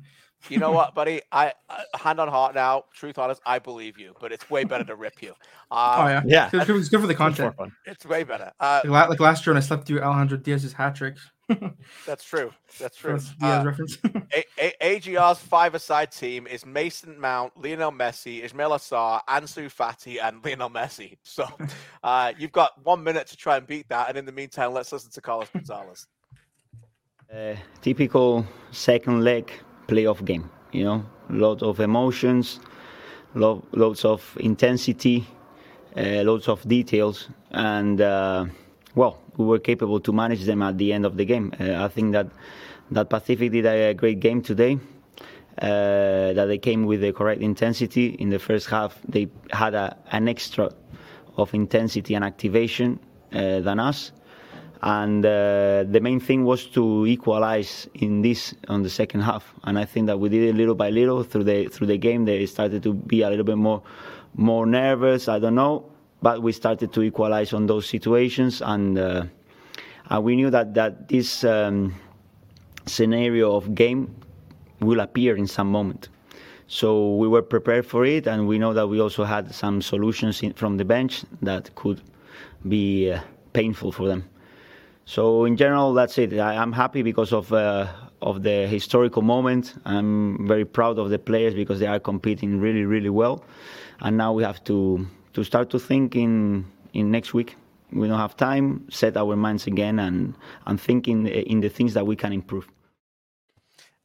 You 0.48 0.58
know 0.58 0.70
what, 0.70 0.94
buddy? 0.94 1.22
I 1.32 1.54
uh, 1.68 1.82
hand 1.94 2.20
on 2.20 2.28
heart 2.28 2.54
now. 2.54 2.84
Truth 2.94 3.18
honest, 3.18 3.40
I 3.44 3.58
believe 3.58 3.98
you, 3.98 4.14
but 4.20 4.30
it's 4.30 4.48
way 4.48 4.62
better 4.62 4.84
to 4.84 4.94
rip 4.94 5.20
you. 5.22 5.34
Oh 5.68 6.02
Um, 6.02 6.28
yeah, 6.28 6.48
It's 6.52 6.64
good, 6.66 6.76
it's 6.76 6.88
good 6.88 7.00
for 7.00 7.08
the 7.08 7.14
content. 7.16 7.52
It's 7.86 8.06
way 8.06 8.22
better. 8.22 8.52
Uh, 8.60 8.82
Like, 8.84 9.08
like 9.08 9.18
last 9.18 9.44
year 9.44 9.52
when 9.54 9.60
I 9.60 9.66
slept 9.66 9.88
through 9.88 10.00
Alejandro 10.00 10.38
Diaz's 10.38 10.72
hat 10.72 10.94
trick. 10.94 11.16
That's 12.06 12.24
true. 12.24 12.52
That's 12.80 12.96
true. 12.96 13.12
That's 13.18 13.32
Uh, 13.40 13.62
reference. 13.64 13.98
A- 14.34 14.44
A- 14.82 14.96
AGR's 14.98 15.38
five-a-side 15.38 16.10
team 16.10 16.46
is 16.46 16.66
Mason 16.66 17.18
Mount, 17.20 17.52
Lionel 17.56 17.92
Messi, 17.92 18.42
Ismaila 18.44 18.78
Sarr, 18.78 19.20
Ansu 19.28 19.66
Fati, 19.72 20.18
and 20.22 20.44
Lionel 20.44 20.70
Messi. 20.70 21.16
So 21.22 21.46
uh, 22.02 22.32
you've 22.38 22.52
got 22.52 22.72
one 22.84 23.02
minute 23.04 23.26
to 23.28 23.36
try 23.36 23.56
and 23.56 23.66
beat 23.66 23.88
that. 23.88 24.08
And 24.08 24.18
in 24.18 24.24
the 24.26 24.32
meantime, 24.32 24.72
let's 24.72 24.90
listen 24.92 25.10
to 25.12 25.20
Carlos 25.20 25.48
Gonzalez. 25.52 26.06
Uh, 27.32 27.54
typical 27.80 28.44
second 28.70 29.22
leg 29.24 29.50
playoff 29.88 30.24
game. 30.24 30.50
You 30.72 30.84
know, 30.84 31.04
a 31.30 31.32
lot 31.32 31.62
of 31.62 31.80
emotions, 31.80 32.60
lo- 33.34 33.64
lots 33.72 34.04
of 34.04 34.36
intensity, 34.40 35.26
uh, 35.96 36.22
lots 36.24 36.48
of 36.48 36.66
details, 36.68 37.28
and 37.52 38.00
uh, 38.00 38.46
well, 38.96 39.22
we 39.36 39.44
were 39.44 39.60
capable 39.60 40.00
to 40.00 40.12
manage 40.12 40.44
them 40.44 40.62
at 40.62 40.76
the 40.78 40.92
end 40.92 41.06
of 41.06 41.16
the 41.16 41.24
game. 41.24 41.52
Uh, 41.60 41.84
I 41.84 41.88
think 41.88 42.12
that 42.12 42.28
that 42.90 43.08
Pacific 43.08 43.52
did 43.52 43.66
a 43.66 43.94
great 43.94 44.18
game 44.18 44.42
today. 44.42 44.78
Uh, 45.62 46.34
that 46.34 46.46
they 46.48 46.58
came 46.58 46.84
with 46.84 47.00
the 47.00 47.12
correct 47.12 47.40
intensity 47.40 48.08
in 48.08 48.28
the 48.28 48.38
first 48.38 48.68
half. 48.68 48.98
They 49.08 49.28
had 49.50 49.74
a, 49.74 49.96
an 50.12 50.28
extra 50.28 50.70
of 51.38 51.54
intensity 51.54 52.14
and 52.14 52.24
activation 52.24 52.98
uh, 53.32 53.60
than 53.60 53.78
us 53.78 54.12
and 54.82 55.24
uh, 55.24 55.84
the 55.88 56.00
main 56.00 56.20
thing 56.20 56.44
was 56.44 56.66
to 56.66 57.06
equalize 57.06 57.88
in 57.94 58.22
this 58.22 58.54
on 58.68 58.82
the 58.82 58.90
second 58.90 59.20
half 59.20 59.54
and 59.64 59.78
i 59.78 59.84
think 59.84 60.06
that 60.06 60.18
we 60.18 60.28
did 60.28 60.42
it 60.42 60.54
little 60.54 60.74
by 60.74 60.90
little 60.90 61.22
through 61.22 61.44
the 61.44 61.66
through 61.68 61.86
the 61.86 61.98
game 61.98 62.24
they 62.24 62.44
started 62.46 62.82
to 62.82 62.92
be 62.92 63.22
a 63.22 63.30
little 63.30 63.44
bit 63.44 63.56
more 63.56 63.82
more 64.34 64.66
nervous 64.66 65.28
i 65.28 65.38
don't 65.38 65.54
know 65.54 65.84
but 66.26 66.42
we 66.42 66.50
started 66.50 66.92
to 66.92 67.00
equalize 67.02 67.52
on 67.52 67.66
those 67.66 67.86
situations 67.86 68.60
and 68.60 68.98
uh, 68.98 69.24
we 70.20 70.34
knew 70.34 70.50
that 70.50 70.74
that 70.74 70.92
this 71.08 71.44
um, 71.44 71.94
scenario 72.86 73.54
of 73.54 73.74
game 73.74 74.00
will 74.80 75.00
appear 75.00 75.36
in 75.36 75.46
some 75.46 75.70
moment 75.78 76.08
so 76.66 77.14
we 77.14 77.28
were 77.28 77.42
prepared 77.42 77.86
for 77.86 78.04
it 78.04 78.26
and 78.26 78.48
we 78.48 78.58
know 78.58 78.72
that 78.74 78.88
we 78.88 79.00
also 79.00 79.22
had 79.22 79.54
some 79.54 79.80
solutions 79.80 80.42
in, 80.42 80.52
from 80.54 80.76
the 80.76 80.84
bench 80.84 81.24
that 81.42 81.72
could 81.76 82.00
be 82.66 83.12
uh, 83.12 83.20
painful 83.52 83.92
for 83.92 84.08
them 84.08 84.22
so 85.08 85.44
in 85.44 85.56
general, 85.56 85.94
that's 85.94 86.18
it. 86.18 86.36
I, 86.36 86.56
I'm 86.56 86.72
happy 86.72 87.02
because 87.02 87.32
of 87.32 87.52
uh, 87.52 87.86
of 88.20 88.42
the 88.42 88.66
historical 88.66 89.22
moment. 89.22 89.74
I'm 89.84 90.48
very 90.48 90.64
proud 90.64 90.98
of 90.98 91.10
the 91.10 91.18
players 91.18 91.54
because 91.54 91.78
they 91.78 91.86
are 91.86 92.00
competing 92.00 92.60
really, 92.60 92.84
really 92.84 93.10
well. 93.10 93.44
And 94.00 94.16
now 94.16 94.32
we 94.32 94.42
have 94.42 94.64
to 94.64 95.06
to 95.36 95.44
start 95.44 95.68
to 95.68 95.78
think 95.78 96.16
in 96.16 96.64
in 96.94 97.10
next 97.10 97.34
week. 97.34 97.56
We 97.92 98.08
don't 98.08 98.18
have 98.18 98.36
time. 98.38 98.86
Set 98.90 99.18
our 99.18 99.36
minds 99.36 99.66
again 99.66 99.98
and 99.98 100.34
and 100.66 100.80
think 100.80 101.08
in 101.08 101.26
in 101.26 101.60
the 101.60 101.68
things 101.68 101.92
that 101.92 102.06
we 102.06 102.16
can 102.16 102.32
improve. 102.32 102.66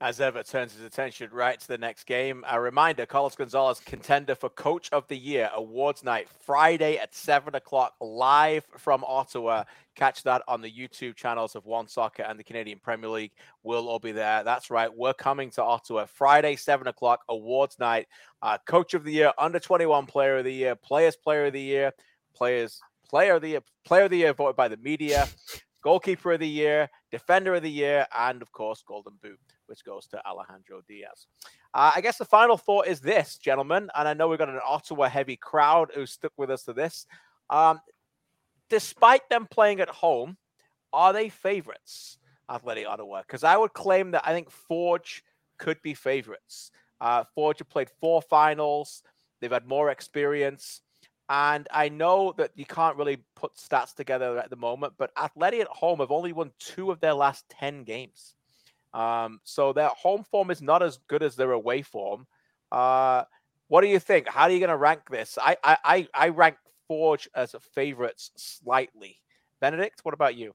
As 0.02 0.20
ever, 0.20 0.42
turns 0.42 0.74
his 0.74 0.84
attention 0.84 1.30
right 1.32 1.60
to 1.60 1.68
the 1.68 1.78
next 1.78 2.06
game. 2.06 2.44
A 2.50 2.60
reminder 2.60 3.06
Carlos 3.06 3.36
Gonzalez, 3.36 3.80
contender 3.86 4.34
for 4.34 4.50
Coach 4.50 4.90
of 4.92 5.08
the 5.08 5.16
Year 5.16 5.52
Awards 5.54 6.04
Night, 6.04 6.28
Friday 6.44 6.98
at 6.98 7.14
7 7.14 7.54
o'clock, 7.54 7.94
live 8.02 8.66
from 8.80 9.04
Ottawa. 9.04 9.66
Catch 9.94 10.24
that 10.24 10.42
on 10.48 10.60
the 10.60 10.72
YouTube 10.72 11.16
channels 11.16 11.56
of 11.56 11.68
One 11.68 11.88
Soccer 11.88 12.24
and 12.24 12.40
the 12.40 12.44
Canadian 12.44 12.80
Premier 12.80 13.12
League. 13.12 13.34
We'll 13.62 13.88
all 13.88 14.00
be 14.00 14.12
there. 14.12 14.44
That's 14.44 14.72
right. 14.72 14.92
We're 14.92 15.14
coming 15.14 15.52
to 15.52 15.64
Ottawa 15.64 16.06
Friday, 16.06 16.56
7 16.56 16.88
o'clock, 16.88 17.24
Awards 17.30 17.78
Night. 17.78 18.08
Uh, 18.42 18.58
Coach 18.66 18.96
of 18.96 19.04
the 19.04 19.12
Year, 19.12 19.34
Under 19.38 19.60
21 19.60 20.08
Player 20.08 20.40
of 20.40 20.46
the 20.46 20.52
Year, 20.54 20.76
Players 20.76 21.16
Player 21.16 21.46
of 21.46 21.54
the 21.54 21.62
Year, 21.62 21.92
Players 22.34 22.82
Player 23.08 23.36
of 23.36 23.44
the 23.44 23.50
Year, 23.50 23.62
Player 23.86 24.06
of 24.06 24.10
the 24.10 24.18
Year 24.18 24.34
voted 24.34 24.56
by 24.56 24.68
the 24.68 24.78
media, 24.78 25.30
Goalkeeper 25.84 26.32
of 26.32 26.40
the 26.40 26.50
Year, 26.50 26.90
Defender 27.12 27.54
of 27.54 27.62
the 27.62 27.70
Year, 27.70 28.08
and 28.18 28.42
of 28.42 28.52
course, 28.52 28.84
Golden 28.84 29.14
Boot 29.22 29.38
which 29.72 29.86
goes 29.86 30.06
to 30.06 30.22
Alejandro 30.28 30.82
Diaz. 30.88 31.26
Uh, 31.74 31.94
I 31.96 32.02
guess 32.02 32.18
the 32.18 32.26
final 32.26 32.58
thought 32.58 32.88
is 32.88 33.00
this, 33.00 33.38
gentlemen, 33.38 33.90
and 33.96 34.08
I 34.08 34.14
know 34.14 34.28
we've 34.28 34.38
got 34.38 34.50
an 34.50 34.60
Ottawa 34.64 35.08
heavy 35.08 35.38
crowd 35.38 35.92
who 35.96 36.06
stuck 36.06 36.34
with 36.38 36.52
us 36.52 36.64
to 36.64 36.74
this. 36.74 37.08
Um, 37.50 37.80
despite 38.70 39.28
them 39.30 39.48
playing 39.50 39.80
at 39.80 39.90
home, 39.90 40.38
are 40.92 41.14
they 41.14 41.30
favorites, 41.30 42.18
Athletic 42.50 42.86
Ottawa? 42.86 43.22
Because 43.22 43.46
I 43.46 43.56
would 43.56 43.74
claim 43.74 44.12
that 44.12 44.24
I 44.26 44.34
think 44.34 44.52
Forge 44.52 45.24
could 45.58 45.82
be 45.82 45.94
favorites. 45.94 46.72
Uh, 47.00 47.24
Forge 47.34 47.60
have 47.60 47.70
played 47.70 47.90
four 48.02 48.22
finals, 48.22 49.04
they've 49.40 49.52
had 49.52 49.66
more 49.66 49.90
experience. 49.90 50.82
And 51.30 51.66
I 51.72 51.88
know 51.88 52.34
that 52.38 52.52
you 52.56 52.66
can't 52.66 52.98
really 52.98 53.24
put 53.38 53.56
stats 53.56 53.96
together 53.96 54.38
at 54.38 54.50
the 54.50 54.58
moment, 54.58 54.96
but 54.98 55.12
Athletic 55.18 55.62
at 55.62 55.68
home 55.68 56.00
have 56.00 56.12
only 56.12 56.34
won 56.34 56.52
two 56.60 56.92
of 56.92 57.00
their 57.00 57.14
last 57.14 57.46
10 57.48 57.86
games. 57.86 58.36
Um, 58.94 59.40
so 59.44 59.74
their 59.74 59.90
home 59.90 60.24
form 60.24 60.52
is 60.52 60.62
not 60.62 60.84
as 60.84 61.00
good 61.08 61.24
as 61.24 61.36
their 61.36 61.52
away 61.52 61.82
form. 61.82 62.28
Uh, 62.72 63.24
what 63.68 63.82
do 63.82 63.88
you 63.88 64.00
think? 64.00 64.28
How 64.28 64.44
are 64.44 64.50
you 64.52 64.60
going 64.60 64.70
to 64.70 64.78
rank 64.78 65.02
this? 65.10 65.38
I, 65.42 65.56
I 65.64 66.08
I 66.14 66.28
rank 66.30 66.58
Forge 66.88 67.30
as 67.34 67.54
a 67.54 67.60
favorites 67.60 68.32
slightly. 68.36 69.22
Benedict, 69.62 70.02
what 70.04 70.14
about 70.14 70.36
you? 70.36 70.54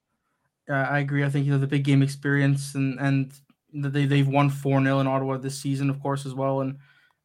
Uh, 0.69 0.75
I 0.75 0.99
agree. 0.99 1.25
I 1.25 1.31
think 1.31 1.47
you 1.47 1.53
know 1.53 1.59
the 1.59 1.67
big 1.67 1.85
game 1.85 2.03
experience 2.03 2.75
and 2.75 2.99
and 3.01 3.33
they 3.73 4.05
they've 4.05 4.29
won 4.29 4.51
four 4.51 4.83
0 4.83 5.01
in 5.01 5.07
Ottawa 5.07 5.39
this 5.39 5.59
season, 5.59 5.89
of 5.89 6.03
course, 6.03 6.27
as 6.27 6.35
well. 6.35 6.61
And 6.61 6.79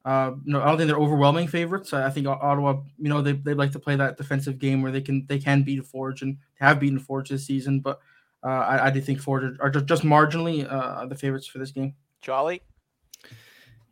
uh, 0.06 0.32
no, 0.46 0.62
I 0.62 0.68
don't 0.68 0.78
think 0.78 0.88
they're 0.88 0.98
overwhelming 0.98 1.48
favorites. 1.48 1.92
I 1.92 2.08
I 2.08 2.10
think 2.10 2.28
Ottawa, 2.28 2.82
you 2.98 3.10
know, 3.10 3.22
they 3.22 3.34
they 3.34 3.54
like 3.54 3.74
to 3.74 3.80
play 3.80 3.98
that 3.98 4.16
defensive 4.16 4.60
game 4.60 4.82
where 4.82 4.94
they 4.94 5.02
can 5.02 5.26
they 5.28 5.40
can 5.40 5.64
beat 5.64 5.84
Forge 5.86 6.22
and 6.22 6.38
have 6.54 6.80
beaten 6.80 7.00
Forge 7.00 7.30
this 7.30 7.46
season, 7.46 7.80
but. 7.82 8.00
Uh, 8.44 8.48
I, 8.48 8.88
I 8.88 8.90
do 8.90 9.02
think 9.02 9.20
Forge 9.20 9.44
are, 9.44 9.58
are 9.60 9.70
just, 9.70 9.86
just 9.86 10.04
marginally 10.04 10.66
uh, 10.72 11.06
the 11.06 11.16
favorites 11.16 11.48
for 11.48 11.60
this 11.60 11.72
game. 11.72 11.94
Charlie? 12.22 12.62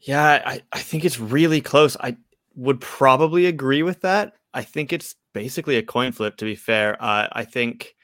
Yeah, 0.01 0.41
I, 0.45 0.61
I 0.71 0.79
think 0.79 1.05
it's 1.05 1.19
really 1.19 1.61
close. 1.61 1.97
I 1.99 2.17
would 2.55 2.81
probably 2.81 3.45
agree 3.45 3.83
with 3.83 4.01
that. 4.01 4.33
I 4.53 4.63
think 4.63 4.91
it's 4.91 5.15
basically 5.33 5.77
a 5.77 5.83
coin 5.83 6.11
flip, 6.11 6.37
to 6.37 6.45
be 6.45 6.55
fair. 6.55 7.01
Uh, 7.01 7.27
I 7.31 7.45
think 7.45 7.95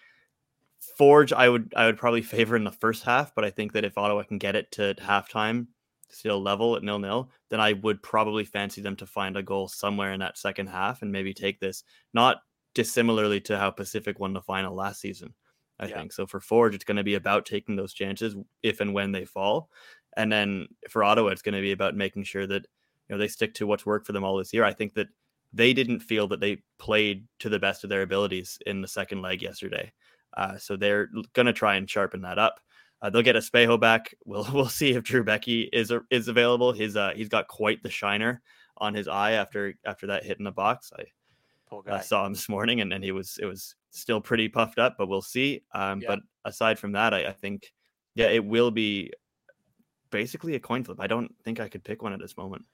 Forge, 0.97 1.33
I 1.33 1.49
would 1.49 1.73
I 1.75 1.85
would 1.87 1.97
probably 1.97 2.21
favor 2.21 2.55
in 2.55 2.63
the 2.63 2.71
first 2.71 3.03
half, 3.03 3.33
but 3.33 3.43
I 3.43 3.49
think 3.49 3.73
that 3.73 3.85
if 3.85 3.97
Ottawa 3.97 4.23
can 4.23 4.37
get 4.37 4.55
it 4.55 4.71
to 4.73 4.95
halftime, 4.99 5.67
still 6.09 6.41
level 6.41 6.75
at 6.75 6.83
nil 6.83 6.99
nil, 6.99 7.31
then 7.49 7.59
I 7.59 7.73
would 7.73 8.01
probably 8.01 8.45
fancy 8.45 8.81
them 8.81 8.95
to 8.97 9.05
find 9.05 9.35
a 9.35 9.43
goal 9.43 9.67
somewhere 9.67 10.13
in 10.13 10.19
that 10.19 10.37
second 10.37 10.67
half 10.67 11.01
and 11.01 11.11
maybe 11.11 11.33
take 11.33 11.59
this. 11.59 11.83
Not 12.13 12.37
dissimilarly 12.73 13.41
to 13.41 13.57
how 13.57 13.71
Pacific 13.71 14.19
won 14.19 14.33
the 14.33 14.41
final 14.41 14.75
last 14.75 15.01
season. 15.01 15.33
I 15.79 15.87
Yeah. 15.87 15.97
think. 15.99 16.13
So 16.13 16.25
for 16.25 16.39
Forge, 16.39 16.75
it's 16.75 16.83
going 16.83 16.97
to 16.97 17.03
be 17.03 17.15
about 17.15 17.45
taking 17.45 17.75
those 17.75 17.93
chances 17.93 18.35
if 18.63 18.79
and 18.81 18.93
when 18.93 19.11
they 19.11 19.25
fall. 19.25 19.69
And 20.17 20.31
then 20.31 20.67
for 20.89 21.03
Ottawa, 21.03 21.29
it's 21.29 21.41
going 21.41 21.55
to 21.55 21.61
be 21.61 21.73
about 21.73 21.95
making 21.95 22.23
sure 22.23 22.47
that 22.47 22.65
you 23.09 23.15
know 23.15 23.17
they 23.17 23.27
stick 23.27 23.53
to 23.55 23.67
what's 23.67 23.85
worked 23.85 24.07
for 24.07 24.13
them 24.13 24.23
all 24.23 24.37
this 24.37 24.53
year. 24.53 24.63
I 24.63 24.73
think 24.73 24.93
that 24.93 25.07
they 25.53 25.73
didn't 25.73 25.99
feel 25.99 26.27
that 26.27 26.39
they 26.39 26.57
played 26.77 27.27
to 27.39 27.49
the 27.49 27.59
best 27.59 27.83
of 27.83 27.89
their 27.89 28.01
abilities 28.01 28.57
in 28.65 28.81
the 28.81 28.87
second 28.87 29.21
leg 29.21 29.41
yesterday. 29.41 29.91
Uh, 30.35 30.57
so 30.57 30.75
they're 30.75 31.09
going 31.33 31.45
to 31.45 31.53
try 31.53 31.75
and 31.75 31.89
sharpen 31.89 32.21
that 32.21 32.37
up. 32.37 32.59
Uh, 33.01 33.09
they'll 33.09 33.21
get 33.21 33.35
Espejo 33.35 33.79
back. 33.79 34.13
We'll 34.25 34.47
we'll 34.53 34.69
see 34.69 34.91
if 34.91 35.03
Drew 35.03 35.23
Beckie 35.23 35.69
is 35.71 35.91
is 36.09 36.27
available. 36.27 36.71
His 36.71 36.95
uh, 36.95 37.11
he's 37.15 37.29
got 37.29 37.47
quite 37.47 37.83
the 37.83 37.89
shiner 37.89 38.41
on 38.77 38.93
his 38.93 39.07
eye 39.07 39.33
after 39.33 39.75
after 39.85 40.07
that 40.07 40.23
hit 40.25 40.37
in 40.39 40.43
the 40.45 40.51
box. 40.51 40.91
I 40.97 41.05
saw 42.01 42.25
him 42.25 42.33
this 42.33 42.49
morning, 42.49 42.81
and, 42.81 42.91
and 42.93 43.03
he 43.03 43.11
was 43.11 43.37
it 43.41 43.45
was 43.45 43.75
still 43.99 44.21
pretty 44.21 44.47
puffed 44.47 44.79
up, 44.79 44.95
but 44.97 45.07
we'll 45.07 45.21
see. 45.21 45.61
Um, 45.73 46.01
Yeah. 46.01 46.07
But 46.09 46.19
aside 46.45 46.79
from 46.79 46.91
that, 46.93 47.13
I, 47.13 47.27
I 47.27 47.31
think 47.31 47.71
yeah, 48.15 48.27
it 48.27 48.43
will 48.43 48.71
be 48.71 49.11
basically 50.09 50.55
a 50.55 50.59
coin 50.59 50.83
flip. 50.83 50.99
I 50.99 51.07
don't 51.07 51.33
think 51.43 51.59
I 51.59 51.67
could 51.67 51.83
pick 51.83 52.01
one 52.01 52.13
at 52.13 52.19
this 52.19 52.37
moment. 52.37 52.65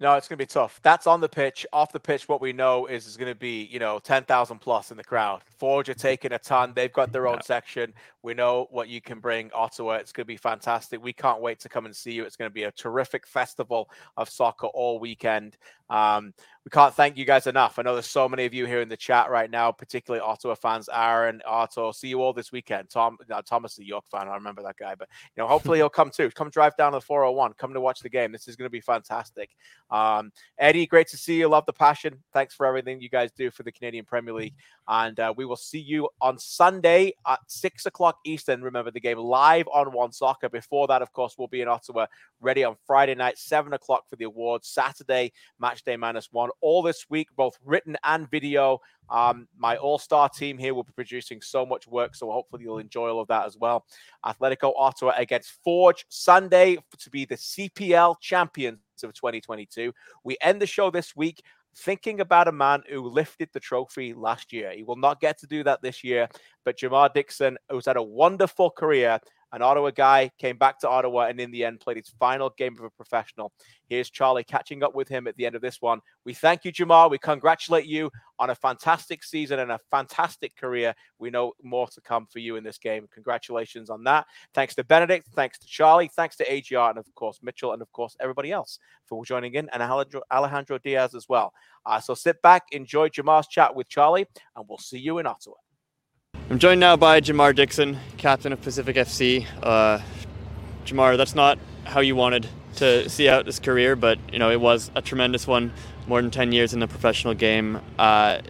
No, 0.00 0.14
it's 0.14 0.28
going 0.28 0.38
to 0.38 0.42
be 0.42 0.46
tough. 0.46 0.78
That's 0.84 1.08
on 1.08 1.20
the 1.20 1.28
pitch. 1.28 1.66
Off 1.72 1.90
the 1.90 1.98
pitch, 1.98 2.28
what 2.28 2.40
we 2.40 2.52
know 2.52 2.86
is 2.86 3.08
is 3.08 3.16
going 3.16 3.32
to 3.32 3.38
be, 3.38 3.64
you 3.64 3.80
know, 3.80 3.98
10,000 3.98 4.60
plus 4.60 4.92
in 4.92 4.96
the 4.96 5.02
crowd. 5.02 5.42
Forge 5.58 5.88
are 5.88 5.94
taking 5.94 6.32
a 6.32 6.38
ton. 6.38 6.72
They've 6.72 6.92
got 6.92 7.10
their 7.10 7.26
own 7.26 7.42
section. 7.42 7.92
We 8.22 8.32
know 8.32 8.68
what 8.70 8.88
you 8.88 9.00
can 9.00 9.18
bring, 9.18 9.50
Ottawa. 9.52 9.94
It's 9.94 10.12
going 10.12 10.22
to 10.22 10.28
be 10.28 10.36
fantastic. 10.36 11.02
We 11.02 11.12
can't 11.12 11.40
wait 11.40 11.58
to 11.60 11.68
come 11.68 11.84
and 11.84 11.94
see 11.94 12.12
you. 12.12 12.24
It's 12.24 12.36
going 12.36 12.48
to 12.48 12.54
be 12.54 12.64
a 12.64 12.72
terrific 12.72 13.26
festival 13.26 13.90
of 14.16 14.28
soccer 14.28 14.68
all 14.68 15.00
weekend. 15.00 15.56
Um, 15.90 16.32
we 16.68 16.70
can't 16.70 16.92
thank 16.92 17.16
you 17.16 17.24
guys 17.24 17.46
enough. 17.46 17.78
I 17.78 17.82
know 17.82 17.94
there's 17.94 18.10
so 18.10 18.28
many 18.28 18.44
of 18.44 18.52
you 18.52 18.66
here 18.66 18.82
in 18.82 18.90
the 18.90 18.96
chat 18.96 19.30
right 19.30 19.50
now, 19.50 19.72
particularly 19.72 20.20
Ottawa 20.20 20.54
fans. 20.54 20.90
Aaron, 20.92 21.40
Otto, 21.46 21.92
see 21.92 22.08
you 22.08 22.20
all 22.20 22.34
this 22.34 22.52
weekend. 22.52 22.90
Tom, 22.90 23.16
no, 23.26 23.40
Thomas, 23.40 23.76
the 23.76 23.86
York 23.86 24.04
fan. 24.10 24.28
I 24.28 24.34
remember 24.34 24.62
that 24.64 24.76
guy, 24.76 24.94
but 24.94 25.08
you 25.34 25.42
know, 25.42 25.48
hopefully 25.48 25.78
he'll 25.78 25.88
come 25.88 26.10
too. 26.10 26.28
Come 26.32 26.50
drive 26.50 26.76
down 26.76 26.92
to 26.92 26.98
the 26.98 27.00
401. 27.00 27.54
Come 27.54 27.72
to 27.72 27.80
watch 27.80 28.00
the 28.00 28.10
game. 28.10 28.32
This 28.32 28.48
is 28.48 28.54
going 28.54 28.66
to 28.66 28.70
be 28.70 28.82
fantastic. 28.82 29.56
Um, 29.90 30.30
Eddie, 30.58 30.84
great 30.84 31.08
to 31.08 31.16
see 31.16 31.38
you. 31.38 31.48
Love 31.48 31.64
the 31.64 31.72
passion. 31.72 32.22
Thanks 32.34 32.54
for 32.54 32.66
everything 32.66 33.00
you 33.00 33.08
guys 33.08 33.32
do 33.32 33.50
for 33.50 33.62
the 33.62 33.72
Canadian 33.72 34.04
Premier 34.04 34.34
League. 34.34 34.54
And 34.88 35.20
uh, 35.20 35.34
we 35.36 35.44
will 35.44 35.56
see 35.56 35.78
you 35.78 36.08
on 36.20 36.38
Sunday 36.38 37.12
at 37.26 37.40
six 37.46 37.84
o'clock 37.84 38.18
Eastern. 38.24 38.62
Remember 38.62 38.90
the 38.90 39.00
game 39.00 39.18
live 39.18 39.68
on 39.72 39.92
One 39.92 40.12
Soccer. 40.12 40.48
Before 40.48 40.86
that, 40.86 41.02
of 41.02 41.12
course, 41.12 41.34
we'll 41.36 41.46
be 41.46 41.60
in 41.60 41.68
Ottawa 41.68 42.06
ready 42.40 42.64
on 42.64 42.76
Friday 42.86 43.14
night, 43.14 43.36
seven 43.36 43.74
o'clock 43.74 44.08
for 44.08 44.16
the 44.16 44.24
awards. 44.24 44.68
Saturday, 44.68 45.32
match 45.58 45.84
day 45.84 45.96
minus 45.96 46.28
one. 46.32 46.48
All 46.62 46.82
this 46.82 47.04
week, 47.10 47.28
both 47.36 47.58
written 47.64 47.96
and 48.02 48.30
video. 48.30 48.80
Um, 49.10 49.48
my 49.56 49.76
all 49.76 49.98
star 49.98 50.28
team 50.28 50.58
here 50.58 50.74
will 50.74 50.84
be 50.84 50.92
producing 50.92 51.40
so 51.40 51.64
much 51.64 51.86
work. 51.86 52.14
So 52.14 52.30
hopefully 52.30 52.64
you'll 52.64 52.78
enjoy 52.78 53.08
all 53.10 53.20
of 53.20 53.28
that 53.28 53.46
as 53.46 53.56
well. 53.56 53.84
Atletico 54.24 54.72
Ottawa 54.76 55.12
against 55.16 55.52
Forge 55.62 56.04
Sunday 56.08 56.78
to 56.98 57.10
be 57.10 57.24
the 57.24 57.36
CPL 57.36 58.16
champions 58.20 58.78
of 59.02 59.14
2022. 59.14 59.92
We 60.24 60.36
end 60.40 60.60
the 60.60 60.66
show 60.66 60.90
this 60.90 61.14
week 61.14 61.42
thinking 61.78 62.20
about 62.20 62.48
a 62.48 62.52
man 62.52 62.82
who 62.90 63.08
lifted 63.08 63.48
the 63.52 63.60
trophy 63.60 64.12
last 64.12 64.52
year. 64.52 64.72
He 64.74 64.82
will 64.82 64.96
not 64.96 65.20
get 65.20 65.38
to 65.38 65.46
do 65.46 65.62
that 65.64 65.82
this 65.82 66.02
year, 66.02 66.28
but 66.64 66.78
Jamar 66.78 67.12
Dixon, 67.12 67.56
who's 67.70 67.86
had 67.86 67.96
a 67.96 68.02
wonderful 68.02 68.70
career, 68.70 69.20
an 69.52 69.62
Ottawa 69.62 69.90
guy, 69.90 70.30
came 70.38 70.56
back 70.56 70.78
to 70.80 70.88
Ottawa 70.88 71.26
and 71.26 71.40
in 71.40 71.50
the 71.50 71.64
end 71.64 71.80
played 71.80 71.96
his 71.96 72.12
final 72.18 72.50
game 72.56 72.74
of 72.78 72.84
a 72.84 72.90
professional. 72.90 73.52
Here's 73.86 74.10
Charlie 74.10 74.44
catching 74.44 74.82
up 74.82 74.94
with 74.94 75.08
him 75.08 75.26
at 75.26 75.36
the 75.36 75.46
end 75.46 75.54
of 75.54 75.62
this 75.62 75.80
one. 75.80 76.00
We 76.24 76.34
thank 76.34 76.64
you, 76.64 76.72
Jamar. 76.72 77.10
We 77.10 77.18
congratulate 77.18 77.86
you 77.86 78.10
on 78.38 78.50
a 78.50 78.54
fantastic 78.54 79.24
season 79.24 79.58
and 79.58 79.72
a 79.72 79.80
fantastic 79.90 80.54
career. 80.56 80.94
We 81.18 81.30
know 81.30 81.52
more 81.62 81.88
to 81.88 82.00
come 82.02 82.26
for 82.26 82.38
you 82.38 82.56
in 82.56 82.64
this 82.64 82.78
game. 82.78 83.08
Congratulations 83.12 83.88
on 83.88 84.04
that. 84.04 84.26
Thanks 84.52 84.74
to 84.74 84.84
Benedict. 84.84 85.28
Thanks 85.34 85.58
to 85.60 85.66
Charlie. 85.66 86.10
Thanks 86.14 86.36
to 86.36 86.52
AGR 86.52 86.90
and, 86.90 86.98
of 86.98 87.06
course, 87.14 87.40
Mitchell 87.42 87.72
and, 87.72 87.80
of 87.80 87.90
course, 87.92 88.16
everybody 88.20 88.52
else 88.52 88.78
for 89.06 89.24
joining 89.24 89.54
in 89.54 89.68
and 89.72 89.82
Alejandro, 89.82 90.22
Alejandro 90.30 90.78
Diaz 90.78 91.14
as 91.14 91.28
well. 91.28 91.52
Uh, 91.86 91.98
so 91.98 92.14
sit 92.14 92.40
back, 92.42 92.64
enjoy 92.72 93.08
Jamar's 93.08 93.46
chat 93.46 93.74
with 93.74 93.88
Charlie, 93.88 94.26
and 94.56 94.66
we'll 94.68 94.78
see 94.78 94.98
you 94.98 95.18
in 95.18 95.26
Ottawa. 95.26 95.54
I'm 96.50 96.58
joined 96.58 96.80
now 96.80 96.96
by 96.96 97.20
Jamar 97.20 97.54
Dixon, 97.54 97.98
captain 98.16 98.54
of 98.54 98.62
Pacific 98.62 98.96
FC. 98.96 99.46
Uh, 99.62 99.98
Jamar, 100.86 101.18
that's 101.18 101.34
not 101.34 101.58
how 101.84 102.00
you 102.00 102.16
wanted 102.16 102.48
to 102.76 103.06
see 103.10 103.28
out 103.28 103.44
this 103.44 103.58
career, 103.58 103.94
but 103.94 104.18
you 104.32 104.38
know 104.38 104.50
it 104.50 104.58
was 104.58 104.90
a 104.94 105.02
tremendous 105.02 105.46
one. 105.46 105.74
More 106.06 106.22
than 106.22 106.30
10 106.30 106.52
years 106.52 106.72
in 106.72 106.80
the 106.80 106.88
professional 106.88 107.34
game. 107.34 107.82
Uh, 107.98 108.40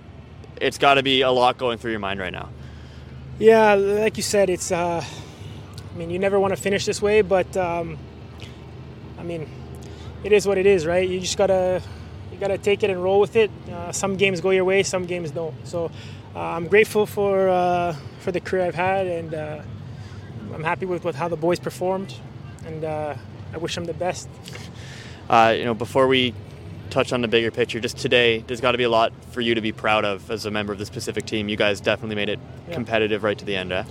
it's 0.61 0.79
got 0.79 0.95
to 0.95 1.03
be 1.03 1.23
a 1.23 1.31
lot 1.33 1.59
going 1.59 1.79
through 1.79 1.91
your 1.91 1.99
mind 1.99 2.21
right 2.21 2.33
now. 2.33 2.51
Yeah, 3.41 3.75
like 3.75 4.17
you 4.17 4.23
said, 4.23 4.49
it's. 4.49 4.71
Uh, 4.71 5.05
I 5.05 5.99
mean, 5.99 6.11
you 6.11 6.21
never 6.21 6.39
want 6.39 6.55
to 6.55 6.63
finish 6.63 6.85
this 6.85 7.03
way, 7.03 7.23
but 7.23 7.57
um, 7.57 7.99
I 9.19 9.25
mean, 9.25 9.51
it 10.23 10.33
is 10.33 10.47
what 10.47 10.57
it 10.57 10.67
is, 10.67 10.87
right? 10.87 11.09
You 11.09 11.19
just 11.19 11.37
gotta 11.37 11.83
you 12.31 12.39
gotta 12.39 12.59
take 12.59 12.85
it 12.85 12.91
and 12.91 13.03
roll 13.03 13.19
with 13.19 13.35
it. 13.35 13.51
Uh, 13.69 13.91
some 13.91 14.17
games 14.17 14.41
go 14.41 14.51
your 14.51 14.65
way, 14.65 14.85
some 14.85 15.05
games 15.05 15.33
don't. 15.33 15.67
So 15.67 15.91
I'm 16.35 16.67
grateful 16.69 17.07
for 17.07 17.49
uh, 17.49 17.95
for 18.21 18.33
the 18.33 18.41
career 18.41 18.65
I've 18.65 18.75
had, 18.75 19.07
and 19.07 19.35
uh, 19.35 19.63
I'm 20.55 20.65
happy 20.65 20.87
with, 20.87 21.05
with 21.05 21.17
how 21.17 21.29
the 21.29 21.37
boys 21.37 21.59
performed, 21.59 22.15
and 22.67 22.85
uh, 22.85 23.15
I 23.53 23.57
wish 23.59 23.75
them 23.75 23.85
the 23.85 23.95
best. 23.95 24.29
Uh, 25.29 25.55
you 25.57 25.65
know, 25.65 25.75
before 25.75 26.07
we 26.07 26.35
touch 26.91 27.13
on 27.13 27.21
the 27.21 27.29
bigger 27.29 27.51
picture, 27.51 27.81
just 27.81 27.99
today, 27.99 28.39
there's 28.47 28.61
got 28.61 28.73
to 28.73 28.79
be 28.79 28.85
a 28.85 28.89
lot 28.91 29.13
for 29.31 29.41
you 29.41 29.55
to 29.55 29.61
be 29.61 29.73
proud 29.73 30.05
of 30.05 30.31
as 30.31 30.47
a 30.47 30.51
member 30.51 30.73
of 30.73 30.79
this 30.79 30.91
Pacific 30.91 31.27
team. 31.27 31.49
You 31.49 31.57
guys 31.57 31.81
definitely 31.81 32.17
made 32.17 32.29
it 32.31 32.39
Yeah. 32.69 32.75
competitive 32.75 33.23
right 33.25 33.37
to 33.39 33.45
the 33.45 33.57
end. 33.57 33.73
Eh? 33.73 33.85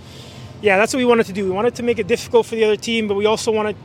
Yeah, 0.62 0.76
that's 0.78 0.92
what 0.92 0.98
we 0.98 1.04
wanted 1.04 1.26
to 1.26 1.32
do. 1.32 1.44
We 1.44 1.50
wanted 1.50 1.76
to 1.76 1.82
make 1.84 1.98
it 2.00 2.08
difficult 2.08 2.46
for 2.46 2.56
the 2.56 2.64
other 2.64 2.76
team, 2.76 3.06
but 3.06 3.14
we 3.14 3.26
also 3.26 3.52
wanted 3.52 3.76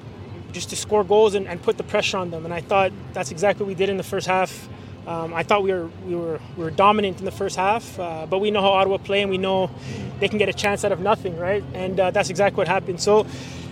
just 0.51 0.70
to 0.72 0.76
score 0.76 1.04
goals 1.04 1.36
and, 1.36 1.47
and 1.47 1.62
put 1.62 1.78
the 1.78 1.84
pressure 1.84 2.18
on 2.18 2.32
them. 2.32 2.43
And 2.45 2.54
I 2.54 2.62
thought 2.62 2.91
that's 3.14 3.30
exactly 3.30 3.64
what 3.64 3.68
we 3.68 3.76
did 3.76 3.89
in 3.89 3.97
the 3.97 4.04
first 4.04 4.26
half. 4.26 4.68
Um, 5.08 5.34
I 5.34 5.43
thought 5.43 5.64
we 5.64 5.72
were 5.74 5.89
we 6.08 6.16
were 6.16 6.39
we 6.58 6.64
were 6.64 6.72
dominant 6.72 7.20
in 7.20 7.26
the 7.26 7.32
first 7.32 7.56
half, 7.58 7.99
uh, 7.99 8.26
but 8.30 8.39
we 8.39 8.51
know 8.51 8.62
how 8.62 8.70
Ottawa 8.70 8.97
play, 8.97 9.22
and 9.22 9.30
we 9.30 9.38
know 9.38 9.70
they 10.20 10.30
can 10.30 10.38
get 10.38 10.47
a 10.49 10.54
chance 10.54 10.86
out 10.86 10.91
of 10.93 10.99
nothing, 11.01 11.38
right? 11.38 11.64
And 11.74 11.99
uh, 11.99 12.12
that's 12.12 12.30
exactly 12.30 12.58
what 12.58 12.68
happened. 12.70 13.01
So, 13.01 13.26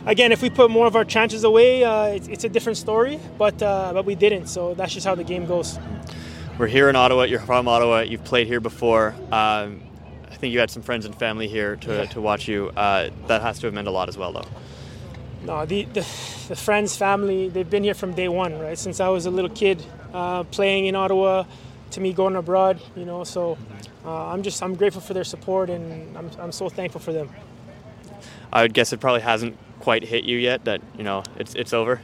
again, 0.06 0.32
if 0.34 0.42
we 0.42 0.50
put 0.50 0.70
more 0.70 0.88
of 0.88 0.96
our 0.98 1.06
chances 1.06 1.44
away, 1.46 1.84
uh, 1.86 2.06
it's, 2.08 2.28
it's 2.28 2.44
a 2.44 2.50
different 2.50 2.78
story. 2.78 3.18
But 3.38 3.62
uh, 3.64 3.92
but 3.94 4.06
we 4.06 4.16
didn't. 4.16 4.48
So 4.48 4.74
that's 4.74 4.94
just 4.94 5.06
how 5.08 5.16
the 5.16 5.24
game 5.24 5.46
goes. 5.46 5.80
We're 6.58 6.68
here 6.68 6.90
in 6.90 6.96
Ottawa. 6.98 7.24
You're 7.24 7.40
from 7.40 7.68
Ottawa. 7.68 8.02
You've 8.02 8.26
played 8.26 8.48
here 8.48 8.60
before. 8.60 9.16
Um, 9.32 9.82
I 10.30 10.36
think 10.36 10.54
you 10.54 10.60
had 10.60 10.70
some 10.70 10.84
friends 10.84 11.06
and 11.06 11.16
family 11.16 11.48
here 11.48 11.76
to, 11.78 11.94
Yeah. 11.94 12.06
to 12.08 12.22
watch 12.22 12.48
you. 12.48 12.72
Uh, 12.76 13.10
that 13.28 13.42
has 13.42 13.60
to 13.60 13.68
have 13.68 13.74
meant 13.74 13.88
a 13.88 13.92
lot 13.92 14.10
as 14.10 14.18
well, 14.18 14.34
though. 14.34 14.46
No, 15.44 15.66
the, 15.66 15.86
the 15.86 16.02
the 16.50 16.56
friends, 16.56 16.96
family, 16.96 17.50
they've 17.50 17.70
been 17.70 17.84
here 17.84 17.94
from 17.96 18.14
day 18.14 18.28
one, 18.28 18.60
right? 18.60 18.78
Since 18.78 19.00
I 19.00 19.10
was 19.10 19.26
a 19.26 19.32
little 19.32 19.50
kid, 19.50 19.82
uh, 20.14 20.44
playing 20.44 20.86
in 20.86 20.96
Ottawa, 20.96 21.46
to 21.92 22.00
me 22.02 22.14
going 22.14 22.36
abroad, 22.36 22.80
you 22.96 23.06
know. 23.06 23.24
So 23.24 23.58
uh, 24.06 24.28
I'm 24.28 24.44
just 24.44 24.62
I'm 24.64 24.76
grateful 24.76 25.02
for 25.02 25.14
their 25.14 25.24
support, 25.24 25.70
and 25.70 26.18
I'm 26.18 26.30
I'm 26.40 26.52
so 26.52 26.70
thankful 26.70 27.02
for 27.02 27.14
them. 27.14 27.30
I 28.54 28.62
would 28.64 28.74
guess 28.74 28.92
it 28.94 29.00
probably 29.00 29.22
hasn't 29.22 29.58
quite 29.80 30.04
hit 30.04 30.24
you 30.24 30.38
yet 30.38 30.66
that 30.66 30.82
you 30.98 31.04
know 31.04 31.24
it's 31.38 31.56
it's 31.56 31.74
over. 31.74 32.02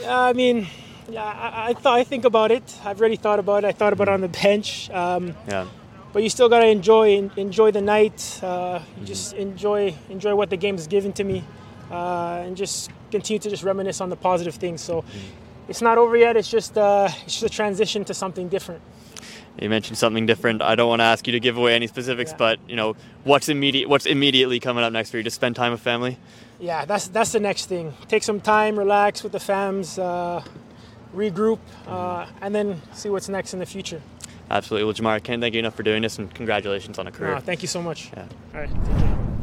Yeah, 0.00 0.20
I 0.20 0.32
mean, 0.32 0.66
yeah, 1.10 1.24
I, 1.24 1.70
I 1.70 1.74
thought 1.74 1.98
I 1.98 2.04
think 2.04 2.24
about 2.24 2.50
it. 2.52 2.62
I've 2.84 3.00
already 3.00 3.16
thought 3.16 3.38
about 3.38 3.64
it. 3.64 3.66
I 3.66 3.72
thought 3.72 3.92
about 3.92 4.08
it 4.08 4.12
on 4.14 4.20
the 4.20 4.28
bench. 4.28 4.88
Um, 4.90 5.34
Yeah. 5.48 5.66
but 6.12 6.22
you 6.22 6.30
still 6.30 6.48
gotta 6.48 6.66
enjoy 6.68 7.30
enjoy 7.36 7.70
the 7.72 7.80
night. 7.80 8.38
Uh, 8.42 8.80
just 9.04 9.34
enjoy 9.34 9.94
enjoy 10.08 10.34
what 10.34 10.50
the 10.50 10.56
game 10.56 10.76
has 10.76 10.86
given 10.86 11.12
to 11.14 11.24
me, 11.24 11.42
uh, 11.90 12.44
and 12.46 12.56
just 12.56 12.90
continue 13.10 13.40
to 13.40 13.50
just 13.50 13.62
reminisce 13.64 14.00
on 14.00 14.08
the 14.10 14.16
positive 14.16 14.54
things. 14.54 14.80
So 14.80 15.04
it's 15.68 15.82
not 15.82 15.98
over 15.98 16.16
yet. 16.16 16.36
It's 16.36 16.50
just 16.50 16.76
uh, 16.76 17.08
it's 17.24 17.40
just 17.40 17.44
a 17.44 17.48
transition 17.54 18.04
to 18.06 18.14
something 18.14 18.48
different. 18.48 18.82
You 19.60 19.68
mentioned 19.68 19.98
something 19.98 20.24
different. 20.26 20.62
I 20.62 20.76
don't 20.76 20.88
want 20.88 21.00
to 21.00 21.04
ask 21.04 21.26
you 21.26 21.32
to 21.32 21.40
give 21.40 21.56
away 21.56 21.74
any 21.74 21.88
specifics, 21.88 22.32
but 22.32 22.58
you 22.68 22.76
know 22.76 22.96
what's 23.24 23.48
immediate 23.48 23.88
what's 23.88 24.06
immediately 24.06 24.60
coming 24.60 24.84
up 24.84 24.92
next 24.92 25.10
for 25.10 25.18
you? 25.18 25.22
Just 25.22 25.36
spend 25.36 25.56
time 25.56 25.72
with 25.72 25.80
family. 25.80 26.18
Yeah, 26.60 26.84
that's 26.84 27.08
that's 27.08 27.32
the 27.32 27.40
next 27.40 27.66
thing. 27.66 27.94
Take 28.08 28.22
some 28.22 28.40
time, 28.40 28.78
relax 28.78 29.22
with 29.22 29.32
the 29.32 29.38
fams, 29.38 29.98
uh, 29.98 30.42
regroup, 31.14 31.58
uh, 31.86 32.26
and 32.40 32.54
then 32.54 32.80
see 32.92 33.08
what's 33.10 33.28
next 33.28 33.52
in 33.52 33.58
the 33.58 33.66
future. 33.66 34.00
Absolutely. 34.50 34.84
Well, 34.84 34.94
Jamar, 34.94 35.14
I 35.14 35.20
can't 35.20 35.42
thank 35.42 35.54
you 35.54 35.58
enough 35.58 35.74
for 35.74 35.82
doing 35.82 36.02
this, 36.02 36.18
and 36.18 36.32
congratulations 36.34 36.98
on 36.98 37.06
a 37.06 37.12
career. 37.12 37.34
No, 37.34 37.40
thank 37.40 37.62
you 37.62 37.68
so 37.68 37.82
much. 37.82 38.10
Yeah. 38.16 38.26
All 38.54 38.60
right. 38.60 39.38